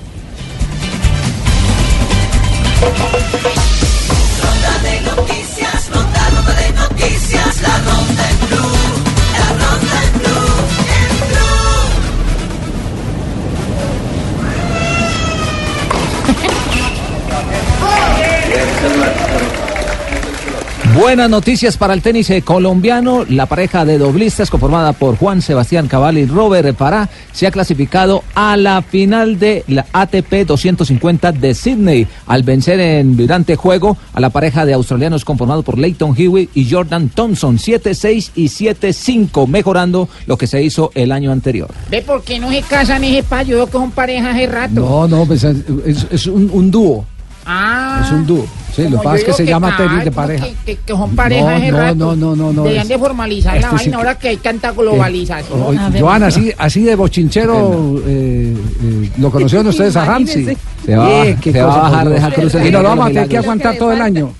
Buenas 21.05 21.29
noticias 21.29 21.77
para 21.77 21.93
el 21.93 22.01
tenis 22.01 22.31
eh, 22.31 22.41
colombiano. 22.41 23.25
La 23.29 23.45
pareja 23.45 23.85
de 23.85 23.99
doblistas 23.99 24.49
conformada 24.49 24.91
por 24.93 25.15
Juan 25.17 25.39
Sebastián 25.39 25.87
Cabal 25.87 26.17
y 26.17 26.25
Robert 26.25 26.75
Pará 26.75 27.07
se 27.31 27.45
ha 27.45 27.51
clasificado 27.51 28.23
a 28.33 28.57
la 28.57 28.81
final 28.81 29.37
de 29.37 29.63
la 29.67 29.85
ATP 29.93 30.47
250 30.47 31.31
de 31.33 31.53
Sydney 31.53 32.07
al 32.25 32.41
vencer 32.41 32.79
en 32.79 33.15
vibrante 33.15 33.55
juego 33.55 33.95
a 34.13 34.19
la 34.19 34.31
pareja 34.31 34.65
de 34.65 34.73
australianos 34.73 35.23
conformado 35.23 35.61
por 35.61 35.77
Leighton 35.77 36.15
Hewitt 36.17 36.49
y 36.55 36.67
Jordan 36.71 37.09
Thompson 37.09 37.59
7-6 37.59 38.31
y 38.35 38.45
7-5 38.47 39.47
mejorando 39.47 40.09
lo 40.25 40.39
que 40.39 40.47
se 40.47 40.63
hizo 40.63 40.89
el 40.95 41.11
año 41.11 41.31
anterior. 41.31 41.69
¿Ve 41.91 42.01
por 42.01 42.23
qué 42.23 42.39
no 42.39 42.49
se 42.49 42.63
casan 42.63 43.03
ese 43.03 43.21
payo? 43.21 43.67
Son 43.71 43.91
parejas 43.91 44.33
hace 44.33 44.47
rato. 44.47 44.73
No, 44.73 45.07
no, 45.07 45.25
pues 45.27 45.43
es, 45.43 45.55
es- 45.85 46.07
es 46.09 46.25
un, 46.25 46.49
un 46.51 46.71
dúo. 46.71 47.05
Ah. 47.45 48.01
Es 48.05 48.11
un 48.11 48.25
dúo. 48.25 48.45
Sí, 48.75 48.89
lo 48.89 48.97
que 48.99 49.03
pasa 49.03 49.15
es 49.17 49.23
que 49.23 49.33
se 49.33 49.45
llama 49.45 49.75
tal, 49.77 49.87
tenis 49.87 50.03
de 50.05 50.11
pareja. 50.11 50.45
Que, 50.45 50.53
que- 50.65 50.75
que 50.77 50.93
son 50.93 51.15
parejas 51.15 51.61
No, 51.61 51.71
no, 51.71 51.77
rato. 51.77 51.95
no, 51.95 52.15
no, 52.15 52.35
no, 52.35 52.53
no, 52.53 52.63
Deberían 52.63 52.87
de 52.89 52.97
formalizar 52.99 53.53
la 53.53 53.59
este 53.59 53.69
sí 53.69 53.75
vaina 53.75 53.91
que- 53.91 53.95
ahora 53.95 54.19
que 54.19 54.27
hay 54.29 54.37
tanta 54.37 54.71
globalización. 54.71 55.61
O- 55.61 55.99
Joana, 55.99 56.27
así, 56.27 56.51
así 56.57 56.83
de 56.83 56.95
bochinchero 56.95 58.01
eh, 58.05 58.53
eh, 58.83 59.11
lo 59.17 59.31
conocieron 59.31 59.67
ustedes 59.67 59.95
a 59.95 60.03
Ramsey. 60.05 60.41
Imagínese. 60.43 60.61
Se 60.85 60.95
va 60.95 61.09
Eh, 61.25 61.37
se 61.41 61.61
va 61.61 61.73
a 61.73 61.89
bajar 61.89 62.09
de 62.09 62.17
esa 62.17 62.31
cruz 62.31 62.53
Y 62.55 62.71
nos 62.71 62.83
lo 62.83 62.89
vamos 62.89 63.05
a 63.05 63.09
tener 63.09 63.27
que 63.29 63.37
aguantar 63.37 63.77
todo 63.77 63.91
el 63.93 64.01
año. 64.01 64.31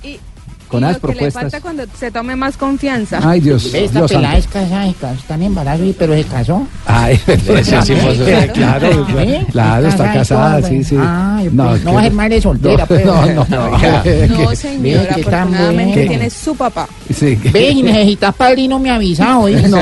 Con 0.67 0.81
las 0.81 0.91
que 0.91 0.95
le 0.95 0.99
propuestas. 1.13 1.41
falta 1.43 1.61
cuando 1.61 1.83
se 1.97 2.11
tome 2.11 2.35
más 2.35 2.57
confianza. 2.57 3.19
Ay, 3.23 3.39
Dios. 3.39 3.73
Esta 3.73 3.99
Dios 3.99 4.11
pelada 4.11 4.37
es 4.37 4.47
casada, 4.47 4.87
está 4.87 5.35
en 5.35 5.43
embarazo, 5.43 5.83
pero 5.97 6.13
se 6.13 6.23
casó. 6.23 6.67
Ay, 6.85 7.17
Sí, 7.27 7.75
sí, 7.83 7.93
pues, 8.01 8.17
claro, 8.51 8.53
claro, 8.53 9.19
¿Eh? 9.19 9.45
claro, 9.51 9.87
está 9.87 10.13
Casada 10.13 10.61
sí, 10.61 10.83
sí. 10.83 10.95
Ay, 10.99 11.49
No, 11.51 11.69
pues, 11.69 11.83
no 11.83 11.93
va 11.93 11.99
a 11.99 12.03
ser 12.03 12.13
madre 12.13 12.41
soltera, 12.41 12.77
no, 12.83 12.87
pues. 12.87 13.05
no, 13.05 13.25
no, 13.25 13.45
no, 13.49 14.55
señora, 14.55 15.09
afortunadamente 15.11 16.07
tiene 16.07 16.29
su 16.29 16.55
papá. 16.55 16.87
Sí. 17.13 17.35
Ve, 17.51 17.69
y 17.69 17.83
necesitas 17.83 18.33
padrino, 18.35 18.79
me 18.79 18.89
avisa 18.91 19.37
hoy. 19.39 19.55
No, 19.69 19.79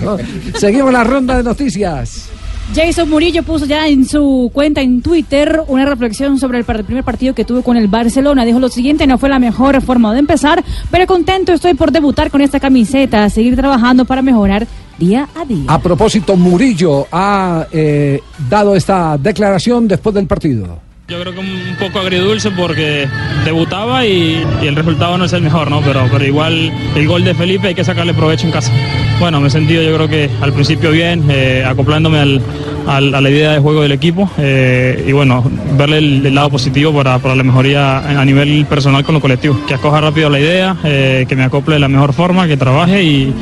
no. 0.00 0.16
Seguimos 0.58 0.92
la 0.92 1.04
ronda 1.04 1.36
de 1.36 1.42
noticias. 1.42 2.28
Jason 2.74 3.08
Murillo 3.08 3.42
puso 3.42 3.64
ya 3.64 3.88
en 3.88 4.04
su 4.04 4.50
cuenta 4.52 4.80
en 4.80 5.00
Twitter 5.00 5.62
una 5.68 5.86
reflexión 5.86 6.38
sobre 6.38 6.58
el, 6.58 6.64
primer 6.64 7.02
partido 7.02 7.34
que 7.34 7.44
tuvo 7.44 7.62
con 7.62 7.76
el 7.76 7.88
Barcelona. 7.88 8.44
Dijo 8.44 8.60
lo 8.60 8.68
siguiente, 8.68 9.06
no 9.06 9.18
fue 9.18 9.28
la 9.28 9.38
mejor 9.38 9.80
forma 9.82 10.12
de 10.12 10.20
empezar, 10.20 10.62
pero 10.90 11.06
contento 11.06 11.52
estoy 11.52 11.74
por 11.74 11.90
debutar 11.92 12.30
con 12.30 12.40
esta 12.40 12.60
camiseta, 12.60 13.28
seguir 13.30 13.56
trabajando 13.56 14.04
para 14.04 14.22
mejorar 14.22 14.66
día 14.98 15.28
a 15.34 15.44
día. 15.44 15.64
A 15.66 15.80
propósito, 15.80 16.36
Murillo 16.36 17.06
ha 17.10 17.66
eh, 17.72 18.20
dado 18.48 18.76
esta 18.76 19.16
declaración 19.16 19.88
después 19.88 20.14
del 20.14 20.26
partido. 20.26 20.87
Yo 21.10 21.18
creo 21.22 21.32
que 21.32 21.40
un 21.40 21.76
poco 21.80 22.00
agridulce 22.00 22.50
porque 22.50 23.08
debutaba 23.42 24.04
y, 24.04 24.44
el 24.62 24.76
resultado 24.76 25.16
no 25.16 25.24
es 25.24 25.32
el 25.32 25.40
mejor, 25.40 25.70
¿no? 25.70 25.80
Pero, 25.80 26.06
pero 26.12 26.22
igual 26.22 26.70
el 26.94 27.08
gol 27.08 27.24
de 27.24 27.34
Felipe 27.34 27.68
hay 27.68 27.74
que 27.74 27.82
sacarle 27.82 28.12
provecho 28.12 28.44
en 28.44 28.52
casa. 28.52 28.70
Bueno, 29.18 29.40
me 29.40 29.48
he 29.48 29.50
sentido 29.50 29.82
yo 29.82 29.94
creo 29.94 30.06
que 30.06 30.28
al 30.42 30.52
principio 30.52 30.90
bien, 30.90 31.24
eh, 31.30 31.64
acoplándome 31.66 32.18
al- 32.18 32.42
a 32.86 33.00
la 33.00 33.30
idea 33.30 33.52
de 33.52 33.58
juego 33.58 33.82
del 33.82 33.92
equipo 33.92 34.30
eh, 34.38 35.04
y 35.06 35.12
bueno, 35.12 35.44
verle 35.78 35.98
el, 35.98 36.34
lado 36.34 36.50
positivo 36.50 36.92
para, 36.92 37.18
para 37.18 37.34
la 37.34 37.42
mejoría 37.42 37.98
a 38.20 38.24
nivel 38.26 38.66
personal 38.66 39.02
con 39.02 39.14
lo 39.14 39.20
colectivo. 39.22 39.58
Que 39.66 39.74
acoja 39.74 40.02
rápido 40.02 40.28
la 40.28 40.40
idea, 40.40 40.76
eh, 40.84 41.24
que 41.26 41.36
me 41.36 41.44
acople 41.44 41.74
de 41.76 41.80
la 41.80 41.88
mejor 41.88 42.12
forma, 42.12 42.46
que 42.46 42.58
trabaje 42.58 43.02
y, 43.02 43.34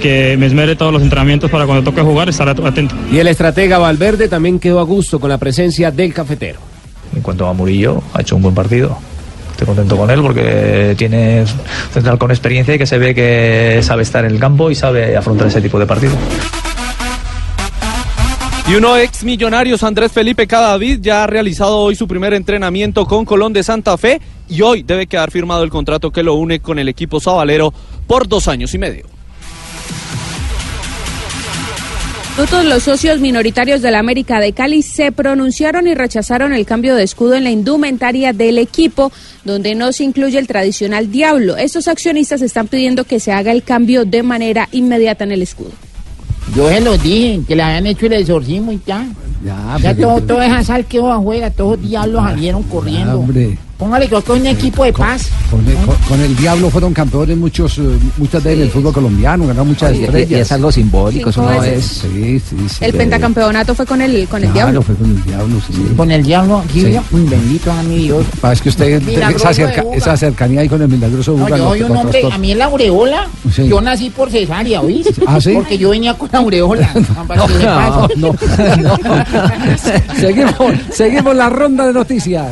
que 0.00 0.36
me 0.38 0.44
esmere 0.46 0.76
todos 0.76 0.92
los 0.92 1.02
entrenamientos 1.02 1.50
para 1.50 1.64
cuando 1.64 1.82
toque 1.90 2.02
jugar 2.02 2.28
estar 2.28 2.48
at- 2.50 2.60
atento. 2.64 2.94
Y 3.10 3.16
el 3.18 3.28
estratega 3.28 3.78
Valverde 3.78 4.28
también 4.28 4.58
quedó 4.58 4.78
a 4.80 4.84
gusto 4.84 5.18
con 5.18 5.30
la 5.30 5.38
presencia 5.38 5.90
del 5.90 6.12
cafetero. 6.12 6.73
En 7.14 7.22
cuanto 7.22 7.46
a 7.46 7.52
Murillo, 7.52 8.02
ha 8.12 8.20
hecho 8.20 8.36
un 8.36 8.42
buen 8.42 8.54
partido. 8.54 8.96
Estoy 9.52 9.66
contento 9.66 9.96
con 9.96 10.10
él 10.10 10.20
porque 10.20 10.94
tiene 10.98 11.44
central 11.92 12.18
con 12.18 12.30
experiencia 12.30 12.74
y 12.74 12.78
que 12.78 12.86
se 12.86 12.98
ve 12.98 13.14
que 13.14 13.80
sabe 13.82 14.02
estar 14.02 14.24
en 14.24 14.32
el 14.32 14.40
campo 14.40 14.70
y 14.70 14.74
sabe 14.74 15.16
afrontar 15.16 15.46
ese 15.46 15.60
tipo 15.60 15.78
de 15.78 15.86
partidos. 15.86 16.16
Y 18.66 18.74
uno 18.74 18.96
ex 18.96 19.22
millonarios, 19.24 19.82
Andrés 19.84 20.10
Felipe 20.10 20.46
Cadavid, 20.46 21.00
ya 21.02 21.22
ha 21.22 21.26
realizado 21.26 21.78
hoy 21.78 21.94
su 21.94 22.08
primer 22.08 22.32
entrenamiento 22.32 23.04
con 23.04 23.24
Colón 23.26 23.52
de 23.52 23.62
Santa 23.62 23.96
Fe 23.98 24.20
y 24.48 24.62
hoy 24.62 24.82
debe 24.82 25.06
quedar 25.06 25.30
firmado 25.30 25.62
el 25.62 25.70
contrato 25.70 26.10
que 26.10 26.22
lo 26.22 26.34
une 26.34 26.60
con 26.60 26.78
el 26.78 26.88
equipo 26.88 27.20
sabalero 27.20 27.72
por 28.06 28.26
dos 28.26 28.48
años 28.48 28.74
y 28.74 28.78
medio. 28.78 29.13
Todos 32.36 32.64
los 32.64 32.82
socios 32.82 33.20
minoritarios 33.20 33.80
de 33.80 33.92
la 33.92 34.00
América 34.00 34.40
de 34.40 34.52
Cali 34.52 34.82
se 34.82 35.12
pronunciaron 35.12 35.86
y 35.86 35.94
rechazaron 35.94 36.52
el 36.52 36.66
cambio 36.66 36.96
de 36.96 37.04
escudo 37.04 37.36
en 37.36 37.44
la 37.44 37.50
indumentaria 37.50 38.32
del 38.32 38.58
equipo, 38.58 39.12
donde 39.44 39.76
no 39.76 39.92
se 39.92 40.02
incluye 40.02 40.36
el 40.40 40.48
tradicional 40.48 41.12
diablo. 41.12 41.56
Estos 41.56 41.86
accionistas 41.86 42.42
están 42.42 42.66
pidiendo 42.66 43.04
que 43.04 43.20
se 43.20 43.30
haga 43.30 43.52
el 43.52 43.62
cambio 43.62 44.04
de 44.04 44.24
manera 44.24 44.68
inmediata 44.72 45.22
en 45.22 45.30
el 45.30 45.42
escudo. 45.42 45.70
Yo 46.56 46.68
se 46.68 46.80
los 46.80 47.00
dije, 47.00 47.40
que 47.46 47.54
le 47.54 47.62
habían 47.62 47.86
hecho 47.86 48.06
el 48.06 48.14
exorcismo 48.14 48.72
y 48.72 48.80
ya. 48.84 49.06
Ya, 49.44 49.76
Ya 49.80 49.94
pues, 49.94 50.00
todo, 50.00 50.20
todo 50.22 50.42
esa 50.42 50.64
sal 50.64 50.86
que 50.86 50.98
afuera, 50.98 51.50
todos 51.50 51.78
los 51.78 51.88
diablos 51.88 52.20
salieron 52.24 52.62
corriendo. 52.64 53.20
hombre. 53.20 53.56
Póngale 53.78 54.08
que 54.08 54.22
con 54.22 54.40
un 54.40 54.46
equipo 54.46 54.84
de 54.84 54.92
paz. 54.92 55.28
Con 55.50 55.66
el, 55.66 55.74
con- 55.78 55.96
con 56.08 56.20
el 56.20 56.36
Diablo 56.36 56.70
fueron 56.70 56.94
campeones 56.94 57.36
muchos, 57.36 57.76
eh, 57.78 57.82
muchas 58.18 58.42
veces 58.44 58.60
del 58.60 58.70
fútbol 58.70 58.92
colombiano, 58.92 59.46
ganaron 59.48 59.66
muchas 59.68 59.92
Y- 59.92 59.96
y- 59.96 60.00
y 60.00 60.04
estrellas. 60.04 60.40
es 60.42 60.52
algo 60.52 60.70
simbólico, 60.70 61.30
eso 61.30 61.42
no 61.42 61.62
es- 61.62 61.84
Sí, 61.84 62.38
sí, 62.40 62.56
sí. 62.68 62.76
El 62.84 62.92
pentacampeonato 62.94 63.74
fue 63.74 63.84
con 63.84 64.00
el, 64.00 64.28
con 64.28 64.42
el 64.44 64.50
Claro, 64.50 64.70
diablo. 64.70 64.82
fue 64.82 64.94
con 64.94 65.10
el 65.10 65.24
Diablo, 65.24 65.56
sí. 65.66 65.94
Con 65.96 66.10
el 66.12 66.22
diablo, 66.22 66.62
un 67.10 67.28
bendito 67.28 67.72
a 67.72 67.82
mi 67.82 67.98
Dios. 68.04 68.24
Para 68.40 68.54
que 68.54 68.68
usted 68.68 69.08
esa, 69.08 69.52
cerca- 69.52 69.84
esa 69.92 70.16
cercanía 70.16 70.60
ahí 70.60 70.68
con 70.68 70.80
el 70.80 70.88
milagroso 70.88 71.32
No, 71.32 71.38
Buga 71.44 71.56
yo 71.58 71.64
lo- 71.64 71.70
soy 71.70 71.82
un 71.82 71.96
hombre, 71.96 72.22
a 72.32 72.38
mí 72.38 72.52
en 72.52 72.58
la 72.58 72.64
aureola, 72.66 73.26
Sí. 73.52 73.66
yo 73.68 73.80
nací 73.80 74.08
por 74.10 74.30
cesárea, 74.30 74.80
¿oíste? 74.82 75.12
¿Ah, 75.26 75.40
sí? 75.40 75.52
Porque 75.52 75.76
yo 75.76 75.90
venía 75.90 76.14
con 76.14 76.28
la 76.32 76.38
aureola. 76.38 76.88
No, 77.34 77.48
no, 77.58 78.08
no. 78.16 78.34
seguimos, 80.20 80.54
seguimos 80.92 81.34
la 81.34 81.48
ronda 81.50 81.86
de 81.86 81.92
noticias. 81.92 82.46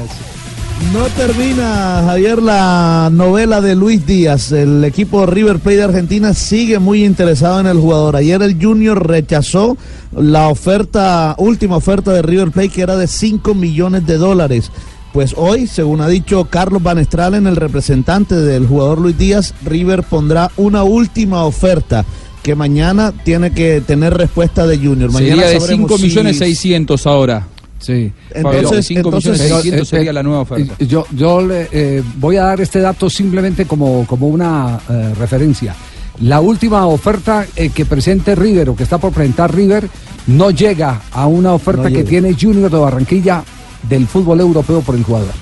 No 0.91 1.07
termina, 1.16 2.03
Javier, 2.05 2.43
la 2.43 3.09
novela 3.11 3.61
de 3.62 3.74
Luis 3.74 4.05
Díaz. 4.07 4.53
El 4.53 4.85
equipo 4.85 5.24
River 5.24 5.59
Plate 5.59 5.78
de 5.78 5.83
Argentina 5.85 6.35
sigue 6.35 6.78
muy 6.78 7.03
interesado 7.05 7.61
en 7.61 7.66
el 7.66 7.78
jugador. 7.78 8.16
Ayer 8.16 8.43
el 8.43 8.62
Junior 8.62 9.07
rechazó 9.07 9.78
la 10.14 10.49
oferta, 10.49 11.35
última 11.39 11.76
oferta 11.76 12.12
de 12.12 12.20
River 12.20 12.51
Plate, 12.51 12.68
que 12.68 12.83
era 12.83 12.97
de 12.97 13.07
5 13.07 13.55
millones 13.55 14.07
de 14.07 14.18
dólares. 14.18 14.70
Pues 15.14 15.35
hoy, 15.37 15.66
según 15.66 16.03
ha 16.03 16.09
dicho 16.09 16.45
Carlos 16.47 16.83
Van 16.83 17.03
Stralen, 17.03 17.47
el 17.47 17.57
representante 17.57 18.35
del 18.35 18.66
jugador 18.66 18.99
Luis 19.01 19.16
Díaz, 19.16 19.55
River 19.64 20.03
pondrá 20.03 20.51
una 20.59 20.83
última 20.85 21.45
oferta 21.45 22.05
que 22.43 22.55
mañana 22.55 23.12
tiene 23.24 23.53
que 23.53 23.80
tener 23.80 24.12
respuesta 24.14 24.66
de 24.66 24.76
Junior. 24.76 25.11
Mañana 25.11 25.43
Sería 25.43 25.47
de 25.49 25.61
sabremos 25.61 25.91
5 25.91 25.99
si- 25.99 26.03
millones 26.05 26.39
600 26.39 27.07
ahora. 27.07 27.47
Sí. 27.83 28.12
Entonces- 28.35 28.87
5 28.87 29.11
millones 29.11 29.26
entonces- 29.26 29.39
600 29.49 29.70
Pero, 29.70 29.85
sería 29.85 30.11
eh, 30.11 30.14
la 30.14 30.22
nueva 30.22 30.41
oferta. 30.41 30.74
eh, 30.78 30.87
Yo, 30.87 31.05
yo 31.11 31.41
le, 31.43 31.68
eh, 31.72 32.03
voy 32.16 32.37
a 32.37 32.45
dar 32.45 32.61
este 32.61 32.80
dato 32.80 33.11
simplemente 33.11 33.66
como, 33.66 34.07
como 34.07 34.28
una 34.28 34.80
eh, 34.89 35.12
referencia. 35.18 35.74
La 36.20 36.41
última 36.41 36.87
oferta 36.87 37.47
eh, 37.57 37.70
que 37.70 37.85
presente 37.85 38.35
River 38.35 38.70
o 38.70 38.76
que 38.76 38.85
está 38.85 38.99
por 38.99 39.12
presentar 39.12 39.55
River 39.55 39.89
no 40.28 40.51
llega 40.51 41.01
a 41.11 41.26
una 41.26 41.53
oferta 41.53 41.89
No 41.89 41.95
que 41.97 42.05
tiene 42.05 42.37
Junior 42.41 42.70
de 42.70 42.78
Barranquilla 42.78 43.43
del 43.89 44.07
fútbol 44.07 44.41
europeo 44.41 44.80
por 44.83 44.95
el 44.95 45.03
jugador. 45.03 45.33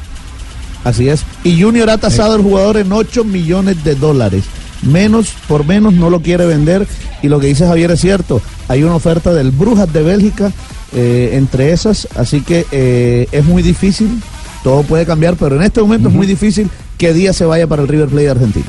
Así 0.84 1.09
es. 1.09 1.24
Y 1.45 1.61
Junior 1.61 1.91
ha 1.91 1.99
tasado 1.99 2.34
al 2.34 2.43
jugador 2.43 2.78
en 2.78 2.91
8 2.91 3.22
millones 3.24 3.84
de 3.84 3.95
dólares. 3.97 4.45
Menos 4.82 5.34
por 5.47 5.66
menos 5.66 5.93
no 5.93 6.09
lo 6.09 6.22
quiere 6.22 6.47
vender. 6.47 6.86
Y 7.22 7.28
lo 7.28 7.38
que 7.38 7.49
dice 7.49 7.66
Javier 7.66 7.91
es 7.91 8.01
cierto. 8.01 8.41
Hay 8.68 8.82
una 8.82 8.95
oferta 8.95 9.34
del 9.34 9.51
Brujas 9.51 9.93
de 9.93 10.03
Bélgica 10.03 10.51
eh, 10.95 11.30
entre 11.34 11.72
esas. 11.72 12.09
Así 12.16 12.41
que 12.41 12.66
eh, 12.72 13.28
es 13.32 13.45
muy 13.45 13.62
difícil. 13.62 14.20
Todo 14.62 14.82
puede 14.82 15.07
cambiar, 15.07 15.36
pero 15.36 15.57
en 15.57 15.62
este 15.62 15.80
momento 15.80 16.09
es 16.09 16.14
muy 16.14 16.26
difícil 16.26 16.68
que 16.99 17.14
Díaz 17.14 17.36
se 17.36 17.47
vaya 17.47 17.66
para 17.66 17.82
el 17.82 17.88
River 17.88 18.09
Plate 18.09 18.24
de 18.24 18.30
Argentina. 18.30 18.66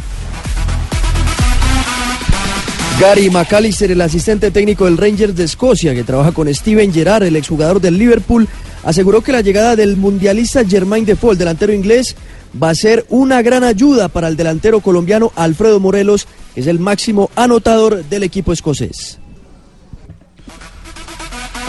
Gary 3.01 3.31
McAllister, 3.31 3.91
el 3.91 4.01
asistente 4.01 4.51
técnico 4.51 4.85
del 4.85 4.97
Rangers 4.97 5.35
de 5.35 5.43
Escocia, 5.43 5.95
que 5.95 6.03
trabaja 6.03 6.31
con 6.31 6.53
Steven 6.53 6.93
Gerrard, 6.93 7.23
el 7.23 7.35
exjugador 7.35 7.81
del 7.81 7.97
Liverpool, 7.97 8.47
aseguró 8.83 9.21
que 9.21 9.31
la 9.31 9.41
llegada 9.41 9.75
del 9.75 9.97
mundialista 9.97 10.63
Germain 10.63 11.03
Defoe, 11.03 11.31
el 11.31 11.37
delantero 11.39 11.73
inglés, 11.73 12.15
va 12.61 12.69
a 12.69 12.75
ser 12.75 13.05
una 13.09 13.41
gran 13.41 13.63
ayuda 13.63 14.07
para 14.07 14.27
el 14.27 14.37
delantero 14.37 14.81
colombiano 14.81 15.31
Alfredo 15.35 15.79
Morelos, 15.79 16.27
que 16.53 16.61
es 16.61 16.67
el 16.67 16.77
máximo 16.77 17.31
anotador 17.35 18.05
del 18.05 18.21
equipo 18.21 18.53
escocés. 18.53 19.20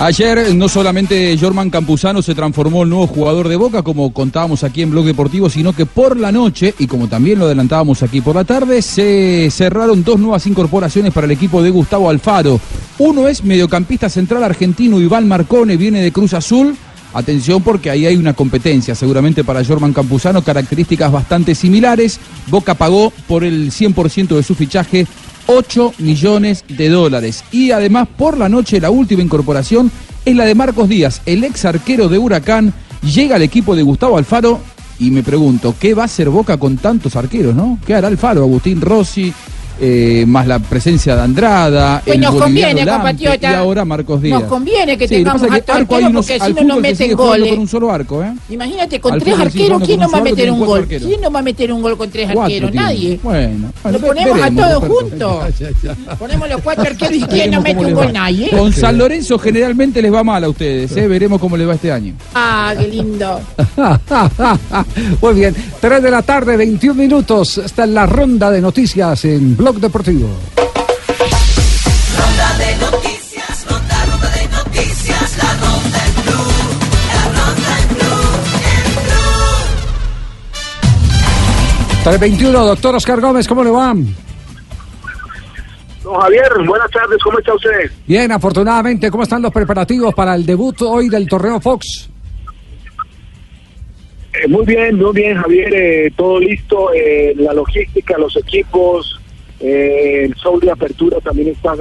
Ayer 0.01 0.53
no 0.57 0.69
solamente 0.69 1.39
Jorman 1.41 1.71
Campuzano 1.71 2.23
se 2.23 2.35
transformó 2.35 2.83
en 2.83 2.91
nuevo 2.91 3.07
jugador 3.07 3.49
de 3.49 3.55
Boca, 3.55 3.83
como 3.83 4.13
contábamos 4.13 4.65
aquí 4.65 4.83
en 4.83 4.91
Blog 4.91 5.05
Deportivo, 5.05 5.49
sino 5.49 5.73
que 5.73 5.87
por 5.87 6.17
la 6.17 6.33
noche, 6.33 6.75
y 6.79 6.89
como 6.89 7.07
también 7.09 7.39
lo 7.39 7.45
adelantábamos 7.45 8.03
aquí 8.03 8.21
por 8.21 8.35
la 8.35 8.45
tarde, 8.45 8.83
se 8.83 9.49
cerraron 9.53 10.03
dos 10.03 10.19
nuevas 10.19 10.47
incorporaciones 10.47 11.13
para 11.13 11.27
el 11.27 11.31
equipo 11.31 11.63
de 11.63 11.71
Gustavo 11.71 12.11
Alfaro. 12.11 12.61
Uno 12.99 13.29
es 13.29 13.45
mediocampista 13.45 14.09
central 14.09 14.43
argentino 14.43 15.01
Iván 15.01 15.29
Marcone, 15.29 15.77
viene 15.77 16.03
de 16.03 16.11
Cruz 16.11 16.35
Azul. 16.35 16.77
Atención 17.15 17.63
porque 17.63 17.91
ahí 17.91 18.07
hay 18.07 18.17
una 18.17 18.33
competencia 18.33 18.95
seguramente 18.95 19.45
para 19.45 19.65
Jorman 19.65 19.93
Campuzano, 19.93 20.43
características 20.43 21.13
bastante 21.13 21.55
similares. 21.55 22.19
Boca 22.49 22.75
pagó 22.75 23.13
por 23.29 23.45
el 23.45 23.71
100% 23.71 24.35
de 24.35 24.43
su 24.43 24.55
fichaje 24.55 25.07
8 25.47 25.95
millones 25.99 26.65
de 26.69 26.89
dólares. 26.89 27.45
Y 27.53 27.71
además 27.71 28.09
por 28.17 28.39
la 28.39 28.49
noche 28.49 28.81
la 28.81 28.91
última 28.91 29.23
incorporación 29.23 29.91
es 30.25 30.37
la 30.37 30.45
de 30.45 30.55
Marcos 30.55 30.89
Díaz, 30.89 31.21
el 31.27 31.45
ex 31.45 31.65
arquero 31.65 32.09
de 32.09 32.19
Huracán, 32.19 32.73
llega 33.03 33.37
al 33.37 33.43
equipo 33.43 33.75
de 33.75 33.83
Gustavo 33.83 34.17
Alfaro 34.17 34.61
y 34.99 35.11
me 35.11 35.23
pregunto, 35.23 35.75
¿qué 35.81 35.95
va 35.95 36.03
a 36.03 36.07
hacer 36.07 36.31
Boca 36.31 36.57
con 36.59 36.77
tantos 36.77 37.17
arqueros, 37.17 37.55
no? 37.55 37.79
¿Qué 37.85 37.95
hará 37.95 38.09
Alfaro? 38.09 38.43
Agustín 38.43 38.81
Rossi, 38.81 39.33
eh, 39.85 40.25
más 40.29 40.47
la 40.47 40.61
presencia 40.61 41.17
de 41.17 41.23
Andrada, 41.23 42.01
Pues 42.05 42.15
el 42.15 42.23
nos 42.23 42.37
conviene, 42.37 42.85
Lampe, 42.85 42.93
compatriota. 42.93 43.51
y 43.51 43.55
ahora 43.55 43.85
Marcos 43.85 44.23
Díaz. 44.23 44.41
Nos 44.41 44.49
conviene 44.49 44.97
que 44.97 45.09
Sí, 45.09 45.17
tengamos 45.17 45.43
que 45.43 45.49
arco 45.49 45.73
hay 45.73 45.81
arquero 45.83 46.07
unos- 46.09 46.27
porque 46.27 46.39
si 46.47 46.53
no 46.55 46.63
nos 46.63 46.81
meten 46.81 47.13
goles. 47.17 47.49
con 47.51 47.59
un 47.59 47.69
solo 47.69 47.91
arco, 47.91 48.23
¿eh? 48.23 48.33
Imagínate, 48.51 49.01
con 49.01 49.15
Al 49.15 49.21
tres 49.21 49.39
arqueros, 49.41 49.83
¿quién 49.85 49.99
no 49.99 50.09
va 50.09 50.19
a 50.19 50.23
meter 50.23 50.51
un 50.53 50.61
gol? 50.61 50.81
arqueros. 50.83 51.09
¿Quién 51.09 51.21
no 51.21 51.31
va 51.33 51.39
a 51.41 51.43
meter 51.43 51.73
un 51.73 51.83
gol 51.83 51.97
con 51.99 52.11
tres 52.11 52.27
Cuatro 52.33 52.43
arqueros? 52.45 52.73
Nadie. 52.75 53.19
Bueno, 53.23 53.73
Lo 53.91 53.99
ponemos 53.99 54.41
a 54.41 54.51
todos 54.53 54.89
Roberto. 54.89 55.41
juntos. 55.41 55.55
Ponemos 56.19 56.49
los 56.49 56.61
cuatro 56.63 56.85
arqueros 56.85 57.17
y 57.17 57.23
¿quién 57.27 57.51
no 57.51 57.61
mete 57.61 57.85
un 57.85 57.93
gol? 57.95 58.13
Nadie. 58.13 58.51
Con 58.51 58.73
San 58.73 58.97
Lorenzo 58.97 59.37
generalmente 59.39 60.01
les 60.01 60.13
va 60.15 60.23
mal 60.23 60.45
a 60.45 60.49
ustedes, 60.49 60.97
¿eh? 60.97 61.09
veremos 61.09 61.41
cómo 61.41 61.57
les 61.57 61.69
va 61.69 61.75
este 61.75 61.91
año. 61.91 62.15
Ah, 62.35 62.73
qué 62.79 62.87
lindo. 62.87 63.41
Muy 65.21 65.35
bien, 65.35 65.55
3 65.81 66.03
de 66.03 66.11
la 66.11 66.23
tarde, 66.23 66.57
21 66.57 66.95
minutos. 66.95 67.59
Esta 67.59 67.85
es 67.85 67.91
la 67.91 68.07
ronda 68.07 68.51
de 68.51 68.61
noticias 68.61 69.25
en 69.25 69.57
Blog 69.57 69.72
Deportivo. 69.81 70.29
Ronda 72.17 72.59
de 72.59 72.77
noticias, 72.77 73.67
ronda, 73.69 74.05
ronda 74.07 74.31
de 74.31 74.47
noticias, 74.49 75.37
la 75.39 75.55
ronda 75.55 76.07
en 76.07 76.15
blue, 76.23 76.53
la 77.09 77.25
ronda 77.25 77.81
en 77.81 77.89
blue, 77.95 78.31
en 78.69 78.95
blue. 79.05 79.73
321, 82.05 82.65
doctor 82.67 82.95
Oscar 82.97 83.21
Gómez, 83.21 83.49
¿cómo 83.49 83.65
le 83.65 83.71
va? 83.71 83.95
Don 86.03 86.21
Javier, 86.21 86.53
buenas 86.67 86.91
tardes, 86.91 87.19
¿cómo 87.23 87.39
está 87.39 87.55
usted? 87.55 87.91
Bien, 88.07 88.31
afortunadamente, 88.33 89.11
¿cómo 89.11 89.23
están 89.23 89.41
los 89.43 89.53
preparativos 89.53 90.13
para 90.15 90.35
el 90.35 90.45
debut 90.45 90.83
hoy 90.83 91.09
del 91.09 91.27
torneo 91.27 91.61
Fox? 91.61 92.11
Eh, 94.35 94.49
muy 94.49 94.65
bien, 94.65 94.97
muy 94.97 95.13
bien, 95.13 95.37
Javier, 95.37 95.75
eh, 95.75 96.13
todo 96.17 96.41
listo, 96.41 96.93
eh, 96.95 97.35
la 97.37 97.53
logística, 97.53 98.17
los 98.19 98.35
equipos, 98.37 99.21
eh, 99.63 100.25
el 100.25 100.35
show 100.35 100.59
de 100.61 100.71
apertura 100.71 101.19
también 101.21 101.49
está 101.49 101.75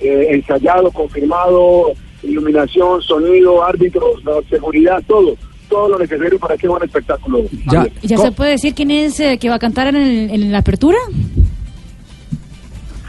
eh, 0.00 0.26
ensayado, 0.30 0.90
confirmado, 0.90 1.92
iluminación, 2.22 3.02
sonido, 3.02 3.62
árbitros, 3.64 4.24
la 4.24 4.34
seguridad, 4.48 5.02
todo, 5.06 5.34
todo 5.68 5.88
lo 5.88 5.98
necesario 5.98 6.38
para 6.38 6.56
que 6.56 6.68
buen 6.68 6.82
espectáculo. 6.84 7.42
Ya, 7.70 7.86
¿Y 8.00 8.06
ya 8.08 8.16
se 8.18 8.32
puede 8.32 8.52
decir 8.52 8.74
quién 8.74 8.90
es 8.90 9.18
eh, 9.20 9.38
que 9.38 9.48
va 9.48 9.56
a 9.56 9.58
cantar 9.58 9.88
en, 9.88 9.96
el- 9.96 10.30
en 10.30 10.52
la 10.52 10.58
apertura? 10.58 10.98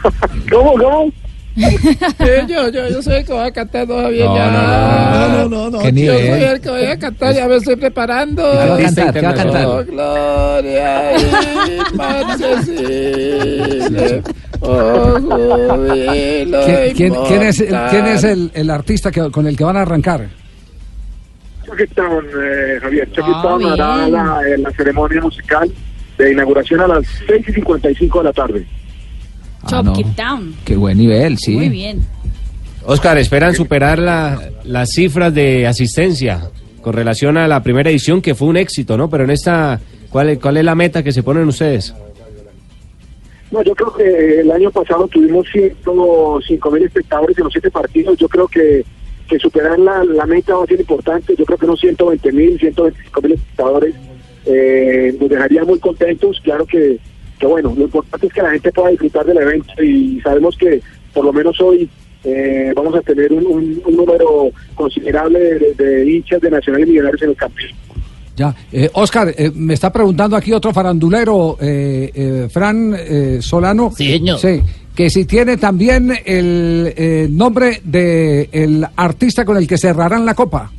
¿Cómo, 0.52 0.72
cómo? 0.74 1.12
Yo, 1.56 2.68
yo, 2.70 2.88
yo 2.88 3.00
soy 3.02 3.14
el 3.16 3.24
que 3.24 3.32
voy 3.32 3.46
a 3.46 3.52
cantar, 3.52 3.86
no, 3.86 3.94
Javier. 4.02 4.26
No, 4.26 4.36
ya. 4.36 4.50
no, 4.50 5.48
no, 5.48 5.48
no, 5.48 5.70
no, 5.70 5.78
¿Qué 5.78 5.92
Yo 5.92 6.12
soy 6.12 6.42
el 6.42 6.60
que 6.60 6.68
voy 6.70 6.84
a 6.86 6.98
cantar, 6.98 7.32
ya 7.34 7.46
me 7.46 7.56
estoy 7.56 7.76
preparando. 7.76 8.42
¿Qué 8.42 8.56
va 8.68 8.74
a 8.74 8.78
cantar? 8.80 9.12
¿Qué 9.14 9.20
va 9.20 9.30
a 9.30 9.34
cantar? 9.34 9.66
Oh, 9.66 9.84
gloria 9.84 11.12
inmancesible. 12.84 14.22
Oh, 14.60 15.18
júbilo 15.20 16.60
¿Quién, 16.94 16.94
quién- 17.26 17.42
es, 17.42 17.62
quién 17.90 18.06
es 18.06 18.24
el, 18.24 18.50
el 18.54 18.70
artista 18.70 19.10
que- 19.10 19.30
con 19.30 19.46
el 19.46 19.56
que 19.56 19.64
van 19.64 19.76
a 19.76 19.82
arrancar? 19.82 20.26
Chucky 21.66 21.86
Town, 21.94 22.24
eh, 22.42 22.78
Javier, 22.80 23.10
Chucky 23.12 23.30
Ah, 23.34 23.42
Town 23.42 23.64
hará 23.66 23.96
bien. 23.98 24.12
la, 24.12 24.40
eh, 24.48 24.58
la 24.58 24.70
ceremonia 24.72 25.20
musical 25.20 25.70
de 26.18 26.32
inauguración 26.32 26.80
a 26.80 26.88
las 26.88 27.04
6 27.26 27.48
y 27.48 27.52
55 27.52 28.18
de 28.18 28.24
la 28.24 28.32
tarde. 28.32 28.66
Chop 29.66 29.84
no. 29.84 29.92
Keep 29.92 30.06
Down. 30.16 30.54
Qué 30.64 30.76
buen 30.76 30.98
nivel, 30.98 31.38
sí. 31.38 31.56
Muy 31.56 31.68
bien. 31.68 32.00
Oscar, 32.86 33.16
esperan 33.18 33.54
superar 33.54 33.98
la- 33.98 34.50
las 34.64 34.90
cifras 34.90 35.32
de 35.34 35.66
asistencia 35.66 36.40
con 36.82 36.92
relación 36.92 37.36
a 37.38 37.48
la 37.48 37.62
primera 37.62 37.88
edición, 37.90 38.20
que 38.20 38.34
fue 38.34 38.48
un 38.48 38.56
éxito, 38.58 38.96
¿no? 38.98 39.08
Pero 39.08 39.24
en 39.24 39.30
esta, 39.30 39.80
¿cuál, 40.10 40.30
es- 40.30 40.38
cuál 40.38 40.58
es 40.58 40.64
la 40.64 40.74
meta 40.74 41.02
que 41.02 41.12
se 41.12 41.22
ponen 41.22 41.48
ustedes? 41.48 41.94
No, 43.50 43.62
yo 43.62 43.74
creo 43.74 43.94
que 43.94 44.40
el 44.40 44.50
año 44.50 44.70
pasado 44.70 45.06
tuvimos 45.08 45.46
105 45.52 46.70
mil 46.70 46.82
espectadores 46.82 47.38
en 47.38 47.44
los 47.44 47.52
siete 47.52 47.70
partidos. 47.70 48.18
Yo 48.18 48.28
creo 48.28 48.48
que, 48.48 48.84
que 49.28 49.38
superar 49.38 49.78
la, 49.78 50.02
la 50.04 50.26
meta 50.26 50.54
va 50.56 50.64
a 50.64 50.66
ser 50.66 50.80
importante. 50.80 51.34
Yo 51.38 51.44
creo 51.44 51.58
que 51.58 51.66
unos 51.66 51.80
120 51.80 52.32
mil, 52.32 52.58
125 52.58 53.22
mil 53.22 53.32
espectadores 53.32 53.94
eh, 54.46 55.16
nos 55.20 55.30
dejaría 55.30 55.64
muy 55.64 55.78
contentos. 55.78 56.40
Claro 56.42 56.66
que, 56.66 56.98
que, 57.44 57.50
bueno, 57.52 57.74
lo 57.76 57.84
importante 57.84 58.26
es 58.26 58.32
que 58.32 58.42
la 58.42 58.50
gente 58.52 58.72
pueda 58.72 58.88
disfrutar 58.90 59.26
del 59.26 59.36
evento 59.38 59.82
y 59.82 60.18
sabemos 60.22 60.56
que 60.56 60.80
por 61.12 61.24
lo 61.26 61.32
menos 61.32 61.60
hoy 61.60 61.88
eh, 62.24 62.72
vamos 62.74 62.94
a 62.96 63.02
tener 63.02 63.30
un, 63.32 63.44
un- 63.46 63.82
un 63.84 63.96
número 63.96 64.50
considerable 64.74 65.38
de, 65.38 65.74
de 65.74 66.10
hinchas 66.10 66.40
de 66.40 66.50
Nacional 66.50 66.82
y 66.82 66.86
Millonarios 66.86 67.22
en 67.22 67.28
el 67.30 67.36
campo. 67.36 67.56
Ya, 68.36 68.54
eh, 68.72 68.88
Oscar, 68.94 69.32
eh, 69.36 69.50
me 69.54 69.74
está 69.74 69.92
preguntando 69.92 70.34
aquí 70.36 70.52
otro 70.52 70.72
farandulero, 70.72 71.56
eh, 71.60 72.10
eh, 72.14 72.48
Fran 72.50 72.94
eh, 72.98 73.38
Solano. 73.40 73.92
Sí, 73.96 74.10
señor. 74.12 74.38
Sí, 74.38 74.60
que 74.94 75.10
si 75.10 75.24
tiene 75.26 75.56
también 75.58 76.10
el 76.24 76.92
eh, 76.96 77.28
nombre 77.30 77.80
de 77.84 78.48
el 78.52 78.84
artista 78.96 79.44
con 79.44 79.56
el 79.58 79.66
que 79.68 79.76
cerrarán 79.78 80.24
la 80.24 80.34
copa. 80.34 80.72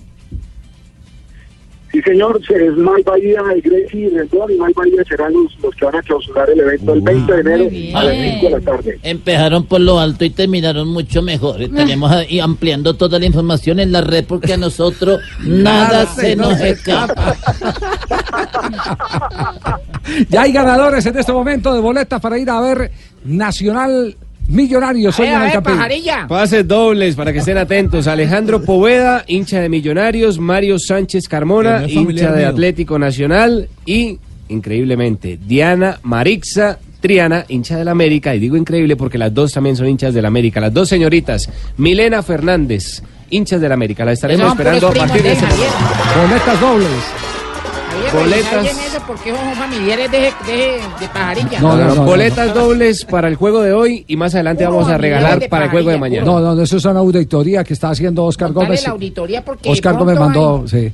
Sí, 1.95 2.01
señor, 2.01 2.41
es 2.41 2.75
Mike 2.75 3.03
Bahía, 3.05 3.41
y 3.55 3.61
Gracie 3.61 4.09
Rendón 4.09 4.51
y 4.51 4.59
Mike 4.59 4.73
Bahía 4.75 5.01
serán 5.07 5.31
los, 5.31 5.57
los 5.63 5.73
que 5.75 5.85
van 5.85 5.95
a 5.95 6.01
clausurar 6.01 6.49
el 6.49 6.59
evento 6.59 6.93
el 6.93 6.99
20 6.99 7.33
de 7.33 7.39
enero 7.39 7.97
a 7.97 8.03
las 8.03 8.17
5 8.17 8.43
de 8.43 8.49
la 8.49 8.59
tarde. 8.59 8.99
Empezaron 9.01 9.65
por 9.65 9.79
lo 9.79 9.97
alto 9.97 10.25
y 10.25 10.31
terminaron 10.31 10.89
mucho 10.89 11.21
mejor. 11.21 11.61
Estaremos 11.61 12.11
ahí 12.11 12.41
ampliando 12.41 12.95
toda 12.95 13.17
la 13.17 13.25
información 13.25 13.79
en 13.79 13.93
la 13.93 14.01
red 14.01 14.25
porque 14.27 14.55
a 14.55 14.57
nosotros 14.57 15.21
nada 15.45 16.05
se 16.07 16.35
nos 16.35 16.59
escapa. 16.59 17.33
Ya 20.29 20.43
hay 20.43 20.51
ganadores 20.51 21.03
en 21.07 21.17
este 21.17 21.33
momento 21.33 21.73
de 21.73 21.79
boletas 21.79 22.21
para 22.21 22.37
ir 22.37 22.49
a 22.49 22.61
ver 22.61 22.91
Nacional 23.23 24.15
Millonarios 24.47 25.19
hoy 25.19 25.27
en 25.27 25.41
el 25.41 25.51
Campín. 25.51 25.79
Pases 26.27 26.67
dobles 26.67 27.15
para 27.15 27.33
que 27.33 27.39
estén 27.39 27.57
atentos. 27.57 28.07
Alejandro 28.07 28.61
Poveda, 28.61 29.23
hincha 29.27 29.59
de 29.59 29.69
Millonarios, 29.69 30.39
Mario 30.39 30.77
Sánchez 30.79 31.27
Carmona, 31.27 31.81
no 31.81 31.87
hincha 31.87 32.31
de 32.31 32.39
mío. 32.39 32.49
Atlético 32.49 32.99
Nacional 32.99 33.67
y, 33.85 34.19
increíblemente, 34.49 35.39
Diana 35.43 35.99
Marixa 36.03 36.77
Triana, 37.01 37.45
hincha 37.47 37.77
del 37.77 37.87
América, 37.87 38.33
y 38.33 38.39
digo 38.39 38.57
increíble 38.57 38.95
porque 38.95 39.17
las 39.17 39.33
dos 39.33 39.51
también 39.51 39.75
son 39.75 39.87
hinchas 39.87 40.13
del 40.13 40.25
América. 40.25 40.59
Las 40.59 40.73
dos 40.73 40.89
señoritas, 40.89 41.49
Milena 41.77 42.23
Fernández, 42.23 43.03
hinchas 43.29 43.61
del 43.61 43.71
América. 43.71 44.05
La 44.05 44.13
estaremos 44.13 44.51
esperando 44.51 44.87
a 44.87 44.91
partir 44.91 45.21
de 45.21 45.33
este 45.33 45.45
momento. 45.45 45.73
Boletas 46.21 46.61
dobles. 46.61 47.34
Boletas. 48.13 48.65
eso 48.65 49.03
porque 49.07 49.29
son 49.35 49.55
familiares 49.55 50.11
de, 50.11 50.19
de, 50.19 50.79
de 50.99 51.07
pajarilla. 51.13 51.59
No, 51.59 51.75
no, 51.75 51.95
no, 51.95 52.03
boletas 52.05 52.53
dobles 52.53 53.05
para 53.05 53.27
el 53.27 53.35
juego 53.35 53.61
de 53.61 53.73
hoy 53.73 54.03
y 54.07 54.15
más 54.15 54.33
adelante 54.35 54.65
vamos 54.65 54.87
a 54.89 54.97
regalar 54.97 55.47
para 55.49 55.65
el 55.65 55.71
juego 55.71 55.89
de 55.89 55.97
mañana. 55.97 56.25
No, 56.25 56.39
no, 56.39 56.61
eso 56.61 56.77
es 56.77 56.85
una 56.85 56.99
auditoría 56.99 57.63
que 57.63 57.73
está 57.73 57.89
haciendo 57.89 58.23
Oscar 58.25 58.53
Dale 58.53 58.65
Gómez. 58.67 58.83
la 58.83 58.91
auditoría 58.91 59.43
porque 59.43 59.69
Oscar 59.69 59.97
Gómez 59.97 60.19
mandó, 60.19 60.63
sí. 60.67 60.77
hay- 60.77 60.93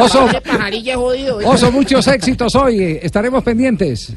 Oso, 0.00 0.26
de 0.28 0.40
pajarilla 0.40 0.96
jodido. 0.96 1.38
Oso, 1.44 1.70
muchos 1.72 2.06
éxitos 2.08 2.54
hoy. 2.54 2.98
Estaremos 3.02 3.42
pendientes. 3.42 4.12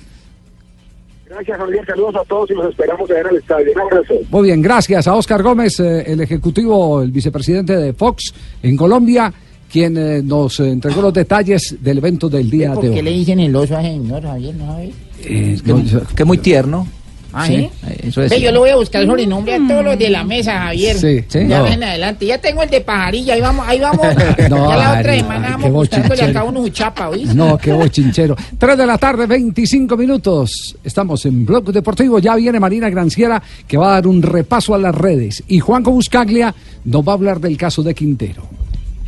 Gracias, 1.27 1.57
Javier. 1.57 1.85
Saludos 1.85 2.15
a 2.15 2.23
todos 2.25 2.49
y 2.51 2.53
los 2.53 2.69
esperamos 2.69 3.09
a 3.09 3.13
ver 3.13 3.27
al 3.27 3.35
estadio. 3.37 3.71
Un 3.75 3.81
abrazo. 3.81 4.13
Muy 4.29 4.43
bien, 4.43 4.61
gracias 4.61 5.07
a 5.07 5.15
Oscar 5.15 5.41
Gómez, 5.43 5.79
eh, 5.79 6.03
el 6.07 6.21
ejecutivo, 6.21 7.01
el 7.01 7.11
vicepresidente 7.11 7.75
de 7.75 7.93
Fox 7.93 8.33
en 8.63 8.77
Colombia, 8.77 9.33
quien 9.75 9.97
eh, 9.97 10.21
nos 10.23 10.57
eh, 10.61 10.69
entregó 10.71 11.01
los 11.01 11.13
detalles 11.13 11.75
del 11.81 11.97
evento 11.97 12.29
del 12.29 12.49
día 12.49 12.71
¿Por 12.73 12.85
de 12.85 12.91
qué 12.91 12.95
hoy. 12.99 13.01
le 13.01 13.11
dicen 13.11 13.41
el 13.41 13.53
oso 13.53 13.75
a 13.75 13.81
señor 13.81 14.23
Javier? 14.23 14.55
¿No 14.55 14.67
sabe? 14.67 14.93
Eh, 15.21 15.57
que, 15.65 15.75
que 16.15 16.23
muy 16.23 16.37
tierno. 16.37 16.87
¿Ah, 17.33 17.45
Sí, 17.45 17.69
eso 18.01 18.21
Ve, 18.21 18.39
yo 18.39 18.49
le 18.53 18.57
voy 18.59 18.69
a 18.69 18.77
buscar 18.77 19.01
el 19.01 19.09
sobrenombre 19.09 19.55
a 19.55 19.67
todos 19.67 19.83
los 19.83 19.99
de 19.99 20.09
la 20.09 20.23
mesa, 20.23 20.57
Javier. 20.57 20.95
Sí, 20.97 21.25
sí. 21.27 21.39
Ya 21.49 21.57
No. 21.57 21.63
ven 21.65 21.83
adelante. 21.83 22.25
Ya 22.25 22.37
tengo 22.37 22.63
el 22.63 22.69
de 22.69 22.79
pajarilla. 22.79 23.33
Ahí 23.33 23.41
vamos, 23.41 23.65
ahí 23.67 23.77
vamos. 23.81 24.07
No, 24.49 24.69
ya 24.69 24.77
la 24.77 24.99
otra 25.01 25.13
semana 25.15 25.49
vamos 25.49 25.63
qué 25.65 25.69
buscándole 25.71 26.07
bochinchero. 26.07 26.29
a 26.29 26.33
cada 26.33 26.45
uno 26.45 26.69
chapa, 26.69 27.09
¿oíste? 27.09 27.35
No, 27.35 27.57
qué 27.57 27.73
bochinchero. 27.73 28.37
3 28.57 28.77
de 28.77 28.85
la 28.85 28.97
tarde, 28.97 29.25
25 29.27 29.97
minutos. 29.97 30.77
Estamos 30.81 31.25
en 31.25 31.45
Blog 31.45 31.73
Deportivo. 31.73 32.19
Ya 32.19 32.35
viene 32.37 32.57
Marina 32.57 32.89
Granciera, 32.89 33.43
que 33.67 33.75
va 33.75 33.89
a 33.89 33.91
dar 33.95 34.07
un 34.07 34.21
repaso 34.21 34.73
a 34.73 34.77
las 34.77 34.95
redes. 34.95 35.43
Y 35.49 35.59
Juanco 35.59 35.91
Buscaglia 35.91 36.55
nos 36.85 37.05
va 37.05 37.11
a 37.11 37.15
hablar 37.15 37.41
del 37.41 37.57
caso 37.57 37.83
de 37.83 37.93
Quintero. 37.93 38.43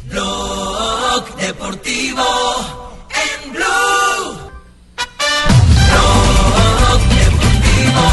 Blog 0.10 1.36
Deportivo 1.38 2.24
en 3.10 3.52
Blue. 3.52 4.38
Blog 5.90 7.00
Deportivo 7.10 8.06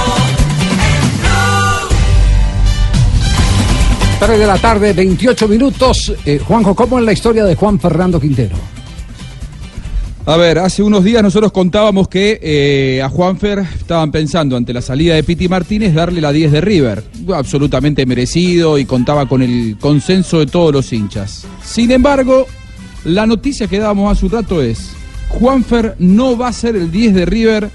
en 0.90 1.20
Blue. 1.20 1.88
3 4.20 4.38
de 4.38 4.46
la 4.46 4.58
tarde, 4.58 4.92
28 4.92 5.48
minutos. 5.48 6.12
Eh, 6.24 6.40
Juanjo, 6.44 6.74
¿cómo 6.74 6.98
es 6.98 7.04
la 7.04 7.12
historia 7.12 7.44
de 7.44 7.54
Juan 7.54 7.78
Fernando 7.78 8.20
Quintero? 8.20 8.56
A 10.26 10.38
ver, 10.38 10.58
hace 10.58 10.82
unos 10.82 11.04
días 11.04 11.22
nosotros 11.22 11.52
contábamos 11.52 12.08
que 12.08 12.40
eh, 12.42 13.02
a 13.02 13.10
Juanfer 13.10 13.58
estaban 13.58 14.10
pensando 14.10 14.56
ante 14.56 14.72
la 14.72 14.80
salida 14.80 15.14
de 15.14 15.22
Piti 15.22 15.48
Martínez 15.48 15.92
darle 15.92 16.22
la 16.22 16.32
10 16.32 16.50
de 16.50 16.60
River. 16.62 17.04
Absolutamente 17.34 18.06
merecido 18.06 18.78
y 18.78 18.86
contaba 18.86 19.28
con 19.28 19.42
el 19.42 19.76
consenso 19.78 20.38
de 20.38 20.46
todos 20.46 20.72
los 20.72 20.90
hinchas. 20.94 21.46
Sin 21.62 21.90
embargo, 21.90 22.46
la 23.04 23.26
noticia 23.26 23.66
que 23.66 23.78
dábamos 23.78 24.16
hace 24.16 24.24
un 24.24 24.32
rato 24.32 24.62
es, 24.62 24.92
Juanfer 25.28 25.94
no 25.98 26.38
va 26.38 26.48
a 26.48 26.52
ser 26.54 26.74
el 26.74 26.90
10 26.90 27.14
de 27.14 27.26
River 27.26 27.70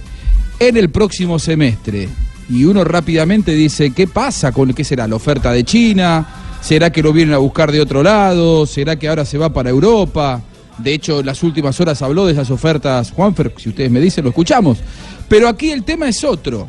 en 0.60 0.76
el 0.76 0.90
próximo 0.90 1.38
semestre. 1.38 2.10
Y 2.50 2.66
uno 2.66 2.84
rápidamente 2.84 3.52
dice, 3.52 3.92
¿qué 3.92 4.08
pasa 4.08 4.52
con 4.52 4.74
qué 4.74 4.84
será 4.84 5.08
la 5.08 5.18
oferta 5.18 5.52
de 5.52 5.64
China? 5.64 6.28
¿Será 6.62 6.92
que 6.92 7.04
lo 7.04 7.14
vienen 7.14 7.36
a 7.36 7.38
buscar 7.38 7.72
de 7.72 7.80
otro 7.80 8.02
lado? 8.02 8.66
¿Será 8.66 8.98
que 8.98 9.08
ahora 9.08 9.24
se 9.24 9.38
va 9.38 9.54
para 9.54 9.70
Europa? 9.70 10.42
De 10.84 10.94
hecho, 10.94 11.20
en 11.20 11.26
las 11.26 11.44
últimas 11.44 11.80
horas 11.80 12.02
habló 12.02 12.26
de 12.26 12.34
esas 12.34 12.50
ofertas 12.52 13.12
Juanfer, 13.12 13.54
si 13.58 13.70
ustedes 13.70 13.92
me 13.92 14.00
dicen, 14.00 14.24
lo 14.24 14.30
escuchamos. 14.30 14.80
Pero 15.28 15.48
aquí 15.48 15.72
el 15.72 15.84
tema 15.84 16.08
es 16.08 16.24
otro. 16.24 16.68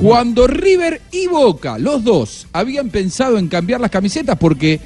Cuando 0.00 0.46
River 0.46 1.00
y 1.10 1.26
Boca, 1.26 1.78
los 1.78 2.04
dos, 2.04 2.46
habían 2.52 2.90
pensado 2.90 3.38
en 3.38 3.48
cambiar 3.48 3.80
las 3.80 3.90
camisetas 3.90 4.36
porque 4.38 4.80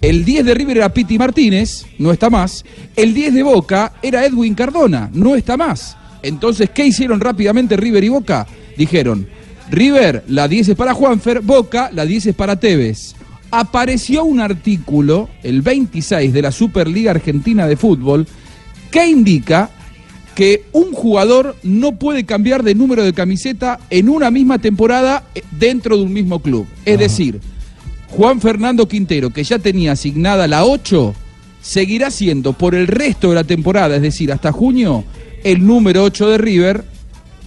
el 0.00 0.24
10 0.24 0.44
de 0.46 0.54
River 0.54 0.78
era 0.78 0.92
Piti 0.92 1.16
Martínez, 1.16 1.86
no 1.98 2.10
está 2.10 2.28
más. 2.28 2.64
El 2.96 3.14
10 3.14 3.34
de 3.34 3.42
Boca 3.44 3.92
era 4.02 4.26
Edwin 4.26 4.54
Cardona, 4.54 5.10
no 5.12 5.36
está 5.36 5.56
más. 5.56 5.96
Entonces, 6.22 6.70
¿qué 6.70 6.84
hicieron 6.84 7.20
rápidamente 7.20 7.76
River 7.76 8.02
y 8.02 8.08
Boca? 8.08 8.46
Dijeron, 8.76 9.28
River, 9.70 10.24
la 10.26 10.48
10 10.48 10.70
es 10.70 10.76
para 10.76 10.92
Juanfer, 10.92 11.40
Boca, 11.40 11.90
la 11.92 12.04
10 12.04 12.26
es 12.26 12.34
para 12.34 12.56
Tevez 12.56 13.14
apareció 13.50 14.24
un 14.24 14.40
artículo, 14.40 15.28
el 15.42 15.62
26 15.62 16.32
de 16.32 16.42
la 16.42 16.52
Superliga 16.52 17.10
Argentina 17.12 17.66
de 17.66 17.76
Fútbol, 17.76 18.26
que 18.90 19.06
indica 19.06 19.70
que 20.34 20.64
un 20.72 20.92
jugador 20.92 21.56
no 21.62 21.98
puede 21.98 22.24
cambiar 22.24 22.62
de 22.62 22.74
número 22.74 23.02
de 23.02 23.12
camiseta 23.12 23.80
en 23.90 24.08
una 24.08 24.30
misma 24.30 24.58
temporada 24.58 25.24
dentro 25.58 25.96
de 25.96 26.04
un 26.04 26.12
mismo 26.12 26.40
club. 26.40 26.66
Es 26.84 26.98
decir, 26.98 27.40
Juan 28.10 28.40
Fernando 28.40 28.86
Quintero, 28.86 29.30
que 29.30 29.42
ya 29.42 29.58
tenía 29.58 29.92
asignada 29.92 30.46
la 30.46 30.64
8, 30.64 31.14
seguirá 31.60 32.10
siendo 32.10 32.52
por 32.52 32.74
el 32.74 32.86
resto 32.86 33.30
de 33.30 33.34
la 33.34 33.44
temporada, 33.44 33.96
es 33.96 34.02
decir, 34.02 34.32
hasta 34.32 34.52
junio, 34.52 35.04
el 35.42 35.66
número 35.66 36.04
8 36.04 36.28
de 36.28 36.38
River 36.38 36.84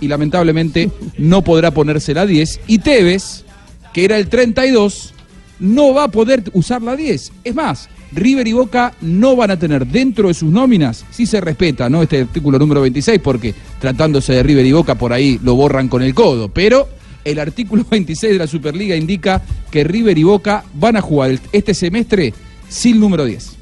y 0.01 0.07
lamentablemente 0.07 0.91
no 1.17 1.43
podrá 1.43 1.71
ponerse 1.71 2.13
la 2.13 2.25
10. 2.25 2.61
Y 2.67 2.79
Tevez, 2.79 3.45
que 3.93 4.03
era 4.03 4.17
el 4.17 4.27
32, 4.27 5.13
no 5.61 5.93
va 5.93 6.05
a 6.05 6.07
poder 6.09 6.43
usar 6.53 6.81
la 6.81 6.95
10. 6.97 7.31
Es 7.45 7.55
más, 7.55 7.87
River 8.11 8.47
y 8.47 8.53
Boca 8.53 8.93
no 8.99 9.35
van 9.35 9.51
a 9.51 9.59
tener 9.59 9.87
dentro 9.87 10.27
de 10.27 10.33
sus 10.33 10.51
nóminas, 10.51 11.05
si 11.11 11.25
se 11.25 11.39
respeta, 11.39 11.89
¿no? 11.89 12.01
Este 12.01 12.21
artículo 12.21 12.59
número 12.59 12.81
26, 12.81 13.21
porque 13.23 13.53
tratándose 13.79 14.33
de 14.33 14.43
River 14.43 14.65
y 14.65 14.73
Boca 14.73 14.95
por 14.95 15.13
ahí 15.13 15.39
lo 15.43 15.55
borran 15.55 15.87
con 15.87 16.01
el 16.01 16.13
codo, 16.13 16.49
pero 16.49 16.89
el 17.23 17.39
artículo 17.39 17.85
26 17.89 18.33
de 18.33 18.39
la 18.39 18.47
Superliga 18.47 18.95
indica 18.95 19.41
que 19.69 19.83
River 19.83 20.17
y 20.17 20.23
Boca 20.23 20.65
van 20.73 20.97
a 20.97 21.01
jugar 21.01 21.39
este 21.53 21.73
semestre 21.73 22.33
sin 22.67 22.99
número 22.99 23.23
10. 23.23 23.60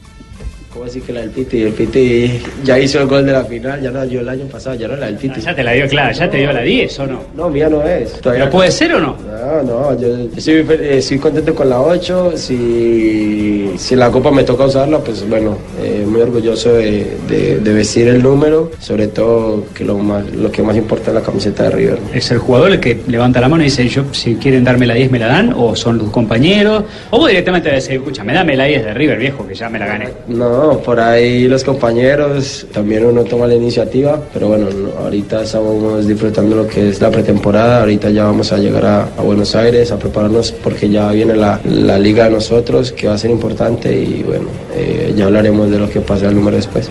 ¿Cómo 0.72 0.86
decir 0.86 1.02
que 1.02 1.12
la 1.14 1.22
del 1.22 1.32
Piti? 1.32 1.64
El 1.64 1.74
Piti 1.74 2.40
ya 2.64 2.78
hizo 2.78 3.00
el 3.02 3.08
gol 3.08 3.26
de 3.26 3.32
la 3.32 3.44
final, 3.44 3.82
ya 3.82 3.90
la 3.90 4.06
dio 4.06 4.22
el 4.22 4.30
año 4.30 4.46
pasado, 4.46 4.76
ya 4.76 4.88
no 4.88 4.96
la 4.98 5.08
del 5.08 5.16
Piti. 5.16 5.42
Ya 5.42 5.56
te 5.56 5.64
la 5.64 5.72
dio 5.72 5.88
clara, 5.88 6.12
ya 6.12 6.30
te 6.30 6.38
dio 6.38 6.54
la 6.54 6.62
10 6.62 7.00
o 7.00 7.08
no. 7.08 7.20
No, 7.36 7.50
mía 7.50 7.68
no 7.70 7.82
es. 7.84 8.20
¿Pero 8.24 8.50
puede 8.52 8.70
ser 8.70 8.94
o 8.94 9.00
no? 9.00 9.16
No, 9.18 9.64
no, 9.64 10.00
yo 10.00 10.08
estoy, 10.38 10.64
eh, 10.70 11.20
contento 11.20 11.56
con 11.56 11.70
la 11.72 11.82
8. 11.82 12.34
Si, 12.38 13.72
si 13.78 13.96
la 13.96 14.12
copa 14.12 14.30
me 14.30 14.44
toca 14.44 14.66
usarla, 14.66 15.00
pues 15.00 15.28
bueno, 15.28 15.58
eh, 15.82 16.06
muy 16.08 16.22
orgulloso 16.22 16.74
de, 16.74 17.18
de- 17.28 17.60
de 17.60 17.74
vestir 17.74 18.08
el 18.08 18.22
número, 18.22 18.70
sobre 18.80 19.08
todo 19.08 19.66
que 19.74 19.84
lo, 19.84 19.98
más, 19.98 20.24
lo 20.36 20.52
que 20.52 20.62
más 20.62 20.78
importa 20.78 21.10
es 21.10 21.16
la 21.16 21.22
camiseta 21.22 21.64
de 21.64 21.70
River. 21.72 21.98
¿Es 22.14 22.30
el 22.30 22.38
jugador 22.38 22.72
el 22.74 22.80
que 22.80 23.02
levanta 23.08 23.42
la 23.42 23.50
mano 23.50 23.64
y 23.64 23.66
dice, 23.66 23.88
yo 23.88 24.04
si 24.12 24.36
quieren 24.36 24.64
darme 24.64 24.86
la 24.86 24.94
10 24.94 25.10
me 25.10 25.18
la 25.18 25.28
dan? 25.28 25.52
¿O 25.58 25.76
son 25.76 25.98
los 25.98 26.12
compañeros? 26.12 26.84
¿O 27.10 27.18
vos 27.18 27.28
directamente 27.28 27.70
decís, 27.70 27.90
escúchame, 27.90 28.34
dame 28.34 28.56
la 28.56 28.66
10 28.66 28.86
de 28.86 28.94
River, 28.94 29.18
viejo, 29.18 29.48
que 29.48 29.56
ya 29.56 29.68
me 29.68 29.80
la 29.80 29.88
gané? 29.88 30.10
No, 30.28 30.59
por 30.84 31.00
ahí 31.00 31.48
los 31.48 31.64
compañeros, 31.64 32.68
también 32.74 33.06
uno 33.06 33.24
toma 33.24 33.48
la 33.48 33.56
iniciativa, 33.56 34.22
pero 34.34 34.50
bueno, 34.50 34.70
no, 34.70 34.90
ahorita 35.04 35.44
estamos 35.44 36.06
disfrutando 36.08 36.56
lo 36.56 36.68
que 36.68 36.90
es 36.90 37.00
la 37.02 37.10
pretemporada, 37.10 37.80
ahorita 37.80 38.10
ya 38.10 38.26
vamos 38.26 38.52
a 38.52 38.58
llegar 38.58 38.86
a, 38.86 39.22
Buenos 39.22 39.56
Aires 39.56 39.92
a 39.92 40.00
prepararnos 40.00 40.52
porque 40.52 40.90
ya 40.90 41.12
viene 41.12 41.36
la, 41.36 41.60
la 41.64 42.00
liga 42.00 42.26
de 42.26 42.32
nosotros, 42.32 42.92
que 42.92 43.08
va 43.08 43.14
a 43.14 43.18
ser 43.18 43.32
importante 43.32 43.94
y 43.94 44.24
bueno, 44.24 44.48
eh, 44.76 45.14
ya 45.16 45.26
hablaremos 45.26 45.70
de 45.70 45.80
lo 45.80 45.90
que 45.90 46.02
pase 46.02 46.26
al 46.26 46.36
número 46.36 46.58
después. 46.58 46.90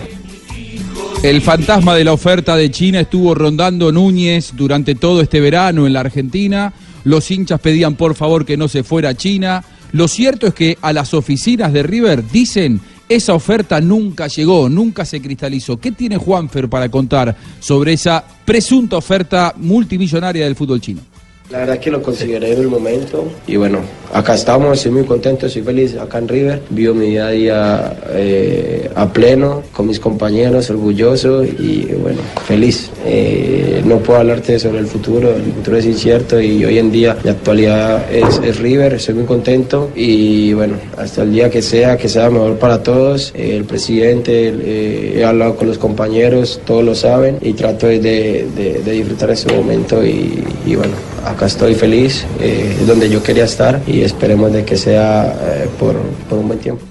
El 1.21 1.41
fantasma 1.41 1.95
de 1.95 2.05
la 2.05 2.13
oferta 2.13 2.55
de 2.55 2.71
China 2.71 3.01
estuvo 3.01 3.35
rondando 3.35 3.91
Núñez 3.91 4.53
durante 4.55 4.95
todo 4.95 5.21
este 5.21 5.41
verano 5.41 5.85
en 5.85 5.93
la 5.93 5.99
Argentina. 5.99 6.73
Los 7.03 7.29
hinchas 7.29 7.59
pedían 7.59 7.95
por 7.95 8.15
favor 8.15 8.45
que 8.45 8.55
no 8.55 8.69
se 8.69 8.83
fuera 8.83 9.09
a 9.09 9.15
China. 9.15 9.63
Lo 9.91 10.07
cierto 10.07 10.47
es 10.47 10.53
que 10.53 10.77
a 10.81 10.93
las 10.93 11.13
oficinas 11.13 11.73
de 11.73 11.83
River 11.83 12.23
dicen 12.31 12.79
esa 13.09 13.33
oferta 13.33 13.81
nunca 13.81 14.27
llegó, 14.27 14.69
nunca 14.69 15.03
se 15.03 15.19
cristalizó. 15.19 15.77
¿Qué 15.77 15.91
tiene 15.91 16.17
Juanfer 16.17 16.69
para 16.69 16.89
contar 16.89 17.35
sobre 17.59 17.93
esa 17.93 18.23
presunta 18.45 18.97
oferta 18.97 19.53
multimillonaria 19.57 20.45
del 20.45 20.55
fútbol 20.55 20.79
chino? 20.79 21.01
La 21.51 21.59
verdad 21.59 21.79
que 21.79 21.89
lo 21.89 21.99
consideré 22.03 22.53
en 22.53 22.59
el 22.61 22.67
momento 22.67 23.27
y 23.47 23.55
bueno, 23.55 23.79
acá 24.13 24.35
estamos, 24.35 24.77
estoy 24.77 24.91
muy 24.91 25.03
contento, 25.05 25.47
estoy 25.47 25.63
feliz 25.63 25.95
acá 25.97 26.19
en 26.19 26.27
River, 26.27 26.61
vivo 26.69 26.93
mi 26.93 27.07
día 27.07 27.25
a 27.25 27.31
día 27.31 27.97
eh, 28.11 28.87
a 28.93 29.11
pleno 29.11 29.63
con 29.73 29.87
mis 29.87 29.99
compañeros, 29.99 30.69
orgulloso 30.69 31.43
y 31.43 31.87
bueno, 32.03 32.19
feliz. 32.45 32.91
Eh, 33.03 33.81
no 33.83 33.97
puedo 33.97 34.19
hablarte 34.19 34.59
sobre 34.59 34.77
el 34.77 34.85
futuro, 34.85 35.33
el 35.35 35.41
futuro 35.53 35.77
es 35.77 35.85
incierto 35.87 36.39
y 36.39 36.63
hoy 36.65 36.77
en 36.77 36.91
día 36.91 37.17
la 37.23 37.31
actualidad 37.31 38.05
es, 38.13 38.39
es 38.43 38.59
River, 38.59 38.93
estoy 38.93 39.15
muy 39.15 39.25
contento 39.25 39.89
y 39.95 40.53
bueno, 40.53 40.75
hasta 40.97 41.23
el 41.23 41.31
día 41.31 41.49
que 41.49 41.63
sea, 41.63 41.97
que 41.97 42.09
sea 42.09 42.29
mejor 42.29 42.59
para 42.59 42.83
todos, 42.83 43.31
eh, 43.35 43.55
el 43.55 43.63
presidente, 43.63 44.53
he 45.17 45.25
hablado 45.25 45.55
con 45.55 45.67
los 45.67 45.79
compañeros, 45.79 46.61
todos 46.63 46.83
lo 46.83 46.93
saben 46.93 47.37
y 47.41 47.53
trato 47.53 47.87
de, 47.87 47.97
de- 47.99 48.81
de 48.85 48.91
disfrutar 48.91 49.31
ese 49.31 49.51
momento 49.51 50.05
y, 50.05 50.43
y 50.67 50.75
bueno, 50.75 50.93
estoy 51.45 51.75
feliz, 51.75 52.25
eh, 52.39 52.77
es 52.79 52.87
donde 52.87 53.09
yo 53.09 53.21
quería 53.23 53.45
estar 53.45 53.79
y 53.87 54.03
esperemos 54.03 54.51
de 54.51 54.65
que 54.65 54.77
sea 54.77 55.33
eh, 55.41 55.69
por, 55.79 55.95
un 55.95 56.47
buen 56.47 56.59
tiempo. 56.59 56.83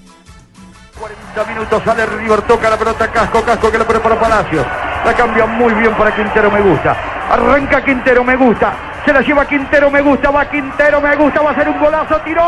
40 0.99 1.45
minutos 1.53 1.83
sale 1.85 2.07
River, 2.07 2.43
toca 2.43 2.71
la 2.71 2.77
pelota 2.77 3.09
Casco, 3.09 3.43
Casco 3.43 3.71
que 3.71 3.79
la 3.79 3.87
pone 3.87 4.01
para 4.01 4.19
Palacios. 4.19 4.65
La 5.05 5.15
cambia 5.15 5.47
muy 5.47 5.73
bien 5.75 5.95
para 5.95 6.15
Quintero, 6.15 6.51
me 6.51 6.61
gusta. 6.61 6.97
Arranca 7.31 7.85
Quintero, 7.85 8.25
me 8.25 8.37
gusta. 8.37 8.73
Se 9.05 9.13
la 9.13 9.21
lleva 9.21 9.47
Quintero, 9.47 9.91
me 9.91 10.01
gusta. 10.03 10.31
Va 10.31 10.51
Quintero, 10.51 11.01
me 11.01 11.15
gusta. 11.17 11.41
Va 11.41 11.53
a 11.53 11.55
ser 11.55 11.69
un 11.69 11.79
golazo, 11.79 12.17
tiró. 12.23 12.43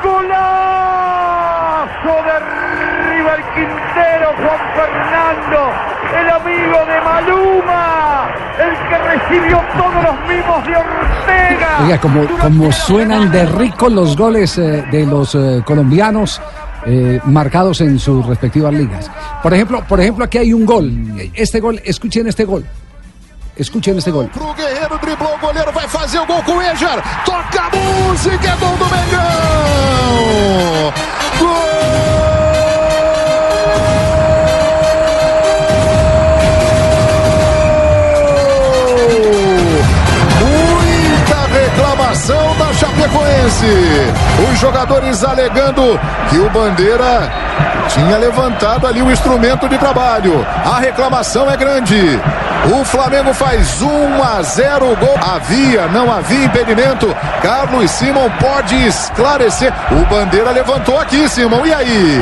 ¡Golazo 0.03 1.35
de 2.25 2.37
River 3.11 3.41
Quintero, 3.55 4.29
Juan 4.37 4.61
Fernando, 4.75 5.61
el 6.19 6.29
amigo 6.31 6.79
de 6.87 7.01
Maluma, 7.01 8.29
el 8.59 8.73
que 8.89 8.97
recibió 8.99 9.64
todos 9.77 10.03
los 10.03 10.15
mimos 10.29 10.67
de 10.67 10.77
Ortega. 10.77 11.79
Oiga, 11.85 12.01
como, 12.01 12.27
como 12.41 12.73
suenan 12.73 13.31
de 13.31 13.47
ricos 13.47 13.93
los 13.93 14.17
goles 14.17 14.59
eh, 14.59 14.85
de 14.91 15.07
los 15.07 15.35
eh, 15.35 15.63
colombianos 15.65 16.41
eh, 16.87 17.21
marcados 17.25 17.81
en 17.81 17.99
sus 17.99 18.25
respectivas 18.27 18.73
ligas. 18.73 19.11
Por 19.43 19.55
ejemplo, 19.55 19.85
por 19.89 20.01
ejemplo, 20.01 20.25
aquí 20.25 20.39
hay 20.39 20.53
un 20.53 20.67
gol. 20.67 20.93
Este 21.35 21.61
gol, 21.61 21.81
escuchen 21.85 22.27
este 22.29 22.45
gol. 22.45 22.65
Escuchen 23.57 23.99
este 23.99 24.11
gol. 24.11 24.29
Pro 24.29 24.55
Guerreiro 24.55 24.99
driblou 24.99 25.35
o 25.35 25.39
goleiro, 25.39 25.73
vai 25.73 25.89
fazer 25.89 26.19
o 26.19 26.27
gol 26.27 26.43
com 26.43 26.57
o 26.57 26.63
Ejar. 26.63 27.25
Toca 27.25 27.63
a 27.63 27.71
música, 27.77 28.49
é 28.49 28.57
gol 28.57 28.77
do 28.77 28.85
Mengão! 28.87 29.95
Muita 31.41 32.74
reclamação 42.15 42.57
da 42.59 42.73
Chapecoense. 42.73 43.67
Os 44.53 44.59
jogadores 44.61 45.25
alegando 45.25 45.99
que 46.31 46.39
o 46.39 46.49
Bandeira 46.51 47.31
tinha 47.89 48.17
levantado 48.19 48.87
ali 48.87 49.03
o 49.03 49.11
instrumento 49.11 49.69
de 49.69 49.77
trabalho. 49.77 50.47
A 50.65 50.79
reclamação 50.79 51.51
é 51.51 51.57
grande. 51.57 52.21
O 52.73 52.85
Flamengo 52.85 53.35
faz 53.35 53.83
1 53.83 54.23
a 54.23 54.43
0 54.43 54.93
o 54.93 54.97
gol. 54.97 55.15
Havia, 55.21 55.87
não 55.89 56.11
havia 56.13 56.45
impedimento. 56.45 57.15
Carlos 57.43 57.91
Simon 57.91 58.31
pode 58.41 58.75
esclarecer. 58.87 59.73
O 59.91 60.07
Bandeira 60.07 60.51
levantou 60.53 60.99
aqui, 60.99 61.29
Simon. 61.29 61.67
E 61.67 61.75
aí? 61.75 62.21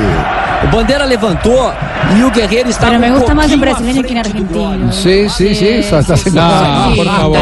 Bandeira 0.72 1.04
levantou 1.04 1.72
e 2.16 2.22
o 2.24 2.30
Guerreiro 2.30 2.70
está 2.70 2.86
Pero 2.86 3.00
me 3.00 3.10
um 3.10 3.14
gusta 3.18 3.34
pouquinho 3.34 3.56
à 3.56 3.58
brasileño 3.58 4.04
que 4.04 4.12
en 4.12 4.18
argentino. 4.18 4.92
Sí, 4.92 5.28
sí, 5.28 5.54
sí. 5.54 5.66
está- 5.80 5.98
está 6.00 6.14
por 6.96 7.04
favor. 7.04 7.38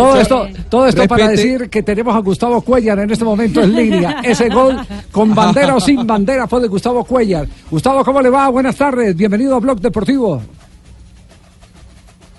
Todo 0.00 0.20
esto, 0.20 0.48
todo 0.68 0.86
esto 0.86 1.06
para 1.06 1.28
decir 1.28 1.68
que 1.68 1.82
tenemos 1.82 2.14
a 2.14 2.20
Gustavo 2.20 2.60
Cuellar 2.62 2.98
en 3.00 3.10
este 3.10 3.24
momento 3.24 3.60
en 3.60 3.74
línea. 3.74 4.20
Ese 4.22 4.48
gol 4.48 4.76
con 5.10 5.34
bandera 5.34 5.74
o 5.74 5.80
sin 5.80 6.06
bandera 6.06 6.46
fue 6.48 6.60
de 6.60 6.68
Gustavo 6.68 7.04
Cuellar. 7.04 7.46
Gustavo, 7.70 8.04
¿cómo 8.04 8.22
le 8.22 8.30
va? 8.30 8.48
Buenas 8.48 8.76
tardes. 8.76 9.14
Bienvenido 9.14 9.56
a 9.56 9.60
Blog 9.60 9.80
Deportivo. 9.80 10.42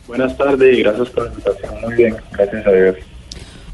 Buenas 0.08 0.36
tardes 0.38 0.78
y 0.78 0.82
gracias 0.82 1.10
por 1.10 1.24
la 1.26 1.30
invitación. 1.30 1.82
Muy 1.82 1.96
bien, 1.96 2.16
gracias 2.34 2.68
a 2.68 2.72
Dios. 2.72 2.96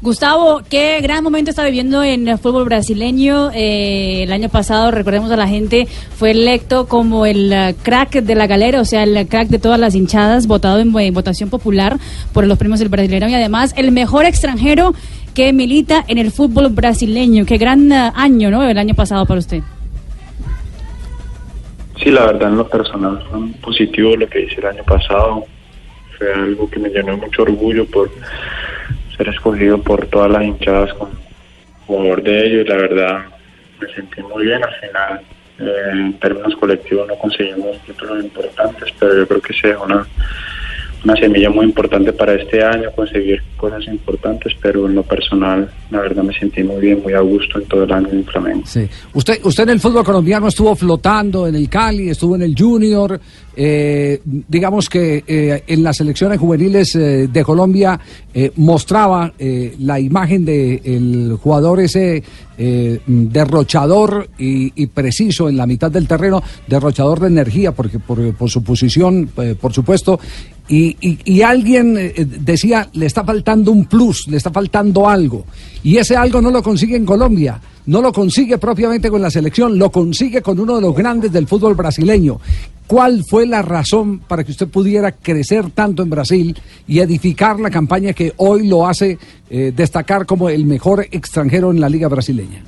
Gustavo, 0.00 0.62
qué 0.70 1.00
gran 1.00 1.24
momento 1.24 1.50
está 1.50 1.64
viviendo 1.64 2.04
en 2.04 2.28
el 2.28 2.38
fútbol 2.38 2.64
brasileño. 2.64 3.50
Eh, 3.52 4.22
el 4.22 4.32
año 4.32 4.48
pasado, 4.48 4.92
recordemos 4.92 5.28
a 5.32 5.36
la 5.36 5.48
gente, 5.48 5.88
fue 6.16 6.30
electo 6.30 6.86
como 6.86 7.26
el 7.26 7.52
eh, 7.52 7.74
crack 7.82 8.22
de 8.22 8.34
la 8.36 8.46
galera, 8.46 8.80
o 8.80 8.84
sea, 8.84 9.02
el 9.02 9.26
crack 9.26 9.48
de 9.48 9.58
todas 9.58 9.80
las 9.80 9.96
hinchadas, 9.96 10.46
votado 10.46 10.78
en, 10.78 10.96
en 10.96 11.14
votación 11.14 11.50
popular 11.50 11.98
por 12.32 12.46
los 12.46 12.56
premios 12.58 12.78
del 12.78 12.90
Brasileño 12.90 13.28
y 13.28 13.34
además 13.34 13.74
el 13.76 13.90
mejor 13.90 14.24
extranjero 14.24 14.94
que 15.34 15.52
milita 15.52 16.04
en 16.06 16.18
el 16.18 16.30
fútbol 16.30 16.68
brasileño. 16.68 17.44
Qué 17.44 17.58
gran 17.58 17.90
eh, 17.90 18.12
año, 18.14 18.52
¿no? 18.52 18.62
El 18.68 18.78
año 18.78 18.94
pasado 18.94 19.26
para 19.26 19.40
usted. 19.40 19.62
Sí, 22.00 22.12
la 22.12 22.26
verdad, 22.26 22.50
en 22.50 22.58
lo 22.58 22.68
personal 22.68 23.20
fue 23.28 23.40
positivo 23.60 24.14
lo 24.14 24.28
que 24.28 24.44
hice 24.44 24.60
el 24.60 24.66
año 24.66 24.84
pasado. 24.84 25.44
Fue 26.16 26.32
algo 26.32 26.70
que 26.70 26.78
me 26.78 26.88
llenó 26.88 27.16
mucho 27.16 27.42
orgullo 27.42 27.84
por 27.86 28.08
ser 29.18 29.28
escogido 29.28 29.82
por 29.82 30.06
todas 30.06 30.30
las 30.30 30.44
hinchadas 30.44 30.94
como 30.94 31.12
jugador 31.86 32.22
de 32.22 32.46
ellos. 32.46 32.68
La 32.68 32.76
verdad, 32.76 33.24
me 33.80 33.92
sentí 33.92 34.22
muy 34.22 34.46
bien. 34.46 34.62
Al 34.64 34.74
final, 34.80 35.20
eh, 35.58 35.90
en 35.92 36.18
términos 36.20 36.56
colectivos, 36.56 37.06
no 37.08 37.16
conseguimos 37.16 37.78
títulos 37.84 38.24
importantes, 38.24 38.94
pero 38.98 39.18
yo 39.18 39.28
creo 39.28 39.40
que 39.42 39.52
se 39.52 39.68
dejó 39.68 39.84
una, 39.84 40.06
una 41.04 41.16
semilla 41.16 41.50
muy 41.50 41.64
importante 41.66 42.12
para 42.12 42.34
este 42.34 42.62
año, 42.62 42.90
conseguir 42.94 43.40
cosas 43.56 43.86
importantes, 43.86 44.52
pero 44.60 44.86
en 44.86 44.94
lo 44.94 45.02
personal, 45.02 45.70
la 45.90 46.00
verdad, 46.00 46.22
me 46.24 46.34
sentí 46.38 46.62
muy 46.62 46.80
bien, 46.80 47.00
muy 47.02 47.12
a 47.12 47.20
gusto 47.20 47.58
en 47.60 47.66
todo 47.66 47.84
el 47.84 47.92
año 47.92 48.08
en 48.10 48.24
Flamengo. 48.24 48.62
Sí. 48.66 48.86
Usted, 49.14 49.38
usted 49.44 49.62
en 49.64 49.70
el 49.70 49.80
fútbol 49.80 50.04
colombiano 50.04 50.48
estuvo 50.48 50.74
flotando 50.74 51.46
en 51.46 51.54
el 51.54 51.68
Cali, 51.68 52.10
estuvo 52.10 52.34
en 52.36 52.42
el 52.42 52.54
Junior. 52.58 53.20
eh, 53.56 54.20
digamos 54.24 54.88
que 54.88 55.24
eh, 55.26 55.64
en 55.66 55.82
las 55.82 55.96
selecciones 55.96 56.38
juveniles 56.38 56.94
eh, 56.94 57.28
de 57.28 57.44
Colombia 57.44 57.98
eh, 58.32 58.52
mostraba 58.56 59.32
eh, 59.38 59.74
la 59.80 59.98
imagen 59.98 60.44
del 60.44 61.36
jugador 61.42 61.80
ese 61.80 62.22
eh, 62.56 63.00
derrochador 63.06 64.28
y, 64.38 64.72
y 64.80 64.86
preciso 64.86 65.48
en 65.48 65.56
la 65.56 65.66
mitad 65.66 65.90
del 65.90 66.06
terreno, 66.06 66.42
derrochador 66.66 67.20
de 67.20 67.28
energía, 67.28 67.72
porque 67.72 67.98
por, 67.98 68.18
su 68.50 68.62
posición, 68.62 69.28
por 69.60 69.72
supuesto. 69.72 70.18
Y, 70.68 70.96
y- 71.00 71.18
y 71.24 71.42
alguien 71.42 71.96
eh, 71.96 72.12
decía, 72.40 72.88
le 72.92 73.06
está 73.06 73.24
faltando 73.24 73.72
un 73.72 73.86
plus, 73.86 74.28
le 74.28 74.36
está 74.36 74.50
faltando 74.50 75.08
algo. 75.08 75.46
Y 75.82 75.96
ese 75.96 76.14
algo 76.16 76.42
no 76.42 76.50
lo 76.50 76.62
consigue 76.62 76.94
en 76.96 77.06
Colombia, 77.06 77.58
no 77.86 78.02
lo 78.02 78.12
consigue 78.12 78.58
propiamente 78.58 79.08
con 79.08 79.22
la 79.22 79.30
selección, 79.30 79.78
lo 79.78 79.90
consigue 79.90 80.42
con 80.42 80.60
uno 80.60 80.76
de 80.76 80.82
los 80.82 80.94
grandes 80.94 81.32
del 81.32 81.46
fútbol 81.46 81.74
brasileño. 81.74 82.38
¿Cuál 82.86 83.22
fue 83.24 83.46
la 83.46 83.62
razón 83.62 84.18
para 84.20 84.44
que 84.44 84.50
usted 84.50 84.68
pudiera 84.68 85.12
crecer 85.12 85.70
tanto 85.70 86.02
en 86.02 86.10
Brasil 86.10 86.54
y 86.86 86.98
edificar 87.00 87.58
la 87.60 87.70
campaña 87.70 88.12
que 88.12 88.32
hoy 88.38 88.66
lo 88.68 88.86
hace 88.86 89.18
eh, 89.50 89.72
destacar 89.74 90.26
como 90.26 90.48
el 90.50 90.66
mejor 90.66 91.06
extranjero 91.10 91.70
en 91.70 91.80
la 91.80 91.88
liga 91.88 92.08
brasileña? 92.08 92.62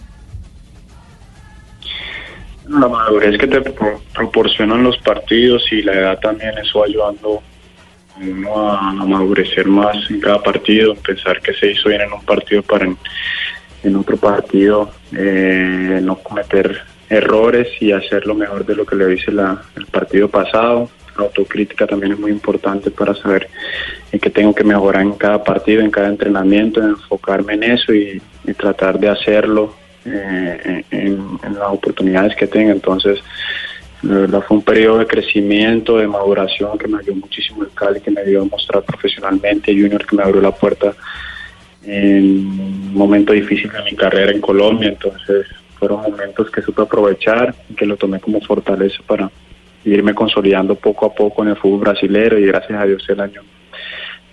La 2.68 2.86
madurez 2.88 3.38
que 3.38 3.46
te 3.46 3.60
pro- 3.62 4.00
proporcionan 4.14 4.84
los 4.84 4.96
partidos 4.98 5.62
y 5.72 5.82
la 5.82 5.92
edad 5.92 6.18
también, 6.20 6.52
eso 6.62 6.84
ayudando 6.84 7.42
uno 8.18 8.72
a, 8.72 8.92
madurecer 8.92 9.66
más 9.66 9.96
en 10.10 10.20
cada 10.20 10.42
partido, 10.42 10.94
pensar 10.94 11.40
que 11.40 11.54
se 11.54 11.70
hizo 11.70 11.88
bien 11.88 12.02
en 12.02 12.12
un 12.12 12.24
partido 12.24 12.62
para 12.62 12.84
en, 12.84 12.96
en 13.82 13.96
otro 13.96 14.16
partido 14.16 14.90
eh, 15.16 16.00
no 16.02 16.16
cometer 16.16 16.82
errores 17.08 17.68
y 17.80 17.92
hacer 17.92 18.26
lo 18.26 18.34
mejor 18.34 18.64
de 18.64 18.76
lo 18.76 18.86
que 18.86 18.96
le 18.96 19.14
hice 19.14 19.32
la, 19.32 19.62
el 19.76 19.86
partido 19.86 20.28
pasado. 20.28 20.88
La 21.18 21.24
autocrítica 21.24 21.86
también 21.86 22.12
es 22.12 22.18
muy 22.18 22.30
importante 22.30 22.90
para 22.90 23.14
saber 23.14 23.48
en 24.12 24.20
qué 24.20 24.30
tengo 24.30 24.54
que 24.54 24.64
mejorar 24.64 25.02
en 25.02 25.12
cada 25.12 25.42
partido, 25.42 25.82
en 25.82 25.90
cada 25.90 26.08
entrenamiento, 26.08 26.80
enfocarme 26.80 27.54
en 27.54 27.64
eso 27.64 27.92
y, 27.92 28.22
y 28.44 28.54
tratar 28.54 28.98
de 28.98 29.08
hacerlo 29.08 29.74
eh, 30.04 30.84
en, 30.90 31.38
en 31.42 31.54
las 31.54 31.68
oportunidades 31.68 32.36
que 32.36 32.46
tenga. 32.46 32.72
Entonces, 32.72 33.20
la 34.02 34.18
verdad 34.20 34.44
fue 34.46 34.56
un 34.56 34.62
periodo 34.62 34.98
de 34.98 35.06
crecimiento, 35.06 35.98
de 35.98 36.06
maduración 36.06 36.78
que 36.78 36.88
me 36.88 36.98
ayudó 36.98 37.16
muchísimo 37.16 37.62
el 37.62 37.70
Cali, 37.70 38.00
que 38.00 38.10
me 38.10 38.22
ayudó 38.22 38.42
a 38.42 38.46
mostrar 38.46 38.82
profesionalmente, 38.82 39.72
Junior 39.72 40.06
que 40.06 40.16
me 40.16 40.22
abrió 40.22 40.40
la 40.40 40.52
puerta 40.52 40.94
en 41.84 42.46
un 42.46 42.94
momento 42.94 43.32
difícil 43.32 43.70
de 43.70 43.82
mi 43.82 43.94
carrera 43.94 44.32
en 44.32 44.40
Colombia, 44.40 44.88
entonces 44.88 45.46
fueron 45.78 46.02
momentos 46.02 46.50
que 46.50 46.62
supe 46.62 46.82
aprovechar 46.82 47.54
y 47.68 47.74
que 47.74 47.86
lo 47.86 47.96
tomé 47.96 48.20
como 48.20 48.40
fortaleza 48.40 49.02
para 49.06 49.30
irme 49.84 50.14
consolidando 50.14 50.74
poco 50.74 51.06
a 51.06 51.14
poco 51.14 51.42
en 51.42 51.50
el 51.50 51.56
fútbol 51.56 51.80
brasilero. 51.80 52.38
Y 52.38 52.46
gracias 52.46 52.78
a 52.78 52.84
Dios 52.84 53.02
el 53.08 53.20
año 53.20 53.42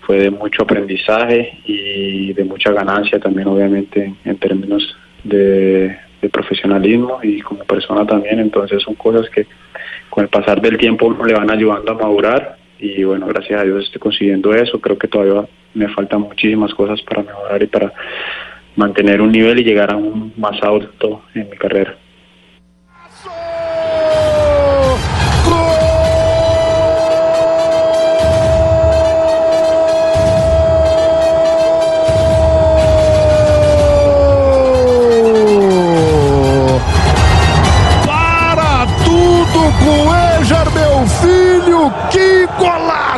fue 0.02 0.18
de 0.18 0.30
mucho 0.30 0.62
aprendizaje 0.62 1.58
y 1.64 2.32
de 2.34 2.44
mucha 2.44 2.70
ganancia 2.72 3.18
también 3.18 3.48
obviamente 3.48 4.14
en 4.24 4.36
términos 4.38 4.96
de, 5.24 5.96
de 6.20 6.28
profesionalismo 6.28 7.20
y 7.22 7.40
como 7.40 7.64
persona 7.64 8.06
también, 8.06 8.40
entonces 8.40 8.82
son 8.82 8.94
cosas 8.94 9.28
que 9.30 9.46
con 10.10 10.24
el 10.24 10.30
pasar 10.30 10.60
del 10.60 10.78
tiempo 10.78 11.14
le 11.24 11.34
van 11.34 11.50
ayudando 11.50 11.92
a 11.92 11.94
madurar 11.94 12.56
y 12.78 13.02
bueno, 13.04 13.26
gracias 13.26 13.60
a 13.60 13.64
Dios 13.64 13.84
estoy 13.84 14.00
consiguiendo 14.00 14.54
eso, 14.54 14.80
creo 14.80 14.98
que 14.98 15.08
todavía 15.08 15.48
me 15.74 15.88
faltan 15.88 16.22
muchísimas 16.22 16.72
cosas 16.74 17.00
para 17.02 17.22
mejorar 17.22 17.62
y 17.62 17.66
para 17.66 17.92
mantener 18.76 19.20
un 19.20 19.32
nivel 19.32 19.58
y 19.58 19.64
llegar 19.64 19.92
a 19.92 19.96
un 19.96 20.32
más 20.36 20.62
alto 20.62 21.22
en 21.34 21.50
mi 21.50 21.56
carrera. 21.56 21.96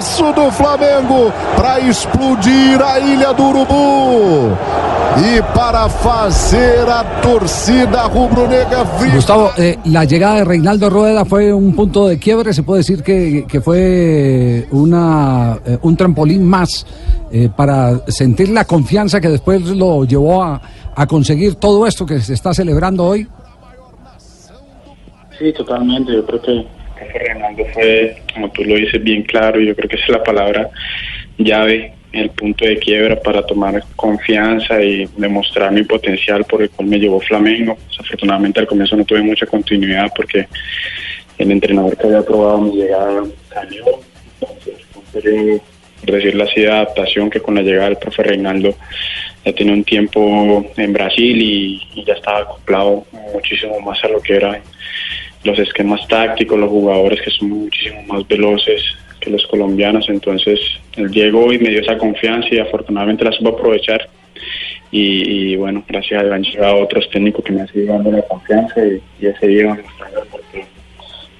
Golaço 0.00 0.32
do 0.32 0.50
Flamengo 0.50 1.32
para 1.56 1.78
explodir 1.80 2.80
a 2.82 2.98
Ilha 2.98 3.32
do 3.34 3.44
Urubu 3.48 4.56
e 5.18 5.42
para 5.54 5.88
fazer 5.88 6.88
a 6.88 7.04
torcida 7.20 8.04
rubro-negra 8.04 8.84
vibrar. 8.98 9.16
Gustavo, 9.16 9.50
eh, 9.58 9.76
la 9.84 10.04
llegada 10.04 10.36
de 10.36 10.44
Reinaldo 10.44 10.88
Rueda 10.88 11.24
fue 11.24 11.52
un 11.52 11.74
punto 11.74 12.08
de 12.08 12.18
quiebre, 12.18 12.54
se 12.54 12.62
puede 12.62 12.78
decir 12.78 13.02
que, 13.02 13.44
que 13.46 13.60
fue 13.60 14.66
una, 14.70 15.58
eh, 15.66 15.78
un 15.82 15.96
trampolín 15.96 16.44
más 16.44 16.86
eh, 17.30 17.50
para 17.54 18.00
sentir 18.06 18.48
la 18.48 18.64
confianza 18.64 19.20
que 19.20 19.28
después 19.28 19.62
lo 19.62 20.04
llevó 20.04 20.42
a, 20.42 20.60
a 20.94 21.06
conseguir 21.06 21.56
todo 21.56 21.86
esto 21.86 22.06
que 22.06 22.20
se 22.20 22.32
está 22.32 22.54
celebrando 22.54 23.04
hoy. 23.04 23.28
Sí, 25.38 25.52
totalmente. 25.52 26.12
Yo 26.12 26.24
creo 26.24 26.40
que, 26.40 26.66
que 27.00 27.18
Fernando 27.18 27.64
fue, 27.72 28.16
como 28.32 28.50
tú 28.50 28.64
lo 28.64 28.74
dices, 28.74 29.02
bien 29.02 29.22
claro. 29.22 29.60
Yo 29.60 29.74
creo 29.74 29.88
que 29.88 29.96
esa 29.96 30.04
es 30.04 30.10
la 30.10 30.22
palabra 30.22 30.70
llave, 31.38 31.92
el 32.12 32.30
punto 32.30 32.64
de 32.64 32.78
quiebra 32.78 33.20
para 33.20 33.44
tomar 33.46 33.82
confianza 33.96 34.82
y 34.82 35.08
demostrar 35.16 35.72
mi 35.72 35.84
potencial 35.84 36.44
por 36.44 36.62
el 36.62 36.70
cual 36.70 36.88
me 36.88 36.98
llevó 36.98 37.20
Flamengo. 37.20 37.78
Desafortunadamente 37.88 38.60
al 38.60 38.66
comienzo 38.66 38.96
no 38.96 39.04
tuve 39.04 39.22
mucha 39.22 39.46
continuidad 39.46 40.10
porque 40.14 40.48
el 41.38 41.50
entrenador 41.50 41.96
que 41.96 42.06
había 42.06 42.22
probado 42.22 42.58
mi 42.58 42.76
llegada 42.76 43.24
salió. 43.52 43.84
Entonces, 44.40 44.74
un 44.94 45.02
periodo, 45.04 45.60
por 46.00 46.14
decirlo 46.14 46.44
así, 46.44 46.60
de 46.60 46.70
adaptación 46.70 47.30
que 47.30 47.40
con 47.40 47.54
la 47.54 47.62
llegada 47.62 47.88
del 47.88 47.98
profe 47.98 48.22
Reinaldo 48.22 48.74
ya 49.44 49.52
tenía 49.52 49.72
un 49.72 49.84
tiempo 49.84 50.66
en 50.76 50.92
Brasil 50.92 51.40
y, 51.40 51.80
y 51.94 52.04
ya 52.04 52.14
estaba 52.14 52.40
acoplado 52.40 53.06
muchísimo 53.32 53.80
más 53.80 54.02
a 54.04 54.08
lo 54.08 54.20
que 54.20 54.36
eran 54.36 54.60
los 55.44 55.58
esquemas 55.58 56.06
tácticos, 56.08 56.58
los 56.58 56.68
jugadores 56.70 57.20
que 57.22 57.30
son 57.30 57.48
muchísimo 57.50 58.02
más 58.08 58.26
veloces 58.28 58.82
que 59.20 59.30
los 59.30 59.46
colombianos. 59.46 60.08
Entonces, 60.08 60.60
él 60.96 61.10
llegó 61.10 61.52
y 61.52 61.58
me 61.58 61.70
dio 61.70 61.80
esa 61.80 61.96
confianza 61.98 62.48
y 62.52 62.58
afortunadamente 62.58 63.24
la 63.24 63.32
supo 63.32 63.50
aprovechar. 63.50 64.08
Y, 64.92 65.54
bueno, 65.56 65.84
gracias 65.88 66.20
a 66.20 66.24
Dios 66.24 66.34
han 66.34 66.42
llegado 66.42 66.78
otros 66.80 67.08
técnicos 67.10 67.44
que 67.44 67.52
me 67.52 67.60
han 67.60 67.68
seguido 67.68 67.92
dando 67.94 68.10
la 68.10 68.22
confianza 68.22 68.74
y, 68.84 69.00
y 69.22 69.26
ese 69.26 69.46
día 69.46 69.78
porque 70.30 70.64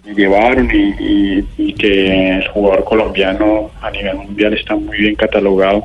me 0.06 0.14
llevaron 0.14 0.70
y, 0.72 0.94
y- 1.02 1.44
y 1.58 1.72
que 1.74 2.30
el 2.36 2.46
jugador 2.48 2.84
colombiano 2.84 3.70
a 3.82 3.90
nivel 3.90 4.16
mundial 4.16 4.54
está 4.54 4.76
muy 4.76 4.96
bien 4.98 5.14
catalogado. 5.16 5.84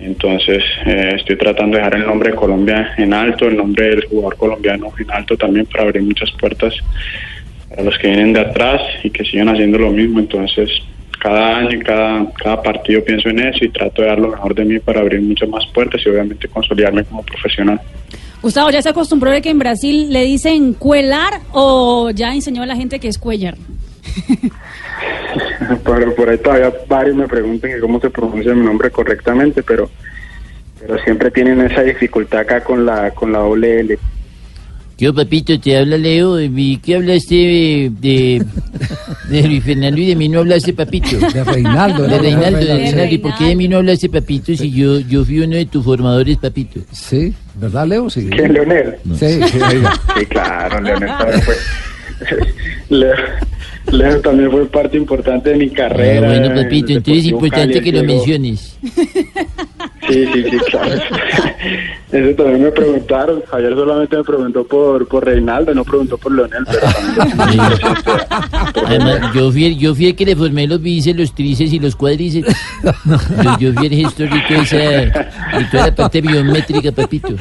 Entonces 0.00 0.62
eh, 0.86 1.12
estoy 1.16 1.36
tratando 1.36 1.76
de 1.76 1.82
dejar 1.82 1.96
el 1.96 2.06
nombre 2.06 2.30
de 2.30 2.36
Colombia 2.36 2.94
en 2.96 3.12
alto, 3.12 3.46
el 3.46 3.56
nombre 3.56 3.90
del 3.90 4.04
jugador 4.06 4.36
colombiano 4.36 4.92
en 4.98 5.10
alto 5.10 5.36
también 5.36 5.66
para 5.66 5.84
abrir 5.84 6.02
muchas 6.02 6.30
puertas 6.32 6.74
para 7.68 7.82
los 7.82 7.98
que 7.98 8.08
vienen 8.08 8.32
de 8.32 8.40
atrás 8.40 8.80
y 9.02 9.10
que 9.10 9.24
sigan 9.24 9.48
haciendo 9.50 9.78
lo 9.78 9.90
mismo. 9.90 10.18
Entonces, 10.18 10.70
cada 11.20 11.58
año 11.58 11.76
y 11.76 11.80
cada, 11.80 12.26
cada 12.42 12.62
partido 12.62 13.04
pienso 13.04 13.28
en 13.28 13.40
eso 13.40 13.64
y 13.64 13.68
trato 13.68 14.02
de 14.02 14.08
dar 14.08 14.18
lo 14.18 14.28
mejor 14.28 14.54
de 14.54 14.64
mí 14.64 14.78
para 14.78 15.00
abrir 15.00 15.20
muchas 15.20 15.48
más 15.48 15.66
puertas 15.66 16.00
y 16.04 16.08
obviamente 16.08 16.48
consolidarme 16.48 17.04
como 17.04 17.22
profesional. 17.22 17.80
Gustavo, 18.42 18.70
¿ya 18.70 18.80
se 18.80 18.88
acostumbró 18.88 19.30
de 19.30 19.42
que 19.42 19.50
en 19.50 19.58
Brasil 19.58 20.10
le 20.10 20.24
dicen 20.24 20.72
cuelar 20.72 21.34
o 21.52 22.10
ya 22.10 22.34
enseñó 22.34 22.62
a 22.62 22.66
la 22.66 22.74
gente 22.74 22.98
que 22.98 23.08
es 23.08 23.18
cuellar? 23.18 23.54
por, 25.84 26.14
por 26.14 26.28
ahí 26.28 26.38
todavía 26.38 26.72
varios 26.88 27.16
me 27.16 27.28
preguntan 27.28 27.70
que 27.70 27.80
cómo 27.80 28.00
se 28.00 28.10
pronuncia 28.10 28.54
mi 28.54 28.64
nombre 28.64 28.90
correctamente, 28.90 29.62
pero 29.62 29.90
pero 30.80 30.98
siempre 31.04 31.30
tienen 31.30 31.60
esa 31.60 31.82
dificultad 31.82 32.40
acá 32.40 32.62
con 32.62 32.86
la 32.86 33.10
con 33.10 33.32
la 33.32 33.40
doble 33.40 33.80
L. 33.80 33.98
Yo, 35.00 35.14
papito, 35.14 35.58
te 35.58 35.78
habla 35.78 35.96
Leo. 35.96 36.38
¿Y 36.38 36.76
qué 36.76 36.96
hablaste 36.96 37.34
de, 37.34 37.90
de, 38.00 38.44
de 39.30 39.48
Luis 39.48 39.64
Fernando 39.64 39.98
y 39.98 40.08
de 40.08 40.14
mí 40.14 40.28
no 40.28 40.40
hablaste, 40.40 40.74
papito? 40.74 41.16
De 41.16 41.42
Reinaldo, 41.42 42.02
De. 42.06 42.18
Reinaldo, 42.18 42.58
de 42.58 42.66
Reinaldo. 42.66 43.14
¿Y 43.14 43.16
por 43.16 43.34
qué 43.34 43.44
de 43.46 43.56
mí 43.56 43.66
no 43.66 43.78
hablaste, 43.78 44.10
papito, 44.10 44.54
si 44.54 44.70
yo, 44.70 45.00
yo 45.00 45.24
fui 45.24 45.40
uno 45.40 45.56
de 45.56 45.64
tus 45.64 45.82
formadores, 45.82 46.36
papito? 46.36 46.80
Sí, 46.92 47.32
¿verdad, 47.54 47.86
Leo? 47.86 48.10
Sí. 48.10 48.28
¿Quién, 48.30 48.52
Leonel? 48.52 48.96
Sí, 49.18 49.40
sí, 49.42 49.58
oiga. 49.70 49.94
Sí, 50.18 50.26
claro, 50.26 50.80
Leonel 50.82 51.10
fue. 51.44 51.54
Leo, 52.98 53.16
Leo 53.92 54.20
también 54.20 54.50
fue 54.50 54.66
parte 54.66 54.96
importante 54.96 55.50
de 55.50 55.56
mi 55.56 55.70
carrera. 55.70 56.28
Ah, 56.28 56.38
bueno, 56.38 56.54
papito, 56.54 56.92
entonces 56.92 57.24
es 57.24 57.30
importante 57.30 57.74
Cali, 57.74 57.84
que 57.84 57.92
lo 57.92 58.04
menciones. 58.04 58.78
Sí, 60.08 60.26
sí, 60.32 60.44
sí, 60.50 60.58
claro. 60.70 60.94
Eso 62.12 62.34
también 62.34 62.62
me 62.62 62.72
preguntaron. 62.72 63.42
Javier 63.48 63.74
solamente 63.74 64.16
me 64.16 64.24
preguntó 64.24 64.64
por, 64.64 65.06
por 65.06 65.24
Reinaldo, 65.24 65.72
no 65.74 65.84
preguntó 65.84 66.18
por 66.18 66.32
Leonel, 66.32 66.64
pero 66.66 66.80
también 67.36 67.60
Además, 68.86 69.34
yo 69.34 69.52
fui, 69.52 69.64
el, 69.66 69.78
yo 69.78 69.94
fui 69.94 70.06
el 70.06 70.16
que 70.16 70.24
le 70.26 70.34
formé 70.34 70.66
los 70.66 70.82
bíceps, 70.82 71.18
los 71.18 71.34
tríceps 71.34 71.72
y 71.72 71.78
los 71.78 71.94
cuádriceps. 71.94 72.52
Yo, 73.44 73.58
yo 73.58 73.72
fui 73.74 73.86
el 73.86 73.94
gestor 73.94 74.28
de 74.30 74.40
toda, 74.48 74.62
esa, 74.62 74.76
de 74.76 75.64
toda 75.70 75.86
la 75.86 75.94
parte 75.94 76.20
biométrica, 76.20 76.90
papito. 76.90 77.28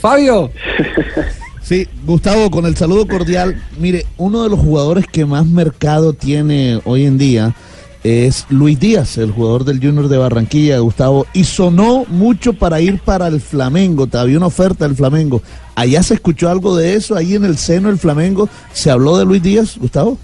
Fabio. 0.00 0.52
Sí, 1.66 1.88
Gustavo, 2.06 2.48
con 2.48 2.64
el 2.64 2.76
saludo 2.76 3.08
cordial. 3.08 3.60
Mire, 3.80 4.06
uno 4.18 4.44
de 4.44 4.50
los 4.50 4.60
jugadores 4.60 5.04
que 5.08 5.26
más 5.26 5.46
mercado 5.46 6.12
tiene 6.12 6.78
hoy 6.84 7.06
en 7.06 7.18
día 7.18 7.56
es 8.04 8.46
Luis 8.50 8.78
Díaz, 8.78 9.18
el 9.18 9.32
jugador 9.32 9.64
del 9.64 9.80
Junior 9.80 10.06
de 10.06 10.16
Barranquilla, 10.16 10.78
Gustavo, 10.78 11.26
y 11.32 11.42
sonó 11.42 12.04
mucho 12.06 12.52
para 12.52 12.80
ir 12.80 13.00
para 13.00 13.26
el 13.26 13.40
Flamengo. 13.40 14.06
Había 14.12 14.36
una 14.36 14.46
oferta 14.46 14.86
del 14.86 14.96
Flamengo. 14.96 15.42
¿Allá 15.74 16.04
se 16.04 16.14
escuchó 16.14 16.48
algo 16.48 16.76
de 16.76 16.94
eso? 16.94 17.16
¿Ahí 17.16 17.34
en 17.34 17.44
el 17.44 17.56
seno 17.56 17.88
del 17.88 17.98
Flamengo 17.98 18.48
se 18.72 18.92
habló 18.92 19.18
de 19.18 19.24
Luis 19.24 19.42
Díaz, 19.42 19.76
Gustavo? 19.76 20.18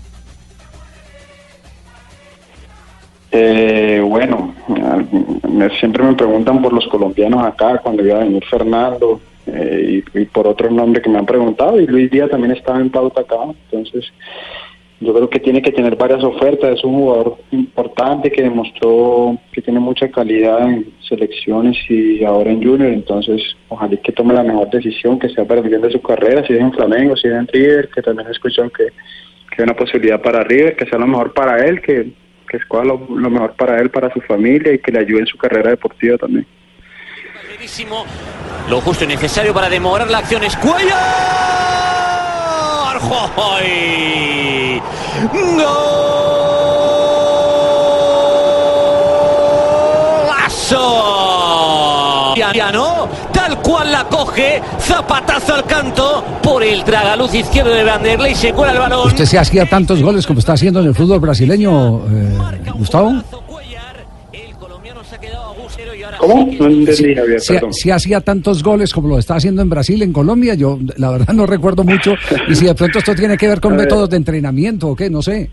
Eh, 3.32 4.00
bueno, 4.08 4.54
siempre 5.80 6.04
me 6.04 6.14
preguntan 6.14 6.62
por 6.62 6.72
los 6.72 6.86
colombianos 6.86 7.44
acá, 7.44 7.80
cuando 7.82 8.06
iba 8.06 8.18
a 8.18 8.20
venir 8.20 8.44
Fernando, 8.48 9.20
eh, 9.52 10.02
y, 10.14 10.24
por 10.26 10.46
otro 10.46 10.70
nombre 10.70 11.02
que 11.02 11.10
me 11.10 11.18
han 11.18 11.26
preguntado, 11.26 11.78
y 11.80 11.86
Luis 11.86 12.10
Díaz 12.10 12.30
también 12.30 12.52
estaba 12.52 12.80
en 12.80 12.90
pauta 12.90 13.20
acá, 13.20 13.36
entonces 13.70 14.10
yo 15.00 15.12
creo 15.12 15.28
que 15.28 15.40
tiene 15.40 15.60
que 15.60 15.72
tener 15.72 15.96
varias 15.96 16.22
ofertas, 16.22 16.78
es 16.78 16.84
un 16.84 16.94
jugador 16.94 17.36
importante 17.50 18.30
que 18.30 18.42
demostró 18.42 19.36
que 19.52 19.60
tiene 19.60 19.80
mucha 19.80 20.08
calidad 20.08 20.66
en 20.68 20.86
selecciones 21.06 21.76
y 21.90 22.24
ahora 22.24 22.52
en 22.52 22.62
Junior, 22.62 22.92
entonces 22.92 23.42
ojalá 23.68 23.96
que 23.96 24.12
tome 24.12 24.32
la 24.32 24.44
mejor 24.44 24.70
decisión, 24.70 25.18
que 25.18 25.28
sea 25.28 25.44
para 25.44 25.60
el 25.60 25.68
bien 25.68 25.82
de 25.82 25.90
su 25.90 26.00
carrera, 26.00 26.46
si 26.46 26.54
es 26.54 26.60
en 26.60 26.72
Flamengo, 26.72 27.16
si 27.16 27.28
es 27.28 27.34
en 27.34 27.48
River, 27.48 27.90
que 27.94 28.00
también 28.00 28.30
escuchan 28.30 28.70
que, 28.70 28.84
que 28.84 29.58
hay 29.58 29.64
una 29.64 29.76
posibilidad 29.76 30.22
para 30.22 30.44
River, 30.44 30.76
que 30.76 30.86
sea 30.86 30.98
lo 30.98 31.06
mejor 31.08 31.34
para 31.34 31.62
él, 31.66 31.82
que, 31.82 32.12
que 32.48 32.56
escoja 32.56 32.84
lo 32.84 32.98
mejor 33.30 33.54
para 33.56 33.80
él, 33.80 33.90
para 33.90 34.12
su 34.12 34.20
familia 34.20 34.72
y 34.72 34.78
que 34.78 34.92
le 34.92 35.00
ayude 35.00 35.20
en 35.20 35.26
su 35.26 35.36
carrera 35.36 35.70
deportiva 35.70 36.16
también. 36.16 36.46
Lo 38.68 38.80
justo 38.80 39.04
y 39.04 39.06
necesario 39.06 39.54
para 39.54 39.68
demorar 39.68 40.10
la 40.10 40.18
acción 40.18 40.42
es 40.42 40.56
Cuellar. 40.56 40.98
¡Joy! 43.00 44.82
¡Golazo! 50.42 52.34
Piano, 52.34 53.08
tal 53.32 53.58
cual 53.62 53.92
la 53.92 54.04
coge, 54.08 54.60
zapatazo 54.80 55.54
al 55.54 55.64
canto 55.64 56.24
por 56.42 56.64
el 56.64 56.82
tragaluz 56.82 57.32
izquierdo 57.34 57.70
de 57.70 57.84
Vanderlei, 57.84 58.34
se 58.34 58.52
cuela 58.52 58.72
el 58.72 58.78
balón. 58.80 59.06
¿Usted 59.06 59.26
se 59.26 59.38
hacía 59.38 59.66
tantos 59.66 60.02
goles 60.02 60.26
como 60.26 60.40
está 60.40 60.54
haciendo 60.54 60.80
en 60.80 60.86
el 60.88 60.94
fútbol 60.94 61.20
brasileño, 61.20 61.98
eh, 62.08 62.38
Gustavo? 62.74 63.22
¿Cómo? 66.22 66.46
No 66.58 66.66
entendí, 66.68 67.14
Javier, 67.16 67.40
Si, 67.40 67.52
perdón. 67.54 67.72
si 67.74 67.90
hacía 67.90 68.20
tantos 68.20 68.62
goles 68.62 68.92
como 68.92 69.08
lo 69.08 69.18
está 69.18 69.34
haciendo 69.34 69.60
en 69.62 69.68
Brasil, 69.68 70.00
en 70.02 70.12
Colombia, 70.12 70.54
yo 70.54 70.78
la 70.96 71.10
verdad 71.10 71.34
no 71.34 71.46
recuerdo 71.46 71.82
mucho. 71.84 72.14
Y 72.48 72.54
si 72.54 72.64
de 72.66 72.74
pronto 72.76 73.00
esto 73.00 73.14
tiene 73.14 73.36
que 73.36 73.48
ver 73.48 73.60
con 73.60 73.74
métodos 73.76 74.08
de 74.08 74.16
entrenamiento 74.18 74.88
o 74.88 74.94
qué, 74.96 75.10
no 75.10 75.20
sé. 75.20 75.50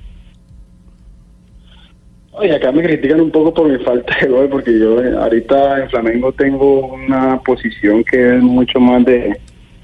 Oye, 2.34 2.56
acá 2.56 2.72
me 2.72 2.84
critican 2.84 3.20
un 3.20 3.32
poco 3.32 3.54
por 3.54 3.68
mi 3.70 3.84
falta 3.84 4.16
de 4.22 4.28
gol, 4.28 4.48
porque 4.50 4.78
yo 4.80 5.04
eh, 5.04 5.14
ahorita 5.18 5.84
en 5.84 5.90
Flamengo 5.90 6.32
tengo 6.34 6.94
una 6.94 7.38
posición 7.41 8.04
que 8.04 8.38
es 8.38 8.41
mucho 8.44 8.80
más 8.80 9.04
de, 9.06 9.38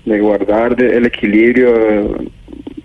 de 0.06 0.20
guardar 0.22 0.76
de- 0.76 0.95
el 0.98 1.06
equilibrio, 1.06 1.76
eh, 1.76 2.30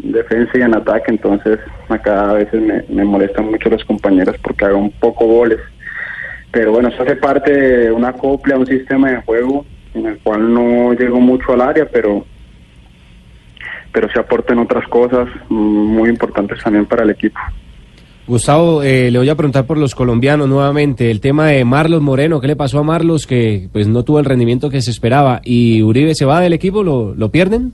defensa 0.02 0.50
y 0.58 0.62
en 0.62 0.74
ataque, 0.74 1.10
entonces 1.12 1.58
acá 1.88 2.30
a 2.30 2.32
veces 2.32 2.60
me, 2.60 2.82
me 2.88 3.04
molestan 3.04 3.48
mucho 3.50 3.68
los 3.70 3.84
compañeros 3.84 4.34
porque 4.42 4.64
hago 4.64 4.78
un 4.78 4.90
poco 4.92 5.26
goles. 5.26 5.58
Pero 6.50 6.72
bueno, 6.72 6.88
eso 6.88 7.02
hace 7.02 7.16
parte 7.16 7.52
de 7.52 7.92
una 7.92 8.12
copla, 8.12 8.58
un 8.58 8.66
sistema 8.66 9.10
de 9.10 9.22
juego 9.22 9.64
en 9.94 10.06
el 10.06 10.18
cual 10.18 10.52
no 10.52 10.92
llego 10.94 11.20
mucho 11.20 11.52
al 11.52 11.60
área, 11.60 11.86
pero 11.90 12.24
pero 13.92 14.08
se 14.12 14.20
aportan 14.20 14.58
otras 14.58 14.86
cosas 14.88 15.28
muy 15.48 16.08
importantes 16.08 16.62
también 16.62 16.86
para 16.86 17.02
el 17.02 17.10
equipo. 17.10 17.40
Gustavo, 18.26 18.84
eh, 18.84 19.10
le 19.10 19.18
voy 19.18 19.28
a 19.28 19.34
preguntar 19.34 19.66
por 19.66 19.76
los 19.76 19.96
colombianos 19.96 20.48
nuevamente. 20.48 21.10
El 21.10 21.20
tema 21.20 21.48
de 21.48 21.64
Marlos 21.64 22.00
Moreno, 22.00 22.40
¿qué 22.40 22.46
le 22.46 22.54
pasó 22.54 22.78
a 22.78 22.84
Marlos 22.84 23.26
que 23.26 23.68
pues 23.72 23.88
no 23.88 24.04
tuvo 24.04 24.20
el 24.20 24.24
rendimiento 24.24 24.70
que 24.70 24.82
se 24.82 24.92
esperaba? 24.92 25.40
¿Y 25.44 25.82
Uribe 25.82 26.14
se 26.14 26.24
va 26.24 26.40
del 26.40 26.52
equipo? 26.52 26.84
¿Lo, 26.84 27.12
lo 27.16 27.30
pierden? 27.30 27.72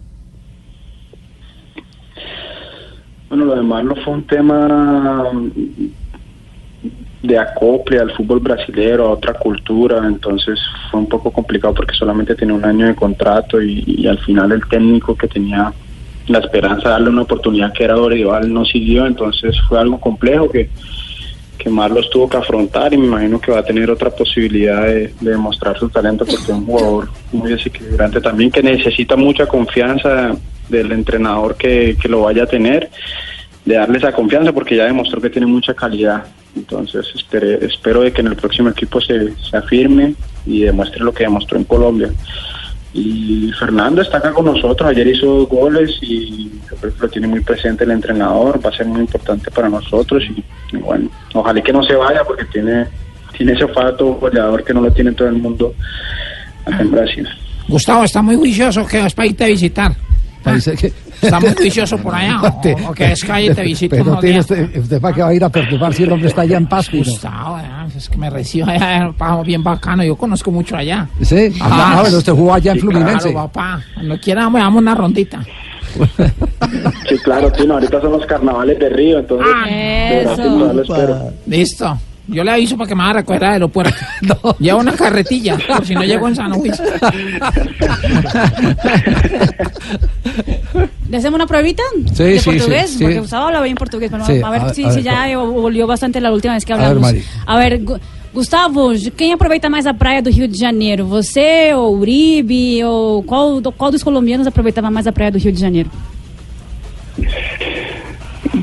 Bueno, 3.28 3.44
lo 3.44 3.56
de 3.56 3.62
Marlon 3.62 3.96
fue 4.02 4.14
un 4.14 4.26
tema 4.26 5.30
de 7.22 7.38
acople 7.38 7.98
al 7.98 8.12
fútbol 8.12 8.40
brasilero, 8.40 9.06
a 9.06 9.10
otra 9.12 9.34
cultura, 9.34 10.06
entonces 10.06 10.58
fue 10.90 11.00
un 11.00 11.08
poco 11.08 11.30
complicado 11.30 11.74
porque 11.74 11.94
solamente 11.94 12.34
tenía 12.34 12.54
un 12.54 12.64
año 12.64 12.86
de 12.86 12.94
contrato 12.94 13.60
y, 13.60 14.06
al 14.06 14.18
final 14.18 14.52
el 14.52 14.66
técnico 14.68 15.16
que 15.16 15.26
tenía 15.26 15.72
la 16.28 16.38
esperanza 16.38 16.84
de 16.84 16.90
darle 16.90 17.10
una 17.10 17.22
oportunidad 17.22 17.72
que 17.72 17.84
era 17.84 17.94
Dorival 17.94 18.52
no 18.52 18.64
siguió, 18.64 19.06
entonces 19.06 19.56
fue 19.68 19.78
algo 19.78 19.98
complejo 19.98 20.50
que, 20.50 20.68
que 21.56 21.70
Marlos 21.70 22.10
tuvo 22.10 22.28
que 22.28 22.36
afrontar 22.36 22.92
y 22.92 22.98
me 22.98 23.06
imagino 23.06 23.40
que 23.40 23.52
va 23.52 23.60
a 23.60 23.64
tener 23.64 23.90
otra 23.90 24.10
posibilidad 24.10 24.82
de, 24.82 25.12
de 25.20 25.30
demostrar 25.30 25.78
su 25.78 25.88
talento 25.88 26.24
porque 26.24 26.42
es 26.42 26.48
un 26.48 26.66
jugador 26.66 27.08
muy 27.32 27.50
desequilibrante 27.50 28.20
también 28.20 28.50
que 28.50 28.62
necesita 28.62 29.16
mucha 29.16 29.46
confianza 29.46 30.36
del 30.68 30.92
entrenador 30.92 31.56
que, 31.56 31.96
que 32.00 32.08
lo 32.08 32.22
vaya 32.22 32.44
a 32.44 32.46
tener, 32.46 32.90
de 33.64 33.74
darle 33.74 33.98
esa 33.98 34.12
confianza 34.12 34.52
porque 34.52 34.76
ya 34.76 34.84
demostró 34.84 35.20
que 35.20 35.30
tiene 35.30 35.46
mucha 35.46 35.74
calidad. 35.74 36.24
Entonces 36.56 37.06
espere- 37.14 37.64
espero 37.64 38.00
de 38.00 38.12
que 38.12 38.22
en 38.22 38.28
el 38.28 38.36
próximo 38.36 38.70
equipo 38.70 39.00
se, 39.00 39.32
se 39.36 39.56
afirme 39.56 40.14
y 40.46 40.60
demuestre 40.62 41.04
lo 41.04 41.12
que 41.12 41.24
demostró 41.24 41.58
en 41.58 41.64
Colombia. 41.64 42.10
Y 42.94 43.50
Fernando 43.58 44.00
está 44.00 44.16
acá 44.18 44.32
con 44.32 44.46
nosotros, 44.46 44.88
ayer 44.88 45.06
hizo 45.06 45.26
dos 45.26 45.48
goles 45.50 45.98
y 46.00 46.50
yo 46.70 46.76
creo 46.80 46.94
que 46.94 47.00
lo 47.02 47.08
tiene 47.10 47.26
muy 47.28 47.40
presente 47.40 47.84
el 47.84 47.90
entrenador, 47.90 48.58
va 48.64 48.70
a 48.70 48.76
ser 48.76 48.86
muy 48.86 49.00
importante 49.00 49.50
para 49.50 49.68
nosotros 49.68 50.22
y, 50.24 50.42
y 50.74 50.78
bueno, 50.78 51.10
ojalá 51.34 51.60
que 51.62 51.72
no 51.74 51.82
se 51.84 51.94
vaya 51.94 52.24
porque 52.24 52.46
tiene, 52.46 52.86
tiene 53.36 53.52
ese 53.52 53.64
olfato 53.64 54.14
goleador 54.14 54.64
que 54.64 54.72
no 54.72 54.80
lo 54.80 54.90
tiene 54.90 55.12
todo 55.12 55.28
el 55.28 55.34
mundo 55.34 55.74
acá 56.64 56.80
en 56.80 56.90
Brasil. 56.90 57.28
Gustavo 57.68 58.04
está 58.04 58.22
muy 58.22 58.36
juicioso 58.36 58.86
que 58.86 58.98
vas 58.98 59.12
para 59.12 59.28
irte 59.28 59.44
a 59.44 59.48
visitar. 59.48 59.92
Está 61.22 61.40
muy 61.40 61.54
juicioso 61.54 61.98
por 61.98 62.14
allá. 62.14 62.40
o- 62.42 62.88
o 62.90 62.92
que 62.94 63.12
es 63.12 63.24
calle 63.24 63.54
te 63.54 63.62
visito. 63.62 63.96
Pero 63.96 64.16
tiene 64.18 64.40
usted, 64.40 64.76
usted 64.78 65.00
para 65.00 65.14
qué 65.14 65.22
va 65.22 65.28
a 65.28 65.34
ir 65.34 65.44
a 65.44 65.48
perturbar 65.48 65.92
si 65.94 66.02
el 66.04 66.12
hombre 66.12 66.28
está 66.28 66.42
allá 66.42 66.56
en 66.58 66.66
Paz. 66.66 66.90
Gustavo, 66.90 67.58
eh, 67.58 67.62
es 67.96 68.08
que 68.08 68.16
me 68.16 68.28
recibo 68.30 68.68
allá, 68.68 69.12
papá, 69.16 69.42
bien 69.42 69.62
bacano. 69.62 70.04
Yo 70.04 70.16
conozco 70.16 70.50
mucho 70.50 70.76
allá. 70.76 71.08
Sí, 71.22 71.52
ah, 71.60 71.98
bueno, 72.02 72.18
usted 72.18 72.32
jugó 72.32 72.54
allá 72.54 72.72
en 72.72 72.80
Fluminense. 72.80 73.30
Claro, 73.32 73.48
papá. 73.52 73.80
Cuando 73.94 74.18
quiera, 74.20 74.48
me 74.50 74.58
damos 74.60 74.82
una 74.82 74.94
rondita. 74.94 75.40
Sí, 77.08 77.16
claro, 77.24 77.50
Tino, 77.52 77.74
ahorita 77.74 78.00
son 78.00 78.12
los 78.12 78.26
carnavales 78.26 78.78
de 78.78 78.88
Río, 78.90 79.18
entonces 79.20 79.46
lo 80.44 80.82
espero. 80.82 81.30
Listo. 81.46 81.98
Yo 82.28 82.42
le 82.42 82.50
aviso 82.50 82.76
para 82.76 82.88
que 82.88 82.94
me 82.96 83.04
haga 83.04 83.12
recoger 83.20 83.44
al 83.44 83.52
aeropuerto. 83.52 83.94
Lleva 84.58 84.78
una 84.80 84.92
carretilla, 84.92 85.56
por 85.68 85.86
si 85.86 85.94
no 85.94 86.02
llego 86.02 86.26
en 86.26 86.34
San 86.34 86.50
Luis. 86.50 86.72
¿Le 91.08 91.16
hacemos 91.18 91.36
una 91.36 91.46
pruebita 91.46 91.82
Sí, 92.14 92.22
de 92.24 92.38
sí, 92.40 92.50
portugués? 92.50 92.90
sí, 92.90 92.98
sí. 92.98 93.04
Porque 93.04 93.20
Gustavo 93.20 93.46
habla 93.46 93.60
bien 93.62 93.76
portugués, 93.76 94.10
pero 94.10 94.24
Sí, 94.24 94.40
a 94.42 94.50
ver 94.50 94.62
a- 94.62 94.74
si, 94.74 94.84
a 94.84 94.88
ver, 94.90 95.02
ya 95.02 95.38
volvió 95.38 95.86
bastante 95.86 96.20
la 96.20 96.32
última 96.32 96.54
vez 96.54 96.64
que 96.64 96.72
A 96.72 96.76
ver, 96.76 96.86
hablamos. 96.86 97.12
Mari. 97.12 97.24
A 97.46 97.58
ver, 97.58 97.78
Gu- 97.84 98.00
Gustavo, 98.34 98.90
quem 99.16 99.32
aproveita 99.32 99.70
mais 99.70 99.86
a 99.86 99.94
praia 99.94 100.20
do 100.20 100.30
Rio 100.30 100.48
de 100.48 100.58
Janeiro? 100.58 101.06
Você 101.06 101.72
ou 101.74 101.96
Uribe? 101.96 102.82
Ou 102.84 103.22
qual, 103.22 103.60
do- 103.60 103.72
qual 103.72 103.90
dos 103.90 104.02
colombianos 104.02 104.46
aproveitava 104.46 104.90
mais 104.90 105.06
a 105.06 105.12
praia 105.12 105.30
do 105.30 105.38
Rio 105.38 105.52
de 105.52 105.60
Janeiro? 105.60 105.90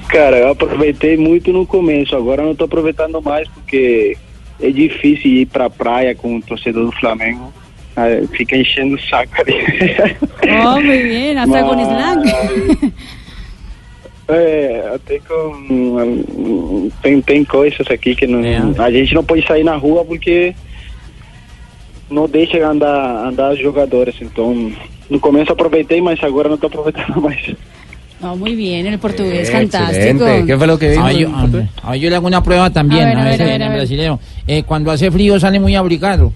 Cara, 0.10 0.38
eu 0.38 0.50
aproveitei 0.52 1.18
muito 1.18 1.52
no 1.52 1.66
começo, 1.66 2.16
agora 2.16 2.42
eu 2.44 2.48
não 2.48 2.56
tô 2.56 2.66
aproveitando 2.66 3.22
mais 3.22 3.48
porque 3.50 4.16
é 4.62 4.70
difícil 4.70 5.32
ir 5.32 5.46
pra 5.48 5.70
praia 5.70 6.14
com 6.14 6.38
o 6.38 6.42
torcedor 6.42 6.86
do 6.86 6.92
Flamengo. 6.94 7.52
Aí 7.96 8.28
Fica 8.28 8.56
enchendo 8.58 8.96
o 8.96 9.00
saco 9.02 9.34
ali. 9.42 9.56
Oh, 10.66 10.80
muy 10.82 11.04
bien, 11.04 11.38
hasta 11.38 11.64
con 11.64 11.80
slang. 11.80 12.24
É, 14.26 14.90
até 14.96 15.20
com. 15.20 16.90
Tem, 17.02 17.22
tem 17.22 17.44
coisas 17.44 17.86
aqui 17.92 18.16
que 18.16 18.26
não. 18.26 18.40
A 18.82 18.90
gente 18.90 19.14
não 19.14 19.22
pode 19.24 19.46
sair 19.46 19.66
na 19.66 19.76
rua 19.76 20.06
porque 20.06 20.56
não 22.10 22.28
deixa 22.30 22.66
andar, 22.66 23.28
andar 23.28 23.54
jogadores. 23.58 24.16
Então, 24.22 24.72
no 25.10 25.20
começo 25.20 25.52
aproveitei, 25.52 26.02
mas 26.02 26.24
agora 26.24 26.48
não 26.48 26.58
tô 26.58 26.68
aproveitando 26.68 27.22
mais. 27.22 27.54
Oh, 28.22 28.38
muy 28.38 28.56
bien, 28.56 28.88
el 28.88 28.98
portugués, 28.98 29.50
Excelente. 29.50 29.78
fantástico. 29.78 30.26
¿Qué 30.48 30.58
fue 30.58 30.68
lo 30.68 30.80
que 30.80 30.90
dijo? 30.92 31.04
A 31.04 31.08
ver, 31.08 31.18
yo, 31.18 31.36
a 31.36 31.46
ver, 31.46 31.68
a 31.84 31.92
ver, 31.92 32.00
yo 32.00 32.10
le 32.10 32.16
hago 32.16 32.28
una 32.28 32.42
prueba 32.42 32.70
también, 32.70 33.04
A 33.04 33.08
ver, 33.08 33.18
a 33.18 33.22
a 33.22 33.24
ver, 33.26 33.32
ver, 33.40 33.42
a 33.42 33.46
ver, 33.46 33.56
en 33.56 33.62
a 33.64 33.68
ver. 33.68 33.78
brasileño. 33.80 34.20
Eh, 34.48 34.64
cuando 34.64 34.90
hace 34.92 35.12
frío 35.12 35.38
sale 35.38 35.60
muy 35.60 35.76
abrigado. 35.76 36.32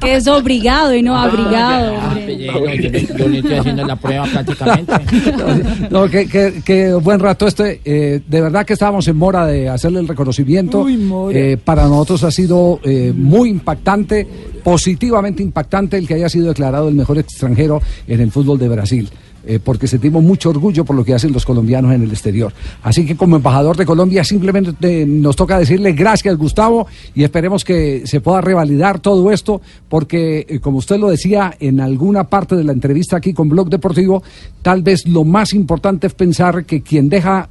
Que 0.00 0.14
es 0.16 0.26
obligado 0.26 0.94
y 0.94 1.02
no 1.02 1.16
abrigado. 1.16 1.94
Ah, 2.00 2.14
eh, 2.18 2.46
no, 2.46 2.74
yo, 2.74 2.90
le- 2.90 3.06
yo 3.18 3.28
le 3.28 3.38
estoy 3.38 3.54
haciendo 3.54 3.86
la 3.86 3.96
prueba 3.96 4.24
prácticamente. 4.26 4.92
No, 5.90 6.08
que, 6.08 6.26
que- 6.26 6.62
que 6.64 6.92
buen 6.94 7.20
rato 7.20 7.46
este. 7.46 7.80
eh, 7.84 8.20
de 8.26 8.40
verdad 8.40 8.64
que 8.64 8.72
estábamos 8.72 9.06
en 9.08 9.16
mora 9.16 9.46
de 9.46 9.68
hacerle 9.68 10.00
el 10.00 10.08
reconocimiento. 10.08 10.86
Eh, 11.32 11.58
para 11.62 11.84
nosotros 11.84 12.24
ha 12.24 12.30
sido 12.30 12.80
eh, 12.84 13.12
muy 13.14 13.50
impactante, 13.50 14.26
positivamente 14.64 15.42
impactante 15.42 15.98
el 15.98 16.06
que 16.08 16.14
haya 16.14 16.28
sido 16.28 16.48
declarado 16.48 16.88
el 16.88 16.94
mejor 16.94 17.18
extranjero 17.18 17.82
en 18.06 18.20
el 18.20 18.30
fútbol 18.30 18.58
de 18.58 18.68
Brasil. 18.68 19.10
Eh, 19.46 19.58
porque 19.62 19.86
sentimos 19.86 20.22
mucho 20.22 20.50
orgullo 20.50 20.84
por 20.84 20.94
lo 20.94 21.02
que 21.02 21.14
hacen 21.14 21.32
los 21.32 21.46
colombianos 21.46 21.94
en 21.94 22.02
el 22.02 22.10
exterior. 22.10 22.52
Así 22.82 23.06
que 23.06 23.16
como 23.16 23.36
embajador 23.36 23.74
de 23.74 23.86
Colombia 23.86 24.22
simplemente 24.22 24.74
eh, 24.82 25.06
nos 25.06 25.34
toca 25.34 25.58
decirle 25.58 25.92
gracias 25.92 26.36
Gustavo 26.36 26.86
y 27.14 27.24
esperemos 27.24 27.64
que 27.64 28.02
se 28.04 28.20
pueda 28.20 28.42
revalidar 28.42 29.00
todo 29.00 29.32
esto 29.32 29.62
porque 29.88 30.44
eh, 30.46 30.60
como 30.60 30.76
usted 30.76 30.98
lo 30.98 31.08
decía 31.08 31.56
en 31.58 31.80
alguna 31.80 32.24
parte 32.24 32.54
de 32.54 32.64
la 32.64 32.72
entrevista 32.72 33.16
aquí 33.16 33.32
con 33.32 33.48
Blog 33.48 33.70
Deportivo, 33.70 34.22
tal 34.60 34.82
vez 34.82 35.08
lo 35.08 35.24
más 35.24 35.54
importante 35.54 36.06
es 36.06 36.12
pensar 36.12 36.66
que 36.66 36.82
quien 36.82 37.08
deja 37.08 37.48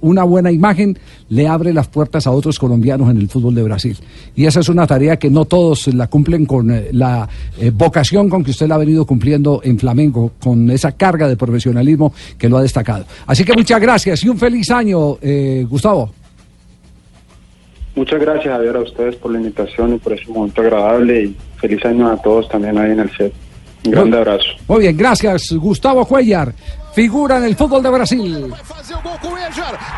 una 0.00 0.24
buena 0.24 0.50
imagen 0.52 0.98
le 1.28 1.48
abre 1.48 1.72
las 1.72 1.88
puertas 1.88 2.26
a 2.26 2.30
otros 2.30 2.58
colombianos 2.58 3.10
en 3.10 3.16
el 3.16 3.28
fútbol 3.28 3.54
de 3.54 3.62
Brasil. 3.62 3.96
Y 4.36 4.44
esa 4.44 4.60
es 4.60 4.68
una 4.68 4.86
tarea 4.86 5.18
que 5.18 5.30
no 5.30 5.44
todos 5.44 5.86
la 5.88 6.06
cumplen 6.08 6.44
con 6.46 6.72
la 6.92 7.28
vocación 7.74 8.28
con 8.28 8.44
que 8.44 8.50
usted 8.50 8.68
la 8.68 8.74
ha 8.74 8.78
venido 8.78 9.06
cumpliendo 9.06 9.60
en 9.64 9.78
Flamengo, 9.78 10.32
con 10.38 10.70
esa 10.70 10.92
carga 10.92 11.29
de 11.30 11.36
profesionalismo 11.36 12.12
que 12.38 12.48
lo 12.48 12.58
ha 12.58 12.62
destacado. 12.62 13.04
Así 13.26 13.44
que 13.44 13.54
muchas 13.54 13.80
gracias 13.80 14.22
y 14.24 14.28
un 14.28 14.38
feliz 14.38 14.70
año, 14.70 15.16
eh, 15.22 15.64
Gustavo. 15.68 16.10
Muchas 17.94 18.20
gracias, 18.20 18.54
Javier, 18.54 18.76
a 18.76 18.80
ustedes 18.80 19.16
por 19.16 19.32
la 19.32 19.38
invitación 19.38 19.94
y 19.94 19.98
por 19.98 20.12
ese 20.12 20.30
momento 20.30 20.60
agradable 20.60 21.24
y 21.24 21.36
feliz 21.56 21.84
año 21.84 22.10
a 22.10 22.16
todos 22.16 22.48
también 22.48 22.78
ahí 22.78 22.92
en 22.92 23.00
el 23.00 23.10
set. 23.16 23.32
Un 23.84 23.92
grande 23.92 24.18
abrazo. 24.18 24.48
Muy 24.68 24.80
bien, 24.80 24.96
gracias 24.96 25.52
Gustavo 25.52 26.04
Cuellar, 26.04 26.52
figura 26.92 27.38
en 27.38 27.44
el 27.44 27.56
fútbol 27.56 27.82
de 27.82 27.90
Brasil. 27.90 28.52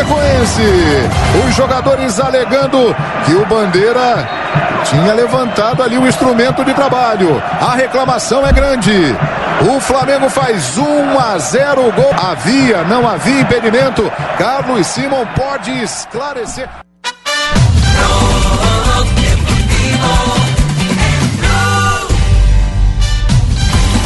Chapecoense. 0.00 0.62
Os 1.46 1.54
jogadores 1.54 2.18
alegando 2.18 2.94
que 3.26 3.34
o 3.34 3.44
Bandeira 3.44 4.26
tinha 4.84 5.12
levantado 5.12 5.82
ali 5.82 5.98
o 5.98 6.06
instrumento 6.06 6.64
de 6.64 6.72
trabalho. 6.72 7.42
A 7.60 7.74
reclamação 7.74 8.46
é 8.46 8.52
grande. 8.52 9.14
O 9.68 9.78
Flamengo 9.78 10.30
faz 10.30 10.78
1 10.78 11.18
a 11.18 11.38
0 11.38 11.88
o 11.88 11.92
gol. 11.92 12.10
Havia, 12.14 12.82
não 12.84 13.06
havia 13.06 13.40
impedimento. 13.40 14.10
Carlos 14.38 14.86
Simon 14.86 15.26
pode 15.36 15.70
esclarecer. 15.82 16.68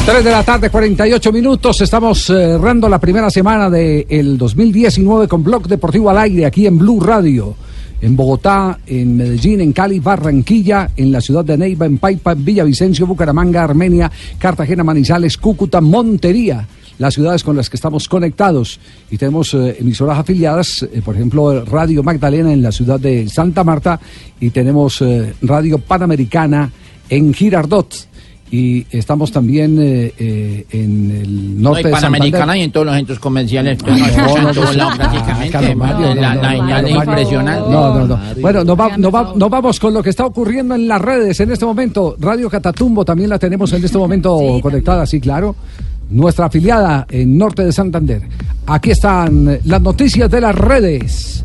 Tres 0.06 0.22
de 0.22 0.30
la 0.30 0.42
tarde, 0.42 0.68
48 0.68 1.32
minutos. 1.32 1.80
Estamos 1.80 2.28
eh, 2.28 2.34
cerrando 2.34 2.90
la 2.90 2.98
primera 2.98 3.30
semana 3.30 3.70
del 3.70 4.36
2019 4.36 5.26
con 5.26 5.42
Blog 5.42 5.66
Deportivo 5.66 6.10
al 6.10 6.18
aire 6.18 6.44
aquí 6.44 6.66
en 6.66 6.76
Blue 6.76 7.00
Radio. 7.00 7.56
En 8.02 8.14
Bogotá, 8.14 8.80
en 8.86 9.16
Medellín, 9.16 9.62
en 9.62 9.72
Cali, 9.72 10.00
Barranquilla, 10.00 10.90
en 10.94 11.10
la 11.10 11.22
ciudad 11.22 11.42
de 11.42 11.56
Neiva, 11.56 11.86
en 11.86 11.96
Paipa, 11.96 12.32
en 12.32 12.44
Villavicencio, 12.44 13.06
Bucaramanga, 13.06 13.64
Armenia, 13.64 14.12
Cartagena, 14.38 14.84
Manizales, 14.84 15.38
Cúcuta, 15.38 15.80
Montería. 15.80 16.68
Las 16.98 17.14
ciudades 17.14 17.42
con 17.42 17.56
las 17.56 17.70
que 17.70 17.76
estamos 17.76 18.06
conectados 18.06 18.78
y 19.10 19.16
tenemos 19.16 19.54
eh, 19.54 19.78
emisoras 19.80 20.18
afiliadas, 20.18 20.82
eh, 20.82 21.00
por 21.02 21.14
ejemplo, 21.14 21.64
Radio 21.64 22.02
Magdalena 22.02 22.52
en 22.52 22.60
la 22.60 22.72
ciudad 22.72 23.00
de 23.00 23.26
Santa 23.30 23.64
Marta 23.64 23.98
y 24.38 24.50
tenemos 24.50 25.00
eh, 25.00 25.32
Radio 25.40 25.78
Panamericana 25.78 26.70
en 27.08 27.32
Girardot 27.32 28.13
y 28.56 28.86
estamos 28.90 29.32
también 29.32 29.78
eh, 29.80 30.12
eh, 30.18 30.66
en 30.70 31.10
el 31.10 31.60
No, 31.60 31.70
norte 31.70 31.80
y 31.80 31.84
de 31.84 31.90
Santander. 31.90 32.10
Panamericana 32.20 32.56
y 32.58 32.62
en 32.62 32.70
todos 32.72 32.86
los 32.86 32.94
centros 32.94 33.18
comerciales. 33.18 33.78
No, 33.82 33.88
no, 33.88 33.96
en 33.96 34.42
no, 34.44 34.52
todos 34.52 34.56
no, 34.56 34.72
lados 34.74 34.92
no, 34.92 34.96
prácticamente. 34.98 35.50
Carlos 35.50 35.76
Mario, 35.76 36.14
la 36.14 36.14
no, 36.14 36.20
la 36.20 36.34
no, 36.34 36.58
señal 36.58 36.62
es 36.62 36.68
Carlos 36.68 36.94
Mario. 36.94 37.10
impresionante. 37.22 37.70
No, 37.70 37.94
no, 37.98 38.06
no. 38.06 38.18
Bueno, 38.40 38.64
nos, 38.64 38.78
va- 38.78 38.96
nos 38.96 39.14
va- 39.14 39.32
nos 39.34 39.50
vamos 39.50 39.80
con 39.80 39.92
lo 39.94 40.02
que 40.02 40.10
está 40.10 40.24
ocurriendo 40.26 40.74
en 40.76 40.86
las 40.86 41.00
redes 41.00 41.40
en 41.40 41.50
este 41.50 41.64
momento. 41.64 42.14
Radio 42.20 42.48
Catatumbo 42.48 43.04
también 43.04 43.30
la 43.30 43.38
tenemos 43.38 43.72
en 43.72 43.84
este 43.84 43.98
momento 43.98 44.38
conectada, 44.62 45.04
sí, 45.06 45.20
claro. 45.20 45.56
Nuestra 46.10 46.46
afiliada 46.46 47.06
en 47.10 47.36
Norte 47.36 47.64
de 47.64 47.72
Santander. 47.72 48.22
Aquí 48.66 48.90
están 48.92 49.58
las 49.64 49.80
noticias 49.82 50.30
de 50.30 50.40
las 50.40 50.54
redes. 50.54 51.42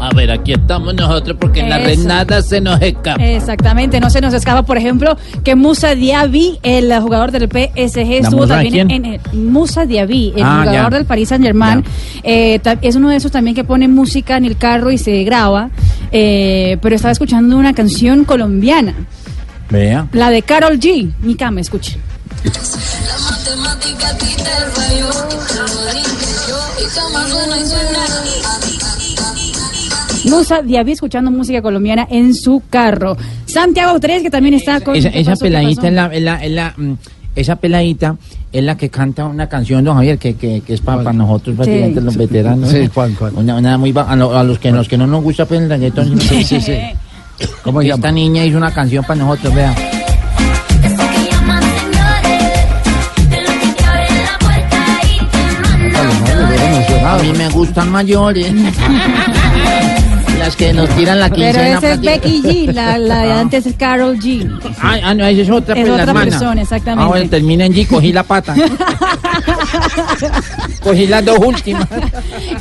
A 0.00 0.10
ver, 0.14 0.30
aquí 0.30 0.52
estamos 0.52 0.94
nosotros 0.94 1.36
porque 1.38 1.60
en 1.60 1.68
la 1.70 1.78
red 1.78 1.98
nada 1.98 2.40
se 2.42 2.60
nos 2.60 2.80
escapa. 2.80 3.22
Exactamente, 3.22 4.00
no 4.00 4.08
se 4.10 4.20
nos 4.20 4.32
escapa, 4.32 4.62
por 4.62 4.78
ejemplo, 4.78 5.16
que 5.44 5.54
Musa 5.54 5.94
Diaby, 5.94 6.58
el 6.62 6.92
jugador 7.00 7.30
del 7.32 7.48
PSG, 7.48 8.12
estuvo 8.12 8.46
también 8.46 8.88
quién? 8.88 8.90
en 8.90 9.04
el, 9.04 9.20
Musa 9.34 9.84
Diaby, 9.84 10.32
el 10.36 10.42
Ah, 10.42 10.60
jugador 10.64 10.90
ya. 10.92 10.96
del 10.98 11.04
Paris 11.06 11.28
Saint 11.28 11.44
Germain, 11.44 11.84
es 12.22 12.96
uno 12.96 13.10
de 13.10 13.16
esos 13.16 13.30
también 13.30 13.54
que 13.54 13.64
pone 13.64 13.88
música 13.88 14.36
en 14.36 14.44
el 14.46 14.56
carro 14.56 14.90
y 14.90 14.98
se 14.98 15.22
graba, 15.24 15.70
eh, 16.12 16.78
pero 16.80 16.96
estaba 16.96 17.12
escuchando 17.12 17.56
una 17.56 17.74
canción 17.74 18.24
colombiana, 18.24 18.94
Vea. 19.68 20.06
la 20.12 20.30
de 20.30 20.42
Carol 20.42 20.78
G. 20.80 21.12
Mi 21.20 21.34
cama, 21.34 21.60
escuche. 21.60 21.98
Musa 30.26 30.62
Diaby 30.62 30.92
escuchando 30.92 31.30
música 31.30 31.62
colombiana 31.62 32.06
en 32.10 32.34
su 32.34 32.62
carro. 32.68 33.16
Santiago 33.46 33.98
3, 33.98 34.22
que 34.22 34.30
también 34.30 34.54
está 34.54 34.80
con. 34.80 34.96
Esa, 34.96 35.10
¿qué 35.10 35.20
esa 35.20 35.36
peladita 35.36 35.88
es 35.88 35.94
la, 35.94 36.06
es 36.06 36.22
la, 36.22 36.34
es 36.44 36.50
la, 36.50 36.74
mm, 36.76 36.92
esa 37.36 37.56
peladita 37.56 38.16
es 38.52 38.64
la 38.64 38.76
que 38.76 38.88
canta 38.90 39.24
una 39.26 39.48
canción, 39.48 39.84
don 39.84 39.94
Javier, 39.96 40.18
que, 40.18 40.34
que, 40.34 40.60
que 40.62 40.74
es 40.74 40.80
para, 40.80 41.12
nosotros, 41.12 41.56
prácticamente 41.56 42.00
los 42.00 42.16
veteranos. 42.16 42.70
Sí. 42.70 42.88
¿cuál, 42.92 43.14
cuál? 43.14 43.32
Una, 43.36 43.56
una 43.56 43.78
muy 43.78 43.94
a, 43.96 44.16
lo- 44.16 44.36
a 44.36 44.42
los 44.42 44.58
que 44.58 44.70
los 44.72 44.88
que 44.88 44.98
no 44.98 45.06
nos 45.06 45.22
gusta 45.22 45.46
pues, 45.46 45.60
el 45.60 45.68
reggaetón. 45.70 46.20
Sí, 46.20 46.42
sí, 46.44 46.60
sí. 46.60 46.74
¿Cómo 47.62 47.80
Esta 47.80 47.96
llama? 47.96 48.12
niña 48.12 48.44
hizo 48.44 48.58
una 48.58 48.72
canción 48.72 49.04
para 49.04 49.20
nosotros, 49.24 49.54
vea. 49.54 49.74
A 57.02 57.18
mí 57.22 57.32
me 57.36 57.48
gustan 57.48 57.90
mayores. 57.90 58.52
Las 60.40 60.56
que 60.56 60.72
nos 60.72 60.88
tiran 60.96 61.20
la 61.20 61.28
Pero 61.28 61.42
quincena. 61.44 61.78
esa 61.78 61.92
es. 61.92 62.00
Becky 62.00 62.42
G, 62.42 62.72
la, 62.72 62.96
la 62.96 63.22
de 63.22 63.32
antes 63.32 63.66
es 63.66 63.74
Carol 63.76 64.18
G. 64.18 64.50
Ah, 64.80 64.96
ah, 65.04 65.14
no, 65.14 65.26
esa 65.26 65.42
es 65.42 65.50
otra, 65.50 65.74
Es 65.74 65.80
pues, 65.80 65.88
la 65.88 65.92
otra 65.94 66.02
hermana. 66.04 66.30
persona, 66.30 66.62
exactamente. 66.62 67.04
Ah, 67.04 67.08
bueno, 67.08 67.28
termina 67.30 67.66
en 67.66 67.74
G, 67.74 67.86
cogí 67.86 68.10
la 68.10 68.22
pata. 68.22 68.54
Cogí 70.82 71.06
las 71.06 71.24
dos 71.24 71.38
últimas. 71.38 71.88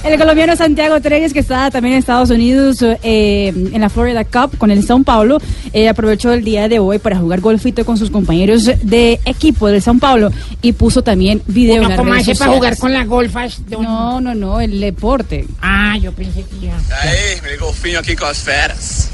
El 0.03 0.18
colombiano 0.18 0.56
Santiago 0.56 0.99
Treyes, 1.01 1.34
que 1.34 1.39
está 1.39 1.72
también 1.72 1.93
en 1.93 1.99
Estados 1.99 2.30
Unidos 2.30 2.81
eh, 2.81 3.47
en 3.47 3.81
la 3.81 3.89
Florida 3.89 4.23
Cup 4.23 4.57
con 4.57 4.72
el 4.72 4.85
São 4.85 5.03
Paulo, 5.03 5.39
eh, 5.73 5.89
aprovechó 5.89 6.34
el 6.34 6.43
día 6.43 6.68
de 6.68 6.80
hoy 6.80 6.99
para 6.99 7.18
jugar 7.18 7.41
golfito 7.41 7.85
con 7.85 7.97
sus 7.97 8.10
compañeros 8.10 8.65
de 8.65 9.19
equipo 9.26 9.68
del 9.68 9.81
São 9.81 9.99
Paulo 9.99 10.31
y 10.61 10.73
puso 10.73 11.03
también 11.03 11.41
video 11.47 11.77
en 11.77 11.80
Uno 11.81 11.89
las 11.89 11.97
como 11.97 12.14
hace 12.14 12.35
para 12.35 12.51
jugar 12.51 12.77
con 12.77 12.93
las 12.93 13.07
golfas. 13.07 13.61
No, 13.69 14.22
no, 14.22 14.35
no, 14.35 14.60
el 14.60 14.80
deporte. 14.80 15.45
Ah, 15.61 15.97
yo 15.97 16.11
pensé 16.11 16.43
que 16.43 16.68
ya. 16.68 16.77
Aí, 17.01 17.41
meu 17.41 17.60
golfinho 17.60 17.99
aqui 17.99 18.15
com 18.15 18.26
as 18.26 18.39
feras. 18.39 19.10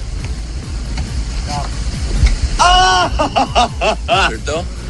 Acertou? 4.07 4.25
Meu 4.25 4.39
turno. 4.39 4.84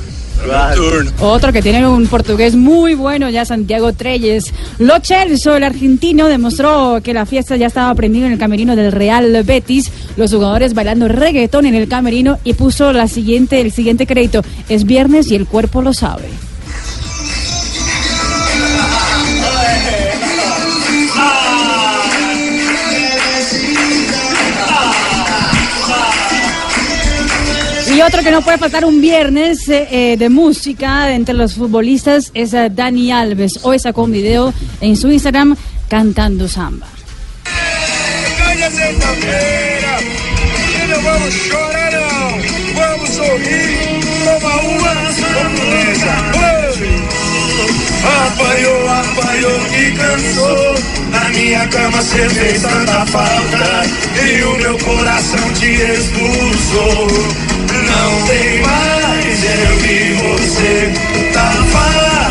Otro 1.20 1.52
que 1.52 1.62
tiene 1.62 1.88
un 1.88 2.08
portugués 2.08 2.56
muy 2.56 2.94
bueno, 2.94 3.30
ya 3.30 3.46
Santiago 3.46 3.94
Treyes. 3.94 4.54
Lo 4.80 5.00
Celso, 5.00 5.56
el 5.56 5.64
argentino, 5.64 6.28
demostró 6.28 7.00
que 7.04 7.14
la 7.14 7.26
fiesta 7.26 7.56
ya 7.56 7.68
estaba 7.68 7.94
prendida 7.96 8.28
en 8.28 8.34
el 8.34 8.40
camerino 8.40 8.76
del 8.76 8.92
Real 8.92 9.44
Betis. 9.44 9.92
Los 10.18 10.34
jugadores 10.34 10.74
bailando 10.74 11.08
reggaetón 11.08 11.66
en 11.66 11.76
el 11.76 11.88
camerino 11.88 12.40
y 12.44 12.54
puso 12.54 12.94
la 12.94 13.08
siguiente, 13.08 13.62
el 13.62 13.72
siguiente 13.72 14.08
crédito. 14.08 14.42
Es 14.70 14.86
viernes 14.86 15.32
y 15.32 15.36
el 15.36 15.48
cuerpo 15.48 15.82
lo 15.82 15.94
sabe. 15.94 16.26
Y 27.96 28.02
otro 28.02 28.22
que 28.24 28.32
no 28.32 28.42
puede 28.42 28.58
faltar 28.58 28.84
un 28.84 29.00
viernes 29.00 29.70
eh, 29.70 29.88
eh, 29.90 30.18
de 30.18 30.28
música 30.28 31.14
entre 31.14 31.34
los 31.34 31.54
futbolistas 31.54 32.30
es 32.34 32.54
eh, 32.54 32.70
Dani 32.70 33.14
Alves. 33.14 33.62
Hoy 33.64 33.80
sacó 33.80 34.04
un 34.04 34.12
video 34.12 34.54
en 34.82 34.98
su 34.98 35.10
Instagram 35.10 35.56
cantando 35.88 36.50
samba. 36.50 36.88
Vamos 41.06 41.36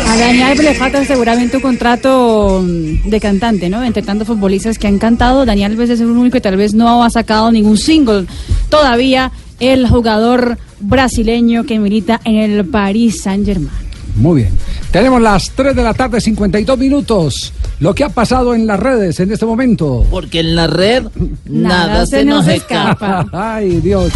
A 0.07 0.17
Dani 0.17 0.41
Alves 0.41 0.65
le 0.65 0.73
falta 0.75 1.03
seguramente 1.03 1.57
un 1.57 1.63
contrato 1.63 2.61
mm, 2.63 3.09
de 3.09 3.19
cantante, 3.19 3.69
¿no? 3.69 3.83
Entre 3.83 4.01
tantos 4.01 4.27
futbolistas 4.27 4.79
que 4.79 4.87
han 4.87 4.97
cantado, 4.97 5.45
Dani 5.45 5.63
Alves 5.65 5.89
es 5.89 5.99
el 5.99 6.07
único 6.07 6.33
que 6.33 6.41
tal 6.41 6.57
vez 6.57 6.73
no 6.73 7.03
ha 7.03 7.09
sacado 7.09 7.51
ningún 7.51 7.77
single 7.77 8.25
todavía. 8.69 9.31
El 9.59 9.87
jugador 9.87 10.57
brasileño 10.79 11.65
que 11.65 11.79
milita 11.79 12.19
en 12.25 12.35
el 12.35 12.65
Paris 12.65 13.21
Saint 13.21 13.45
Germain. 13.45 13.84
Muy 14.15 14.43
bien. 14.43 14.57
Tenemos 14.91 15.21
las 15.21 15.51
3 15.51 15.75
de 15.75 15.83
la 15.83 15.93
tarde, 15.93 16.21
52 16.21 16.77
minutos. 16.77 17.53
Lo 17.79 17.93
que 17.93 18.05
ha 18.05 18.09
pasado 18.09 18.55
en 18.55 18.65
las 18.65 18.79
redes 18.79 19.19
en 19.19 19.31
este 19.31 19.45
momento. 19.45 20.05
Porque 20.09 20.39
en 20.39 20.55
la 20.55 20.67
red 20.67 21.03
nada, 21.45 22.05
se, 22.05 22.23
nos 22.23 22.47
escapa. 22.47 23.27
Ay, 23.33 23.81
Dios. 23.81 24.11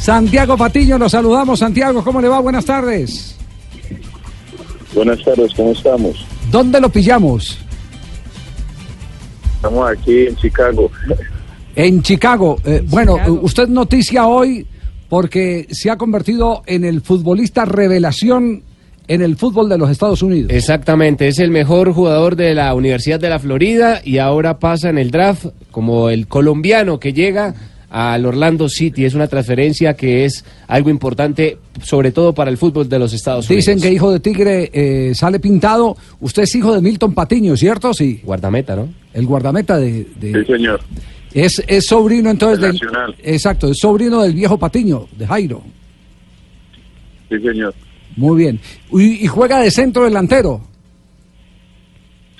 Santiago 0.00 0.56
Patiño, 0.56 0.96
lo 0.96 1.08
saludamos. 1.08 1.58
Santiago, 1.58 2.04
¿cómo 2.04 2.20
le 2.20 2.28
va? 2.28 2.40
Buenas 2.40 2.64
tardes. 2.64 3.34
Buenas 4.94 5.22
tardes, 5.24 5.52
¿cómo 5.54 5.72
estamos? 5.72 6.24
¿Dónde 6.50 6.80
lo 6.80 6.88
pillamos? 6.88 7.58
Estamos 9.56 9.90
aquí 9.90 10.26
en 10.26 10.36
Chicago. 10.36 10.90
En 11.76 12.02
Chicago. 12.02 12.58
Eh, 12.64 12.82
bueno, 12.84 13.16
usted 13.42 13.68
noticia 13.68 14.26
hoy 14.26 14.66
porque 15.08 15.68
se 15.70 15.88
ha 15.88 15.96
convertido 15.96 16.62
en 16.66 16.84
el 16.84 17.00
futbolista 17.00 17.64
revelación 17.64 18.64
en 19.12 19.22
el 19.22 19.36
fútbol 19.36 19.68
de 19.68 19.76
los 19.76 19.90
Estados 19.90 20.22
Unidos. 20.22 20.52
Exactamente, 20.52 21.26
es 21.26 21.38
el 21.40 21.50
mejor 21.50 21.92
jugador 21.92 22.36
de 22.36 22.54
la 22.54 22.72
Universidad 22.74 23.18
de 23.18 23.28
la 23.28 23.38
Florida 23.40 24.00
y 24.04 24.18
ahora 24.18 24.58
pasa 24.60 24.88
en 24.88 24.98
el 24.98 25.10
draft 25.10 25.46
como 25.72 26.10
el 26.10 26.28
colombiano 26.28 27.00
que 27.00 27.12
llega 27.12 27.54
al 27.90 28.24
Orlando 28.24 28.68
City. 28.68 29.04
Es 29.04 29.14
una 29.14 29.26
transferencia 29.26 29.94
que 29.94 30.24
es 30.24 30.44
algo 30.68 30.90
importante, 30.90 31.58
sobre 31.82 32.12
todo 32.12 32.32
para 32.32 32.50
el 32.52 32.56
fútbol 32.56 32.88
de 32.88 33.00
los 33.00 33.12
Estados 33.12 33.50
Unidos. 33.50 33.66
Dicen 33.66 33.80
que 33.82 33.92
hijo 33.92 34.12
de 34.12 34.20
Tigre 34.20 34.70
eh, 34.72 35.12
sale 35.16 35.40
pintado. 35.40 35.96
Usted 36.20 36.44
es 36.44 36.54
hijo 36.54 36.72
de 36.72 36.80
Milton 36.80 37.12
Patiño, 37.12 37.56
¿cierto? 37.56 37.92
Sí. 37.92 38.20
Guardameta, 38.24 38.76
¿no? 38.76 38.88
El 39.12 39.26
guardameta 39.26 39.76
de... 39.78 40.06
de- 40.20 40.44
Sí, 40.44 40.52
señor. 40.52 40.80
es, 41.34 41.60
es 41.66 41.84
sobrino 41.86 42.30
entonces 42.30 42.60
Del. 42.60 42.80
Exacto, 43.24 43.68
es 43.72 43.78
sobrino 43.80 44.22
del 44.22 44.34
viejo 44.34 44.56
Patiño, 44.56 45.08
de 45.18 45.26
Jairo. 45.26 45.60
Sí, 47.28 47.40
señor. 47.40 47.74
Muy 48.16 48.36
bien. 48.38 48.60
Y, 48.92 49.24
y 49.24 49.26
juega 49.26 49.60
de 49.60 49.70
centro 49.70 50.04
delantero. 50.04 50.60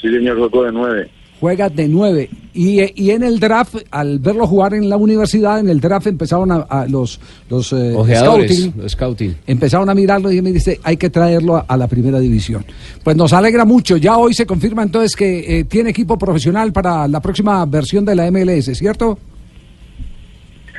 Sí, 0.01 0.09
señor, 0.10 0.38
juego 0.38 0.64
de 0.64 0.72
nueve. 0.72 1.10
Juega 1.38 1.68
de 1.70 1.88
nueve. 1.88 2.28
Y, 2.52 2.80
eh, 2.80 2.92
y 2.94 3.10
en 3.10 3.22
el 3.22 3.40
draft, 3.40 3.76
al 3.90 4.18
verlo 4.18 4.47
jugar 4.47 4.74
en 4.74 4.88
la 4.90 4.97
universidad, 4.98 5.59
en 5.59 5.68
el 5.70 5.80
draft 5.80 6.06
empezaron 6.06 6.52
a, 6.52 6.56
a 6.68 6.86
los, 6.86 7.18
los 7.48 7.72
eh, 7.72 7.94
Ojeadores, 7.94 8.51
scouting, 8.59 8.82
los 8.82 8.92
scouting. 8.92 9.36
empezaron 9.47 9.88
a 9.88 9.94
mirarlo 9.94 10.30
y 10.30 10.42
me 10.42 10.52
dice, 10.52 10.78
hay 10.82 10.97
que 10.98 11.09
traerlo 11.09 11.56
a, 11.56 11.60
a 11.66 11.76
la 11.78 11.86
primera 11.88 12.18
división. 12.20 12.64
Pues 13.02 13.16
nos 13.16 13.32
alegra 13.32 13.64
mucho. 13.64 13.97
Ya 13.97 14.18
hoy 14.18 14.34
se 14.34 14.44
confirma 14.44 14.82
entonces 14.82 15.16
que 15.16 15.60
eh, 15.60 15.64
tiene 15.64 15.90
equipo 15.90 16.18
profesional 16.18 16.72
para 16.74 17.09
la 17.09 17.20
próxima 17.20 17.64
versión 17.64 18.05
de 18.05 18.16
la 18.16 18.30
MLS, 18.30 18.76
¿cierto? 18.76 19.18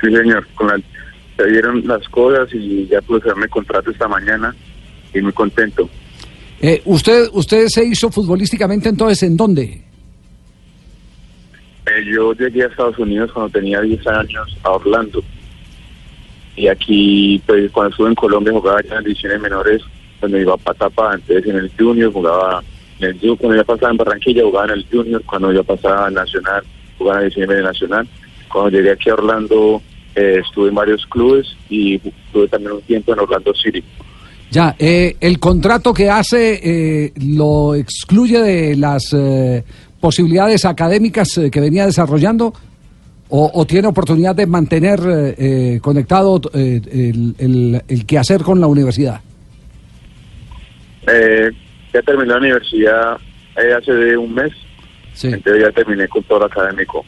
Sí, 0.00 0.14
señor. 0.14 0.46
Con 0.54 0.68
la- 0.68 0.80
se 1.38 1.46
dieron 1.50 1.84
las 1.88 2.06
cosas 2.10 2.48
y 2.52 2.86
ya 2.86 3.00
pude 3.00 3.18
hacerme 3.20 3.48
contrato 3.48 3.90
esta 3.90 4.06
mañana 4.06 4.54
y 5.14 5.20
muy 5.20 5.32
contento. 5.32 5.88
Eh, 6.60 6.80
¿usted, 6.84 7.28
¿Usted 7.32 7.66
se 7.66 7.84
hizo 7.84 8.10
futbolísticamente 8.10 8.88
entonces 8.88 9.22
en 9.24 9.36
dónde? 9.36 9.82
Eh, 11.86 12.04
yo 12.12 12.32
llegué 12.34 12.62
a 12.62 12.66
Estados 12.68 12.98
Unidos 12.98 13.32
cuando 13.32 13.50
tenía 13.50 13.80
10 13.80 14.06
años 14.06 14.56
a 14.62 14.70
Orlando. 14.70 15.22
Y 16.54 16.68
aquí, 16.68 17.42
pues 17.46 17.70
cuando 17.72 17.90
estuve 17.90 18.08
en 18.08 18.14
Colombia 18.14 18.52
jugaba 18.52 18.80
ya 18.82 18.96
en 18.96 19.04
divisiones 19.04 19.40
menores, 19.40 19.82
donde 20.20 20.40
iba 20.40 20.54
a 20.64 20.74
tapa, 20.74 21.12
antes 21.12 21.44
en 21.46 21.56
el 21.56 21.72
Junior, 21.76 22.12
jugaba 22.12 22.62
en 23.00 23.08
el 23.08 23.18
Junior, 23.18 23.38
cuando 23.38 23.56
yo 23.56 23.64
pasaba 23.64 23.90
en 23.90 23.96
Barranquilla 23.96 24.42
jugaba 24.44 24.66
en 24.66 24.78
el 24.78 24.86
Junior, 24.90 25.22
cuando 25.24 25.52
yo 25.52 25.64
pasaba 25.64 26.08
en 26.08 26.14
Nacional, 26.14 26.62
jugaba 26.98 27.18
en 27.18 27.28
división 27.28 27.48
media 27.48 27.62
nacional. 27.62 28.08
Cuando 28.52 28.70
llegué 28.70 28.92
aquí 28.92 29.10
a 29.10 29.14
Orlando, 29.14 29.82
eh, 30.14 30.42
estuve 30.44 30.68
en 30.68 30.74
varios 30.74 31.04
clubes 31.06 31.56
y 31.68 31.96
estuve 31.96 32.46
también 32.48 32.72
un 32.72 32.82
tiempo 32.82 33.12
en 33.12 33.20
Orlando 33.20 33.54
City. 33.54 33.82
Ya, 34.52 34.76
eh, 34.78 35.16
el 35.18 35.38
contrato 35.38 35.94
que 35.94 36.10
hace 36.10 36.60
eh, 36.62 37.12
lo 37.24 37.74
excluye 37.74 38.38
de 38.38 38.76
las 38.76 39.10
eh, 39.14 39.64
posibilidades 39.98 40.66
académicas 40.66 41.38
eh, 41.38 41.50
que 41.50 41.58
venía 41.58 41.86
desarrollando 41.86 42.52
o, 43.30 43.50
o 43.54 43.64
tiene 43.64 43.88
oportunidad 43.88 44.36
de 44.36 44.46
mantener 44.46 45.00
eh, 45.38 45.78
conectado 45.80 46.38
el, 46.52 47.34
el, 47.38 47.82
el 47.88 48.04
quehacer 48.04 48.42
con 48.42 48.60
la 48.60 48.66
universidad. 48.66 49.22
Eh, 51.06 51.50
ya 51.94 52.02
terminé 52.02 52.28
la 52.28 52.36
universidad 52.36 53.16
hace 53.56 53.92
de 53.92 54.18
un 54.18 54.34
mes, 54.34 54.52
entonces 55.22 55.62
ya 55.62 55.72
terminé 55.72 56.06
con 56.08 56.22
todo 56.24 56.40
lo 56.40 56.44
académico. 56.44 57.02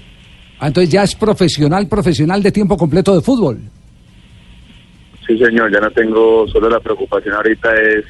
Ah, 0.60 0.68
entonces 0.68 0.90
ya 0.90 1.02
es 1.02 1.14
profesional, 1.14 1.88
profesional 1.88 2.42
de 2.42 2.52
tiempo 2.52 2.78
completo 2.78 3.14
de 3.14 3.20
fútbol. 3.20 3.60
Sí, 5.26 5.38
señor, 5.38 5.72
ya 5.72 5.80
no 5.80 5.90
tengo, 5.90 6.46
solo 6.48 6.68
la 6.68 6.80
preocupación 6.80 7.34
ahorita 7.34 7.74
es 7.74 8.04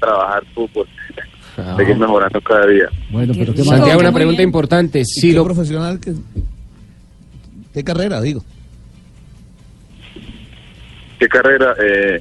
trabajar 0.00 0.42
fútbol, 0.54 0.86
seguir 1.76 1.96
mejorando 1.96 2.40
cada 2.40 2.66
día. 2.66 2.88
Bueno, 3.10 3.32
pero 3.36 3.52
qué 3.54 3.62
Santiago, 3.62 4.00
una 4.00 4.12
pregunta 4.12 4.42
importante. 4.42 5.04
Si 5.04 5.28
qué 5.30 5.34
lo 5.36 5.44
profesional 5.44 6.00
que- 6.00 6.14
¿Qué 7.74 7.84
carrera, 7.84 8.20
digo? 8.22 8.42
¿Qué 11.18 11.28
carrera? 11.28 11.74
Eh, 11.82 12.20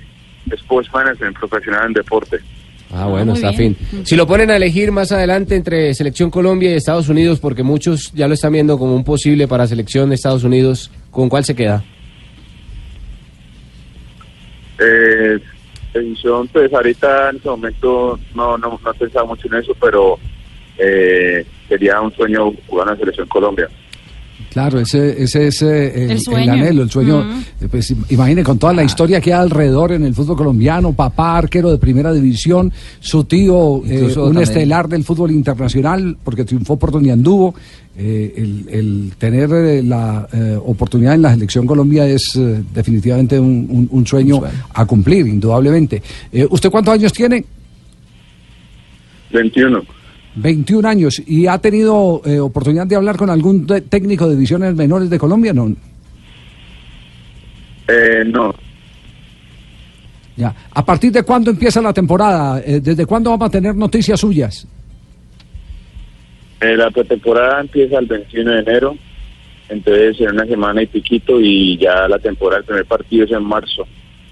Sports 0.52 0.90
Management, 0.94 1.38
profesional 1.38 1.88
en 1.88 1.94
deporte. 1.94 2.38
Ah, 2.92 3.08
bueno, 3.08 3.28
muy 3.34 3.36
está 3.36 3.52
bien. 3.52 3.76
fin. 3.76 4.06
Si 4.06 4.16
lo 4.16 4.28
ponen 4.28 4.52
a 4.52 4.56
elegir 4.58 4.92
más 4.92 5.12
adelante 5.12 5.56
entre 5.56 5.94
Selección 5.94 6.30
Colombia 6.30 6.72
y 6.72 6.76
Estados 6.76 7.10
Unidos, 7.10 7.40
porque 7.40 7.64
muchos 7.64 8.12
ya 8.14 8.28
lo 8.28 8.36
están 8.36 8.54
viendo 8.54 8.78
como 8.78 8.96
un 8.96 9.04
posible 9.04 9.48
para 9.48 9.66
Selección 9.68 10.10
de 10.10 10.16
Estados 10.16 10.44
Unidos, 10.44 10.92
¿con 11.12 11.28
cuál 11.30 11.44
se 11.44 11.56
queda? 11.56 11.84
Eh, 14.86 15.40
pues 16.52 16.74
ahorita 16.74 17.30
en 17.30 17.36
este 17.38 17.50
momento 17.50 18.20
no, 18.36 18.58
no, 18.58 18.80
no 18.84 18.92
he 18.92 18.94
pensado 18.96 19.28
mucho 19.28 19.48
en 19.48 19.56
eso, 19.56 19.74
pero 19.80 20.18
eh, 20.78 21.46
sería 21.70 22.02
un 22.02 22.12
sueño 22.14 22.52
jugar 22.68 22.88
en 22.88 22.94
la 22.94 23.00
Selección 23.00 23.28
Colombia. 23.28 23.68
Claro, 24.52 24.80
ese, 24.80 25.22
ese 25.24 25.48
es 25.48 25.62
eh, 25.62 26.12
el, 26.12 26.12
El 26.34 26.50
anhelo, 26.50 26.84
el 26.84 26.90
sueño. 26.90 27.26
Eh, 27.62 27.68
Pues 27.70 27.92
im- 27.92 28.06
imagine 28.10 28.44
con 28.44 28.58
toda 28.60 28.74
la 28.74 28.84
historia 28.84 29.20
que 29.22 29.34
hay 29.34 29.40
alrededor 29.42 29.94
en 29.94 30.04
el 30.04 30.14
fútbol 30.14 30.38
colombiano, 30.38 30.94
papá 30.94 31.38
arquero 31.38 31.72
de 31.72 31.78
primera 31.78 32.12
división, 32.14 32.72
su 33.00 33.24
tío 33.26 33.82
eh, 33.86 34.04
un 34.04 34.14
también- 34.14 34.44
estelar 34.44 34.88
del 34.90 35.04
fútbol 35.04 35.32
internacional 35.32 36.18
porque 36.24 36.44
triunfó 36.46 36.78
por 36.78 36.92
donde 36.92 37.12
anduvo. 37.12 37.56
Eh, 37.98 38.34
el, 38.36 38.66
el 38.70 39.12
tener 39.18 39.50
eh, 39.54 39.82
la 39.82 40.28
eh, 40.34 40.60
oportunidad 40.66 41.14
en 41.16 41.22
la 41.22 41.32
selección 41.34 41.66
Colombia 41.66 42.06
es 42.06 42.36
eh, 42.36 42.62
definitivamente 42.74 43.40
un, 43.40 43.68
un- 43.70 43.88
un 43.90 44.06
sueño 44.06 44.42
a 44.74 44.86
cumplir, 44.86 45.26
indudablemente. 45.28 46.02
Eh, 46.32 46.46
¿Usted 46.50 46.70
cuántos 46.70 46.94
años 46.94 47.14
tiene? 47.14 47.46
21. 49.32 49.82
21 50.36 50.88
años. 50.88 51.22
¿Y 51.26 51.48
ha 51.48 51.58
tenido 51.60 52.22
eh, 52.26 52.40
oportunidad 52.40 52.86
de 52.86 52.98
hablar 52.98 53.16
con 53.16 53.30
algún 53.30 53.66
técnico 53.66 54.26
de 54.28 54.36
divisiones 54.36 54.76
menores 54.76 55.10
de 55.10 55.18
Colombia? 55.18 55.54
No. 55.54 55.74
Eh, 57.88 58.24
no, 58.26 58.54
Ya. 60.36 60.54
¿A 60.72 60.84
partir 60.84 61.12
de 61.14 61.24
cuándo 61.24 61.52
empieza 61.52 61.82
la 61.82 61.94
temporada? 61.94 62.60
¿Desde 62.60 63.06
cuándo 63.06 63.30
vamos 63.30 63.48
a 63.48 63.52
tener 63.52 63.74
noticias 63.76 64.20
suyas? 64.20 64.68
Eh, 66.66 66.76
la 66.76 66.90
pretemporada 66.90 67.62
empieza 67.62 68.00
el 68.00 68.08
21 68.08 68.52
de 68.52 68.60
enero, 68.60 68.96
entonces 69.70 70.20
en 70.20 70.32
una 70.32 70.48
semana 70.48 70.82
y 70.82 70.88
piquito 70.88 71.40
y 71.40 71.78
ya 71.78 72.08
la 72.08 72.18
temporada, 72.18 72.62
el 72.62 72.66
primer 72.66 72.86
partido 72.86 73.26
es 73.26 73.32
en 73.32 73.44
marzo. 73.44 73.86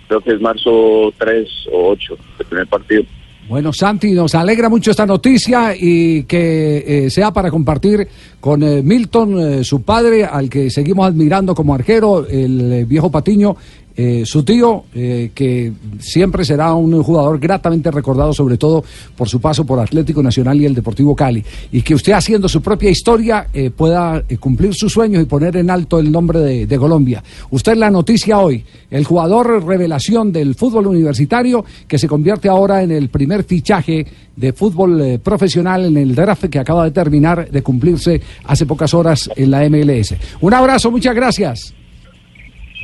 Creo 0.07 0.19
que 0.19 0.31
es 0.31 0.41
marzo 0.41 1.13
3 1.19 1.47
o 1.71 1.89
8, 1.89 2.17
el 2.39 2.45
primer 2.47 2.67
partido. 2.67 3.03
Bueno, 3.47 3.71
Santi, 3.71 4.13
nos 4.13 4.33
alegra 4.33 4.67
mucho 4.67 4.89
esta 4.89 5.05
noticia 5.05 5.75
y 5.79 6.23
que 6.23 7.05
eh, 7.05 7.09
sea 7.11 7.31
para 7.31 7.51
compartir 7.51 8.07
con 8.39 8.63
eh, 8.63 8.81
Milton, 8.81 9.63
su 9.63 9.83
padre, 9.83 10.25
al 10.25 10.49
que 10.49 10.71
seguimos 10.71 11.05
admirando 11.05 11.53
como 11.53 11.75
arquero, 11.75 12.25
el 12.27 12.85
viejo 12.85 13.11
Patiño, 13.11 13.55
eh, 13.95 14.23
su 14.25 14.43
tío, 14.43 14.85
eh, 14.95 15.31
que 15.35 15.71
siempre 15.99 16.43
será 16.43 16.73
un 16.73 17.03
jugador 17.03 17.39
gratamente 17.39 17.91
recordado, 17.91 18.33
sobre 18.33 18.57
todo 18.57 18.83
por 19.15 19.29
su 19.29 19.39
paso 19.39 19.65
por 19.65 19.79
Atlético 19.79 20.23
Nacional 20.23 20.59
y 20.59 20.65
el 20.65 20.73
Deportivo 20.73 21.15
Cali. 21.15 21.43
Y 21.71 21.83
que 21.83 21.93
usted, 21.93 22.13
haciendo 22.13 22.49
su 22.49 22.61
propia 22.61 22.89
historia, 22.89 23.49
eh, 23.53 23.69
pueda 23.69 24.23
cumplir 24.39 24.73
sus 24.73 24.91
sueños 24.91 25.21
y 25.21 25.25
poner 25.25 25.57
en 25.57 25.69
alto 25.69 25.99
el 25.99 26.11
nombre 26.11 26.39
de, 26.39 26.65
de 26.65 26.77
Colombia. 26.77 27.23
Usted 27.51 27.73
es 27.73 27.77
la 27.77 27.91
noticia 27.91 28.39
hoy, 28.39 28.65
el 28.89 29.05
jugador 29.05 29.63
revelación 29.63 30.31
del 30.31 30.55
fútbol 30.55 30.87
universitario 30.87 31.63
que 31.87 31.99
se 31.99 32.07
convierte 32.07 32.49
ahora 32.49 32.81
en 32.81 32.91
el 32.91 33.09
primer 33.09 33.43
fichaje 33.43 34.07
de 34.35 34.53
fútbol 34.53 35.19
profesional 35.23 35.85
en 35.85 35.97
el 35.97 36.15
draft 36.15 36.45
que 36.45 36.57
acaba 36.57 36.85
de 36.85 36.91
terminar 36.91 37.51
de 37.51 37.61
cumplirse 37.61 38.19
hace 38.45 38.65
pocas 38.65 38.93
horas 38.95 39.29
en 39.35 39.51
la 39.51 39.69
MLS. 39.69 40.15
Un 40.41 40.53
abrazo, 40.53 40.89
muchas 40.89 41.13
gracias. 41.13 41.73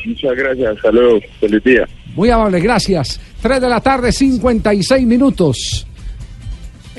Muchas 0.05 0.35
gracias, 0.35 0.75
hasta 0.75 0.91
luego, 0.91 1.19
feliz 1.39 1.63
día. 1.63 1.87
Muy 2.15 2.29
amable, 2.29 2.59
gracias. 2.59 3.19
3 3.41 3.61
de 3.61 3.69
la 3.69 3.81
tarde, 3.81 4.11
56 4.11 5.05
minutos. 5.05 5.87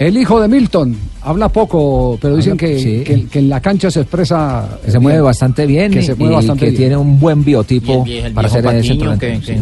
El 0.00 0.16
hijo 0.16 0.40
de 0.40 0.48
Milton 0.48 0.96
habla 1.22 1.50
poco, 1.50 2.18
pero 2.22 2.34
dicen 2.34 2.52
Habla- 2.52 2.66
que, 2.68 2.78
sí. 2.80 3.02
que- 3.04 3.26
que 3.26 3.38
en 3.40 3.50
la 3.50 3.60
cancha 3.60 3.90
se 3.90 4.00
expresa. 4.00 4.66
Que 4.82 4.90
se 4.90 4.98
mueve 4.98 5.20
bastante 5.20 5.66
bien 5.66 5.92
Que 5.92 6.02
se 6.02 6.14
mueve 6.14 6.32
y 6.32 6.36
bastante 6.36 6.60
que 6.64 6.70
bien. 6.70 6.80
tiene 6.80 6.96
un 6.96 7.20
buen 7.20 7.44
biotipo 7.44 8.04
el 8.06 8.12
el 8.26 8.32
para 8.32 8.48
ser 8.48 8.64
ese 8.64 8.94
delantero, 8.94 9.18
que- 9.18 9.40
sí. 9.44 9.52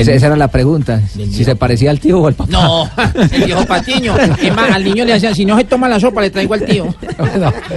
Esa, 0.00 0.12
esa 0.14 0.26
era 0.28 0.36
la 0.36 0.48
pregunta, 0.48 1.02
si 1.06 1.44
se 1.44 1.54
parecía 1.54 1.90
al 1.90 2.00
tío 2.00 2.20
o 2.22 2.26
al 2.26 2.32
papá. 2.32 2.50
No, 2.50 2.88
El 3.30 3.44
viejo 3.44 3.66
Patiño. 3.66 4.14
Es 4.16 4.56
más, 4.56 4.70
al 4.70 4.82
niño 4.84 5.04
le 5.04 5.12
hacían, 5.12 5.34
si 5.34 5.44
no 5.44 5.58
se 5.58 5.64
toma 5.64 5.86
la 5.86 6.00
sopa, 6.00 6.22
le 6.22 6.30
traigo 6.30 6.54
al 6.54 6.64
tío. 6.64 6.86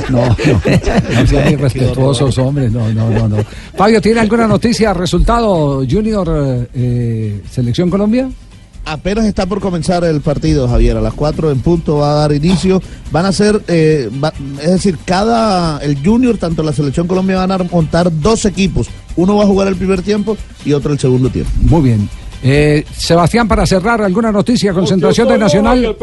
No, 0.09 0.23
no, 0.23 0.25
no 0.25 1.27
sean 1.27 1.51
irrespetuosos, 1.51 2.37
hombres, 2.37 2.71
no, 2.71 2.87
no, 2.93 3.09
no, 3.09 3.27
no. 3.27 3.37
Fabio, 3.75 4.01
¿tiene 4.01 4.21
alguna 4.21 4.47
noticia, 4.47 4.93
resultado, 4.93 5.83
Junior, 5.89 6.27
eh, 6.29 6.67
eh, 6.73 7.41
Selección 7.51 7.89
Colombia? 7.89 8.29
Apenas 8.85 9.25
está 9.25 9.45
por 9.47 9.59
comenzar 9.59 10.03
el 10.03 10.21
partido, 10.21 10.67
Javier. 10.67 10.97
A 10.97 11.01
las 11.01 11.13
4 11.15 11.49
en 11.51 11.59
punto 11.59 11.97
va 11.97 12.11
a 12.11 12.15
dar 12.15 12.31
inicio. 12.33 12.81
Van 13.11 13.25
a 13.25 13.31
ser, 13.31 13.59
eh, 13.67 14.09
va- 14.23 14.33
es 14.61 14.71
decir, 14.71 14.97
cada, 15.05 15.79
el 15.79 15.97
Junior, 16.05 16.37
tanto 16.37 16.61
la 16.61 16.71
Selección 16.71 17.07
Colombia, 17.07 17.37
van 17.37 17.51
a 17.51 17.57
montar 17.57 18.11
dos 18.21 18.45
equipos. 18.45 18.87
Uno 19.15 19.37
va 19.37 19.43
a 19.43 19.47
jugar 19.47 19.67
el 19.69 19.75
primer 19.75 20.01
tiempo 20.03 20.37
y 20.63 20.73
otro 20.73 20.93
el 20.93 20.99
segundo 20.99 21.29
tiempo. 21.29 21.51
Muy 21.61 21.81
bien. 21.81 22.07
Eh, 22.43 22.85
Sebastián, 22.95 23.47
para 23.47 23.65
cerrar, 23.65 24.01
¿alguna 24.03 24.31
noticia? 24.31 24.71
Concentración 24.71 25.27
de 25.29 25.37
Nacional. 25.39 25.95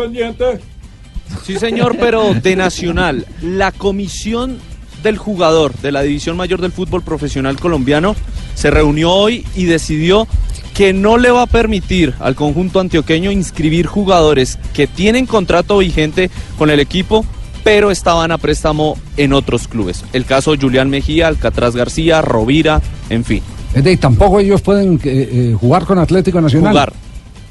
Sí, 1.46 1.58
señor, 1.58 1.96
pero 2.00 2.34
de 2.34 2.56
Nacional. 2.56 3.26
La 3.42 3.70
comisión 3.70 4.58
del 5.04 5.18
jugador 5.18 5.72
de 5.78 5.92
la 5.92 6.02
División 6.02 6.36
Mayor 6.36 6.60
del 6.60 6.72
Fútbol 6.72 7.02
Profesional 7.02 7.58
Colombiano 7.58 8.14
se 8.54 8.70
reunió 8.70 9.10
hoy 9.12 9.44
y 9.54 9.64
decidió 9.64 10.26
que 10.74 10.92
no 10.92 11.18
le 11.18 11.30
va 11.30 11.42
a 11.42 11.46
permitir 11.46 12.14
al 12.18 12.34
conjunto 12.34 12.80
antioqueño 12.80 13.30
inscribir 13.30 13.86
jugadores 13.86 14.58
que 14.72 14.86
tienen 14.86 15.26
contrato 15.26 15.78
vigente 15.78 16.30
con 16.58 16.70
el 16.70 16.80
equipo, 16.80 17.24
pero 17.62 17.90
estaban 17.90 18.32
a 18.32 18.38
préstamo 18.38 18.96
en 19.16 19.32
otros 19.32 19.68
clubes. 19.68 20.04
El 20.12 20.24
caso 20.24 20.54
Julián 20.60 20.90
Mejía, 20.90 21.28
Alcatraz 21.28 21.76
García, 21.76 22.22
Rovira, 22.22 22.80
en 23.10 23.24
fin. 23.24 23.42
Es 23.74 23.84
de, 23.84 23.96
tampoco 23.96 24.40
ellos 24.40 24.60
pueden 24.60 24.94
eh, 24.96 25.00
eh, 25.04 25.56
jugar 25.58 25.84
con 25.84 25.98
Atlético 25.98 26.40
Nacional. 26.40 26.72
Jugar. 26.72 26.92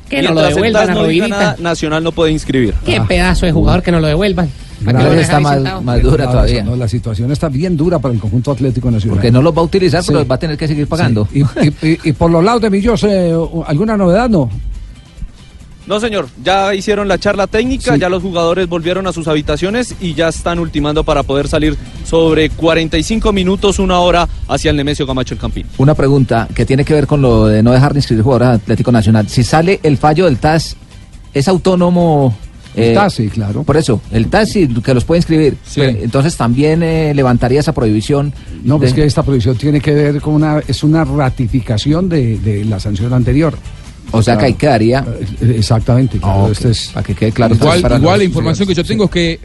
Que 0.09 0.21
no 0.21 0.33
lo 0.33 0.41
devuelvan 0.41 0.89
a 0.89 0.93
no 0.93 1.63
Nacional 1.63 2.03
no 2.03 2.11
puede 2.11 2.31
inscribir. 2.33 2.73
Qué 2.85 2.99
pedazo 3.07 3.45
de 3.45 3.53
jugador 3.53 3.81
que 3.81 3.91
no 3.91 4.01
lo 4.01 4.07
devuelvan. 4.07 4.49
Está 4.85 5.39
más- 5.39 5.57
dura 6.01 6.15
Claro, 6.17 6.31
todavía. 6.31 6.63
no, 6.63 6.75
la 6.75 6.87
situación 6.87 7.31
está 7.31 7.49
bien 7.49 7.77
dura 7.77 7.99
para 7.99 8.13
el 8.13 8.19
conjunto 8.19 8.51
Atlético 8.51 8.89
Nacional. 8.91 9.17
Porque 9.17 9.31
no 9.31 9.41
los 9.41 9.55
va 9.55 9.61
a 9.61 9.65
utilizar, 9.65 10.01
Sí. 10.03 10.11
pero 10.11 10.25
va 10.27 10.35
a 10.35 10.39
tener 10.39 10.57
que 10.57 10.67
seguir 10.67 10.87
pagando. 10.87 11.27
Sí. 11.31 11.43
Y, 11.81 11.87
y- 11.87 11.99
y 12.05 12.13
por 12.13 12.31
los 12.31 12.43
lados 12.43 12.61
de 12.61 12.69
Millos, 12.69 13.03
eh, 13.03 13.33
¿alguna 13.67 13.95
novedad? 13.97 14.29
No. 14.29 14.49
No, 15.87 15.99
señor, 15.99 16.27
ya 16.43 16.73
hicieron 16.75 17.07
la 17.07 17.17
charla 17.17 17.47
técnica, 17.47 17.95
Sí. 17.95 17.99
ya 17.99 18.07
los 18.07 18.21
jugadores 18.21 18.69
volvieron 18.69 19.07
a 19.07 19.11
sus 19.13 19.27
habitaciones 19.27 19.95
y 19.99 20.13
ya 20.13 20.27
están 20.29 20.59
ultimando 20.59 21.03
para 21.03 21.23
poder 21.23 21.47
salir 21.47 21.75
sobre 22.05 22.49
45 22.51 23.33
minutos, 23.33 23.79
una 23.79 23.99
hora 23.99 24.29
hacia 24.47 24.69
el 24.69 24.77
Nemesio 24.77 25.07
Camacho 25.07 25.33
el 25.33 25.39
Campín. 25.39 25.65
Una 25.79 25.95
pregunta 25.95 26.47
que 26.53 26.65
tiene 26.67 26.85
que 26.85 26.93
ver 26.93 27.07
con 27.07 27.21
lo 27.21 27.47
de 27.47 27.63
no 27.63 27.71
dejar 27.71 27.93
de 27.93 27.99
inscribir 27.99 28.23
jugadores 28.23 28.47
a 28.49 28.53
Atlético 28.53 28.91
Nacional. 28.91 29.27
Si 29.27 29.43
sale 29.43 29.79
el 29.81 29.97
fallo 29.97 30.25
del 30.25 30.37
TAS, 30.37 30.77
¿es 31.33 31.47
autónomo? 31.47 32.35
El 32.75 32.93
TAS, 32.93 33.13
sí, 33.13 33.27
claro. 33.29 33.63
Por 33.63 33.77
eso, 33.77 34.01
el 34.11 34.27
sí, 34.45 34.67
que 34.83 34.93
los 34.93 35.03
puede 35.03 35.19
inscribir. 35.19 35.57
Pero, 35.75 35.97
entonces 36.03 36.35
también 36.37 36.83
eh, 36.83 37.13
levantaría 37.13 37.59
esa 37.59 37.73
prohibición. 37.73 38.33
No, 38.63 38.77
pues 38.77 38.91
de- 38.91 39.01
que 39.01 39.07
esta 39.07 39.23
prohibición 39.23 39.57
tiene 39.57 39.81
que 39.81 39.93
ver 39.93 40.21
con 40.21 40.35
una, 40.35 40.59
es 40.67 40.83
una 40.83 41.03
ratificación 41.03 42.07
de, 42.09 42.37
de 42.39 42.65
la 42.65 42.79
sanción 42.79 43.13
anterior. 43.13 43.55
O 44.13 44.21
sea 44.21 44.37
que 44.37 44.45
ahí 44.45 44.53
quedaría. 44.55 45.05
Eh, 45.41 45.55
Exactamente. 45.57 46.17
claro, 46.19 46.45
ok. 46.45 46.51
este 46.51 46.71
es- 46.71 46.87
Para 46.93 47.05
que 47.05 47.15
quede 47.15 47.31
claro. 47.31 47.55
Igual, 47.55 48.19
la 48.19 48.23
información 48.23 48.67
que 48.67 48.73
yo 48.73 48.83
tengo 48.83 49.05
es 49.05 49.11
que 49.11 49.39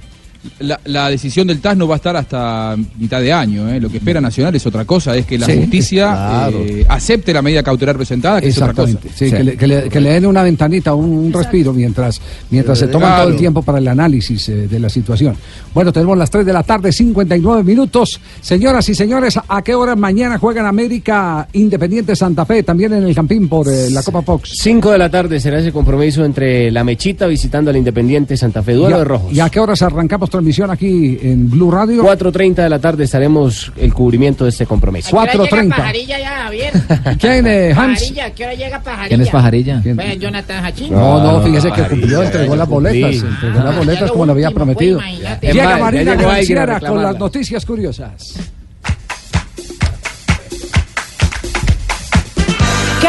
la, 0.60 0.81
la 0.85 1.09
decisión 1.10 1.47
del 1.47 1.60
TAS 1.60 1.77
no 1.77 1.86
va 1.89 1.94
a 1.94 1.97
estar 1.97 2.16
hasta 2.16 2.77
mitad 2.98 3.20
de 3.20 3.32
año. 3.32 3.68
¿eh? 3.68 3.81
Lo 3.81 3.89
que 3.89 3.98
espera 3.98 4.20
Nacional 4.20 4.55
es 4.55 4.66
otra 4.66 4.85
cosa, 4.85 5.16
es 5.16 5.27
que 5.27 5.39
la 5.39 5.47
Sí, 5.47 5.56
justicia 5.59 6.06
claro. 6.06 6.59
eh, 6.64 6.85
acepte 6.89 7.32
la 7.32 7.43
medida 7.43 7.62
cautelar 7.62 7.97
presentada, 7.97 8.40
que 8.40 8.48
es 8.48 8.56
otra 8.59 8.73
cosa. 8.73 8.93
Exactamente, 8.93 9.18
sí, 9.18 9.31
Que, 9.31 9.44
le, 9.44 9.56
que 9.56 9.66
le- 9.66 9.89
que 9.89 10.01
le 10.01 10.10
den 10.10 10.27
una 10.27 10.43
ventanita, 10.43 10.94
un, 10.94 11.10
un 11.10 11.32
respiro 11.32 11.73
mientras, 11.73 12.20
mientras 12.51 12.78
se 12.78 12.89
toman 12.89 13.20
todo 13.23 13.28
el 13.31 13.36
tiempo 13.36 13.62
para 13.62 13.78
el 13.78 13.89
análisis 13.89 14.48
eh, 14.48 14.68
de 14.68 14.78
la 14.81 14.89
situación. 14.89 15.36
Bueno, 15.74 15.93
tenemos 15.93 16.16
las 16.18 16.31
3 16.31 16.44
de 16.47 16.52
la 16.52 16.62
tarde, 16.62 16.93
59 16.93 17.62
minutos. 17.62 18.20
Señoras 18.40 18.89
y 18.89 18.94
señores, 18.94 19.39
¿a 19.48 19.62
qué 19.62 19.74
hora 19.74 19.94
mañana 19.97 20.39
juegan 20.39 20.66
América 20.66 21.48
Independiente 21.52 22.16
Santa 22.16 22.44
Fe, 22.47 22.62
también 22.62 22.93
en 22.93 23.05
el 23.05 23.14
Campín 23.14 23.48
por 23.48 23.68
eh, 23.68 23.90
la 23.90 24.02
Copa 24.02 24.23
Fox? 24.23 24.51
5 24.62 24.90
de 24.93 24.98
la 24.98 25.10
tarde 25.10 25.40
será 25.40 25.59
ese 25.60 25.73
compromiso 25.73 26.24
entre 26.24 26.70
la 26.70 26.85
Mechita 26.85 27.27
visitando 27.27 27.70
al 27.70 27.77
Independiente 27.77 28.36
Santa 28.36 28.62
Fe. 28.62 28.73
Duelo 28.74 28.90
¿Y 28.90 28.93
a- 28.94 28.98
de 28.98 29.05
rojos. 29.05 29.32
¿Y 29.32 29.40
a 29.40 29.48
qué 29.51 29.60
horas 29.60 29.82
arrancamos 29.82 30.31
transmisión 30.37 30.71
aquí 30.71 31.19
en 31.23 31.51
Blue 31.51 31.71
Radio? 31.71 32.05
4.30 32.05 32.55
de 32.57 32.69
la 32.69 32.79
tarde 32.79 33.05
estaremos 33.05 33.73
el 33.77 33.93
cubrimiento 33.95 34.45
de 34.45 34.51
este 34.51 34.67
compromiso. 34.67 35.19
¿A 35.19 35.27
qué 35.27 35.39
hora 35.39 35.45
llega 35.51 35.63
4:30. 35.63 35.69
Pajarilla 35.77 36.19
ya, 36.19 36.31
Javier? 36.45 36.73
¿Quién, 37.21 37.47
eh, 37.47 37.73
Hans? 37.77 38.01
Pajarilla, 38.01 38.25
¿a 38.27 38.31
qué 38.31 38.45
hora 38.45 38.55
llega 38.55 38.83
Pajarilla? 38.83 39.09
¿Quién 39.09 39.21
es 39.23 39.29
Pajarilla? 39.31 39.83
Pues 39.95 40.19
Jonathan 40.19 40.65
Hachín. 40.65 40.93
No, 40.93 41.23
no, 41.23 41.41
fíjese 41.43 41.73
que 41.73 41.83
cumplió, 41.83 42.23
entregó 42.23 42.57
las 42.57 42.69
boletas, 42.69 43.15
entregó 43.15 43.59
las 43.65 43.75
Ah, 43.75 43.79
boletas 43.79 44.11
como 44.11 44.27
lo 44.27 44.33
había 44.33 44.51
prometido. 44.51 44.99
pues, 44.99 45.09
imagínate. 45.11 45.53
Llega 45.53 45.79
Marina 45.79 46.15
Granciera 46.15 46.81
con 46.81 47.03
las 47.03 47.19
noticias 47.19 47.65
curiosas. 47.65 48.35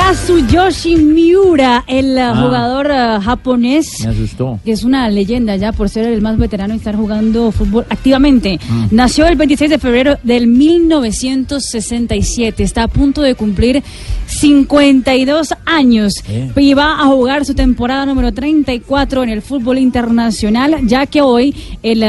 Kazuyoshi 0.02 0.96
Miura, 0.96 1.84
el 1.88 2.16
Ah. 2.20 2.36
jugador 2.40 2.92
eh, 2.92 3.18
japonés. 3.20 4.02
Me 4.06 4.12
asustó. 4.12 4.60
que 4.64 4.72
es 4.72 4.84
una 4.84 5.10
leyenda 5.10 5.56
ya 5.56 5.72
por 5.72 5.90
ser 5.90 6.06
el 6.06 6.22
más 6.22 6.38
veterano 6.38 6.76
y 6.76 6.78
estar 6.78 6.96
jugando 6.96 7.52
fútbol 7.52 7.84
activamente. 7.90 8.60
Mm. 8.70 8.86
Nació 8.92 9.26
el 9.26 9.36
26 9.36 9.72
de 9.72 9.80
febrero 9.80 10.20
del 10.22 10.46
1967, 10.46 12.62
está 12.64 12.84
a 12.84 12.88
punto 12.88 13.24
de 13.24 13.34
cumplir 13.34 13.82
52 14.28 15.56
años 15.66 16.24
Eh. 16.30 16.52
y 16.56 16.76
va 16.76 17.02
a 17.02 17.06
jugar 17.08 17.44
su 17.44 17.56
temporada 17.56 18.06
número 18.06 18.32
34 18.32 19.24
en 19.24 19.30
el 19.30 19.42
fútbol 19.42 19.80
internacional, 19.80 20.76
ya 20.86 21.08
que 21.08 21.22
hoy 21.22 21.56
el, 21.82 22.04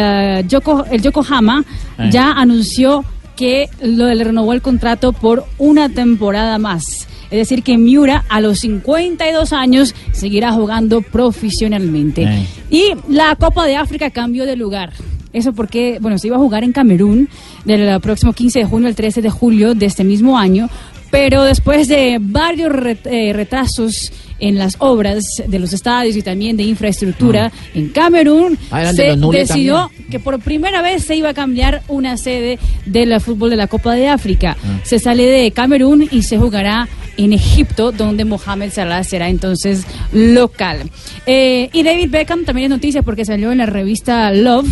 Yoko- 0.47 0.85
el 0.91 1.01
Yokohama 1.01 1.65
Eh. 1.99 2.11
ya 2.13 2.33
anunció 2.33 3.03
que 3.35 3.71
lo, 3.83 4.13
le 4.13 4.25
renovó 4.25 4.53
el 4.53 4.61
contrato 4.61 5.15
por 5.15 5.47
una 5.57 5.89
temporada 5.89 6.59
más. 6.59 7.08
Es 7.31 7.39
decir, 7.39 7.63
que 7.63 7.77
Miura 7.77 8.25
a 8.29 8.41
los 8.41 8.61
52 8.61 9.53
años 9.53 9.95
seguirá 10.13 10.53
jugando 10.53 11.03
profesionalmente. 11.03 12.23
Eh. 12.23 12.47
Y 12.71 12.93
la 13.09 13.37
Copa 13.37 13.67
de 13.67 13.77
África 13.77 14.11
cambió 14.11 14.47
de 14.47 14.57
lugar. 14.57 14.93
Eso 15.33 15.53
porque, 15.53 15.99
bueno, 16.01 16.19
se 16.19 16.29
iba 16.29 16.37
a 16.37 16.41
jugar 16.41 16.65
en 16.65 16.73
Camerún 16.73 17.29
del 17.65 18.01
próximo 18.01 18.33
15 18.33 18.61
de 18.61 18.65
junio 18.65 18.89
al 18.89 18.95
13 18.95 19.21
de 19.21 19.31
julio 19.31 19.75
de 19.75 19.87
este 19.87 20.05
mismo 20.05 20.39
año, 20.39 20.71
pero 21.11 21.43
después 21.43 21.87
de 21.89 22.19
varios 22.21 22.73
eh, 23.05 23.33
retrasos 23.35 24.11
en 24.41 24.57
las 24.59 24.77
obras 24.79 25.25
de 25.47 25.59
los 25.59 25.73
estadios 25.73 26.17
y 26.17 26.23
también 26.23 26.57
de 26.57 26.63
infraestructura 26.65 27.51
en 27.75 27.89
Camerún, 27.89 28.59
Ah, 28.71 28.83
eran 28.83 28.97
de 28.97 29.03
se 29.03 29.39
decidió 29.39 29.75
también. 29.89 30.07
que 30.11 30.21
por 30.21 30.39
primera 30.41 30.81
vez 30.83 31.05
se 31.05 31.17
iba 31.17 31.31
a 31.31 31.35
cambiar 31.35 31.83
una 31.89 32.17
sede 32.17 32.59
del 32.87 33.21
fútbol 33.21 33.51
de 33.51 33.57
la 33.57 33.67
Copa 33.67 33.95
de 33.95 34.09
África. 34.09 34.57
Se 34.85 34.99
sale 34.99 35.25
de 35.27 35.51
Camerún 35.51 36.09
y 36.11 36.23
se 36.23 36.39
jugará 36.39 36.89
en 37.17 37.33
Egipto, 37.33 37.91
donde 37.91 38.25
Mohamed 38.25 38.71
Salah 38.71 39.03
será 39.03 39.29
entonces 39.29 39.85
local. 40.13 40.89
Eh, 41.27 41.69
y 41.73 41.83
David 41.83 42.11
Beckham 42.11 42.45
también 42.45 42.67
es 42.67 42.71
noticia 42.71 43.03
porque 43.03 43.25
salió 43.25 43.51
en 43.51 43.59
la 43.59 43.67
revista 43.67 44.31
Love 44.33 44.69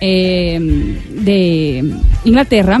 eh, 0.00 0.58
de 1.10 1.84
Inglaterra 2.24 2.80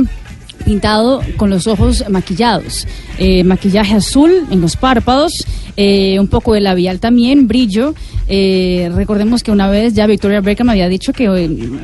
pintado 0.64 1.22
con 1.36 1.50
los 1.50 1.66
ojos 1.66 2.04
maquillados. 2.08 2.86
Eh, 3.18 3.44
maquillaje 3.44 3.94
azul 3.94 4.46
en 4.50 4.60
los 4.60 4.76
párpados, 4.76 5.32
eh, 5.76 6.18
un 6.20 6.28
poco 6.28 6.54
de 6.54 6.60
labial 6.60 7.00
también, 7.00 7.48
brillo. 7.48 7.94
Eh, 8.28 8.90
recordemos 8.94 9.42
que 9.42 9.50
una 9.50 9.68
vez 9.68 9.94
ya 9.94 10.06
Victoria 10.06 10.40
Beckham 10.40 10.68
había 10.68 10.88
dicho 10.88 11.12
que 11.12 11.26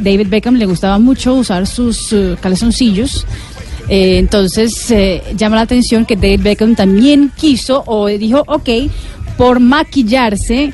David 0.00 0.28
Beckham 0.28 0.56
le 0.56 0.66
gustaba 0.66 0.98
mucho 0.98 1.34
usar 1.34 1.66
sus 1.66 2.14
calzoncillos. 2.40 3.26
Entonces 3.86 4.92
llama 5.36 5.56
la 5.56 5.62
atención 5.62 6.06
que 6.06 6.16
David 6.16 6.40
Beckham 6.40 6.74
también 6.74 7.30
quiso 7.36 7.82
o 7.86 8.06
dijo, 8.06 8.42
ok, 8.46 8.68
por 9.36 9.60
maquillarse 9.60 10.72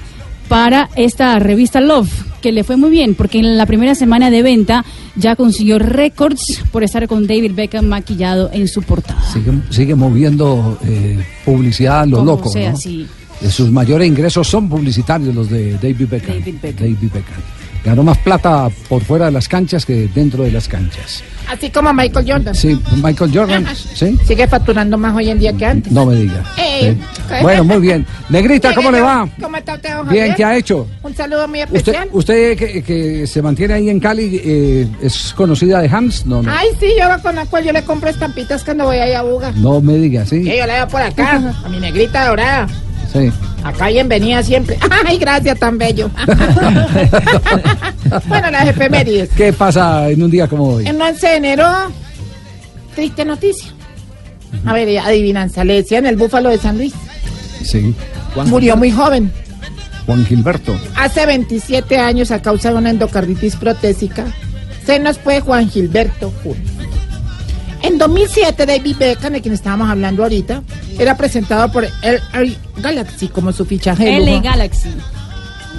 para 0.48 0.90
esta 0.97 1.39
revista 1.39 1.81
Love, 1.81 2.30
que 2.40 2.52
le 2.52 2.64
fue 2.64 2.76
muy 2.76 2.90
bien, 2.90 3.14
porque 3.14 3.38
en 3.38 3.56
la 3.56 3.66
primera 3.66 3.94
semana 3.94 4.30
de 4.30 4.42
venta 4.42 4.84
ya 5.16 5.36
consiguió 5.36 5.78
récords 5.78 6.62
por 6.72 6.82
estar 6.82 7.06
con 7.08 7.26
David 7.26 7.52
Beckham 7.54 7.86
maquillado 7.86 8.50
en 8.52 8.66
su 8.68 8.82
portada. 8.82 9.20
Sigue, 9.32 9.52
sigue 9.70 9.94
moviendo 9.94 10.78
eh, 10.84 11.18
publicidad 11.44 12.00
a 12.00 12.06
lo 12.06 12.18
Como 12.18 12.30
loco. 12.32 12.48
sea, 12.50 12.72
¿no? 12.72 12.76
sí. 12.76 13.06
Eh, 13.42 13.50
Sus 13.50 13.70
mayores 13.70 14.06
ingresos 14.08 14.46
son 14.48 14.68
publicitarios 14.68 15.34
los 15.34 15.48
de 15.48 15.72
David 15.74 16.06
Beckham. 16.10 16.38
David 16.38 16.54
Beckham. 16.62 16.76
David 16.94 17.10
Beckham. 17.12 17.42
Ganó 17.85 18.02
más 18.02 18.19
plata 18.19 18.69
por 18.89 19.02
fuera 19.02 19.27
de 19.27 19.32
las 19.32 19.48
canchas 19.48 19.86
que 19.86 20.09
dentro 20.15 20.44
de 20.44 20.51
las 20.52 20.69
canchas. 20.69 21.23
Así 21.51 21.70
como 21.70 21.93
Michael 21.93 22.31
Jordan. 22.31 22.55
Sí, 22.55 22.78
Michael 23.02 23.31
Jordan, 23.35 23.66
¿sí? 23.74 24.16
Sigue 24.24 24.47
facturando 24.47 24.97
más 24.98 25.16
hoy 25.16 25.31
en 25.31 25.39
día 25.40 25.52
que 25.55 25.66
antes. 25.66 25.90
No 25.93 26.07
me 26.07 26.15
diga. 26.16 26.44
Eh, 26.57 26.97
Sí. 27.31 27.35
Bueno, 27.43 27.62
muy 27.65 27.78
bien. 27.78 28.07
Negrita, 28.28 28.74
¿cómo 28.74 28.90
le 28.90 29.01
va? 29.01 29.28
¿Cómo 29.40 29.57
está 29.57 29.74
usted, 29.74 29.94
don 29.94 30.09
Bien? 30.09 30.35
¿qué 30.35 30.44
ha 30.44 30.57
hecho? 30.57 30.86
Un 31.02 31.15
saludo 31.15 31.47
muy 31.47 31.62
Usted, 31.62 31.77
especial. 31.77 32.09
usted 32.12 32.57
que, 32.59 32.82
que 32.82 33.27
se 33.27 33.40
mantiene 33.43 33.74
ahí 33.74 33.89
en 33.90 34.01
Cali, 34.01 34.40
eh, 34.43 34.89
¿es 35.02 35.32
conocida 35.35 35.81
de 35.81 35.89
Hans? 35.89 36.27
No, 36.27 36.43
no. 36.43 36.51
Ay, 36.52 36.69
sí, 36.81 36.86
yo 36.98 37.07
la 37.09 37.19
conozco, 37.19 37.61
yo 37.61 37.73
le 37.73 37.82
compro 37.85 38.09
estampitas 38.11 38.65
cuando 38.65 38.86
voy 38.86 38.97
ahí 38.97 39.12
a 39.12 39.23
Buga. 39.23 39.52
No 39.52 39.81
me 39.81 39.94
diga, 39.98 40.24
sí. 40.27 40.43
Que 40.43 40.59
yo 40.59 40.66
la 40.66 40.74
veo 40.74 40.89
por 40.89 41.02
acá, 41.02 41.55
a 41.65 41.69
mi 41.69 41.78
negrita 41.78 42.27
dorada. 42.28 42.66
Sí. 43.12 43.30
Acá 43.64 43.88
bienvenida 43.88 44.42
siempre. 44.42 44.78
Ay, 45.06 45.18
gracias, 45.18 45.58
tan 45.58 45.78
bello. 45.78 46.10
bueno, 48.28 48.50
las 48.50 48.68
efemérides. 48.68 49.30
¿Qué 49.36 49.52
pasa 49.52 50.08
en 50.10 50.22
un 50.22 50.30
día 50.30 50.46
como 50.46 50.74
hoy? 50.74 50.86
En 50.86 51.00
11 51.00 51.26
de 51.26 51.36
enero, 51.36 51.66
triste 52.94 53.24
noticia. 53.24 53.70
A 54.64 54.72
ver, 54.72 54.98
adivinanza, 54.98 55.64
le 55.64 55.74
decían 55.74 56.06
el 56.06 56.16
búfalo 56.16 56.50
de 56.50 56.58
San 56.58 56.76
Luis. 56.76 56.92
Sí. 57.62 57.94
Murió 58.46 58.76
muy 58.76 58.90
joven, 58.90 59.32
Juan 60.06 60.24
Gilberto. 60.24 60.76
hace 60.96 61.26
27 61.26 61.98
años 61.98 62.30
a 62.30 62.42
causa 62.42 62.70
de 62.70 62.76
una 62.76 62.90
endocarditis 62.90 63.56
protésica. 63.56 64.24
Se 64.86 64.98
nos 64.98 65.18
fue 65.18 65.40
Juan 65.40 65.68
Gilberto 65.68 66.32
Julio. 66.42 66.62
En 67.82 67.98
2007, 67.98 68.66
David 68.66 68.97
Beckham, 68.98 69.32
de 69.32 69.40
quien 69.40 69.55
estábamos 69.55 69.89
hablando 69.89 70.23
ahorita, 70.23 70.62
era 70.98 71.16
presentado 71.16 71.70
por 71.73 71.85
LA 71.85 72.55
Galaxy 72.77 73.28
como 73.28 73.52
su 73.52 73.65
fichaje 73.65 74.05
de 74.05 74.20
LA 74.20 74.31
lujo. 74.32 74.43
Galaxy. 74.43 74.90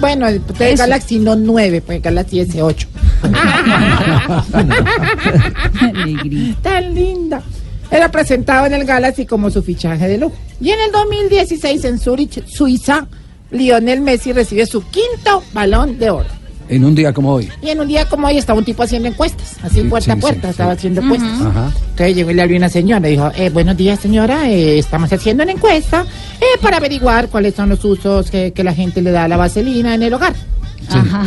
Bueno, 0.00 0.26
el 0.26 0.42
el. 0.58 0.76
Galaxy 0.76 1.18
no 1.18 1.36
9, 1.36 1.82
pues 1.82 2.02
Galaxy 2.02 2.40
S8. 2.40 2.86
Tan 6.62 6.94
linda. 6.94 7.42
Era 7.90 8.10
presentado 8.10 8.66
en 8.66 8.72
el 8.72 8.84
Galaxy 8.84 9.26
como 9.26 9.50
su 9.50 9.62
fichaje 9.62 10.08
de 10.08 10.18
lujo. 10.18 10.34
Y 10.60 10.70
en 10.70 10.80
el 10.80 10.92
2016 10.92 11.84
en 11.84 11.98
Zurich, 11.98 12.44
Suiza, 12.46 13.06
Lionel 13.50 14.00
Messi 14.00 14.32
recibe 14.32 14.66
su 14.66 14.82
quinto 14.88 15.42
balón 15.52 15.98
de 15.98 16.10
oro. 16.10 16.41
En 16.68 16.84
un 16.84 16.94
día 16.94 17.12
como 17.12 17.32
hoy. 17.34 17.50
Y 17.60 17.68
en 17.70 17.80
un 17.80 17.88
día 17.88 18.08
como 18.08 18.26
hoy 18.28 18.38
estaba 18.38 18.58
un 18.58 18.64
tipo 18.64 18.82
haciendo 18.82 19.08
encuestas, 19.08 19.56
así 19.62 19.82
Sí, 19.82 19.88
puerta 19.88 20.04
sí, 20.06 20.10
a 20.12 20.16
puerta, 20.16 20.40
sí, 20.42 20.50
estaba 20.50 20.72
sí. 20.72 20.78
haciendo 20.78 21.00
encuestas. 21.02 21.40
Ajá. 21.42 21.70
Entonces 21.90 22.16
llegó 22.16 22.30
y 22.30 22.34
le 22.34 22.42
abrió 22.42 22.56
una 22.56 22.68
señora 22.68 23.08
y 23.08 23.12
dijo, 23.12 23.30
eh, 23.36 23.50
buenos 23.50 23.76
días 23.76 24.00
señora, 24.00 24.48
eh, 24.50 24.78
estamos 24.78 25.12
haciendo 25.12 25.42
una 25.42 25.52
encuesta 25.52 26.06
eh, 26.40 26.44
para 26.62 26.78
averiguar 26.78 27.28
cuáles 27.28 27.54
son 27.54 27.68
los 27.68 27.84
usos 27.84 28.30
que, 28.30 28.52
que 28.52 28.64
la 28.64 28.74
gente 28.74 29.02
le 29.02 29.10
da 29.10 29.24
a 29.24 29.28
la 29.28 29.36
vaselina 29.36 29.94
en 29.94 30.02
el 30.02 30.14
hogar. 30.14 30.34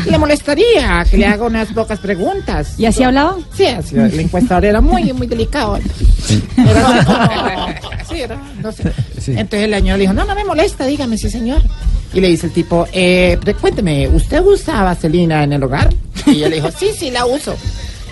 Le 0.09 0.17
molestaría 0.17 1.05
que 1.09 1.17
le 1.17 1.25
haga 1.25 1.45
unas 1.45 1.69
pocas 1.69 1.97
preguntas. 1.99 2.77
¿Y 2.77 2.85
así 2.85 3.03
hablaba? 3.03 3.37
Sí, 3.55 3.65
así, 3.65 3.95
el 3.95 4.19
encuestador 4.19 4.65
era 4.65 4.81
muy, 4.81 5.11
muy 5.13 5.25
delicado. 5.27 5.77
Era 6.57 6.87
así 6.99 7.05
como- 7.05 8.07
sí, 8.09 8.21
era, 8.21 8.37
no 8.61 8.71
sé. 8.71 8.91
Entonces 9.27 9.69
la 9.69 9.77
señora 9.77 9.97
le 9.97 10.01
dijo, 10.03 10.13
no, 10.13 10.25
no 10.25 10.35
me 10.35 10.43
molesta, 10.43 10.85
dígame, 10.85 11.17
sí 11.17 11.29
señor. 11.29 11.61
Y 12.15 12.21
le 12.21 12.29
dice 12.29 12.47
el 12.47 12.53
tipo, 12.53 12.87
eh, 12.93 13.37
cuénteme, 13.59 14.07
¿usted 14.07 14.41
usa 14.41 14.83
vaselina 14.83 15.43
en 15.43 15.51
el 15.51 15.63
hogar? 15.63 15.93
Y 16.27 16.37
ella 16.37 16.47
le 16.47 16.55
dijo, 16.55 16.69
sí, 16.71 16.91
sí, 16.97 17.11
la 17.11 17.25
uso. 17.25 17.55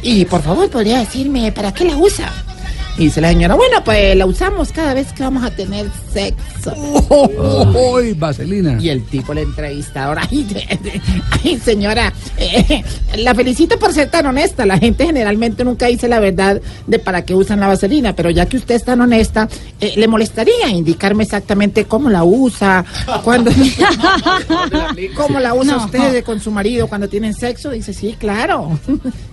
Y 0.02 0.26
por 0.26 0.42
favor, 0.42 0.70
¿podría 0.70 1.00
decirme 1.00 1.54
para 1.54 1.74
qué 1.74 1.86
la 1.86 1.96
usa? 1.96 2.30
Y 2.96 3.06
dice 3.06 3.22
la 3.22 3.30
señora, 3.30 3.56
bueno, 3.56 3.84
pues 3.84 4.16
la 4.16 4.26
usamos 4.28 4.72
cada 4.72 4.94
vez 4.94 5.12
que 5.14 5.24
vamos 5.24 5.44
a 5.44 5.50
tener 5.50 5.88
sexo. 6.14 6.74
¡Uy, 6.76 8.14
vaselina! 8.14 8.78
Y 8.80 8.90
el 8.90 9.04
tipo, 9.06 9.32
el 9.32 9.40
entrevistador, 9.40 10.20
ay, 10.32 10.44
de- 10.44 10.78
de- 10.84 11.02
ay, 11.44 11.58
señora, 11.60 12.14
eh, 12.38 12.84
la 13.18 13.34
felicito 13.34 13.80
por 13.80 13.94
ser 13.94 14.10
tan 14.12 14.28
honesta. 14.28 14.68
La 14.68 14.78
gente 14.78 15.06
generalmente 15.06 15.64
nunca 15.64 15.88
dice 15.88 16.08
la 16.08 16.20
verdad 16.20 16.62
de 16.86 17.00
para 17.00 17.24
qué 17.26 17.34
usan 17.34 17.60
la 17.62 17.68
vaselina, 17.68 18.16
pero 18.16 18.30
ya 18.30 18.46
que 18.46 18.58
usted 18.58 18.76
es 18.76 18.84
tan 18.86 19.02
honesta, 19.02 19.50
eh, 19.82 19.94
¿le 19.96 20.08
molestaría 20.08 20.70
indicarme 20.70 21.24
exactamente 21.24 21.86
cómo 21.86 22.12
la 22.12 22.24
usa? 22.24 22.86
Cuando, 23.24 23.50
¿Cómo 25.16 25.40
la 25.40 25.56
usa 25.56 25.78
No. 25.78 25.86
usted 25.86 26.24
con 26.24 26.40
su 26.40 26.52
marido 26.52 26.88
cuando 26.88 27.10
tienen 27.10 27.34
sexo? 27.34 27.72
Dice, 27.72 27.92
sí, 27.94 28.16
claro. 28.20 28.80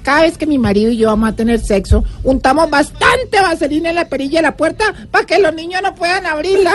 Cada 0.02 0.22
vez 0.22 0.38
que 0.38 0.46
mi 0.46 0.58
marido 0.58 0.90
y 0.90 0.96
yo 0.96 1.08
vamos 1.08 1.28
a 1.28 1.36
tener 1.36 1.60
sexo, 1.60 2.04
untamos 2.24 2.70
bastante 2.70 3.36
vaselina 3.36 3.49
en 3.60 3.94
la 3.94 4.08
perilla 4.08 4.38
de 4.38 4.42
la 4.42 4.56
puerta 4.56 4.84
para 5.10 5.24
que 5.26 5.38
los 5.38 5.54
niños 5.54 5.80
no 5.82 5.94
puedan 5.94 6.26
abrirla. 6.26 6.72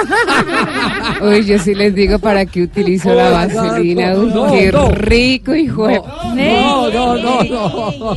Uy, 1.21 1.45
yo 1.45 1.59
sí 1.59 1.73
les 1.75 1.93
digo 1.93 2.19
para 2.19 2.45
qué 2.45 2.63
utilizo 2.63 3.13
la 3.13 3.29
vaselina. 3.29 4.15
Uy, 4.15 4.31
no, 4.33 4.51
qué 4.51 4.71
no. 4.71 4.89
rico, 4.91 5.55
hijo 5.55 5.87
de... 5.87 5.99
No, 6.35 6.89
no, 6.91 7.15
no, 7.17 7.43
no. 7.43 8.15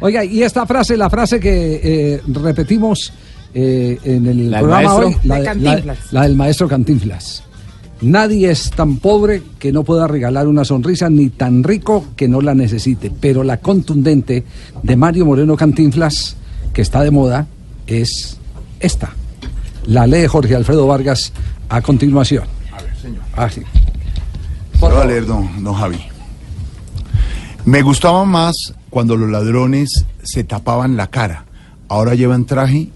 Oiga, 0.00 0.24
y 0.24 0.42
esta 0.42 0.66
frase, 0.66 0.96
la 0.96 1.08
frase 1.10 1.40
que 1.40 1.80
eh, 1.82 2.20
repetimos 2.28 3.12
eh, 3.54 3.98
en 4.04 4.26
el 4.26 4.50
¿La 4.50 4.58
del 4.58 4.66
programa 4.68 4.94
maestro? 4.98 5.06
hoy, 5.08 5.16
la, 5.24 5.34
De 5.36 5.40
la- 5.42 5.46
Cantinflas. 5.52 6.12
la 6.12 6.22
del 6.22 6.36
maestro 6.36 6.68
Cantinflas. 6.68 7.42
Nadie 8.02 8.50
es 8.50 8.70
tan 8.72 8.98
pobre 8.98 9.40
que 9.58 9.72
no 9.72 9.82
pueda 9.82 10.06
regalar 10.06 10.48
una 10.48 10.66
sonrisa, 10.66 11.08
ni 11.08 11.30
tan 11.30 11.64
rico 11.64 12.04
que 12.14 12.28
no 12.28 12.42
la 12.42 12.54
necesite. 12.54 13.10
Pero 13.18 13.42
la 13.42 13.56
contundente 13.56 14.44
de 14.82 14.96
Mario 14.96 15.24
Moreno 15.24 15.56
Cantinflas, 15.56 16.36
que 16.74 16.82
está 16.82 17.02
de 17.02 17.10
moda, 17.10 17.46
es 17.86 18.38
esta. 18.80 19.14
La 19.86 20.06
lee 20.06 20.26
Jorge 20.26 20.54
Alfredo 20.54 20.86
Vargas 20.86 21.32
a 21.68 21.80
continuación. 21.80 22.44
A 22.72 22.82
ver, 22.82 22.96
señor. 22.96 23.22
Ah, 23.36 23.48
sí. 23.48 23.62
Va 24.82 25.02
a 25.02 25.04
leer, 25.04 25.26
don, 25.26 25.64
don 25.64 25.74
Javi. 25.74 25.98
Me 27.64 27.82
gustaba 27.82 28.24
más 28.24 28.54
cuando 28.90 29.16
los 29.16 29.30
ladrones 29.30 30.04
se 30.22 30.44
tapaban 30.44 30.96
la 30.96 31.08
cara. 31.08 31.44
Ahora 31.88 32.14
llevan 32.14 32.44
traje 32.44 32.90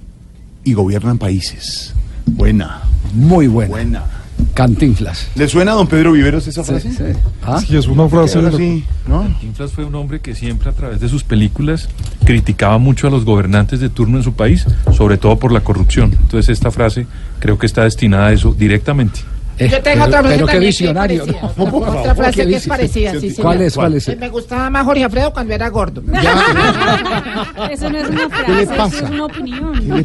y 0.64 0.74
gobiernan 0.74 1.18
países. 1.18 1.94
Buena. 2.26 2.82
Muy 3.12 3.48
buena. 3.48 3.70
Buena. 3.70 4.19
Cantinflas. 4.54 5.28
¿Le 5.34 5.48
suena 5.48 5.72
a 5.72 5.74
don 5.74 5.86
Pedro 5.86 6.12
Viveros 6.12 6.46
esa 6.46 6.62
frase? 6.64 6.90
Sí, 6.90 6.96
sí. 6.96 7.04
Ah. 7.42 7.60
Sí, 7.66 7.76
es 7.76 7.86
una 7.86 8.08
frase 8.08 8.40
de- 8.42 8.56
sí, 8.56 8.84
¿no? 9.06 9.22
Cantinflas 9.22 9.72
fue 9.72 9.84
un 9.84 9.94
hombre 9.94 10.20
que 10.20 10.34
siempre 10.34 10.70
a 10.70 10.72
través 10.72 11.00
de 11.00 11.08
sus 11.08 11.24
películas 11.24 11.88
criticaba 12.24 12.78
mucho 12.78 13.06
a 13.06 13.10
los 13.10 13.24
gobernantes 13.24 13.80
de 13.80 13.88
turno 13.88 14.18
en 14.18 14.22
su 14.24 14.32
país, 14.34 14.66
sobre 14.96 15.16
todo 15.18 15.36
por 15.38 15.52
la 15.52 15.60
corrupción. 15.60 16.12
Entonces 16.20 16.48
esta 16.50 16.70
frase 16.70 17.06
creo 17.38 17.58
que 17.58 17.66
está 17.66 17.84
destinada 17.84 18.28
a 18.28 18.32
eso 18.32 18.54
directamente. 18.56 19.20
Yo 19.68 19.82
tengo 19.82 20.04
otra 20.04 20.22
frase 20.22 20.38
también 20.44 20.60
que 20.60 20.68
es 20.68 20.92
parecida. 20.94 21.52
Otra 21.58 22.14
frase 22.14 22.46
que 22.46 22.56
es 22.56 22.66
parecida, 22.66 23.12
sí, 23.12 23.20
señor. 23.30 23.42
¿Cuál 23.42 23.62
es? 23.62 23.74
¿Cuál 23.74 23.94
es? 23.94 24.08
Eh, 24.08 24.16
Me 24.18 24.28
gustaba 24.28 24.70
más 24.70 24.84
Jorge 24.84 25.04
Alfredo 25.04 25.32
cuando 25.32 25.54
era 25.54 25.68
gordo. 25.68 26.02
Eso 27.70 27.90
no 27.90 27.98
es 27.98 28.08
una 28.08 28.28
frase, 28.28 28.44
¿Qué 28.46 28.52
le 28.52 28.62
eso 28.62 28.76
pasa? 28.76 28.96
es 28.96 29.02
una 29.10 29.24
opinión. 29.26 30.04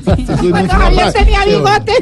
Cuando 0.52 0.74
Javier 0.74 1.14
tenía 1.14 1.46
bigote. 1.46 1.94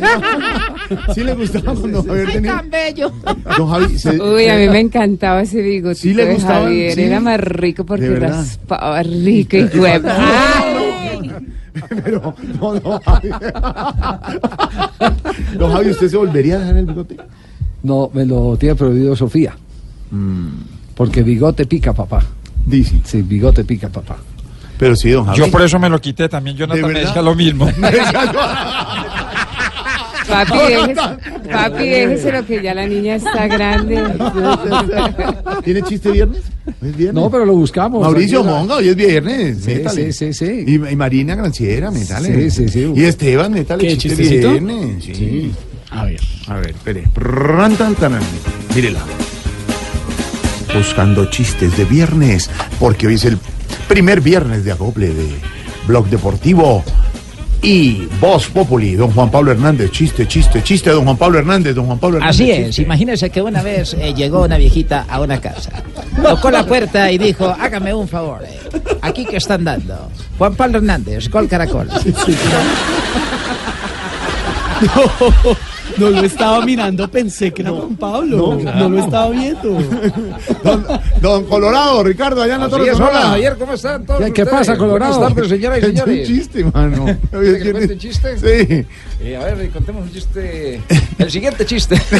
Sí 1.13 1.23
le 1.23 1.33
gustaba 1.35 1.73
cuando 1.73 2.03
Javier 2.03 2.27
Ay, 2.27 2.33
tenía. 2.33 2.55
tan 2.57 2.69
bello. 2.69 3.11
Don 3.57 3.69
Javi, 3.69 3.97
se- 3.99 4.21
Uy, 4.21 4.47
a 4.47 4.55
mí 4.57 4.69
me 4.69 4.79
encantaba 4.79 5.41
ese 5.41 5.61
bigote 5.61 5.95
¿Sí 5.95 6.13
le 6.13 6.25
de 6.25 6.33
gustaban? 6.33 6.63
Javier. 6.65 6.95
Sí. 6.95 7.01
Era 7.03 7.19
más 7.19 7.39
rico 7.39 7.85
porque 7.85 8.09
raspaba 8.15 9.03
rico 9.03 9.57
y 9.57 9.63
huevo. 9.77 10.09
Pero, 12.03 12.35
no, 12.61 12.73
no, 12.75 12.99
Javi. 13.03 13.29
Don 15.57 15.71
Javi, 15.71 15.89
¿usted 15.89 16.07
se 16.09 16.17
volvería 16.17 16.55
a 16.55 16.59
dejar 16.59 16.77
el 16.77 16.85
bigote? 16.85 17.17
No, 17.83 18.09
me 18.13 18.25
lo 18.25 18.57
tiene 18.57 18.75
prohibido 18.75 19.15
Sofía. 19.15 19.55
Porque 20.95 21.23
bigote 21.23 21.65
pica, 21.65 21.93
papá. 21.93 22.23
Dice. 22.65 23.01
Sí, 23.03 23.21
bigote 23.21 23.63
pica, 23.65 23.89
papá. 23.89 24.17
Pero 24.77 24.95
sí, 24.95 25.11
don 25.11 25.25
Javi. 25.25 25.37
Yo 25.37 25.51
por 25.51 25.61
eso 25.61 25.79
me 25.79 25.89
lo 25.89 25.99
quité 25.99 26.29
también, 26.29 26.57
Jonathan 26.57 26.91
me 26.91 26.99
decía 27.01 27.21
lo 27.21 27.35
mismo. 27.35 27.69
Papi, 30.27 30.57
déjese, 30.57 31.01
papi, 31.51 31.89
déjese 31.89 32.31
lo 32.31 32.45
que 32.45 32.63
ya 32.63 32.73
la 32.73 32.87
niña 32.87 33.15
está 33.15 33.45
grande. 33.47 34.01
¿Tiene 35.63 35.81
chiste 35.81 36.11
viernes? 36.11 36.43
¿Es 36.81 36.95
viernes? 36.95 37.21
No, 37.21 37.29
pero 37.29 37.45
lo 37.45 37.53
buscamos. 37.53 38.01
Mauricio. 38.01 38.43
Monga, 38.43 38.77
hoy 38.77 38.87
es 38.87 38.95
viernes. 38.95 39.57
Sí, 39.63 39.75
métale. 39.75 40.13
sí, 40.13 40.33
sí, 40.33 40.45
sí. 40.45 40.63
Y, 40.65 40.75
y 40.75 40.95
Marina 40.95 41.35
Granciera, 41.35 41.91
métale. 41.91 42.49
Sí, 42.49 42.67
sí, 42.67 42.69
sí. 42.69 42.93
Y 42.95 43.03
Esteban, 43.03 43.51
métale 43.51 43.83
¿Qué, 43.83 43.97
chiste 43.97 44.23
chistecito? 44.23 44.51
viernes. 44.51 45.03
Sí. 45.03 45.51
A 45.93 46.05
ver. 46.05 46.19
A 46.47 46.55
ver, 46.55 46.69
espere. 46.71 47.03
Mírela. 48.75 48.99
Buscando 50.73 51.25
chistes 51.29 51.77
de 51.77 51.85
viernes, 51.85 52.49
porque 52.79 53.07
hoy 53.07 53.15
es 53.15 53.25
el 53.25 53.37
primer 53.87 54.21
viernes 54.21 54.65
de 54.65 54.71
acople 54.71 55.09
de 55.09 55.27
Blog 55.87 56.07
Deportivo. 56.07 56.83
Y 57.61 58.07
Voz 58.19 58.47
Populi, 58.47 58.95
don 58.95 59.11
Juan 59.11 59.31
Pablo 59.31 59.51
Hernández, 59.51 59.89
chiste, 59.91 60.27
chiste, 60.27 60.61
chiste, 60.61 60.89
don 60.89 61.05
Juan 61.05 61.15
Pablo 61.15 61.39
Hernández, 61.39 61.73
don 61.73 61.85
Juan 61.85 61.97
Pablo 61.97 62.17
Hernández. 62.17 62.41
Así 62.41 62.51
es, 62.51 62.65
chiste. 62.67 62.81
imagínense 62.81 63.29
que 63.29 63.41
una 63.41 63.63
vez 63.63 63.93
eh, 63.93 64.13
llegó 64.13 64.43
una 64.43 64.57
viejita 64.57 65.05
a 65.07 65.21
una 65.21 65.39
casa, 65.39 65.71
tocó 66.21 66.51
la 66.51 66.65
puerta 66.65 67.09
y 67.09 67.17
dijo, 67.17 67.47
hágame 67.47 67.93
un 67.93 68.09
favor, 68.09 68.43
eh, 68.43 68.59
aquí 69.01 69.23
que 69.23 69.37
están 69.37 69.63
dando, 69.63 70.11
Juan 70.37 70.55
Pablo 70.55 70.79
Hernández, 70.79 71.29
Gol 71.29 71.47
Caracol. 71.47 71.87
No, 74.83 75.55
no 75.97 76.09
lo 76.09 76.21
estaba 76.23 76.65
mirando, 76.65 77.09
pensé 77.09 77.51
que 77.51 77.61
era 77.61 77.71
Juan 77.71 77.95
Pablo. 77.95 78.57
No, 78.75 78.89
lo 78.89 78.99
estaba 78.99 79.29
viendo. 79.29 79.77
Don, 80.63 80.85
don 81.21 81.45
Colorado, 81.45 82.03
Ricardo, 82.03 82.41
allá 82.41 82.55
en 82.55 82.61
la 82.61 82.69
Torre 82.69 82.91
hola, 82.93 83.21
Javier, 83.21 83.55
¿cómo 83.57 83.73
están 83.73 84.05
todos 84.05 84.19
¿Qué- 84.21 84.27
ustedes? 84.29 84.49
pasa, 84.49 84.77
Colorado? 84.77 85.19
Buenas 85.19 85.33
tardes, 85.35 85.49
señoras 85.49 85.79
y 85.79 85.81
Es 85.81 85.87
un 85.89 85.95
señores. 85.97 86.27
chiste, 86.27 86.63
mano. 86.65 87.05
¿Quiere 87.31 87.59
que 87.59 87.71
cuente 87.71 87.93
un 87.93 87.99
chiste? 87.99 88.37
Sí. 88.37 88.85
Eh, 89.21 89.35
a 89.37 89.43
ver, 89.53 89.69
contemos 89.71 90.03
un 90.03 90.11
chiste. 90.11 90.81
El 91.17 91.31
siguiente 91.31 91.65
chiste. 91.65 92.01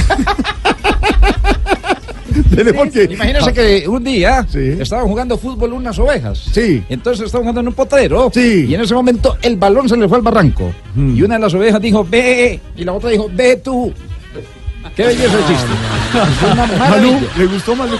porque... 2.76 3.04
Imagínense 3.12 3.54
que 3.54 3.88
un 3.88 4.04
día 4.04 4.46
estaban 4.54 5.08
jugando 5.08 5.38
fútbol 5.38 5.74
unas 5.74 5.98
ovejas. 6.00 6.40
Sí. 6.52 6.84
Entonces 6.90 7.26
estaban 7.26 7.44
jugando 7.44 7.62
en 7.62 7.68
un 7.68 7.74
potrero. 7.74 8.32
Sí. 8.34 8.66
Y 8.70 8.76
en 8.76 8.82
ese 8.82 8.94
momento 8.94 9.38
el 9.42 9.56
balón 9.58 9.88
se 9.90 9.98
le 9.98 10.08
fue 10.08 10.18
al 10.18 10.24
barranco. 10.24 10.74
Mm. 10.96 11.16
Y 11.16 11.22
una 11.24 11.36
de 11.36 11.42
las 11.42 11.54
ovejas 11.54 11.82
dijo, 11.82 12.06
ve. 12.10 12.60
Y 12.76 12.84
la 12.84 12.94
otra 12.94 13.10
dijo, 13.10 13.30
ve 13.34 13.58
tú. 13.58 13.94
Qué 14.96 15.06
belleza 15.06 15.38
el 15.38 15.48
chiste. 15.48 15.68
Una. 16.52 16.98
¿le 17.38 17.46
gustó 17.48 17.76
Manu? 17.76 17.96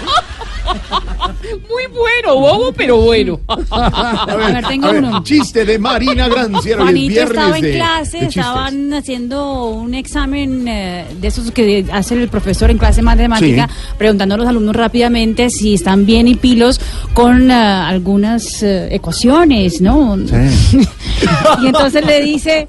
Muy 1.68 1.86
bueno, 1.92 2.36
bobo, 2.40 2.72
pero 2.72 2.96
bueno. 2.98 3.40
A 3.70 4.26
ver, 4.36 4.46
A 4.46 4.50
ver, 4.52 4.66
tengo 4.66 4.86
a 4.88 4.92
ver, 4.92 5.04
uno. 5.04 5.22
Chiste 5.22 5.64
de 5.64 5.78
Marina 5.78 6.28
Granciera. 6.28 6.82
Juanito 6.82 7.20
estaba 7.20 7.56
en 7.58 7.62
de- 7.64 7.74
clase, 7.74 8.18
de 8.20 8.26
estaban 8.26 8.92
haciendo 8.94 9.64
un 9.66 9.94
examen 9.94 10.66
eh, 10.68 11.06
de 11.20 11.28
esos 11.28 11.50
que 11.50 11.86
hace 11.92 12.14
el 12.14 12.28
profesor 12.28 12.70
en 12.70 12.78
clase 12.78 12.96
de 12.96 13.02
matemática, 13.02 13.68
preguntando 13.98 14.34
a 14.34 14.38
los 14.38 14.46
alumnos 14.46 14.74
rápidamente 14.74 15.50
si 15.50 15.74
están 15.74 16.06
bien 16.06 16.28
y 16.28 16.34
pilos 16.36 16.80
con 17.12 17.50
eh, 17.50 17.54
algunas 17.54 18.62
eh, 18.62 18.88
ecuaciones, 18.94 19.80
¿no? 19.80 20.16
y 21.62 21.66
entonces 21.66 22.04
le 22.06 22.22
dice, 22.22 22.68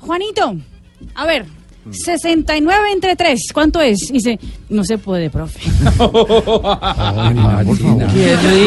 Juanito, 0.00 0.56
a 1.14 1.26
ver, 1.26 1.46
69 1.90 2.92
entre 2.92 3.16
3, 3.16 3.40
¿cuánto 3.52 3.80
es? 3.80 4.10
Y 4.10 4.14
dice, 4.14 4.38
no 4.68 4.84
se 4.84 4.98
puede, 4.98 5.30
profe. 5.30 5.60
Qué 5.60 5.70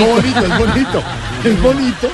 bonito, 0.06 0.46
es 0.46 0.60
bonito. 0.60 1.04
Es 1.44 1.62
bonito. 1.62 1.62
Es 1.62 1.62
bonito, 1.62 2.10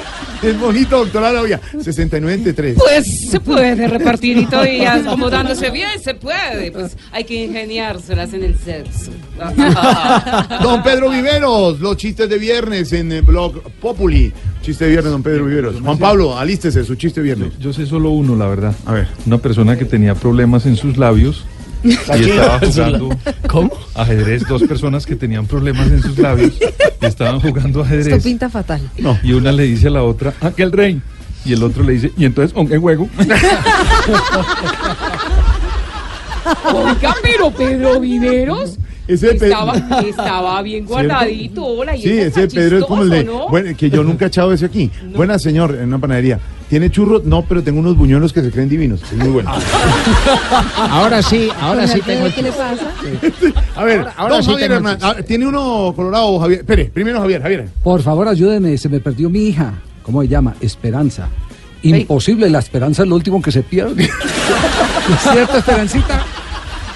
doctora 0.89 1.31
Lavia. 1.31 1.59
69 1.81 2.34
entre 2.34 2.53
3. 2.53 2.77
Pues 2.77 3.30
se 3.30 3.39
puede 3.39 3.88
repartir 3.88 4.38
y 4.38 4.45
todavía 4.45 4.95
acomodándose 4.95 5.69
bien, 5.69 6.01
se 6.03 6.13
puede. 6.13 6.72
Pues 6.72 6.97
hay 7.11 7.23
que 7.23 7.45
ingeniárselas 7.45 8.34
en 8.34 8.43
el 8.43 8.57
sexo. 8.57 9.11
Don 10.61 10.84
Pedro 10.84 11.09
Viveros, 11.09 11.80
los 11.80 11.97
chistes 11.97 12.30
de 12.30 12.38
viernes 12.38 12.93
en 12.93 13.11
el 13.11 13.22
blog 13.22 13.61
Populi. 13.80 14.31
Chiste 14.61 14.85
de 14.85 14.91
viernes, 14.91 15.11
don 15.11 15.23
Pedro 15.23 15.45
Viveros. 15.45 15.81
Juan 15.81 15.97
Pablo, 15.97 16.38
alístese 16.38 16.84
su 16.84 16.93
chiste 16.93 17.19
de 17.19 17.23
viernes. 17.23 17.53
Yo 17.59 17.73
sé 17.73 17.88
solo 17.88 18.11
uno, 18.11 18.35
la 18.35 18.45
verdad. 18.45 18.76
A 18.85 18.93
ver. 18.93 19.07
Una 19.26 19.39
persona 19.39 19.76
que 19.76 19.85
tenía 19.85 20.13
problemas 20.13 20.68
en 20.68 20.76
sus 20.76 20.97
labios 20.97 21.45
y 21.83 21.93
estaba 21.93 22.59
jugando 22.65 23.09
ajedrez. 23.95 24.47
Dos 24.47 24.63
personas 24.63 25.05
que 25.05 25.15
tenían 25.15 25.45
problemas 25.47 25.87
en 25.87 26.01
sus 26.01 26.17
labios 26.17 26.53
y 27.01 27.05
estaban 27.05 27.39
jugando 27.39 27.81
Esto 27.81 27.93
ajedrez. 27.95 28.23
pinta 28.23 28.49
fatal. 28.49 28.81
Y 29.23 29.33
una 29.33 29.51
le 29.51 29.63
dice 29.63 29.87
a 29.87 29.91
la 29.91 30.03
otra, 30.03 30.33
aquel 30.41 30.71
rey. 30.71 31.01
Y 31.43 31.53
el 31.53 31.63
otro 31.63 31.83
le 31.83 31.93
dice, 31.93 32.11
¿y 32.17 32.25
entonces 32.25 32.53
con 32.53 32.67
qué 32.67 32.77
juego? 32.77 33.09
Oiga, 36.73 37.15
pero 37.21 37.51
Pedro 37.51 37.99
Viveros 37.99 38.77
Ese 39.13 39.31
estaba, 39.31 39.73
estaba 40.07 40.61
bien 40.61 40.85
guardadito. 40.85 41.65
Hola, 41.65 41.95
y 41.95 42.01
Sí, 42.01 42.09
ese 42.17 42.47
Pedro 42.47 42.79
es 42.79 42.85
como 42.85 43.01
el 43.03 43.09
de. 43.09 43.23
Bueno, 43.49 43.75
que 43.77 43.89
yo 43.89 44.03
nunca 44.03 44.25
he 44.25 44.27
echado 44.29 44.53
ese 44.53 44.65
aquí. 44.65 44.89
Buena 45.15 45.38
señor, 45.39 45.75
en 45.75 45.88
una 45.89 45.99
panadería. 45.99 46.39
¿Tiene 46.69 46.89
churros? 46.89 47.25
No, 47.25 47.43
pero 47.43 47.61
tengo 47.61 47.79
unos 47.81 47.97
buñuelos 47.97 48.31
que 48.31 48.41
se 48.41 48.49
creen 48.49 48.69
divinos. 48.69 49.01
Es 49.03 49.17
muy 49.17 49.27
bueno. 49.27 49.51
Ahora 50.77 51.21
sí, 51.21 51.49
ahora 51.59 51.85
sí 51.88 51.99
tengo 52.01 52.27
el 52.27 52.33
¿Qué 52.33 52.41
le 52.43 52.51
pasa? 52.51 52.91
A 53.75 53.83
ver, 53.83 53.99
Ahora- 53.99 54.13
ahora 54.15 54.33
don 54.35 54.43
sí 54.43 54.51
Javier 54.51 54.69
tengo 54.71 54.88
el 54.89 54.93
Hernández. 54.95 55.03
Ah, 55.03 55.15
¿Tiene 55.27 55.47
uno 55.47 55.91
colorado, 55.95 56.39
Javier? 56.39 56.59
Espere, 56.61 56.85
primero 56.85 57.19
Javier, 57.19 57.41
Javier. 57.41 57.67
Por 57.83 58.01
favor, 58.01 58.27
ayúdeme, 58.29 58.77
se 58.77 58.88
me 58.88 58.99
perdió 59.01 59.29
mi 59.29 59.47
hija. 59.49 59.73
¿Cómo 60.03 60.21
se 60.21 60.29
llama? 60.29 60.55
Esperanza. 60.61 61.27
Imposible, 61.83 62.49
la 62.49 62.59
esperanza 62.59 63.03
es 63.03 63.09
lo 63.09 63.15
último 63.15 63.41
que 63.41 63.51
se 63.51 63.63
pierde. 63.63 64.03
¿Es 64.05 64.11
cierto, 65.33 65.57
Esperancita? 65.57 66.23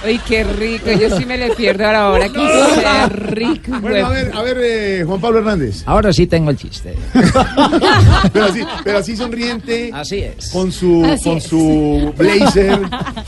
Ay, 0.06 0.20
qué 0.28 0.44
rico. 0.44 0.92
Yo 0.92 1.18
sí 1.18 1.26
me 1.26 1.36
le 1.36 1.50
pierdo 1.56 1.88
a 1.88 1.92
la 1.92 2.10
hora. 2.12 2.30
Qué 2.30 3.08
rico. 3.10 3.72
Bueno, 3.82 4.06
a 4.06 4.10
ver, 4.10 4.32
a 4.36 4.42
ver, 4.44 4.58
eh, 4.62 5.04
Juan 5.04 5.20
Pablo 5.20 5.40
Hernández. 5.40 5.82
Ahora 5.88 6.14
sí 6.14 6.28
tengo 6.28 6.52
el 6.52 6.58
chiste. 6.58 6.96
pero, 8.34 8.46
así, 8.46 8.62
pero 8.84 8.98
así 9.00 9.18
sonriente. 9.18 9.90
Así 9.92 10.20
es. 10.20 10.50
Con 10.52 10.72
su, 10.72 11.04
Así 11.04 11.24
con 11.24 11.38
es. 11.38 11.44
su 11.44 12.14
blazer, 12.16 12.80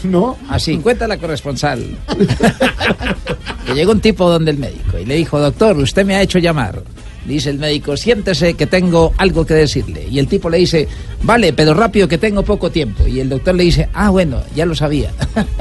¿no? 0.03 0.37
Así, 0.49 0.77
cuenta 0.77 1.07
la 1.07 1.17
corresponsal. 1.17 1.83
que 3.65 3.73
llegó 3.73 3.91
un 3.91 4.01
tipo 4.01 4.29
donde 4.29 4.51
el 4.51 4.57
médico 4.57 4.99
y 4.99 5.05
le 5.05 5.15
dijo, 5.15 5.39
doctor, 5.39 5.77
usted 5.77 6.05
me 6.05 6.15
ha 6.15 6.21
hecho 6.21 6.37
llamar. 6.37 6.83
Dice 7.27 7.49
el 7.49 7.59
médico, 7.59 7.97
siéntese 7.97 8.53
que 8.53 8.65
tengo 8.67 9.13
algo 9.17 9.45
que 9.45 9.53
decirle. 9.53 10.07
Y 10.09 10.17
el 10.17 10.27
tipo 10.27 10.49
le 10.49 10.59
dice, 10.59 10.87
vale, 11.23 11.51
pero 11.51 11.73
rápido 11.73 12.07
que 12.07 12.17
tengo 12.17 12.41
poco 12.43 12.71
tiempo. 12.71 13.05
Y 13.05 13.19
el 13.19 13.27
doctor 13.27 13.53
le 13.53 13.63
dice, 13.63 13.89
ah, 13.93 14.09
bueno, 14.09 14.41
ya 14.55 14.65
lo 14.65 14.73
sabía. 14.75 15.11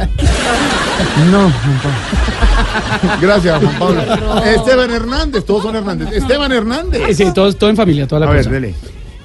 No, 1.31 1.53
Gracias, 3.21 3.63
Juan 3.63 3.79
Pablo. 3.79 4.03
Esteban 4.45 4.91
Hernández, 4.91 5.45
todos 5.45 5.63
son 5.65 5.77
Hernández. 5.77 6.09
Esteban 6.13 6.51
Hernández. 6.53 7.03
Sí, 7.09 7.15
sí, 7.25 7.35
todo, 7.35 7.53
todo 7.53 7.69
en 7.71 7.77
familia, 7.77 8.07
toda 8.07 8.21
la 8.21 8.27
A 8.27 8.31
ver, 8.31 8.39
cosa. 8.45 8.51
dele. 8.51 8.75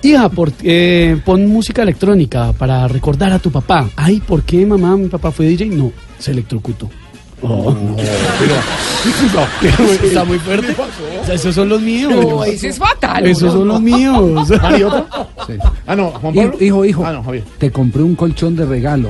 Hija, 0.04 0.30
por, 0.30 0.52
eh, 0.64 1.18
pon 1.24 1.46
música 1.48 1.84
electrónica 1.84 2.54
para 2.54 2.88
recordar 2.88 3.32
a 3.32 3.40
tu 3.40 3.52
papá. 3.52 3.90
Ay, 3.96 4.20
¿por 4.20 4.44
qué 4.44 4.66
mamá? 4.66 4.98
Mi 4.98 5.08
papá 5.08 5.32
fue 5.32 5.46
DJ. 5.46 5.68
No, 5.68 5.92
se 6.20 6.32
electrocutó. 6.32 6.90
Oh. 7.44 7.76
Pero 8.40 8.54
está 10.04 10.24
muy 10.24 10.38
fuerte. 10.40 10.76
O 11.22 11.26
sea, 11.26 11.36
esos 11.36 11.56
son 11.56 11.70
los 11.70 11.82
míos. 11.82 12.14
No, 12.16 12.44
ese 12.44 12.68
es 12.70 12.78
fatal. 12.78 13.26
Esos 13.26 13.52
son 13.54 13.68
los 13.68 13.82
míos. 13.82 14.50
¿Hay 14.62 14.84
otro? 14.84 15.08
Ah, 15.88 15.96
no, 15.96 16.12
Juan 16.12 16.36
Hijo, 16.36 16.52
Pablo. 16.52 16.66
hijo, 16.66 16.86
hijo, 16.86 17.06
Ah, 17.06 17.14
no, 17.14 17.24
Javier. 17.24 17.44
te 17.58 17.72
compré 17.72 18.04
un 18.04 18.16
colchón 18.16 18.56
de 18.56 18.66
regalo, 18.66 19.10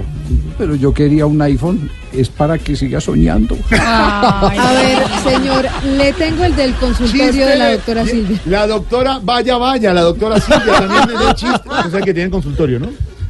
pero 0.57 0.75
yo 0.75 0.93
quería 0.93 1.25
un 1.25 1.41
iPhone. 1.41 1.89
Es 2.13 2.27
para 2.29 2.57
que 2.57 2.75
siga 2.75 2.99
soñando. 2.99 3.55
A 3.71 4.51
ver, 4.73 5.03
señor, 5.33 5.65
le 5.97 6.11
tengo 6.13 6.43
el 6.45 6.55
del 6.55 6.73
consultorio 6.75 7.45
de 7.47 7.55
la 7.57 7.71
doctora 7.71 8.05
Silvia. 8.05 8.39
La 8.45 8.67
doctora, 8.67 9.19
vaya, 9.23 9.57
vaya, 9.57 9.93
la 9.93 10.01
doctora 10.01 10.39
Silvia 10.39 10.73
también 10.87 11.03
es 11.21 11.27
de 11.27 11.35
chiste. 11.35 11.69
O 11.69 11.89
sea 11.89 12.01
que 12.01 12.13
tiene 12.13 12.29
consultorio, 12.29 12.79
¿no? 12.79 12.87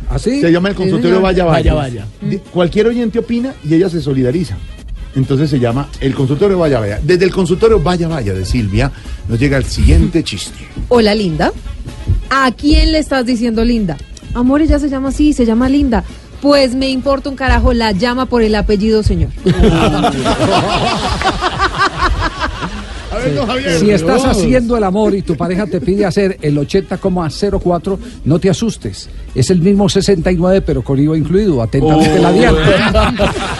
¿Así? 0.09 0.41
Se 0.41 0.51
llama 0.51 0.69
el 0.69 0.75
consultorio. 0.75 1.21
Vaya, 1.21 1.45
vaya. 1.45 1.73
Vaya, 1.73 2.05
vaya. 2.21 2.39
Cualquier 2.51 2.87
oyente 2.87 3.19
opina 3.19 3.53
y 3.63 3.75
ella 3.75 3.89
se 3.89 4.01
solidariza. 4.01 4.57
Entonces 5.15 5.49
se 5.49 5.59
llama 5.59 5.89
el 5.99 6.13
consultorio 6.13 6.57
Vaya 6.57 6.79
Vaya. 6.79 6.99
Desde 7.03 7.25
el 7.25 7.31
consultorio 7.31 7.81
Vaya 7.81 8.07
Vaya 8.07 8.33
de 8.33 8.45
Silvia 8.45 8.91
nos 9.27 9.39
llega 9.39 9.57
el 9.57 9.65
siguiente 9.65 10.23
chiste. 10.23 10.57
Hola, 10.89 11.15
Linda. 11.15 11.51
¿A 12.29 12.51
quién 12.51 12.93
le 12.93 12.99
estás 12.99 13.25
diciendo 13.25 13.65
Linda? 13.65 13.97
Amor, 14.33 14.61
ella 14.61 14.79
se 14.79 14.89
llama 14.89 15.09
así, 15.09 15.33
se 15.33 15.45
llama 15.45 15.67
Linda. 15.67 16.05
Pues 16.41 16.73
me 16.73 16.89
importa 16.89 17.29
un 17.29 17.35
carajo, 17.35 17.73
la 17.73 17.91
llama 17.91 18.25
por 18.25 18.41
el 18.41 18.55
apellido, 18.55 19.03
señor. 19.03 19.29
Javier. 23.45 23.79
Si 23.79 23.91
estás 23.91 24.25
haciendo 24.25 24.77
el 24.77 24.83
amor 24.83 25.15
y 25.15 25.21
tu 25.21 25.35
pareja 25.35 25.65
te 25.67 25.79
pide 25.81 26.05
hacer 26.05 26.37
el 26.41 26.57
80,04, 26.57 27.97
no 28.25 28.39
te 28.39 28.49
asustes. 28.49 29.09
Es 29.33 29.49
el 29.49 29.59
mismo 29.61 29.87
69, 29.89 30.61
pero 30.61 30.81
con 30.83 30.99
IVA 30.99 31.17
incluido. 31.17 31.61
Atentamente 31.61 32.19
Oh. 32.19 32.21
la 32.21 32.31
diana. 32.33 32.57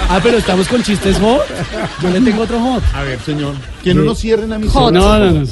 ah, 0.10 0.20
pero 0.22 0.38
estamos 0.38 0.68
con 0.68 0.82
chistes 0.84 1.18
hot. 1.20 1.42
Yo 2.02 2.10
le 2.10 2.20
tengo 2.22 2.42
otro 2.44 2.60
hot. 2.60 2.84
A 2.94 3.04
ver, 3.04 3.20
señor. 3.22 3.54
Que 3.84 3.94
no 3.94 4.04
nos 4.04 4.20
cierren 4.20 4.52
a 4.54 4.60
mis 4.60 4.74
No, 4.74 4.92
no, 4.92 5.20
no. 5.32 5.44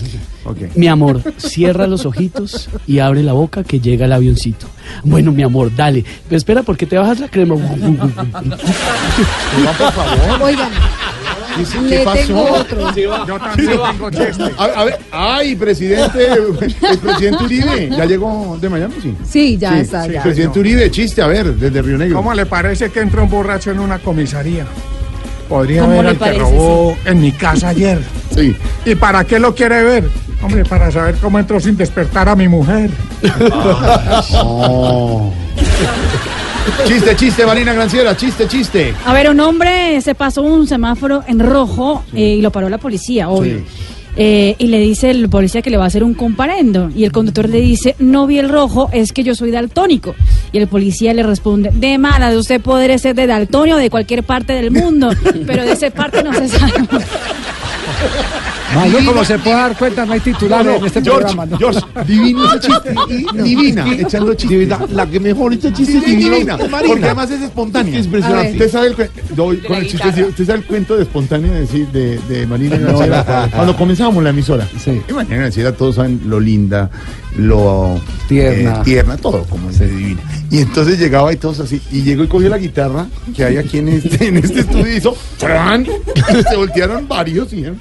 Ok. 0.46 0.58
Mi 0.76 0.88
amor, 0.88 1.22
cierra 1.38 1.86
los 1.86 2.06
ojitos 2.06 2.70
y 2.88 3.00
abre 3.00 3.22
la 3.24 3.34
boca 3.34 3.64
que 3.64 3.80
llega 3.80 4.06
el 4.06 4.14
avioncito. 4.14 4.68
Bueno, 5.04 5.32
mi 5.32 5.44
amor, 5.44 5.70
dale. 5.76 6.04
Pero 6.28 6.38
espera, 6.38 6.64
porque 6.64 6.86
te 6.86 6.98
bajas 6.98 7.20
la 7.20 7.28
crema. 7.28 7.56
Oigan, 10.42 10.70
Dice, 11.60 11.78
¿Qué 11.90 12.00
pasó? 12.06 12.18
tengo 12.28 12.52
otro. 12.54 12.96
Yo 13.28 13.38
también 13.40 13.80
tengo 13.92 14.10
chiste. 14.10 14.44
A, 14.58 14.64
a 14.64 14.84
ver, 14.86 15.00
ay, 15.12 15.56
presidente, 15.56 16.28
el 16.32 16.98
presidente 17.00 17.44
Uribe, 17.44 17.90
¿ya 17.96 18.06
llegó 18.06 18.58
de 18.60 18.70
Miami? 18.70 18.96
Sí. 19.02 19.16
Sí, 19.30 19.58
ya 19.58 19.74
Sí, 19.74 19.80
está, 19.80 20.06
sí, 20.06 20.12
ya. 20.14 20.24
Presidente 20.24 20.60
Uribe, 20.60 20.92
chiste, 20.92 21.22
a 21.22 21.28
ver, 21.28 21.54
desde 21.56 21.82
Río 21.82 21.98
Negro. 21.98 22.16
¿Cómo 22.18 22.34
le 22.34 22.46
parece 22.46 22.90
que 22.90 23.02
entró 23.02 23.24
un 23.24 23.30
borracho 23.30 23.72
en 23.72 23.80
una 23.80 24.00
comisaría? 24.00 24.66
Podría 25.48 25.82
¿Cómo 25.82 25.98
ver 25.98 26.08
al 26.08 26.18
que 26.18 26.34
robó 26.34 26.96
en 27.06 27.22
mi 27.22 27.32
casa 27.32 27.70
ayer. 27.70 28.00
Sí. 28.36 28.56
¿Y 28.86 28.96
para 28.96 29.24
qué 29.26 29.40
lo 29.40 29.56
quiere 29.56 29.84
ver? 29.84 30.10
Hombre, 30.44 30.64
para 30.64 30.92
saber 30.92 31.16
cómo 31.16 31.40
entró 31.40 31.60
sin 31.60 31.76
despertar 31.76 32.30
a 32.30 32.36
mi 32.36 32.48
mujer. 32.48 32.90
Oh. 34.34 35.34
Chiste, 36.86 37.16
chiste, 37.16 37.46
Marina 37.46 37.74
Granciera, 37.74 38.16
chiste, 38.16 38.48
chiste. 38.48 38.94
A 39.06 39.14
ver, 39.14 39.30
un 39.30 39.40
hombre 39.40 40.00
se 40.02 40.16
pasó 40.16 40.42
un 40.42 40.68
semáforo 40.68 41.24
en 41.28 41.40
rojo 41.40 42.04
eh, 42.14 42.36
y 42.38 42.42
lo 42.42 42.52
paró 42.52 42.70
la 42.70 42.78
policía, 42.78 43.30
obvio. 43.30 43.60
Sí. 43.60 43.64
Eh, 44.22 44.56
y 44.58 44.68
le 44.68 44.80
dice 44.80 45.12
el 45.12 45.30
policía 45.30 45.62
que 45.62 45.70
le 45.70 45.78
va 45.78 45.86
a 45.86 45.88
hacer 45.88 46.04
un 46.04 46.14
comparendo. 46.14 46.92
Y 46.94 47.06
el 47.06 47.12
conductor 47.12 47.48
le 47.48 47.62
dice, 47.62 47.96
no 48.00 48.28
vi 48.28 48.40
el 48.40 48.50
rojo, 48.50 48.90
es 48.92 49.14
que 49.14 49.24
yo 49.24 49.34
soy 49.36 49.52
daltónico. 49.52 50.16
Y 50.52 50.58
el 50.58 50.68
policía 50.68 51.14
le 51.14 51.24
responde, 51.24 51.70
de 51.74 51.98
mala, 51.98 52.30
de 52.30 52.38
usted 52.38 52.60
podría 52.60 52.98
ser 52.98 53.16
de 53.16 53.28
daltonio 53.28 53.76
o 53.76 53.80
de 53.80 53.90
cualquier 53.90 54.24
parte 54.24 54.54
del 54.54 54.72
mundo, 54.72 55.10
pero 55.48 55.64
de 55.64 55.72
esa 55.72 55.90
parte 55.92 56.22
no 56.24 56.34
se 56.34 56.50
sabe. 56.50 56.74
Mayo, 58.76 58.98
como 59.06 59.24
se 59.26 59.40
puede 59.40 59.56
dar 59.56 59.78
cuenta, 59.78 60.06
no 60.06 60.14
hay 60.14 60.20
titulares 60.20 60.66
No, 60.66 60.72
no, 60.74 60.78
en 60.80 60.86
este 60.86 61.02
George, 61.02 61.20
programa. 61.22 61.46
¿no? 61.46 61.58
George, 61.58 61.80
divino 62.06 62.46
ese 62.54 62.60
chiste. 62.68 62.96
y- 63.10 63.44
Divina, 63.44 63.94
echando 63.94 64.34
chiste. 64.34 64.68
La, 64.92 65.06
que 65.08 65.20
mejor 65.20 65.54
echa 65.54 65.74
chiste 65.74 65.98
es 65.98 66.06
divino, 66.06 66.36
divina. 66.36 66.58
Marina. 66.58 66.80
Porque 66.88 67.06
además 67.06 67.32
es 67.32 67.42
espontánea. 67.42 68.00
Es 68.00 68.06
impresionante. 68.06 68.52
Usted 68.54 68.72
sabe 68.72 68.88
el, 68.88 69.36
doy 69.36 69.58
con 69.58 69.78
el 69.78 69.88
chiste, 69.88 70.14
sí, 70.14 70.24
usted 70.24 70.46
sabe 70.46 70.60
el 70.60 70.66
cuento 70.66 70.96
de 70.98 71.04
espontáneo 71.04 71.52
de, 71.54 71.68
sí, 71.68 71.88
de, 71.92 72.20
de 72.30 72.46
Marina 72.48 72.78
Granciera. 72.78 73.50
Cuando 73.54 73.76
comenzábamos 73.76 74.24
la 74.24 74.30
emisora. 74.32 74.68
Y 75.10 75.14
Marina 75.14 75.36
Granciera, 75.38 75.72
todos 75.72 75.96
saben 75.96 76.22
lo 76.26 76.40
linda, 76.40 76.90
lo 77.38 78.00
Tierna. 78.28 78.76
eh, 78.80 78.82
tierna 78.84 79.18
todo 79.18 79.44
como 79.46 79.70
es 79.70 79.80
de 79.80 79.88
divina. 79.88 80.22
Y 80.52 80.60
entonces 80.60 81.00
llegaba 81.00 81.32
y 81.34 81.38
todos 81.38 81.60
así. 81.60 81.82
Y 81.92 82.02
llegó 82.02 82.24
y 82.24 82.28
cogió 82.28 82.50
la 82.50 82.58
guitarra 82.58 83.08
que 83.36 83.44
hay 83.46 83.58
aquí 83.58 83.78
en 83.80 83.90
este, 83.90 84.28
en 84.28 84.38
este 84.38 84.62
estudio 84.62 84.92
y 84.94 84.98
hizo. 84.98 85.16
¡tran! 85.38 85.86
Se 86.50 86.56
voltearon 86.56 87.08
varios 87.08 87.52
y 87.54 87.58
dijeron, 87.58 87.80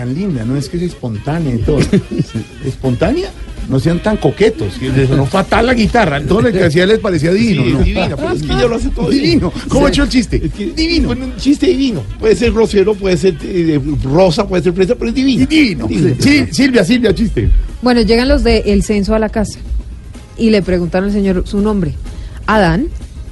tan 0.00 0.14
linda, 0.14 0.44
no 0.46 0.56
es 0.56 0.68
que 0.70 0.78
es 0.78 0.84
espontánea 0.84 1.54
y 1.54 1.58
todo. 1.58 1.78
¿Espontánea? 2.64 3.30
No 3.68 3.78
sean 3.78 4.02
tan 4.02 4.16
coquetos. 4.16 4.72
sonó 5.08 5.26
fatal 5.26 5.66
la 5.66 5.74
guitarra. 5.74 6.20
Todo 6.22 6.40
lo 6.40 6.50
que 6.50 6.64
hacía 6.64 6.86
les 6.86 6.98
parecía 6.98 7.32
divino. 7.32 7.62
Sí, 7.64 7.72
¿no? 7.72 7.78
divina, 7.80 8.16
pero 8.16 8.32
es 8.32 8.42
que 8.42 8.46
ella 8.52 8.66
lo 8.66 8.76
hace 8.76 8.88
todo 8.88 9.10
divino. 9.10 9.52
¿Cómo 9.68 9.86
Sí. 9.86 9.92
echó 9.92 10.02
el 10.04 10.08
chiste? 10.08 10.38
divino. 10.74 11.08
Bueno, 11.08 11.26
un 11.26 11.36
chiste 11.36 11.66
divino. 11.66 12.02
Puede 12.18 12.34
ser 12.34 12.50
grosero, 12.52 12.94
puede 12.94 13.16
ser 13.18 13.36
eh, 13.42 13.78
rosa, 14.02 14.48
puede 14.48 14.62
ser 14.62 14.72
fresa, 14.72 14.94
pero 14.94 15.10
es 15.10 15.14
divino. 15.14 15.46
Divino. 15.46 15.86
Sí, 16.18 16.46
Silvia, 16.50 16.82
Silvia, 16.82 17.14
chiste. 17.14 17.50
Bueno, 17.82 18.00
llegan 18.00 18.28
los 18.28 18.42
del 18.42 18.62
el 18.66 18.82
censo 18.82 19.14
a 19.14 19.18
la 19.18 19.28
casa 19.28 19.58
y 20.38 20.48
le 20.50 20.62
preguntaron 20.62 21.10
al 21.10 21.14
señor 21.14 21.42
su 21.46 21.60
nombre. 21.60 21.92
Adán. 22.46 22.86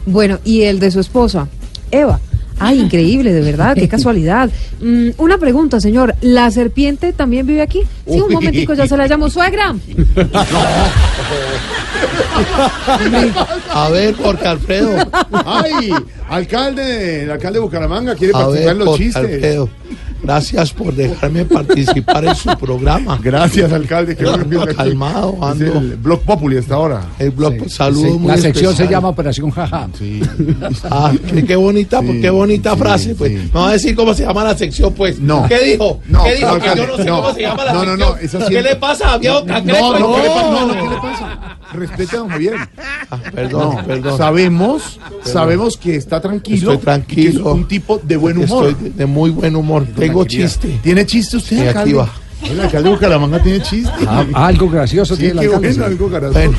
Bueno, 0.07 0.39
y 0.45 0.63
el 0.63 0.79
de 0.79 0.91
su 0.91 1.01
esposa, 1.01 1.49
Eva. 1.91 2.21
Ay, 2.61 2.81
increíble, 2.81 3.33
de 3.33 3.41
verdad, 3.41 3.75
qué 3.75 3.89
casualidad. 3.97 4.51
Mm, 4.81 5.11
una 5.19 5.39
pregunta, 5.39 5.81
señor. 5.81 6.15
¿La 6.21 6.51
serpiente 6.51 7.13
también 7.13 7.47
vive 7.47 7.63
aquí? 7.63 7.83
Sí, 8.07 8.21
un 8.21 8.33
momentico, 8.33 8.75
ya 8.75 8.87
se 8.87 8.97
la 8.97 9.07
llamo 9.07 9.31
suegra. 9.31 9.75
A 13.71 13.89
ver, 13.91 14.15
Jorge 14.17 14.47
Alfredo. 14.47 14.97
Ay, 15.45 15.93
alcalde, 16.29 17.23
el 17.25 17.31
alcalde 17.31 17.59
de 17.59 17.65
Bucaramanga 17.65 18.15
quiere 18.15 18.33
A 18.35 18.39
participar 18.41 18.75
ver, 18.75 18.81
en 18.81 18.85
los 18.85 18.97
chistes. 18.97 19.17
Alfredo, 19.17 19.69
gracias 20.23 20.73
por 20.73 20.95
dejarme 20.95 21.45
participar 21.45 22.25
en 22.25 22.35
su 22.35 22.49
programa. 22.59 23.19
Gracias, 23.23 23.73
alcalde. 23.73 24.17
que 24.17 24.25
Ando 24.29 24.45
bueno 24.47 24.67
que- 24.67 24.75
calmado, 24.75 25.37
Es 25.39 25.43
ando. 25.43 25.79
el 25.79 25.97
Blog 25.97 26.21
Populi 26.23 26.59
hasta 26.59 26.75
ahora. 26.75 27.03
El 27.19 27.31
blog, 27.31 27.55
saludos 27.69 28.13
Sí, 28.13 28.19
muy 28.19 28.29
la 28.29 28.37
sección 28.37 28.55
se 28.55 28.83
especiales. 28.85 28.91
llama 28.91 29.09
Operación 29.09 29.51
Jaja. 29.51 29.89
Sí. 29.99 30.21
Ah, 30.91 31.13
qué, 31.33 31.45
qué 31.45 31.57
bonita, 31.57 32.01
pues, 32.03 32.21
qué 32.21 32.31
bonita 32.31 32.77
frase, 32.77 33.15
pues. 33.15 33.33
Me 33.33 33.49
va 33.51 33.69
a 33.71 33.73
decir 33.73 33.95
cómo 33.95 34.15
se 34.15 34.25
llama 34.25 34.45
la 34.45 34.57
sección, 34.57 34.93
pues. 34.95 35.19
No. 35.21 35.47
¿Qué 35.49 35.59
dijo? 35.73 36.01
No, 36.07 36.25
¿Qué 36.25 36.35
dijo? 36.37 36.49
no, 36.55 36.61
que 36.61 36.69
yo 36.77 36.87
no 36.87 36.97
sé 36.97 37.05
no. 37.05 37.17
cómo 37.23 37.35
se 37.35 37.41
llama 37.43 37.65
la 37.65 37.73
No, 37.73 37.85
no, 37.85 37.91
sección. 37.91 38.11
no, 38.11 38.17
eso 38.19 38.39
sí 38.41 38.47
¿Qué 38.53 38.59
es- 38.59 38.65
le 38.65 38.77
pasa 38.77 39.13
a 39.13 39.19
viejo 39.19 39.45
cangrejo? 39.45 39.99
No, 39.99 39.99
no, 39.99 40.15
¿qué 40.17 40.23
le 40.23 40.29
pasa? 40.29 40.51
No, 40.51 40.67
no, 40.67 40.75
¿qué 40.75 40.89
le 40.95 41.01
pasa? 41.01 41.58
Respete 41.73 42.17
a 42.17 42.21
don 42.21 42.29
Javier. 42.29 42.55
Perdón, 43.35 43.77
No, 43.77 43.85
perdón. 43.87 44.17
Sabemos, 44.19 44.99
sabemos 45.25 45.77
que 45.77 45.97
está 45.97 46.21
tranquilo. 46.21 46.73
Estoy 46.73 46.79
tranquilo. 46.85 47.21
y 47.21 47.33
que 47.33 47.39
es 47.39 47.45
un 47.45 47.69
tipo 47.69 48.01
de 48.03 48.17
buen 48.17 48.39
humor. 48.39 48.69
Estoy 48.69 48.85
de, 48.85 48.91
de 48.97 49.07
muy 49.07 49.31
buen 49.31 49.55
humor. 49.57 49.87
Tengo 49.97 50.25
chiste. 50.25 50.79
¿Tiene 50.83 51.05
chiste 51.07 51.37
usted, 51.37 51.57
Sí, 51.57 51.61
aquí 51.61 51.69
alcalde? 51.69 51.95
va. 51.95 52.11
El 52.49 52.61
alcalde 52.61 52.89
de 52.89 52.95
Bucaramanga 52.95 53.43
tiene 53.43 53.61
chiste. 53.63 53.91
Ah, 54.07 54.25
algo 54.35 54.69
gracioso 54.71 55.15
Sí, 55.17 55.23
tiene 55.25 55.43
el 55.43 55.55
alcalde. 55.55 55.69
bueno, 55.69 55.85
algo 55.87 56.09
gracioso. 56.09 56.33
Bueno, 56.35 56.59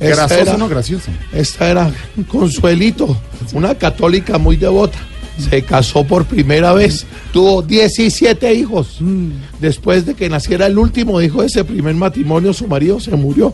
esta 0.00 0.16
Grasoso, 0.16 0.40
era- 0.42 0.56
no 0.58 0.68
gracioso. 0.68 1.10
Esta 1.32 1.70
era 1.70 1.90
Consuelito, 2.28 3.16
una 3.52 3.74
católica 3.76 4.38
muy 4.38 4.56
devota. 4.56 4.98
Se 5.38 5.62
casó 5.62 6.04
por 6.04 6.24
primera 6.26 6.72
vez, 6.72 7.06
tuvo 7.32 7.62
17 7.62 8.54
hijos. 8.54 8.98
Después 9.60 10.06
de 10.06 10.14
que 10.14 10.28
naciera 10.28 10.66
el 10.66 10.78
último 10.78 11.20
hijo 11.20 11.40
de 11.40 11.48
ese 11.48 11.64
primer 11.64 11.94
matrimonio, 11.94 12.52
su 12.52 12.68
marido 12.68 13.00
se 13.00 13.12
murió. 13.16 13.52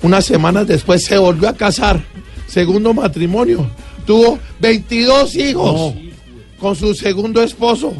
Unas 0.00 0.24
semanas 0.24 0.66
después 0.66 1.04
se 1.04 1.18
volvió 1.18 1.48
a 1.48 1.54
casar. 1.54 2.02
Segundo 2.46 2.94
matrimonio, 2.94 3.66
tuvo 4.06 4.38
22 4.60 5.36
hijos 5.36 5.94
con 6.58 6.76
su 6.76 6.94
segundo 6.94 7.42
esposo. 7.42 7.94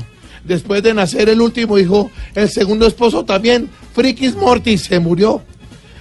Después 0.45 0.83
de 0.83 0.95
nacer 0.95 1.29
el 1.29 1.41
último 1.41 1.79
hijo, 1.79 2.11
el 2.35 2.49
segundo 2.49 2.87
esposo 2.87 3.25
también, 3.25 3.69
Frikis 3.95 4.35
Mortis, 4.35 4.83
se 4.83 4.99
murió. 4.99 5.43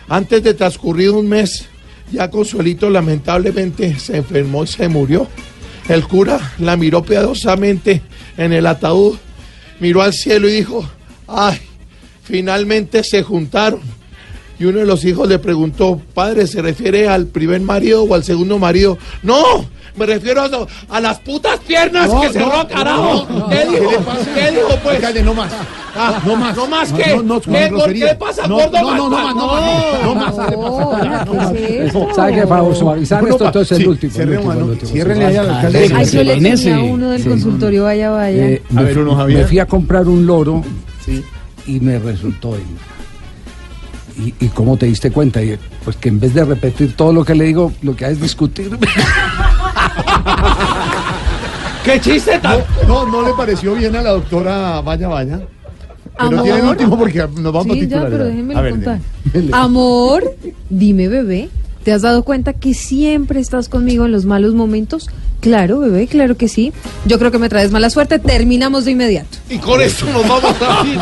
Antes 0.08 0.44
de 0.44 0.54
transcurrir 0.54 1.12
un 1.12 1.28
mes, 1.30 1.66
ya 2.12 2.30
Consuelito 2.30 2.90
lamentablemente 2.90 3.98
se 4.00 4.18
enfermó 4.18 4.64
y 4.64 4.68
se 4.68 4.88
murió. 4.88 5.28
El 5.88 6.08
cura 6.08 6.54
la 6.60 6.78
miró 6.78 7.04
piadosamente 7.04 8.02
en 8.38 8.54
el 8.54 8.66
ataúd, 8.68 9.18
miró 9.80 10.02
al 10.02 10.14
cielo 10.14 10.48
y 10.48 10.54
dijo, 10.54 10.88
ay, 11.28 11.60
finalmente 12.24 13.04
se 13.04 13.24
juntaron. 13.24 13.82
Y 14.60 14.66
uno 14.66 14.80
de 14.80 14.86
los 14.86 15.04
hijos 15.06 15.28
le 15.28 15.40
preguntó, 15.40 16.00
padre, 16.14 16.46
¿se 16.46 16.62
refiere 16.62 17.08
al 17.08 17.26
primer 17.28 17.62
marido 17.62 18.04
o 18.04 18.14
al 18.14 18.24
segundo 18.24 18.60
marido? 18.60 18.98
No, 19.24 19.66
me 19.96 20.06
refiero 20.06 20.42
a, 20.42 20.96
a 20.96 21.02
las 21.02 21.20
putas 21.20 21.60
piernas 21.60 22.08
No, 22.08 22.22
que 22.22 22.28
no, 22.28 22.34
cerró, 22.34 22.68
carajo. 22.68 23.28
no, 23.30 23.40
no, 23.40 23.50
¿Qué 23.50 23.66
no, 23.66 23.72
dijo? 23.72 23.90
¿qué 23.90 23.92
le 23.98 24.00
pasa? 24.04 24.34
¿Qué 24.34 24.52
dijo, 24.52 24.68
pues? 24.84 24.96
Alcalde, 24.96 25.24
no 25.24 25.34
más. 25.34 25.52
Ah, 25.96 26.22
No 26.26 26.36
más. 26.38 26.56
¿No 26.56 26.68
más 26.68 26.92
No, 26.92 26.98
qué? 26.98 27.16
no, 27.18 27.24
no, 27.24 27.42
¿Qué, 27.42 27.94
¿Qué 27.94 28.16
pasa, 28.18 28.48
No, 28.48 28.56
gordo? 28.56 28.72
no, 28.82 28.96
no, 28.96 29.10
no 29.10 29.10
más, 29.10 29.36
no 29.36 29.48
más, 30.16 31.26
no 31.28 31.34
más. 31.34 32.16
¿Sabe 32.16 32.36
qué? 32.36 32.48
Para 32.48 32.76
suavizar 32.76 33.28
esto, 33.28 33.46
entonces 33.46 33.80
el 33.80 33.88
último. 33.88 34.10
el 34.10 34.16
cierre, 34.16 34.32
último, 34.38 34.48
mano, 34.54 34.66
el 34.66 34.72
último. 34.72 34.92
ciérrenle 34.92 35.26
ahí 35.26 35.36
al 35.36 35.50
alcalde. 35.50 35.92
Ay, 35.96 36.06
yo 36.06 36.24
le 36.24 36.36
tenía 36.40 36.80
uno 36.80 37.10
del 37.10 37.24
consultorio, 37.26 37.84
vaya, 37.84 38.10
vaya. 38.10 38.48
Eh, 38.48 38.62
A 38.70 38.74
me, 38.74 38.84
ver, 38.86 38.94
Bruno 38.94 39.16
Javier. 39.16 39.40
me 39.42 39.46
fui 39.48 39.60
a 39.60 39.66
comprar 39.66 40.08
un 40.08 40.26
loro 40.26 40.64
y 41.68 41.80
me 41.80 42.00
resultó. 42.00 42.56
Y, 42.56 42.62
y, 44.18 44.34
y 44.40 44.48
cómo 44.50 44.78
te 44.78 44.86
diste 44.86 45.12
cuenta? 45.12 45.42
Y, 45.44 45.58
pues 45.84 45.96
que 45.98 46.10
en 46.10 46.20
vez 46.20 46.34
de 46.34 46.44
repetir 46.46 46.96
todo 46.96 47.14
lo 47.14 47.24
que 47.26 47.36
le 47.36 47.46
digo, 47.46 47.72
lo 47.82 47.96
que 47.96 48.06
hace 48.06 48.14
es 48.16 48.22
discutir. 48.22 48.70
¿Qué 51.84 52.00
chiste 52.00 52.38
tan? 52.40 52.60
No, 52.88 53.06
no, 53.06 53.22
no 53.22 53.28
le 53.28 53.34
pareció 53.34 53.74
bien 53.74 53.96
a 53.96 54.02
la 54.02 54.12
doctora 54.12 54.82
Vaya 54.82 55.08
Vaya. 55.08 55.40
Pero 56.18 56.28
Amor. 56.28 56.44
tiene 56.44 56.60
el 56.60 56.66
último 56.66 56.98
porque 57.00 57.18
nos 57.20 57.54
vamos 57.54 57.66
a 57.72 57.74
Sí, 57.74 57.88
ya, 57.88 58.06
titular. 58.06 58.10
pero 58.12 58.62
ver, 58.62 58.72
contar. 58.72 59.00
dele. 59.34 59.52
Amor, 59.54 60.36
dime 60.70 61.08
bebé, 61.08 61.50
¿Te 61.84 61.92
has 61.92 62.04
dado 62.04 62.22
cuenta 62.24 62.54
que 62.54 62.76
siempre 62.76 63.40
estás 63.40 63.68
conmigo 63.68 64.06
en 64.06 64.12
los 64.12 64.26
malos 64.26 64.54
momentos? 64.54 65.10
Claro, 65.40 65.80
bebé, 65.80 66.06
claro 66.06 66.38
que 66.38 66.48
sí. 66.48 66.72
Yo 67.08 67.18
creo 67.18 67.32
que 67.32 67.40
me 67.40 67.50
traes 67.50 67.72
mala 67.72 67.90
suerte. 67.90 68.20
Terminamos 68.20 68.86
de 68.86 68.92
inmediato. 68.92 69.40
Y 69.50 69.58
con 69.58 69.82
esto 69.82 70.06
nos 70.14 70.22
vamos 70.28 70.56
a 70.62 70.86
ir. 70.88 71.00